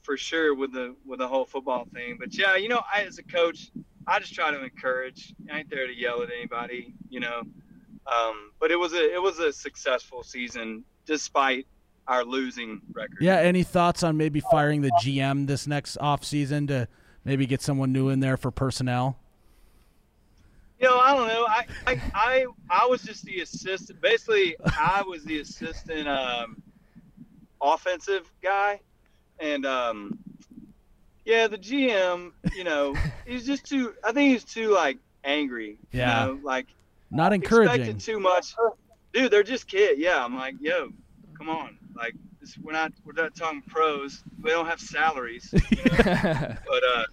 for 0.02 0.18
sure 0.18 0.56
with 0.56 0.74
the 0.74 0.96
with 1.06 1.20
the 1.20 1.28
whole 1.28 1.46
football 1.46 1.86
thing. 1.94 2.18
But 2.20 2.36
yeah, 2.36 2.56
you 2.56 2.68
know, 2.68 2.82
I 2.92 3.04
as 3.04 3.20
a 3.20 3.24
coach, 3.24 3.70
I 4.08 4.20
just 4.20 4.34
try 4.34 4.50
to 4.50 4.62
encourage. 4.62 5.36
I 5.54 5.60
ain't 5.60 5.70
there 5.70 5.86
to 5.86 5.94
yell 5.96 6.24
at 6.24 6.30
anybody, 6.32 6.96
you 7.10 7.20
know. 7.20 7.44
Um, 8.10 8.52
but 8.60 8.72
it 8.72 8.78
was 8.78 8.94
a 8.94 9.14
it 9.14 9.22
was 9.22 9.40
a 9.40 9.54
successful 9.54 10.24
season 10.24 10.84
despite 11.06 11.68
our 12.10 12.26
losing 12.26 12.82
record. 12.92 13.20
Yeah. 13.22 13.38
Any 13.38 13.64
thoughts 13.64 14.04
on 14.04 14.18
maybe 14.18 14.42
firing 14.52 14.82
the 14.82 14.92
GM 15.02 15.48
this 15.48 15.68
next 15.68 15.98
off 15.98 16.26
season 16.26 16.68
to 16.68 16.88
maybe 17.24 17.46
get 17.46 17.62
someone 17.62 17.94
new 17.94 18.10
in 18.10 18.20
there 18.20 18.36
for 18.36 18.52
personnel? 18.52 19.18
You 20.80 20.88
know, 20.88 20.98
I 20.98 21.14
don't 21.14 21.28
know. 21.28 21.46
I, 21.48 21.66
I, 21.86 22.02
I, 22.14 22.46
I 22.70 22.86
was 22.88 23.04
just 23.04 23.26
the 23.26 23.42
assistant. 23.42 24.02
Basically, 24.02 24.56
I 24.64 25.04
was 25.06 25.24
the 25.26 25.42
assistant 25.42 26.08
um, 26.08 26.62
offensive 27.62 28.32
guy, 28.42 28.80
and 29.40 29.66
um, 29.66 30.18
yeah, 31.26 31.48
the 31.48 31.58
GM. 31.58 32.32
You 32.56 32.64
know, 32.64 32.96
he's 33.26 33.46
just 33.46 33.66
too. 33.66 33.94
I 34.06 34.14
think 34.14 34.32
he's 34.32 34.46
too 34.46 34.70
like 34.70 34.98
angry. 35.26 35.78
Yeah. 35.92 36.28
You 36.28 36.34
know, 36.34 36.40
like 36.44 36.68
Not 37.12 37.34
encouraging. 37.34 37.82
expected 37.82 38.00
too 38.00 38.20
much. 38.20 38.54
Dude, 39.14 39.32
they're 39.32 39.44
just 39.44 39.68
kids. 39.68 40.00
Yeah, 40.00 40.24
I'm 40.24 40.36
like, 40.36 40.56
yo, 40.60 40.90
come 41.38 41.50
on. 41.50 41.78
Like, 41.96 42.16
this, 42.40 42.58
we're 42.58 42.74
not 42.74 42.94
we're 43.04 43.14
not 43.14 43.36
talking 43.36 43.62
pros. 43.64 44.24
We 44.42 44.52
don't 44.52 44.68
have 44.68 44.80
salaries. 44.80 45.50
You 45.54 45.78
know? 45.86 45.98
but 46.68 46.84
uh, 46.96 47.04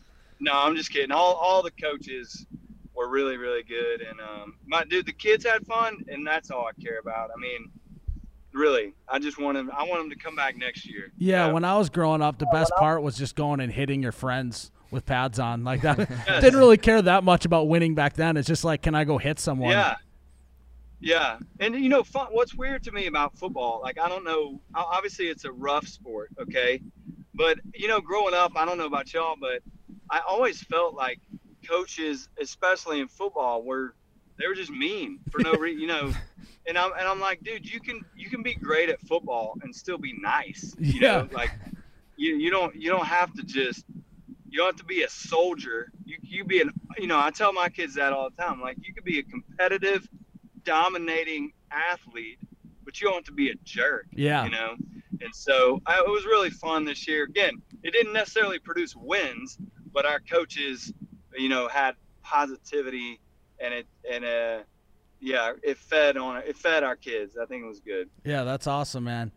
no, 0.40 0.52
I'm 0.54 0.76
just 0.76 0.90
kidding. 0.90 1.12
All 1.12 1.34
all 1.34 1.62
the 1.62 1.70
coaches 1.70 2.46
were 2.94 3.08
really 3.08 3.36
really 3.36 3.62
good, 3.62 4.02
and 4.02 4.20
um, 4.20 4.56
my 4.66 4.84
dude, 4.84 5.06
the 5.06 5.12
kids 5.12 5.44
had 5.44 5.66
fun, 5.66 6.04
and 6.08 6.26
that's 6.26 6.50
all 6.50 6.66
I 6.66 6.80
care 6.80 6.98
about. 6.98 7.30
I 7.34 7.40
mean, 7.40 7.70
really, 8.52 8.94
I 9.08 9.18
just 9.18 9.38
want 9.38 9.56
them. 9.56 9.70
I 9.76 9.84
want 9.84 10.02
them 10.02 10.10
to 10.10 10.16
come 10.16 10.36
back 10.36 10.56
next 10.56 10.86
year. 10.86 11.12
Yeah, 11.18 11.46
Uh, 11.46 11.54
when 11.54 11.64
I 11.64 11.76
was 11.78 11.90
growing 11.90 12.22
up, 12.22 12.38
the 12.38 12.48
best 12.52 12.72
part 12.76 13.02
was 13.02 13.16
just 13.16 13.34
going 13.36 13.60
and 13.60 13.72
hitting 13.72 14.02
your 14.02 14.12
friends 14.12 14.70
with 14.90 15.04
pads 15.06 15.38
on. 15.38 15.64
Like 15.64 15.82
that, 15.82 15.98
Yes. 15.98 16.10
didn't 16.42 16.58
really 16.58 16.76
care 16.76 17.00
that 17.02 17.24
much 17.24 17.44
about 17.44 17.68
winning 17.68 17.94
back 17.94 18.14
then. 18.14 18.36
It's 18.36 18.46
just 18.48 18.64
like, 18.64 18.82
can 18.82 18.94
I 18.94 19.04
go 19.04 19.18
hit 19.18 19.38
someone? 19.38 19.70
Yeah. 19.72 19.96
Yeah. 21.00 21.38
And, 21.60 21.74
you 21.74 21.88
know, 21.88 22.02
fun, 22.02 22.28
what's 22.30 22.54
weird 22.54 22.82
to 22.84 22.92
me 22.92 23.06
about 23.06 23.36
football, 23.36 23.80
like, 23.82 23.98
I 24.00 24.08
don't 24.08 24.24
know, 24.24 24.60
obviously 24.74 25.26
it's 25.26 25.44
a 25.44 25.52
rough 25.52 25.86
sport, 25.86 26.30
okay? 26.40 26.80
But, 27.34 27.58
you 27.74 27.86
know, 27.86 28.00
growing 28.00 28.32
up, 28.34 28.52
I 28.56 28.64
don't 28.64 28.78
know 28.78 28.86
about 28.86 29.12
y'all, 29.12 29.36
but 29.38 29.62
I 30.10 30.20
always 30.26 30.62
felt 30.62 30.94
like 30.94 31.20
coaches, 31.68 32.28
especially 32.40 33.00
in 33.00 33.08
football, 33.08 33.62
were 33.62 33.94
they 34.38 34.46
were 34.46 34.54
just 34.54 34.70
mean 34.70 35.18
for 35.30 35.40
no 35.40 35.52
reason, 35.52 35.80
you 35.80 35.86
know. 35.86 36.12
And 36.68 36.76
I'm 36.76 36.90
and 36.98 37.06
I'm 37.06 37.20
like, 37.20 37.44
dude, 37.44 37.64
you 37.64 37.78
can 37.78 38.04
you 38.16 38.28
can 38.28 38.42
be 38.42 38.54
great 38.54 38.88
at 38.88 39.00
football 39.02 39.56
and 39.62 39.72
still 39.74 39.98
be 39.98 40.12
nice, 40.20 40.74
you 40.80 41.00
Yeah. 41.00 41.18
know. 41.22 41.28
Like, 41.30 41.52
you 42.16 42.34
you 42.34 42.50
don't 42.50 42.74
you 42.74 42.90
don't 42.90 43.06
have 43.06 43.32
to 43.34 43.44
just 43.44 43.84
you 44.48 44.58
don't 44.58 44.66
have 44.66 44.76
to 44.76 44.84
be 44.84 45.02
a 45.02 45.10
soldier. 45.10 45.90
You 46.04 46.16
you 46.22 46.44
be 46.44 46.60
an 46.60 46.70
you 46.98 47.06
know 47.06 47.18
I 47.18 47.30
tell 47.30 47.52
my 47.52 47.68
kids 47.68 47.94
that 47.94 48.12
all 48.12 48.30
the 48.30 48.42
time. 48.42 48.60
Like, 48.60 48.76
you 48.80 48.94
could 48.94 49.04
be 49.04 49.18
a 49.18 49.22
competitive, 49.22 50.08
dominating 50.64 51.52
athlete, 51.70 52.38
but 52.84 53.00
you 53.00 53.08
don't 53.08 53.16
have 53.16 53.24
to 53.24 53.32
be 53.32 53.50
a 53.50 53.54
jerk. 53.64 54.06
Yeah. 54.12 54.44
You 54.44 54.50
know. 54.50 54.76
And 55.20 55.34
so 55.34 55.80
I, 55.86 55.98
it 56.00 56.08
was 56.08 56.26
really 56.26 56.50
fun 56.50 56.84
this 56.84 57.08
year. 57.08 57.24
Again, 57.24 57.62
it 57.82 57.92
didn't 57.92 58.12
necessarily 58.12 58.58
produce 58.58 58.94
wins, 58.94 59.58
but 59.92 60.04
our 60.04 60.20
coaches, 60.20 60.92
you 61.34 61.48
know, 61.48 61.68
had 61.68 61.94
positivity, 62.22 63.20
and 63.58 63.72
it 63.72 63.86
and 64.10 64.24
uh, 64.24 64.58
yeah, 65.20 65.52
it 65.62 65.78
fed 65.78 66.16
on 66.16 66.36
it 66.38 66.56
fed 66.56 66.84
our 66.84 66.96
kids. 66.96 67.36
I 67.40 67.46
think 67.46 67.64
it 67.64 67.66
was 67.66 67.80
good. 67.80 68.10
Yeah, 68.24 68.44
that's 68.44 68.66
awesome, 68.66 69.04
man. 69.04 69.32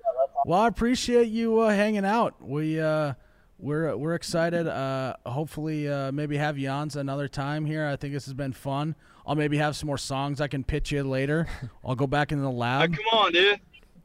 Well, 0.45 0.59
I 0.59 0.67
appreciate 0.67 1.27
you 1.27 1.59
uh, 1.59 1.69
hanging 1.69 2.05
out. 2.05 2.41
We 2.41 2.79
uh, 2.79 3.13
we're 3.59 3.95
we're 3.95 4.15
excited. 4.15 4.67
Uh, 4.67 5.15
hopefully, 5.25 5.87
uh, 5.87 6.11
maybe 6.11 6.37
have 6.37 6.57
you 6.57 6.69
on 6.69 6.89
another 6.95 7.27
time 7.27 7.65
here. 7.65 7.85
I 7.85 7.95
think 7.95 8.13
this 8.13 8.25
has 8.25 8.33
been 8.33 8.53
fun. 8.53 8.95
I'll 9.27 9.35
maybe 9.35 9.57
have 9.57 9.75
some 9.75 9.87
more 9.87 9.97
songs 9.97 10.41
I 10.41 10.47
can 10.47 10.63
pitch 10.63 10.91
you 10.91 11.03
later. 11.03 11.47
I'll 11.85 11.95
go 11.95 12.07
back 12.07 12.31
in 12.31 12.41
the 12.41 12.47
Uh, 12.49 12.53
lab. 12.53 12.95
come 12.95 13.05
on, 13.19 13.31
dude. 13.31 13.59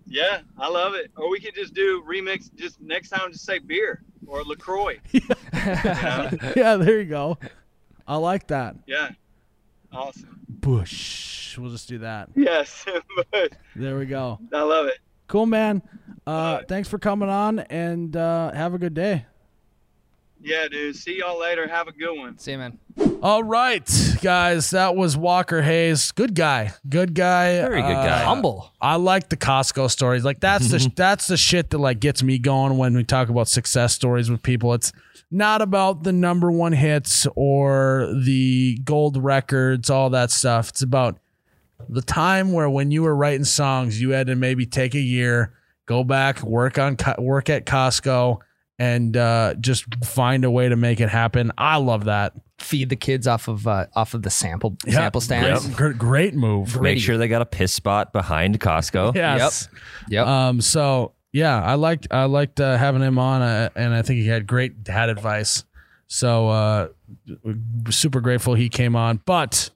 Yeah, 0.07 0.41
I 0.59 0.69
love 0.69 0.95
it. 0.95 1.11
Or 1.17 1.31
we 1.31 1.41
could 1.41 1.55
just 1.55 1.73
do 1.73 2.03
remix. 2.07 2.55
Just 2.55 2.81
next 2.81 3.09
time, 3.09 3.33
just 3.33 3.45
say 3.47 3.59
beer 3.59 4.03
or 4.27 4.43
Lacroix. 4.45 4.99
yeah, 5.55 6.77
there 6.77 7.01
you 7.01 7.07
go. 7.07 7.39
I 8.07 8.17
like 8.17 8.49
that. 8.49 8.77
Yeah, 8.87 9.11
awesome. 9.93 10.41
Busch. 10.49 11.57
We'll 11.57 11.71
just 11.71 11.89
do 11.89 11.99
that. 11.99 12.29
Yes, 12.35 12.85
There 13.77 13.97
we 13.97 14.07
go. 14.07 14.41
I 14.53 14.63
love 14.63 14.87
it. 14.87 14.99
Cool, 15.29 15.47
man. 15.47 15.83
Uh, 16.27 16.63
thanks 16.69 16.89
for 16.89 16.99
coming 16.99 17.29
on, 17.29 17.61
and 17.61 18.15
uh, 18.17 18.53
have 18.53 18.75
a 18.75 18.79
good 18.79 18.93
day. 18.95 19.25
Yeah, 20.45 20.69
dude. 20.69 20.95
See 20.95 21.19
y'all 21.21 21.41
later. 21.41 21.67
Have 21.67 21.89
a 21.89 21.93
good 21.93 22.17
one. 22.17 22.39
See 22.39 22.53
you, 22.53 22.59
man. 22.59 22.79
All 23.23 23.43
right, 23.43 23.91
guys, 24.21 24.71
that 24.71 24.95
was 24.95 25.17
Walker 25.17 25.63
Hayes. 25.63 26.13
Good 26.13 26.35
guy. 26.35 26.75
Good 26.87 27.15
guy. 27.15 27.55
Very 27.63 27.81
good 27.81 27.89
Uh, 27.97 28.05
guy. 28.07 28.23
Humble. 28.25 28.71
I 28.81 28.97
like 28.97 29.31
the 29.31 29.39
Costco 29.39 29.91
stories. 29.91 30.23
Like 30.25 30.41
that's 30.41 30.69
the 30.69 30.93
that's 30.97 31.27
the 31.29 31.39
shit 31.39 31.71
that 31.71 31.79
like 31.79 31.99
gets 32.01 32.23
me 32.23 32.39
going 32.39 32.77
when 32.77 32.95
we 32.95 33.03
talk 33.05 33.31
about 33.31 33.49
success 33.49 33.95
stories 33.95 34.31
with 34.31 34.43
people. 34.43 34.75
It's 34.75 34.93
not 35.31 35.63
about 35.63 36.03
the 36.05 36.13
number 36.13 36.53
one 36.53 36.73
hits 36.73 37.27
or 37.35 38.13
the 38.15 38.79
gold 38.85 39.17
records, 39.17 39.89
all 39.89 40.11
that 40.11 40.31
stuff. 40.31 40.69
It's 40.69 40.83
about 40.83 41.19
the 41.89 42.03
time 42.03 42.53
where 42.53 42.69
when 42.69 42.91
you 42.91 43.03
were 43.03 43.17
writing 43.17 43.45
songs, 43.45 44.01
you 44.01 44.11
had 44.11 44.27
to 44.27 44.37
maybe 44.37 44.67
take 44.67 44.95
a 44.95 45.01
year, 45.01 45.55
go 45.87 46.05
back, 46.05 46.43
work 46.43 46.79
on 46.79 46.99
work 47.19 47.49
at 47.49 47.65
Costco, 47.65 48.39
and 48.79 49.16
uh, 49.16 49.55
just 49.61 49.85
find 50.05 50.45
a 50.45 50.51
way 50.51 50.68
to 50.68 50.77
make 50.77 51.01
it 51.01 51.09
happen. 51.09 51.53
I 51.57 51.77
love 51.77 52.05
that. 52.05 52.35
Feed 52.59 52.89
the 52.89 52.97
kids 52.97 53.27
off 53.27 53.49
of 53.49 53.66
uh, 53.66 53.87
off 53.95 54.14
of 54.14 54.22
the 54.22 54.31
sample 54.31 54.77
Yeah, 54.87 54.95
sample 54.95 55.20
stands. 55.20 55.66
Great, 55.66 55.77
great, 55.77 55.99
great 55.99 56.35
move. 56.35 56.81
Make 56.81 56.99
sure 56.99 57.18
they 57.18 57.29
got 57.29 57.43
a 57.43 57.47
piss 57.47 57.72
spot 57.72 58.12
behind 58.12 58.59
Costco. 58.61 59.14
Yes. 59.16 59.68
Yep. 60.09 60.27
Um. 60.27 60.61
So 60.61 61.12
yeah, 61.33 61.62
I 61.62 61.75
liked 61.75 62.09
I 62.11 62.25
liked 62.25 62.61
uh, 62.61 62.77
having 62.77 63.03
him 63.03 63.18
on, 63.18 63.43
uh, 63.43 63.70
and 63.75 63.93
I 63.93 64.03
think 64.03 64.20
he 64.20 64.29
had 64.29 64.47
great 64.47 64.85
dad 64.85 65.09
advice. 65.09 65.64
So 66.07 66.49
uh, 66.49 66.89
super 67.91 68.20
grateful 68.20 68.55
he 68.55 68.68
came 68.68 68.95
on. 68.95 69.20
But 69.25 69.70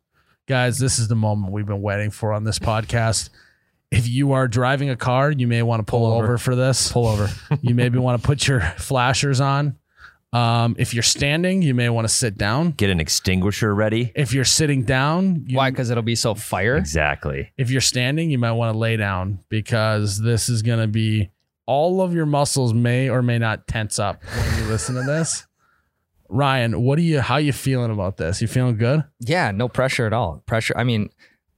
guys, 0.46 0.78
this 0.78 0.98
is 0.98 1.08
the 1.08 1.16
moment 1.16 1.52
we've 1.52 1.66
been 1.66 1.82
waiting 1.82 2.10
for 2.10 2.32
on 2.32 2.44
this 2.44 2.58
podcast. 2.58 3.30
If 3.90 4.06
you 4.08 4.32
are 4.32 4.46
driving 4.48 4.90
a 4.90 4.96
car, 4.96 5.30
you 5.30 5.46
may 5.46 5.62
want 5.62 5.80
to 5.80 5.84
pull, 5.90 6.00
Pull 6.00 6.12
over. 6.12 6.24
over. 6.24 6.38
for 6.38 6.54
this. 6.54 6.92
Pull 6.92 7.06
over. 7.06 7.28
you 7.62 7.74
maybe 7.74 7.98
want 7.98 8.20
to 8.20 8.26
put 8.26 8.46
your 8.46 8.60
flashers 8.78 9.40
on. 9.40 9.76
Um, 10.30 10.76
if 10.78 10.92
you're 10.92 11.02
standing, 11.02 11.62
you 11.62 11.72
may 11.74 11.88
want 11.88 12.06
to 12.06 12.12
sit 12.12 12.36
down. 12.36 12.72
Get 12.72 12.90
an 12.90 13.00
extinguisher 13.00 13.74
ready. 13.74 14.12
If 14.14 14.34
you're 14.34 14.44
sitting 14.44 14.82
down, 14.82 15.44
you, 15.46 15.56
Why? 15.56 15.70
Because 15.70 15.88
it'll 15.88 16.02
be 16.02 16.16
so 16.16 16.34
fire. 16.34 16.76
Exactly. 16.76 17.50
if 17.56 17.70
you're 17.70 17.80
standing, 17.80 18.30
you 18.30 18.36
might 18.38 18.52
want 18.52 18.74
to 18.74 18.78
lay 18.78 18.98
down 18.98 19.38
because 19.48 20.20
this 20.20 20.50
is 20.50 20.60
going 20.60 20.80
to 20.80 20.86
be 20.86 21.30
all 21.64 22.02
of 22.02 22.12
your 22.12 22.26
muscles 22.26 22.74
may 22.74 23.08
or 23.08 23.22
may 23.22 23.38
not 23.38 23.66
tense 23.66 23.98
up 23.98 24.22
when 24.22 24.58
you 24.58 24.68
listen 24.68 24.96
to 24.96 25.02
this. 25.02 25.46
Ryan, 26.28 26.82
what 26.82 26.96
do 26.96 27.02
you 27.02 27.20
how 27.20 27.34
are 27.36 27.40
you 27.40 27.54
feeling 27.54 27.90
about 27.90 28.18
this? 28.18 28.42
You 28.42 28.48
feeling 28.48 28.76
good? 28.76 29.02
Yeah, 29.20 29.50
no 29.50 29.66
pressure 29.66 30.06
at 30.06 30.12
all. 30.12 30.42
Pressure. 30.44 30.74
I 30.76 30.84
mean, 30.84 31.08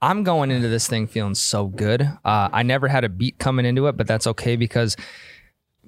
I'm 0.03 0.23
going 0.23 0.51
into 0.51 0.69
this 0.69 0.87
thing 0.89 1.07
feeling 1.07 1.35
so 1.35 1.67
good. 1.67 2.03
Uh, 2.03 2.49
I 2.53 2.63
never 2.63 2.89
had 2.89 3.05
a 3.05 3.09
beat 3.09 3.39
coming 3.39 3.67
into 3.67 3.87
it, 3.87 3.97
but 3.97 4.07
that's 4.07 4.27
okay 4.27 4.57
because 4.57 4.97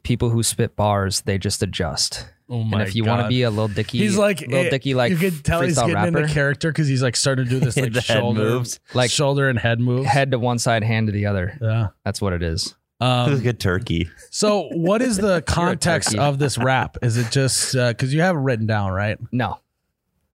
people 0.03 0.31
who 0.31 0.43
spit 0.43 0.77
bars, 0.77 1.23
they 1.23 1.39
just 1.39 1.63
adjust. 1.63 2.27
Oh 2.51 2.61
and 2.61 2.83
if 2.83 2.95
you 2.95 3.05
want 3.05 3.23
to 3.23 3.29
be 3.29 3.43
a 3.43 3.51
little 3.51 3.69
dicky, 3.69 3.99
He's 3.99 4.19
like 4.19 4.41
little 4.43 4.67
eh, 4.67 4.71
dicky 4.71 4.93
like 4.93 5.11
you 5.11 5.17
can 5.17 5.31
tell 5.43 5.63
he's 5.63 5.77
getting 5.79 5.95
rapper, 5.95 6.19
into 6.19 6.35
character 6.35 6.71
because 6.71 6.87
he's 6.87 7.03
like 7.03 7.17
starting 7.17 7.47
to 7.47 7.51
do 7.51 7.59
this 7.61 7.77
like 7.79 7.93
The 7.95 8.03
head 8.03 8.19
shoulder 8.21 8.41
moves. 8.41 8.81
Like- 8.93 9.11
shoulder 9.11 9.49
and 9.49 9.59
head 9.59 9.81
moves. 9.81 10.07
head 10.09 10.33
to 10.33 10.39
one 10.39 10.59
side, 10.59 10.85
hand 10.85 11.07
to 11.07 11.13
the 11.13 11.27
other. 11.27 11.57
Yeah. 11.63 11.89
That's 12.05 12.21
what 12.21 12.35
it 12.35 12.43
is. 12.43 12.75
Um, 13.01 13.35
Like 13.37 13.47
a 13.47 13.53
turkey. 13.55 14.11
so, 14.31 14.69
what 14.73 15.01
is 15.03 15.17
the 15.17 15.41
context 15.47 16.15
of 16.15 16.39
this 16.39 16.59
rap? 16.59 16.99
Is 17.03 17.17
it 17.17 17.31
just 17.33 17.73
because 17.73 18.13
you 18.13 18.21
have 18.21 18.37
it 18.37 18.41
written 18.41 18.67
down, 18.67 18.93
right? 18.93 19.19
No, 19.33 19.59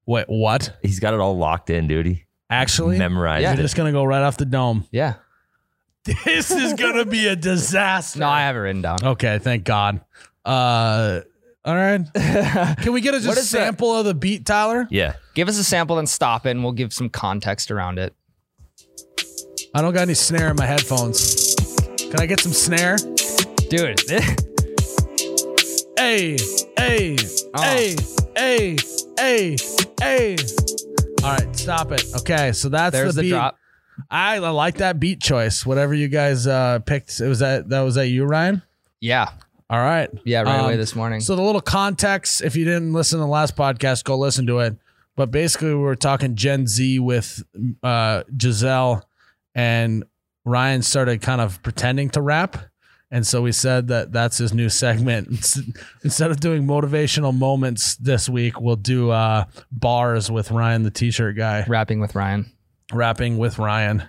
Wait, 0.05 0.25
what? 0.29 0.77
He's 0.83 1.01
got 1.01 1.15
it 1.15 1.21
all 1.21 1.37
locked 1.37 1.71
in, 1.71 1.87
dude. 1.87 2.07
He 2.07 2.25
Actually, 2.51 2.99
memorized 2.99 3.43
Yeah. 3.43 3.53
you're 3.55 3.63
just 3.63 3.77
gonna 3.77 3.93
go 3.93 4.05
right 4.05 4.23
off 4.23 4.37
the 4.39 4.45
dome. 4.47 4.87
yeah, 4.91 5.15
This 6.25 6.51
is 6.51 6.73
gonna 6.75 7.05
be 7.05 7.27
a 7.29 7.37
disaster. 7.37 8.21
no, 8.21 8.29
I 8.29 8.41
have 8.41 8.57
it 8.57 8.61
written 8.61 8.83
down. 8.83 8.99
Okay, 9.05 9.39
thank 9.39 9.65
God. 9.65 10.01
Uh, 10.45 11.21
all 11.65 11.75
right. 11.75 12.01
Can 12.15 12.93
we 12.95 13.03
get 13.03 13.15
a 13.15 13.21
just 13.21 13.29
is 13.39 13.51
that? 13.51 13.59
sample 13.67 13.95
of 13.95 14.07
the 14.07 14.15
beat, 14.15 14.47
Tyler? 14.47 14.87
yeah. 14.91 15.15
Give 15.35 15.49
us 15.49 15.59
a 15.59 15.65
sample 15.65 15.99
and 15.99 16.09
stop 16.09 16.47
it, 16.47 16.51
and 16.53 16.63
we'll 16.63 16.73
give 16.73 16.93
some 16.95 17.11
context 17.11 17.71
around 17.71 17.99
it. 17.99 18.15
I 19.75 19.83
don't 19.83 19.93
got 19.93 20.03
any 20.03 20.15
snare 20.15 20.49
in 20.51 20.57
my 20.57 20.65
headphones. 20.65 21.55
Can 21.99 22.19
I 22.21 22.25
get 22.27 22.41
some 22.41 22.53
snare? 22.55 22.97
Dude, 23.69 24.01
Hey, 25.99 26.39
hey, 26.79 27.17
Oh. 27.55 27.63
hey, 27.63 27.97
hey, 28.37 28.77
hey, 29.19 29.57
hey. 30.01 30.37
All 31.25 31.33
right, 31.35 31.55
stop 31.57 31.91
it. 31.93 32.05
Okay, 32.21 32.53
so 32.53 32.69
that's 32.69 32.93
there's 32.93 33.15
the 33.15 33.23
the 33.23 33.29
beat. 33.29 33.31
drop. 33.35 33.59
I, 34.09 34.37
I 34.37 34.51
like 34.51 34.77
that 34.77 35.01
beat 35.01 35.21
choice. 35.21 35.67
Whatever 35.67 35.93
you 35.93 36.07
guys 36.09 36.47
uh, 36.47 36.79
picked, 36.81 37.21
it 37.21 37.27
was 37.29 37.41
that 37.41 37.69
that 37.71 37.81
was 37.81 37.97
that 37.97 38.07
you, 38.09 38.25
Ryan. 38.25 38.63
Yeah, 39.01 39.31
All 39.69 39.79
right. 39.81 40.09
yeah, 40.25 40.43
right 40.43 40.61
away 40.65 40.73
Um, 40.75 40.79
this 40.79 40.95
morning. 40.95 41.21
So 41.21 41.35
the 41.37 41.43
little 41.43 41.61
context, 41.61 42.41
if 42.43 42.55
you 42.57 42.65
didn't 42.65 42.93
listen 42.93 43.19
to 43.19 43.25
the 43.25 43.29
last 43.31 43.57
podcast, 43.57 44.05
go 44.05 44.17
listen 44.17 44.47
to 44.47 44.61
it. 44.61 44.77
But 45.17 45.31
basically, 45.33 45.69
we 45.71 45.75
were 45.81 45.97
talking 45.97 46.37
Gen 46.37 46.67
Z 46.69 46.99
with 47.01 47.43
uh, 47.83 48.23
Giselle, 48.41 49.05
and 49.55 50.05
Ryan 50.45 50.83
started 50.83 51.21
kind 51.21 51.41
of 51.41 51.61
pretending 51.65 52.11
to 52.11 52.23
rap. 52.23 52.57
And 53.11 53.27
so 53.27 53.41
we 53.41 53.53
said 53.53 53.89
that 53.89 54.13
that's 54.13 54.37
his 54.39 54.53
new 54.53 54.69
segment. 54.69 55.29
Instead 56.05 56.31
of 56.31 56.41
doing 56.41 56.67
motivational 56.67 57.35
moments 57.37 57.97
this 57.97 58.29
week, 58.29 58.61
we'll 58.61 58.77
do 58.77 59.11
uh, 59.11 59.45
bars 59.73 60.31
with 60.31 60.51
Ryan, 60.51 60.83
the 60.83 60.91
t-shirt 60.91 61.37
guy, 61.37 61.65
Rapping 61.67 62.01
with 62.01 62.15
Ryan. 62.15 62.51
rapping 62.93 63.39
with 63.39 63.59
Ryan. 63.59 64.03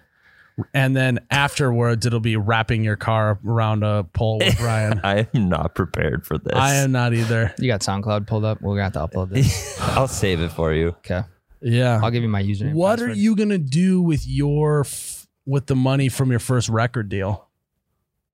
And 0.73 0.93
then 0.93 1.19
afterwards, 1.31 2.05
it'll 2.05 2.19
be 2.19 2.35
wrapping 2.35 2.83
your 2.83 2.97
car 2.97 3.39
around 3.47 3.83
a 3.85 4.03
pole 4.03 4.39
with 4.39 4.59
Ryan. 4.61 4.99
I 5.05 5.27
am 5.33 5.47
not 5.47 5.73
prepared 5.75 6.25
for 6.25 6.37
this. 6.37 6.53
I 6.53 6.75
am 6.75 6.91
not 6.91 7.13
either. 7.13 7.55
You 7.57 7.67
got 7.69 7.79
SoundCloud 7.79 8.27
pulled 8.27 8.43
up. 8.43 8.61
We're 8.61 8.73
gonna 8.75 8.83
have 8.83 8.93
to 8.93 9.07
upload 9.07 9.29
this. 9.29 9.79
I'll 9.95 10.09
save 10.09 10.41
it 10.41 10.51
for 10.51 10.73
you. 10.73 10.89
Okay, 10.89 11.21
Yeah. 11.61 12.01
I'll 12.03 12.11
give 12.11 12.23
you 12.23 12.27
my 12.29 12.43
username. 12.43 12.73
What 12.73 12.99
are 13.01 13.13
you 13.13 13.37
gonna 13.37 13.57
do 13.57 14.01
with 14.01 14.27
your 14.27 14.81
f- 14.81 15.27
with 15.45 15.67
the 15.67 15.77
money 15.77 16.09
from 16.09 16.29
your 16.29 16.39
first 16.41 16.67
record 16.67 17.07
deal, 17.07 17.47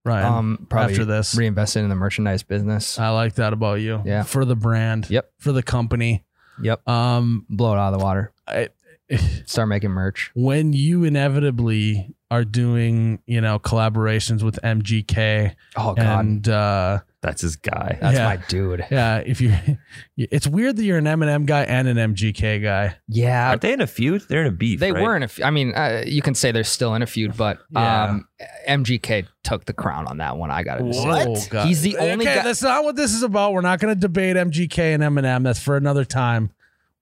Ryan? 0.06 0.26
Um, 0.34 0.66
probably 0.70 0.94
after 0.94 1.04
this, 1.06 1.36
reinvested 1.36 1.84
in 1.84 1.90
the 1.90 1.96
merchandise 1.96 2.44
business. 2.44 2.98
I 3.00 3.10
like 3.10 3.36
that 3.36 3.52
about 3.54 3.76
you. 3.82 4.02
Yeah. 4.06 4.24
for 4.24 4.46
the 4.46 4.56
brand. 4.56 5.10
Yep. 5.10 5.32
for 5.40 5.52
the 5.52 5.64
company. 5.64 6.24
Yep, 6.62 6.88
Um, 6.88 7.46
blow 7.50 7.74
it 7.74 7.78
out 7.78 7.94
of 7.94 8.00
the 8.00 8.04
water. 8.06 8.32
I, 8.48 8.70
Start 9.46 9.68
making 9.70 9.92
merch. 9.92 10.32
when 10.36 10.74
you 10.74 11.04
inevitably 11.04 12.16
are 12.32 12.44
doing, 12.44 13.20
you 13.28 13.40
know, 13.40 13.60
collaborations 13.60 14.42
with 14.42 14.60
MGK 14.64 15.56
Oh 15.78 15.94
god, 15.94 16.26
and 16.26 16.50
uh, 16.50 17.00
That's 17.22 17.42
his 17.44 17.56
guy. 17.56 18.00
that's 18.02 18.18
yeah. 18.18 18.26
my 18.26 18.38
dude. 18.48 18.86
yeah, 18.90 19.18
if 19.18 19.42
you, 19.42 19.54
it's 20.18 20.48
weird 20.48 20.76
that 20.78 20.84
you're 20.84 20.98
an 20.98 21.06
Eminem 21.06 21.46
guy 21.46 21.64
and 21.66 21.88
an 21.88 21.98
MGK 22.16 22.64
guy. 22.64 22.96
Yeah, 23.08 23.50
Aren't 23.50 23.62
they 23.62 23.74
in 23.74 23.82
a 23.82 23.88
feud? 23.88 24.24
They're 24.28 24.42
in 24.42 24.48
a 24.48 24.52
beef. 24.52 24.80
they 24.80 24.92
right? 24.92 25.04
were 25.04 25.16
in 25.16 25.22
a 25.22 25.28
feud. 25.28 25.46
I 25.46 25.52
mean, 25.52 25.74
uh, 25.76 26.04
you 26.06 26.24
can 26.24 26.34
say 26.34 26.52
they're 26.52 26.64
still 26.64 26.96
in 26.96 27.04
a 27.04 27.08
feud, 27.08 27.38
but 27.38 27.60
Yeah. 27.72 28.06
um, 28.06 28.28
MGK 28.68 29.28
took 29.44 29.66
the 29.66 29.74
crown 29.74 30.08
on 30.08 30.18
that 30.18 30.36
one. 30.38 30.50
I 30.50 30.64
got 30.64 30.78
to 30.80 30.92
say. 30.94 31.04
Oh, 31.08 31.36
God. 31.52 31.68
He's 31.68 31.84
the 31.84 31.98
only 31.98 32.26
okay, 32.26 32.38
guy- 32.38 32.44
that's 32.44 32.64
not 32.64 32.84
what 32.84 32.96
this 32.96 33.14
is 33.14 33.22
about. 33.22 33.54
We're 33.54 33.62
not 33.62 33.80
going 33.80 33.94
to 33.94 34.00
debate 34.00 34.36
MGK 34.36 34.96
and 34.96 35.04
Eminem. 35.04 35.44
That's 35.44 35.62
for 35.62 35.78
another 35.78 36.06
time. 36.06 36.50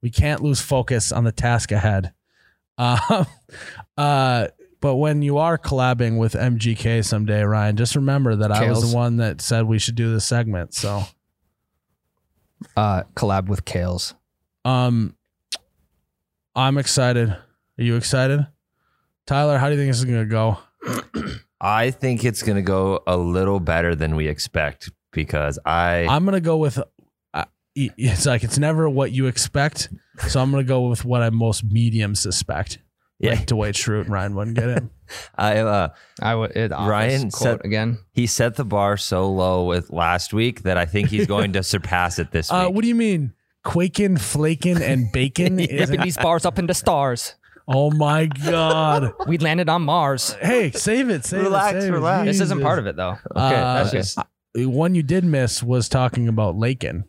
We 0.03 0.11
can't 0.11 0.43
lose 0.43 0.59
focus 0.61 1.11
on 1.11 1.23
the 1.23 1.31
task 1.31 1.71
ahead. 1.71 2.13
Uh, 2.77 3.23
uh, 3.97 4.47
but 4.81 4.95
when 4.97 5.21
you 5.21 5.37
are 5.37 5.57
collabing 5.57 6.19
with 6.19 6.33
MGK 6.33 7.05
someday, 7.05 7.41
Ryan, 7.43 7.77
just 7.77 7.95
remember 7.95 8.35
that 8.35 8.51
I 8.51 8.69
was 8.69 8.91
the 8.91 8.95
one 8.95 9.17
that 9.17 9.39
said 9.39 9.63
we 9.65 9.79
should 9.79 9.95
do 9.95 10.11
this 10.13 10.25
segment. 10.27 10.73
So, 10.73 11.03
Uh, 12.75 13.03
collab 13.15 13.47
with 13.47 13.63
Kells. 13.65 14.13
um, 14.65 15.15
I'm 16.55 16.77
excited. 16.77 17.29
Are 17.29 17.39
you 17.77 17.95
excited? 17.95 18.45
Tyler, 19.25 19.57
how 19.57 19.69
do 19.69 19.75
you 19.75 19.79
think 19.81 19.89
this 19.89 19.99
is 19.99 20.05
going 20.05 20.19
to 20.19 20.25
go? 20.25 20.59
I 21.61 21.91
think 21.91 22.25
it's 22.25 22.43
going 22.43 22.57
to 22.57 22.61
go 22.61 23.01
a 23.07 23.15
little 23.17 23.59
better 23.59 23.95
than 23.95 24.15
we 24.15 24.27
expect 24.27 24.91
because 25.11 25.57
I 25.65 26.05
I'm 26.09 26.25
going 26.25 26.33
to 26.33 26.41
go 26.41 26.57
with. 26.57 26.77
Uh, 27.77 27.89
it's 27.97 28.25
like 28.25 28.43
it's 28.43 28.57
never 28.59 28.89
what 28.89 29.11
you 29.11 29.25
expect, 29.27 29.89
so 30.27 30.41
I'm 30.41 30.51
going 30.51 30.63
to 30.63 30.67
go 30.67 30.87
with 30.87 31.03
what 31.05 31.21
I 31.23 31.29
most 31.29 31.63
medium 31.63 32.15
suspect. 32.15 32.79
Yeah. 33.19 33.31
Like 33.31 33.45
Dwight 33.45 33.75
Schrute 33.75 34.01
and 34.01 34.09
Ryan 34.09 34.35
wouldn't 34.35 34.57
get 34.57 34.69
it. 34.69 34.83
I 35.35 35.59
uh, 35.59 35.89
I 36.21 36.35
would. 36.35 36.51
It, 36.57 36.71
Ryan 36.71 37.31
quote 37.31 37.33
said- 37.59 37.65
again. 37.65 37.99
he 38.11 38.27
set 38.27 38.55
the 38.55 38.65
bar 38.65 38.97
so 38.97 39.31
low 39.31 39.65
with 39.65 39.91
last 39.91 40.33
week 40.33 40.63
that 40.63 40.77
I 40.77 40.85
think 40.85 41.09
he's 41.09 41.25
going 41.27 41.53
to 41.53 41.63
surpass 41.73 42.19
it 42.19 42.31
this 42.31 42.51
Uh, 42.51 42.65
week. 42.65 42.75
what 42.75 42.81
do 42.81 42.87
you 42.89 42.95
mean? 42.95 43.33
Quaking, 43.63 44.17
flaking, 44.17 44.81
and 44.81 45.09
bacon? 45.13 45.59
Is 45.59 45.89
Dipping 45.89 46.01
these 46.03 46.17
bars 46.17 46.45
up 46.45 46.59
into 46.59 46.73
stars. 46.73 47.35
oh 47.67 47.91
my 47.91 48.25
god! 48.25 49.13
We 49.25 49.37
landed 49.37 49.69
on 49.69 49.83
Mars. 49.83 50.33
Hey, 50.41 50.71
save 50.71 51.09
it. 51.09 51.23
Save 51.25 51.43
Relax, 51.43 51.77
it. 51.77 51.81
Save 51.83 51.93
relax. 51.93 52.23
It. 52.23 52.25
This 52.25 52.41
isn't 52.41 52.61
part 52.61 52.77
of 52.79 52.87
it 52.87 52.97
though. 52.97 53.17
Uh, 53.33 53.83
that's 53.83 53.91
just 53.91 54.19
one 54.55 54.95
you 54.95 55.01
did 55.03 55.23
miss 55.23 55.63
was 55.63 55.87
talking 55.87 56.27
about 56.27 56.57
Lakin. 56.57 57.05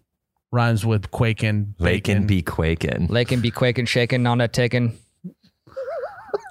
Rhymes 0.55 0.87
with 0.87 1.11
quaking, 1.11 1.75
bacon. 1.81 2.19
and 2.19 2.29
be 2.29 2.41
quaking. 2.41 3.09
Lake 3.09 3.33
and 3.33 3.43
be 3.43 3.51
quaking, 3.51 3.87
shaking, 3.87 4.25
on 4.25 4.39
that 4.39 4.53
taking. 4.53 4.97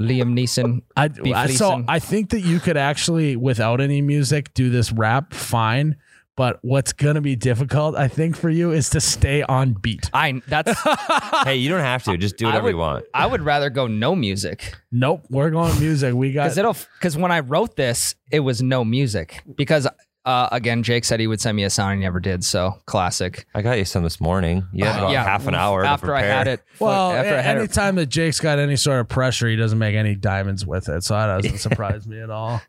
Liam 0.02 0.38
Neeson. 0.38 0.82
I, 0.98 1.08
Be 1.08 1.34
I 1.34 1.48
so 1.48 1.70
fleecing. 1.70 1.86
I 1.88 2.00
think 2.00 2.30
that 2.32 2.42
you 2.42 2.60
could 2.60 2.76
actually, 2.76 3.38
without 3.38 3.80
any 3.80 4.02
music, 4.02 4.54
do 4.54 4.70
this 4.70 4.92
rap 4.92 5.34
fine. 5.34 5.96
But 6.36 6.58
what's 6.64 6.94
gonna 6.94 7.22
be 7.22 7.36
difficult, 7.36 7.96
I 7.96 8.08
think, 8.08 8.36
for 8.36 8.50
you 8.50 8.72
is 8.72 8.90
to 8.90 9.00
stay 9.00 9.44
on 9.44 9.74
beat. 9.74 10.10
I 10.14 10.42
that's 10.48 10.74
hey, 11.44 11.58
you 11.58 11.70
don't 11.70 11.80
have 11.80 12.04
to. 12.06 12.18
Just 12.18 12.38
do 12.38 12.46
whatever 12.46 12.64
would, 12.64 12.72
you 12.72 12.78
want. 12.78 13.06
I 13.14 13.28
would 13.28 13.44
rather 13.44 13.70
go 13.70 13.86
no 13.86 14.16
music 14.16 14.74
Nope, 14.92 15.26
we're 15.30 15.50
going 15.52 15.80
music. 15.80 16.14
We 16.14 16.34
got 16.34 16.44
because 16.44 16.58
it'll 16.58 16.78
because 17.00 17.18
when 17.18 17.32
I 17.32 17.40
wrote 17.42 17.76
this, 17.76 18.16
it 18.32 18.40
was 18.40 18.64
no 18.64 18.84
music 18.84 19.42
because 19.56 19.88
uh, 20.26 20.48
again, 20.52 20.84
Jake 20.84 21.04
said 21.04 21.20
he 21.20 21.28
would 21.28 21.42
send 21.42 21.56
me 21.58 21.64
a 21.64 21.70
sound, 21.70 21.94
and 21.94 22.02
he 22.02 22.06
never 22.06 22.20
did. 22.20 22.44
So 22.46 22.80
classic. 22.86 23.46
I 23.54 23.62
got 23.62 23.78
you 23.78 23.86
some 23.86 24.04
this 24.04 24.22
morning. 24.22 24.66
You 24.72 24.86
had 24.86 24.96
Uh, 24.96 25.00
about 25.00 25.12
yeah, 25.12 25.24
half 25.24 25.48
an 25.48 25.56
hour 25.56 25.84
after 25.84 26.08
to 26.08 26.14
I 26.16 26.22
had 26.22 26.48
it. 26.48 26.62
well. 26.80 27.12
after 27.12 27.36
I 27.36 27.42
had 27.42 27.58
it 27.58 27.60
anytime 27.60 27.96
that 27.96 28.06
Jake's 28.08 28.40
got 28.40 28.58
any 28.60 28.76
sort 28.78 29.00
of 29.02 29.10
pressure, 29.10 29.48
he 29.50 29.56
doesn't 29.58 29.80
make 29.80 29.96
any 29.96 30.16
diamonds 30.16 30.66
with 30.66 30.88
it, 30.90 31.04
so 31.04 31.14
that 31.16 31.42
doesn't 31.42 31.58
surprise 31.70 32.08
me 32.08 32.20
at 32.22 32.30
all. 32.30 32.62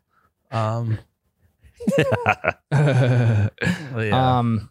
Um, 0.51 0.99
yeah. 2.71 3.49
Um. 4.11 4.69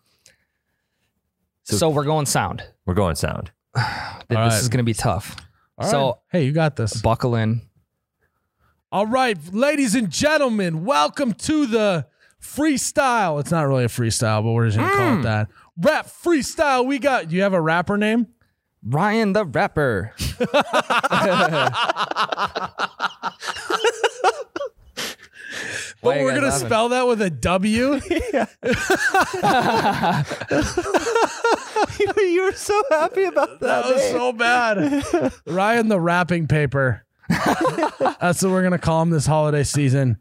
So, 1.67 1.89
we're 1.89 2.05
going 2.05 2.27
sound. 2.27 2.63
We're 2.85 2.95
going 2.95 3.17
sound. 3.17 3.51
This 4.29 4.37
right. 4.37 4.53
is 4.55 4.69
going 4.69 4.79
to 4.79 4.85
be 4.85 4.95
tough. 4.95 5.37
All 5.77 5.87
so 5.89 6.07
right. 6.07 6.15
hey, 6.33 6.45
you 6.47 6.53
got 6.53 6.77
this. 6.77 7.01
buckle 7.03 7.35
in. 7.35 7.61
All 8.91 9.07
right, 9.07 9.37
ladies 9.53 9.95
and 9.95 10.09
gentlemen, 10.11 10.85
welcome 10.87 11.35
to 11.35 11.67
the 11.67 12.07
freestyle. 12.45 13.41
It's 13.41 13.51
not 13.51 13.67
really 13.67 13.85
a 13.85 13.89
freestyle, 13.89 14.45
but 14.45 14.53
we're 14.53 14.67
just 14.67 14.77
gonna 14.79 14.95
call 14.95 15.15
it 15.15 15.17
mm. 15.17 15.23
that. 15.25 15.49
Rap 15.77 16.07
freestyle. 16.07 16.87
We 16.87 16.99
got. 16.99 17.29
Do 17.29 17.37
you 17.37 17.43
have 17.43 17.55
a 17.55 17.61
rapper 17.61 17.97
name? 17.97 18.29
Ryan 18.87 19.33
the 19.33 19.47
rapper. 19.47 20.13
Why 26.01 26.17
But 26.17 26.19
you 26.19 26.25
we're 26.25 26.33
guys 26.33 26.41
gonna 26.41 26.49
laughing? 26.51 26.69
spell 26.69 26.89
that 26.91 27.07
with 27.07 27.23
a 27.23 27.31
W. 27.31 27.95
you 32.31 32.43
were 32.43 32.53
so 32.53 32.83
happy 32.91 33.25
about 33.25 33.61
that. 33.61 33.85
that 33.85 33.87
was 33.87 34.03
eh? 34.03 34.13
so 34.13 34.33
bad. 34.35 35.33
Ryan 35.47 35.89
the 35.89 35.99
wrapping 35.99 36.47
paper. 36.47 37.07
That's 37.31 38.43
what 38.43 38.51
we're 38.51 38.63
gonna 38.63 38.79
call 38.79 39.01
him 39.01 39.09
this 39.09 39.25
holiday 39.25 39.63
season. 39.63 40.19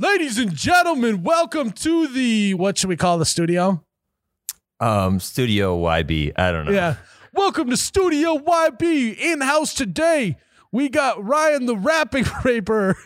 Ladies 0.00 0.38
and 0.38 0.54
gentlemen, 0.54 1.22
welcome 1.22 1.72
to 1.72 2.08
the 2.08 2.54
what 2.54 2.78
should 2.78 2.88
we 2.88 2.96
call 2.96 3.18
the 3.18 3.26
studio? 3.26 3.84
Um, 4.80 5.20
Studio 5.20 5.78
YB. 5.78 6.32
I 6.36 6.52
don't 6.52 6.64
know. 6.64 6.72
Yeah. 6.72 6.94
Welcome 7.34 7.68
to 7.68 7.76
Studio 7.76 8.38
YB 8.38 9.18
in 9.18 9.42
house 9.42 9.74
today. 9.74 10.38
We 10.72 10.88
got 10.88 11.22
Ryan 11.22 11.66
the 11.66 11.76
Rapping 11.76 12.24
paper. 12.42 12.96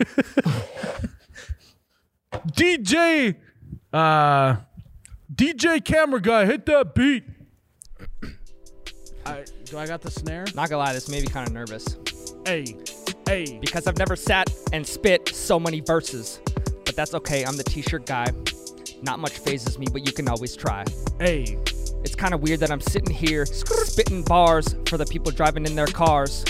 DJ 2.33 3.35
uh 3.93 4.57
DJ 5.35 5.85
camera 5.85 6.21
guy, 6.21 6.47
hit 6.47 6.65
that 6.67 6.95
beat. 6.95 7.25
I, 9.27 9.45
do 9.65 9.79
I 9.79 9.89
got 9.89 10.01
the 10.01 10.13
snare? 10.13 10.45
Not 10.55 10.71
gonna 10.71 10.79
lie, 10.85 10.93
this 10.93 11.09
made 11.09 11.23
me 11.23 11.29
kind 11.29 11.49
of 11.49 11.53
nervous 11.53 11.97
Hey. 12.47 12.77
Hey. 13.27 13.59
because 13.61 13.89
I've 13.89 13.99
never 13.99 14.15
sat 14.15 14.49
and 14.73 14.87
spit 14.87 15.31
so 15.35 15.59
many 15.59 15.81
verses. 15.81 16.39
But 16.95 16.99
that's 16.99 17.15
okay. 17.15 17.45
I'm 17.45 17.57
the 17.57 17.65
t-shirt 17.65 18.07
guy. 18.07 18.27
Not 19.03 19.19
much 19.19 19.39
fazes 19.39 19.81
me, 19.81 19.89
but 19.93 20.07
you 20.07 20.13
can 20.13 20.29
always 20.29 20.55
try. 20.55 20.85
Hey. 21.19 21.59
It's 22.05 22.15
kind 22.15 22.33
of 22.33 22.41
weird 22.41 22.61
that 22.61 22.71
I'm 22.71 22.81
sitting 22.81 23.13
here 23.13 23.45
spitting 23.47 24.23
bars 24.23 24.77
for 24.87 24.97
the 24.97 25.05
people 25.05 25.33
driving 25.33 25.67
in 25.67 25.75
their 25.75 25.89
cars. 25.89 26.45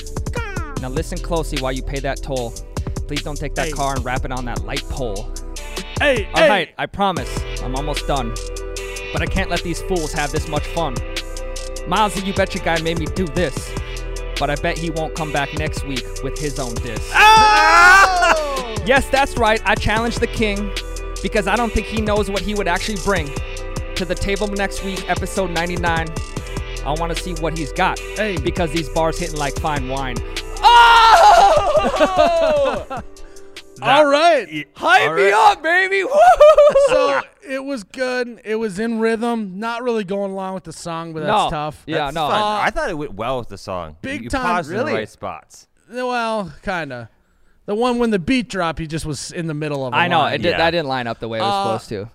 Now 0.82 0.90
listen 0.90 1.16
closely 1.16 1.62
while 1.62 1.72
you 1.72 1.82
pay 1.82 1.98
that 2.00 2.22
toll. 2.22 2.52
Please 3.08 3.22
don't 3.22 3.38
take 3.38 3.54
that 3.54 3.68
Hey. 3.68 3.72
car 3.72 3.96
and 3.96 4.04
wrap 4.04 4.26
it 4.26 4.32
on 4.32 4.44
that 4.44 4.66
light 4.66 4.82
pole. 4.90 5.32
Hey. 5.98 6.26
All 6.34 6.42
hey. 6.42 6.48
right, 6.50 6.68
I 6.76 6.84
promise. 6.84 7.30
I'm 7.62 7.74
almost 7.74 8.06
done. 8.06 8.34
But 9.14 9.22
I 9.22 9.26
can't 9.26 9.48
let 9.48 9.62
these 9.62 9.80
fools 9.80 10.12
have 10.12 10.30
this 10.30 10.46
much 10.46 10.66
fun. 10.66 10.94
Miles, 11.88 12.16
the 12.16 12.20
You 12.20 12.34
Betcha 12.34 12.58
guy 12.58 12.82
made 12.82 12.98
me 12.98 13.06
do 13.06 13.24
this. 13.28 13.72
But 14.38 14.50
I 14.50 14.56
bet 14.56 14.76
he 14.76 14.90
won't 14.90 15.14
come 15.14 15.32
back 15.32 15.54
next 15.54 15.86
week 15.86 16.04
with 16.22 16.38
his 16.38 16.58
own 16.58 16.74
diss. 16.74 17.10
Ah! 17.14 18.03
Yes, 18.86 19.08
that's 19.08 19.36
right. 19.36 19.60
I 19.64 19.74
challenged 19.74 20.20
the 20.20 20.26
king 20.26 20.70
because 21.22 21.46
I 21.46 21.56
don't 21.56 21.72
think 21.72 21.86
he 21.86 22.00
knows 22.02 22.30
what 22.30 22.42
he 22.42 22.54
would 22.54 22.68
actually 22.68 22.98
bring 23.02 23.30
to 23.94 24.04
the 24.04 24.14
table 24.14 24.46
next 24.48 24.84
week, 24.84 25.08
episode 25.08 25.50
99. 25.50 26.08
I 26.84 26.92
want 26.98 27.16
to 27.16 27.22
see 27.22 27.32
what 27.40 27.56
he's 27.56 27.72
got 27.72 27.98
Hey. 27.98 28.36
because 28.36 28.70
these 28.72 28.88
bars 28.90 29.18
hitting 29.18 29.38
like 29.38 29.54
fine 29.58 29.88
wine. 29.88 30.16
Oh! 30.60 33.02
All 33.82 34.06
right. 34.06 34.66
Hype 34.74 35.16
me 35.16 35.30
up, 35.32 35.62
baby! 35.62 36.04
So 36.88 37.20
it 37.42 37.62
was 37.64 37.84
good. 37.84 38.40
It 38.44 38.56
was 38.56 38.78
in 38.78 39.00
rhythm. 39.00 39.58
Not 39.58 39.82
really 39.82 40.04
going 40.04 40.32
along 40.32 40.54
with 40.54 40.64
the 40.64 40.72
song, 40.72 41.12
but 41.12 41.20
that's 41.20 41.30
No. 41.44 41.50
tough. 41.50 41.82
Yeah, 41.86 41.96
That's 42.06 42.14
no. 42.14 42.26
Uh, 42.26 42.60
I 42.62 42.70
thought 42.70 42.90
it 42.90 42.98
went 42.98 43.14
well 43.14 43.38
with 43.38 43.48
the 43.48 43.58
song. 43.58 43.96
big 44.02 44.24
you 44.24 44.30
time- 44.30 44.42
paused 44.42 44.70
in 44.70 44.76
really? 44.78 44.92
the 44.92 44.98
right 44.98 45.08
spots. 45.08 45.68
Well, 45.90 46.52
kind 46.62 46.92
of. 46.92 47.08
The 47.66 47.74
one 47.74 47.98
when 47.98 48.10
the 48.10 48.18
beat 48.18 48.48
dropped, 48.48 48.78
he 48.78 48.86
just 48.86 49.06
was 49.06 49.30
in 49.32 49.46
the 49.46 49.54
middle 49.54 49.86
of. 49.86 49.92
a 49.92 49.96
I 49.96 50.08
know 50.08 50.18
line. 50.20 50.34
it 50.34 50.38
did, 50.42 50.50
Yeah. 50.50 50.56
that 50.58 50.70
didn't 50.72 50.88
line 50.88 51.06
up 51.06 51.18
the 51.20 51.28
way 51.28 51.38
it 51.38 51.42
was 51.42 51.50
Uh, 51.52 51.78
supposed 51.78 51.88
to. 51.90 52.10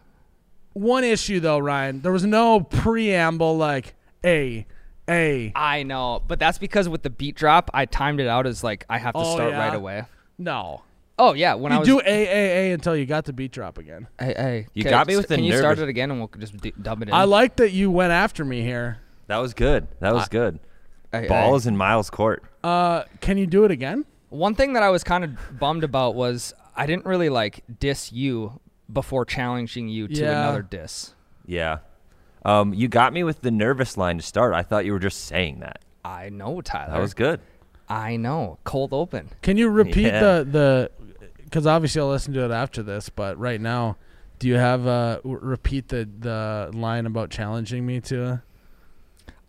One 0.74 1.04
issue 1.04 1.40
though, 1.40 1.58
Ryan. 1.60 2.02
There 2.02 2.12
was 2.12 2.26
no 2.26 2.62
preamble 2.62 3.58
like, 3.58 3.96
"A, 4.24 4.66
A." 5.10 5.52
I 5.56 5.84
know, 5.84 6.22
but 6.28 6.38
that's 6.40 6.58
because 6.60 6.88
with 6.88 7.02
the 7.02 7.10
beat 7.10 7.36
drop, 7.36 7.72
I 7.74 7.86
timed 7.86 8.20
it 8.20 8.28
out 8.28 8.46
as 8.46 8.64
like 8.64 8.86
I 8.90 9.00
have 9.00 9.14
to 9.16 9.20
Oh, 9.22 9.34
start 9.36 9.52
yeah? 9.54 9.60
right 9.68 9.74
away. 9.76 10.04
No, 10.38 10.84
Oh 11.22 11.34
yeah, 11.34 11.56
when 11.56 11.72
I 11.74 11.76
you 11.76 11.80
was 11.80 11.88
do 11.90 12.00
A, 12.00 12.04
A, 12.06 12.70
A 12.70 12.72
until 12.74 12.96
you 12.96 13.06
got 13.06 13.26
the 13.26 13.34
beat 13.34 13.52
drop 13.52 13.78
again. 13.78 14.08
hey 14.20 14.34
hey, 14.38 14.68
You 14.74 14.84
okay, 14.84 14.90
got 14.92 15.08
me 15.08 15.18
with 15.18 15.28
Can 15.28 15.42
the 15.42 15.48
you 15.48 15.52
start 15.58 15.78
nervous- 15.78 15.84
it 15.84 15.90
again 15.90 16.12
and 16.12 16.20
we'll 16.20 16.30
just 16.40 16.56
d- 16.58 16.74
dub 16.82 17.02
it 17.02 17.10
in? 17.10 17.14
I 17.14 17.24
like 17.26 17.58
that 17.58 17.72
you 17.72 17.90
went 17.92 18.12
after 18.14 18.46
me 18.46 18.62
here. 18.62 19.00
That 19.28 19.38
was 19.40 19.54
good. 19.54 19.88
That 20.00 20.14
was 20.14 20.30
good. 20.30 20.60
Hey, 21.12 21.28
Ball 21.28 21.50
hey. 21.50 21.56
is 21.58 21.68
in 21.68 21.76
Miles' 21.76 22.10
court. 22.10 22.44
Uh, 22.64 23.04
can 23.20 23.38
you 23.38 23.48
do 23.48 23.66
it 23.66 23.72
again? 23.72 24.06
One 24.30 24.56
thing 24.56 24.74
that 24.74 24.84
I 24.84 24.90
was 24.90 25.04
kind 25.04 25.24
of 25.24 25.60
bummed 25.60 25.84
about 25.84 26.16
was 26.16 26.54
I 26.76 26.86
didn't 26.86 27.06
really 27.06 27.30
like 27.30 27.64
diss 27.80 28.12
you 28.12 28.60
before 28.92 29.26
challenging 29.26 29.88
you 29.88 30.08
to 30.08 30.22
Yeah. 30.22 30.42
another 30.44 30.62
diss. 30.62 31.14
Yeah. 31.46 31.80
Um, 32.46 32.74
you 32.74 32.88
got 32.88 33.12
me 33.12 33.24
with 33.24 33.42
the 33.42 33.52
nervous 33.52 33.98
line 33.98 34.18
to 34.18 34.24
start. 34.24 34.54
I 34.54 34.64
thought 34.64 34.86
you 34.86 34.94
were 34.94 35.00
just 35.00 35.26
saying 35.26 35.60
that. 35.60 35.80
I 36.06 36.30
know, 36.30 36.62
Tyler. 36.62 36.94
That 36.94 37.02
was 37.02 37.14
good. 37.14 37.42
I 37.90 38.16
know. 38.18 38.60
Cold 38.64 38.94
open. 38.94 39.30
Can 39.42 39.58
you 39.58 39.70
repeat 39.70 40.06
Yeah. 40.08 40.20
the 40.20 40.48
the? 40.50 40.92
Because 41.44 41.66
obviously 41.66 42.00
I'll 42.02 42.10
listen 42.10 42.34
to 42.36 42.46
it 42.46 42.52
after 42.52 42.84
this, 42.84 43.10
but 43.10 43.38
right 43.38 43.60
now, 43.60 43.98
do 44.38 44.48
you 44.48 44.56
have 44.56 44.86
uh 44.88 45.16
w- 45.18 45.40
repeat 45.42 45.88
the 45.90 46.08
the 46.20 46.70
line 46.74 47.06
about 47.08 47.30
challenging 47.32 47.86
me 47.86 48.00
to? 48.02 48.42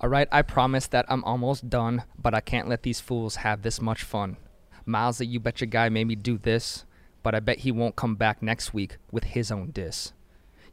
All 0.00 0.08
right, 0.08 0.26
I 0.32 0.40
promise 0.42 0.86
that 0.88 1.04
I'm 1.08 1.22
almost 1.24 1.68
done, 1.68 2.04
but 2.20 2.34
I 2.34 2.40
can't 2.40 2.68
let 2.68 2.82
these 2.82 3.00
fools 3.00 3.36
have 3.36 3.60
this 3.62 3.80
much 3.82 4.02
fun. 4.02 4.38
Miles, 4.86 5.18
that 5.18 5.26
You 5.26 5.40
Betcha 5.40 5.66
guy 5.66 5.88
made 5.88 6.06
me 6.06 6.14
do 6.14 6.38
this, 6.38 6.84
but 7.22 7.34
I 7.34 7.40
bet 7.40 7.58
he 7.58 7.72
won't 7.72 7.96
come 7.96 8.14
back 8.14 8.42
next 8.42 8.72
week 8.74 8.96
with 9.10 9.24
his 9.24 9.50
own 9.50 9.70
diss. 9.70 10.12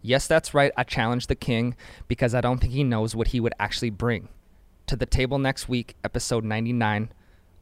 Yes, 0.02 0.28
that's 0.28 0.54
right. 0.54 0.72
I 0.78 0.84
challenged 0.84 1.28
the 1.28 1.36
king 1.36 1.76
because 2.08 2.34
I 2.34 2.42
don't 2.42 2.60
think 2.60 2.74
he 2.74 2.84
knows 2.84 3.16
what 3.16 3.28
he 3.28 3.40
would 3.40 3.54
actually 3.60 3.90
bring. 3.90 4.30
To 4.88 4.96
the 4.96 5.06
table 5.06 5.38
next 5.38 5.68
week, 5.68 5.96
episode 6.04 6.44
99. 6.44 7.12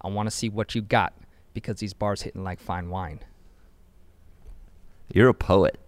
I 0.02 0.08
want 0.08 0.28
to 0.28 0.36
see 0.36 0.50
what 0.50 0.76
you 0.76 0.82
got 0.82 1.14
because 1.54 1.80
these 1.80 1.94
bars 1.94 2.22
hitting 2.22 2.44
like 2.44 2.60
fine 2.60 2.90
wine. 2.90 3.22
You're 5.12 5.30
a 5.30 5.34
poet. 5.34 5.80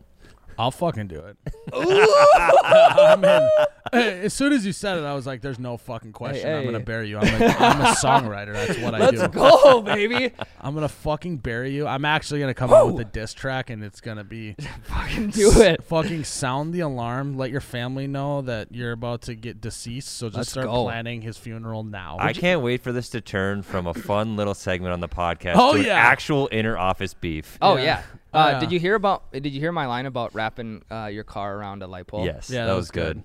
I'll 0.59 0.71
fucking 0.71 1.07
do 1.07 1.19
it. 1.19 1.37
I'm 1.73 3.23
in. 3.23 3.49
Hey, 3.93 4.25
As 4.25 4.33
soon 4.33 4.51
as 4.51 4.65
you 4.65 4.73
said 4.73 4.97
it, 4.97 5.03
I 5.05 5.13
was 5.13 5.25
like, 5.25 5.41
"There's 5.41 5.59
no 5.59 5.77
fucking 5.77 6.11
question. 6.11 6.49
I'm 6.49 6.59
hey. 6.59 6.65
gonna 6.65 6.79
bury 6.81 7.07
you. 7.09 7.17
I'm 7.19 7.41
a, 7.41 7.45
I'm 7.45 7.81
a 7.81 7.85
songwriter. 8.03 8.51
That's 8.53 8.77
what 8.79 8.93
I 8.93 9.11
do. 9.11 9.17
Let's 9.17 9.33
do. 9.33 9.39
go, 9.39 9.81
baby. 9.81 10.31
I'm 10.61 10.73
gonna 10.73 10.89
fucking 10.89 11.37
bury 11.37 11.71
you. 11.71 11.87
I'm 11.87 12.03
actually 12.03 12.41
gonna 12.41 12.53
come 12.53 12.73
out 12.73 12.87
with 12.91 12.99
a 13.07 13.09
diss 13.09 13.33
track, 13.33 13.69
and 13.69 13.83
it's 13.83 14.01
gonna 14.01 14.25
be 14.25 14.55
Fucking 14.83 15.29
do 15.29 15.61
it. 15.61 15.83
fucking 15.85 16.25
sound 16.25 16.73
the 16.73 16.81
alarm. 16.81 17.37
Let 17.37 17.49
your 17.51 17.61
family 17.61 18.07
know 18.07 18.41
that 18.41 18.73
you're 18.73 18.91
about 18.91 19.21
to 19.23 19.35
get 19.35 19.61
deceased. 19.61 20.09
So 20.17 20.27
just 20.27 20.37
Let's 20.37 20.49
start 20.51 20.65
go. 20.67 20.83
planning 20.83 21.21
his 21.21 21.37
funeral 21.37 21.83
now. 21.83 22.17
I 22.19 22.33
can't 22.33 22.61
wait 22.61 22.81
for 22.81 22.91
this 22.91 23.07
to 23.09 23.21
turn 23.21 23.61
from 23.61 23.87
a 23.87 23.93
fun 23.93 24.35
little 24.35 24.53
segment 24.53 24.91
on 24.93 24.99
the 24.99 25.07
podcast 25.09 25.53
Oh, 25.55 25.73
to 25.73 25.79
an 25.79 25.85
yeah. 25.85 25.93
actual 25.95 26.49
inner 26.51 26.77
office 26.77 27.13
beef. 27.13 27.57
Oh 27.61 27.77
Yeah. 27.77 27.83
yeah. 27.83 28.01
Oh, 28.33 28.39
Uh, 28.39 28.47
yeah. 28.51 28.59
Did 28.59 28.71
you 28.73 28.79
hear 28.79 28.95
about? 28.95 29.31
Did 29.31 29.45
you 29.47 29.59
hear 29.61 29.71
my 29.71 29.85
line 29.85 30.05
about 30.05 30.35
wrapping 30.47 30.81
uh, 30.89 31.07
your 31.07 31.23
car 31.25 31.57
around 31.57 31.83
a 31.83 31.87
light 31.87 32.07
pole? 32.07 32.23
yes, 32.25 32.49
Yeah, 32.49 32.65
that, 32.67 32.73
was 32.75 32.89
good. 32.91 33.21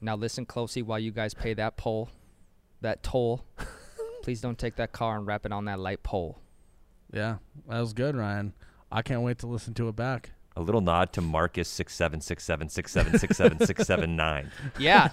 Now 0.00 0.16
listen 0.16 0.44
closely 0.44 0.82
while 0.82 0.98
you 0.98 1.12
guys 1.12 1.34
pay 1.34 1.54
that 1.54 1.76
pole, 1.76 2.08
that 2.80 3.02
toll. 3.04 3.44
Please 4.24 4.40
don't 4.40 4.58
take 4.58 4.76
that 4.76 4.90
car 4.92 5.16
and 5.16 5.26
wrap 5.26 5.46
it 5.46 5.52
on 5.52 5.64
that 5.66 5.78
light 5.78 6.02
pole. 6.02 6.38
Yeah, 7.12 7.36
that 7.68 7.78
was 7.80 7.92
good, 7.92 8.16
Ryan. 8.16 8.54
I 8.90 9.02
can't 9.02 9.22
wait 9.22 9.38
to 9.38 9.46
listen 9.46 9.74
to 9.74 9.88
it 9.88 9.94
back. 9.96 10.30
A 10.56 10.60
little 10.60 10.80
nod 10.80 11.12
to 11.14 11.20
Marcus 11.20 11.68
six 11.68 11.94
seven 11.94 12.20
six 12.20 12.44
seven 12.44 12.68
six 12.68 12.90
seven 12.92 13.18
six 13.18 13.36
seven 13.36 13.64
six 13.64 13.84
seven 13.86 14.16
nine. 14.16 14.50
Yeah, 14.78 15.08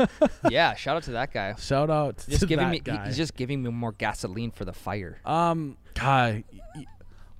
yeah. 0.49 0.73
Shout 0.75 0.97
out 0.97 1.03
to 1.03 1.11
that 1.11 1.31
guy. 1.31 1.53
Shout 1.55 1.89
out 1.91 2.25
Just 2.27 2.41
to 2.41 2.45
giving 2.47 2.65
that 2.65 2.71
me, 2.71 2.79
guy. 2.79 3.05
he's 3.05 3.15
just 3.17 3.35
giving 3.35 3.61
me 3.63 3.69
more 3.69 3.91
gasoline 3.93 4.51
for 4.51 4.65
the 4.65 4.73
fire. 4.73 5.19
um, 5.25 5.77
guy. 5.93 6.43
y- 6.51 6.59
y- 6.75 6.85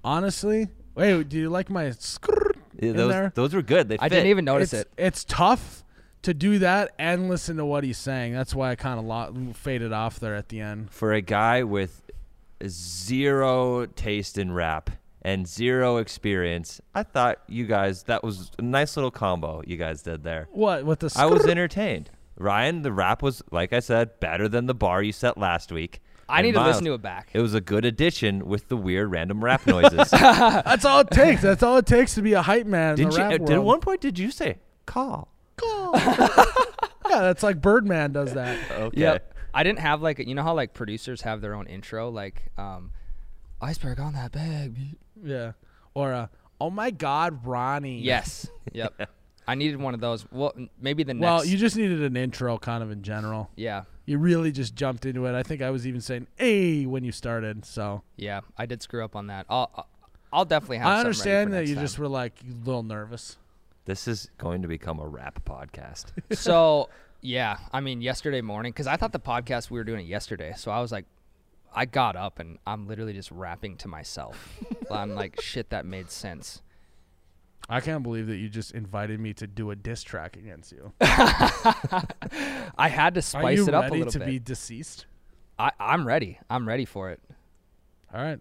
Honestly, 0.03 0.67
wait. 0.95 1.27
Do 1.29 1.37
you 1.37 1.49
like 1.49 1.69
my 1.69 1.85
skrrr 1.85 2.51
Yeah, 2.81 2.89
in 2.91 2.95
those, 2.97 3.11
there? 3.11 3.31
those 3.35 3.53
were 3.53 3.61
good. 3.61 3.89
They 3.89 3.97
I 3.99 4.09
fit. 4.09 4.15
didn't 4.15 4.27
even 4.27 4.45
notice 4.45 4.73
it's, 4.73 4.83
it. 4.83 4.91
It's 4.97 5.23
tough 5.25 5.83
to 6.21 6.33
do 6.33 6.59
that 6.59 6.91
and 6.99 7.29
listen 7.29 7.57
to 7.57 7.65
what 7.65 7.83
he's 7.83 7.97
saying. 7.97 8.33
That's 8.33 8.53
why 8.53 8.71
I 8.71 8.75
kind 8.75 8.99
of 8.99 9.05
lo- 9.05 9.53
faded 9.53 9.93
off 9.93 10.19
there 10.19 10.35
at 10.35 10.49
the 10.49 10.59
end. 10.61 10.91
for 10.91 11.13
a 11.13 11.21
guy 11.21 11.63
with 11.63 12.01
zero 12.67 13.85
taste 13.85 14.37
in 14.37 14.51
rap 14.51 14.89
and 15.21 15.47
zero 15.47 15.97
experience. 15.97 16.81
I 16.95 17.03
thought 17.03 17.39
you 17.47 17.65
guys 17.65 18.03
that 18.03 18.23
was 18.23 18.51
a 18.57 18.61
nice 18.61 18.95
little 18.95 19.11
combo 19.11 19.61
you 19.65 19.77
guys 19.77 20.01
did 20.01 20.23
there. 20.23 20.47
What 20.51 20.85
with 20.85 20.99
the? 20.99 21.13
I 21.15 21.25
was 21.25 21.45
entertained. 21.45 22.09
Ryan, 22.37 22.83
the 22.83 22.91
rap 22.91 23.21
was 23.21 23.41
like 23.51 23.73
I 23.73 23.79
said, 23.79 24.19
better 24.19 24.47
than 24.47 24.65
the 24.65 24.73
bar 24.73 25.03
you 25.03 25.11
set 25.11 25.37
last 25.37 25.71
week. 25.71 26.01
I 26.29 26.37
And 26.39 26.45
need 26.45 26.51
to 26.53 26.59
Miles, 26.59 26.75
listen 26.75 26.85
to 26.85 26.93
it 26.93 27.01
back. 27.01 27.29
It 27.33 27.41
was 27.41 27.53
a 27.53 27.61
good 27.61 27.85
addition 27.85 28.45
with 28.45 28.67
the 28.67 28.77
weird 28.77 29.11
random 29.11 29.43
rap 29.43 29.65
noises. 29.65 30.09
That's 30.11 30.85
all 30.85 30.99
it 30.99 31.09
takes. 31.11 31.41
That's 31.41 31.63
all 31.63 31.77
it 31.77 31.85
takes 31.85 32.13
to 32.15 32.21
be 32.21 32.33
a 32.33 32.41
hype 32.41 32.67
man 32.67 32.95
Didn't 32.95 33.11
the 33.11 33.17
you? 33.17 33.23
rap 33.23 33.27
uh, 33.33 33.37
Did, 33.37 33.41
at 33.41 33.49
world. 33.49 33.65
one 33.65 33.79
point, 33.81 34.01
did 34.01 34.19
you 34.19 34.31
say 34.31 34.57
call? 34.85 35.33
Call. 35.57 35.95
Yeah, 37.09 37.21
that's 37.21 37.41
like 37.41 37.59
Birdman 37.59 38.11
does 38.11 38.35
that. 38.35 38.55
Okay. 38.69 39.01
Yep. 39.01 39.33
I 39.51 39.63
didn't 39.63 39.79
have 39.79 39.99
like 40.03 40.19
you 40.19 40.35
know 40.35 40.43
how 40.43 40.53
like 40.53 40.75
producers 40.75 41.21
have 41.23 41.41
their 41.41 41.55
own 41.55 41.65
intro 41.65 42.11
like 42.11 42.43
um, 42.55 42.91
iceberg 43.59 43.99
on 43.99 44.13
that 44.13 44.31
bag. 44.31 44.77
Yeah. 45.23 45.53
Or 45.95 46.13
uh, 46.13 46.27
oh 46.61 46.69
my 46.69 46.91
God, 46.91 47.43
Ronnie. 47.43 47.99
Yes. 48.01 48.47
Yep. 48.73 49.09
I 49.49 49.55
needed 49.55 49.79
one 49.81 49.93
of 49.93 49.99
those. 49.99 50.25
Well, 50.31 50.53
maybe 50.79 51.03
the 51.03 51.13
next. 51.13 51.23
Well, 51.23 51.45
you 51.45 51.57
just 51.57 51.75
needed 51.75 52.03
an 52.03 52.15
intro, 52.15 52.57
kind 52.57 52.83
of 52.83 52.91
in 52.91 53.01
general. 53.03 53.49
yeah. 53.55 53.83
You 54.05 54.17
really 54.17 54.51
just 54.51 54.73
jumped 54.75 55.05
into 55.05 55.27
it. 55.27 55.35
I 55.35 55.43
think 55.43 55.61
I 55.61 55.69
was 55.69 55.85
even 55.85 56.01
saying 56.01 56.25
"hey" 56.35 56.85
when 56.87 57.03
you 57.03 57.11
started. 57.11 57.63
So 57.63 58.01
Yeah, 58.15 58.41
I 58.57 58.65
did 58.65 58.81
screw 58.81 59.03
up 59.03 59.15
on 59.15 59.27
that. 59.27 59.45
I'll 59.49 59.69
I'll- 59.75 59.87
I'll 60.31 60.45
definitely 60.45 60.77
have. 60.77 60.87
I 60.87 60.89
something 60.89 60.97
ready 60.97 61.07
understand 61.07 61.47
for 61.47 61.51
that 61.51 61.57
next 61.61 61.69
you 61.69 61.75
time. 61.75 61.83
just 61.83 61.99
were 61.99 62.07
like 62.07 62.33
a 62.41 62.65
little 62.65 62.83
nervous. 62.83 63.37
This 63.85 64.07
is 64.07 64.29
going 64.37 64.61
to 64.63 64.67
become 64.67 64.99
a 64.99 65.07
rap 65.07 65.39
podcast. 65.45 66.05
so 66.37 66.89
yeah, 67.21 67.57
I 67.73 67.79
mean, 67.81 68.01
yesterday 68.01 68.41
morning 68.41 68.71
because 68.71 68.85
I 68.87 68.95
thought 68.97 69.11
the 69.11 69.19
podcast 69.19 69.69
we 69.71 69.79
were 69.79 69.83
doing 69.83 70.05
it 70.05 70.09
yesterday, 70.09 70.53
so 70.55 70.69
I 70.71 70.79
was 70.81 70.91
like, 70.91 71.05
I 71.73 71.85
got 71.85 72.15
up 72.15 72.39
and 72.39 72.57
I'm 72.65 72.87
literally 72.87 73.13
just 73.13 73.29
rapping 73.31 73.77
to 73.77 73.87
myself. 73.87 74.57
I'm 74.91 75.13
like, 75.15 75.39
shit, 75.41 75.69
that 75.71 75.85
made 75.85 76.09
sense. 76.11 76.61
I 77.67 77.81
can't 77.81 78.03
believe 78.03 78.27
that 78.27 78.37
you 78.37 78.49
just 78.49 78.71
invited 78.71 79.19
me 79.19 79.33
to 79.33 79.47
do 79.47 79.71
a 79.71 79.75
diss 79.75 80.01
track 80.01 80.37
against 80.37 80.71
you. 80.71 80.91
I 81.01 82.89
had 82.89 83.15
to 83.15 83.21
spice 83.21 83.67
it 83.67 83.73
up 83.73 83.91
a 83.91 83.93
little 83.93 83.93
bit. 83.93 83.93
Are 83.93 83.97
you 83.97 84.03
ready 84.05 84.11
to 84.11 84.25
be 84.25 84.39
deceased? 84.39 85.05
I, 85.57 85.71
I'm 85.79 86.07
ready. 86.07 86.39
I'm 86.49 86.67
ready 86.67 86.85
for 86.85 87.11
it. 87.11 87.19
All 88.13 88.21
right. 88.21 88.39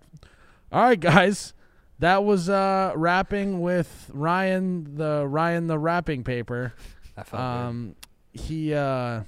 All 0.72 0.82
right, 0.82 0.98
guys. 0.98 1.52
That 1.98 2.24
was 2.24 2.48
uh 2.48 2.92
rapping 2.94 3.60
with 3.60 4.10
Ryan 4.14 4.96
the 4.96 5.26
Ryan 5.26 5.66
the 5.66 5.78
rapping 5.78 6.24
paper. 6.24 6.74
That 7.16 7.26
felt 7.26 7.42
Um 7.42 7.96
he 8.32 8.72
uh 8.72 9.22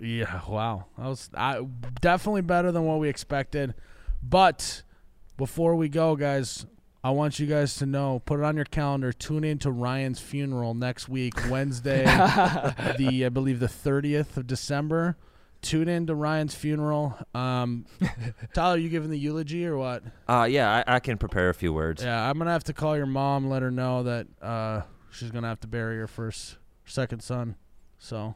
yeah, 0.00 0.40
wow. 0.48 0.86
That 0.98 1.06
was 1.06 1.30
I, 1.34 1.64
definitely 2.00 2.42
better 2.42 2.72
than 2.72 2.84
what 2.84 2.98
we 2.98 3.08
expected. 3.08 3.74
But 4.22 4.82
before 5.36 5.76
we 5.76 5.88
go, 5.88 6.16
guys, 6.16 6.66
I 7.06 7.10
want 7.10 7.38
you 7.38 7.46
guys 7.46 7.76
to 7.76 7.86
know, 7.86 8.20
put 8.26 8.40
it 8.40 8.42
on 8.42 8.56
your 8.56 8.64
calendar, 8.64 9.12
tune 9.12 9.44
in 9.44 9.58
to 9.58 9.70
Ryan's 9.70 10.18
funeral 10.18 10.74
next 10.74 11.08
week, 11.08 11.34
Wednesday, 11.48 12.02
the 12.98 13.22
I 13.24 13.28
believe 13.28 13.60
the 13.60 13.68
30th 13.68 14.36
of 14.36 14.48
December. 14.48 15.16
Tune 15.62 15.88
in 15.88 16.08
to 16.08 16.16
Ryan's 16.16 16.56
funeral. 16.56 17.16
Um, 17.32 17.86
Tyler, 18.54 18.78
you 18.78 18.88
giving 18.88 19.10
the 19.10 19.18
eulogy 19.20 19.64
or 19.66 19.76
what? 19.76 20.02
Uh, 20.26 20.48
yeah, 20.50 20.82
I, 20.84 20.96
I 20.96 20.98
can 20.98 21.16
prepare 21.16 21.48
a 21.48 21.54
few 21.54 21.72
words. 21.72 22.02
Yeah, 22.02 22.28
I'm 22.28 22.38
gonna 22.38 22.50
have 22.50 22.64
to 22.64 22.72
call 22.72 22.96
your 22.96 23.06
mom, 23.06 23.48
let 23.48 23.62
her 23.62 23.70
know 23.70 24.02
that 24.02 24.26
uh, 24.42 24.80
she's 25.12 25.30
gonna 25.30 25.46
have 25.46 25.60
to 25.60 25.68
bury 25.68 25.98
her 25.98 26.08
first, 26.08 26.56
second 26.86 27.22
son. 27.22 27.54
So 28.00 28.34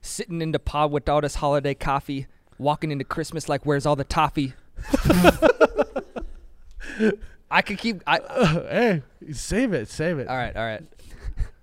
Sitting 0.00 0.40
in 0.40 0.52
the 0.52 0.58
pod 0.58 0.90
without 0.90 1.22
his 1.22 1.34
holiday 1.34 1.74
coffee, 1.74 2.28
walking 2.56 2.90
into 2.90 3.04
Christmas 3.04 3.46
like 3.46 3.66
where's 3.66 3.84
all 3.84 3.94
the 3.94 4.04
toffee? 4.04 4.54
I 7.50 7.62
could 7.62 7.78
keep. 7.78 8.02
I, 8.06 8.18
hey, 8.70 9.02
save 9.32 9.72
it, 9.72 9.88
save 9.88 10.18
it. 10.18 10.28
all 10.28 10.36
right, 10.36 10.54
all 10.56 10.64
right. 10.64 10.82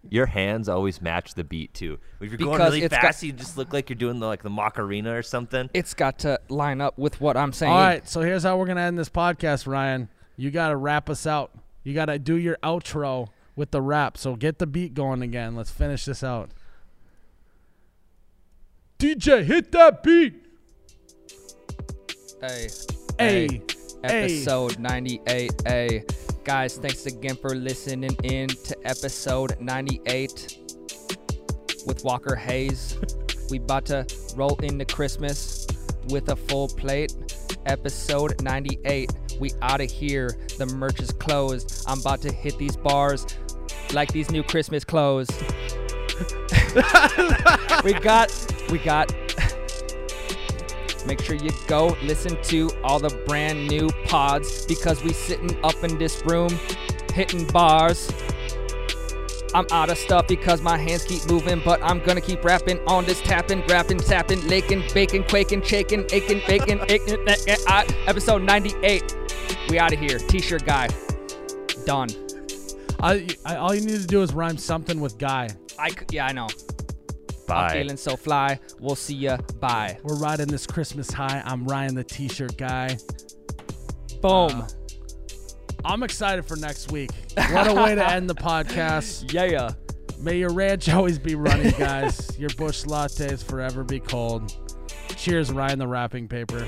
Your 0.10 0.26
hands 0.28 0.68
always 0.70 1.02
match 1.02 1.34
the 1.34 1.44
beat 1.44 1.74
too. 1.74 1.98
If 2.20 2.30
you're 2.30 2.38
going 2.38 2.52
Because 2.52 2.74
really 2.74 2.84
it's 2.84 2.94
got- 2.94 3.02
fast, 3.02 3.24
you 3.24 3.32
just 3.32 3.58
look 3.58 3.72
like 3.74 3.90
you're 3.90 3.96
doing 3.98 4.20
the, 4.20 4.28
like 4.28 4.44
the 4.44 4.50
Macarena 4.50 5.16
or 5.16 5.24
something. 5.24 5.70
It's 5.74 5.94
got 5.94 6.20
to 6.20 6.40
line 6.50 6.82
up 6.82 6.98
with 6.98 7.20
what 7.22 7.36
I'm 7.38 7.54
saying. 7.54 7.72
All 7.72 7.80
right, 7.80 8.08
so 8.08 8.22
here's 8.22 8.44
how 8.44 8.58
we're 8.58 8.66
gonna 8.68 8.82
end 8.82 8.98
this 9.00 9.10
podcast, 9.10 9.66
Ryan. 9.66 10.10
You 10.36 10.52
gotta 10.52 10.76
wrap 10.76 11.10
us 11.10 11.26
out. 11.26 11.52
You 11.84 11.94
gotta 11.94 12.20
do 12.20 12.36
your 12.36 12.58
outro 12.64 13.30
with 13.56 13.72
the 13.72 13.82
rap. 13.82 14.18
So 14.18 14.36
get 14.36 14.60
the 14.60 14.68
beat 14.68 14.94
going 14.94 15.22
again. 15.22 15.56
Let's 15.56 15.72
finish 15.72 16.06
this 16.06 16.24
out. 16.24 16.50
DJ, 19.00 19.44
hit 19.44 19.72
that 19.72 20.04
beat. 20.04 20.34
Hey. 22.42 22.70
Hey, 23.20 23.48
Hey. 23.48 23.48
hey. 23.48 23.62
Episode 24.04 24.74
98A. 24.74 26.44
guys, 26.44 26.78
thanks 26.78 27.06
again 27.06 27.36
for 27.38 27.56
listening 27.56 28.16
in 28.24 28.50
to 28.50 28.76
episode 28.86 29.56
98 29.62 30.58
with 31.88 32.04
Walker 32.04 32.36
Hayes. 32.36 32.98
we 33.50 33.58
about 33.60 33.86
to 33.86 34.06
roll 34.36 34.56
into 34.62 34.86
Christmas 34.86 35.66
with 36.10 36.30
a 36.30 36.36
full 36.36 36.68
plate. 36.68 37.14
Episode 37.66 38.42
98. 38.42 39.38
We 39.40 39.52
out 39.62 39.80
of 39.80 39.90
here. 39.90 40.38
The 40.58 40.66
merch 40.66 41.00
is 41.00 41.12
closed. 41.12 41.86
I'm 41.88 42.00
about 42.00 42.22
to 42.24 42.32
hit 42.32 42.58
these 42.58 42.76
bars 42.76 43.26
like 43.94 44.12
these 44.12 44.30
new 44.30 44.44
Christmas 44.44 44.84
clothes. 44.84 45.30
we 47.84 47.94
got, 47.94 48.32
we 48.70 48.80
got 48.80 49.14
Make 51.06 51.22
sure 51.22 51.36
you 51.36 51.52
go 51.68 51.98
listen 52.04 52.42
to 52.44 52.70
all 52.84 53.00
the 53.00 53.10
brand 53.28 53.68
new 53.68 53.90
pods 54.06 54.66
because 54.66 55.04
we 55.04 55.14
sitting 55.14 55.58
up 55.64 55.84
in 55.84 55.98
this 55.98 56.24
room 56.26 56.50
hitting 57.14 57.46
bars. 57.48 58.12
I'm 59.56 59.68
out 59.72 59.90
of 59.90 59.98
stuff 59.98 60.28
because 60.28 60.62
my 60.62 60.78
hands 60.78 61.04
keep 61.04 61.28
moving, 61.30 61.62
but 61.64 61.84
I'm 61.84 62.00
gonna 62.00 62.22
keep 62.22 62.44
rapping 62.44 62.80
on 62.88 63.06
this 63.06 63.22
tapping, 63.22 63.66
rapping, 63.68 64.00
tapping, 64.00 64.48
laking, 64.48 64.84
baking, 64.94 65.26
quaking, 65.26 65.62
shaking, 65.62 66.06
aching, 66.12 66.42
baking, 66.48 66.80
aching, 66.90 67.28
eh, 67.28 67.56
eh, 67.68 67.84
episode 68.08 68.42
98. 68.42 69.16
We 69.70 69.78
out 69.78 69.94
of 69.94 70.00
here. 70.00 70.18
T-shirt 70.18 70.66
guy. 70.66 70.88
Done. 71.86 72.10
I, 73.00 73.28
I, 73.46 73.58
all 73.58 73.76
you 73.76 73.82
need 73.82 74.02
to 74.02 74.08
do 74.08 74.22
is 74.22 74.34
rhyme 74.34 74.58
something 74.58 75.00
with 75.00 75.18
guy. 75.18 75.50
I 75.78 75.92
yeah 76.12 76.28
I 76.28 76.32
know. 76.32 76.48
I'm 77.50 77.72
feeling 77.72 77.98
so 77.98 78.16
fly. 78.16 78.60
We'll 78.80 78.96
see 78.96 79.16
ya. 79.16 79.38
Bye. 79.60 79.98
We're 80.04 80.18
riding 80.18 80.48
this 80.48 80.66
Christmas 80.66 81.12
high. 81.12 81.42
I'm 81.46 81.66
Ryan, 81.66 81.96
the 81.96 82.04
T-shirt 82.04 82.58
guy. 82.58 82.98
Boom. 84.22 84.62
Uh, 84.62 84.68
I'm 85.86 86.04
excited 86.04 86.46
for 86.46 86.56
next 86.56 86.92
week. 86.92 87.12
What 87.52 87.68
a 87.68 87.74
way 87.74 87.96
to 87.96 88.12
end 88.12 88.30
the 88.30 88.36
podcast. 88.36 89.34
yeah. 89.52 89.72
May 90.20 90.38
your 90.38 90.54
ranch 90.54 90.88
always 90.88 91.20
be 91.20 91.36
running, 91.36 91.72
guys. 91.72 92.38
your 92.40 92.50
Busch 92.52 92.84
lattes 92.86 93.44
forever 93.44 93.84
be 93.84 94.00
cold. 94.00 94.56
Cheers, 95.18 95.52
Ryan 95.52 95.80
the 95.80 95.88
wrapping 95.88 96.28
paper. 96.28 96.66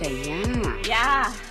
Yeah. 0.00 0.78
Yeah. 0.86 1.47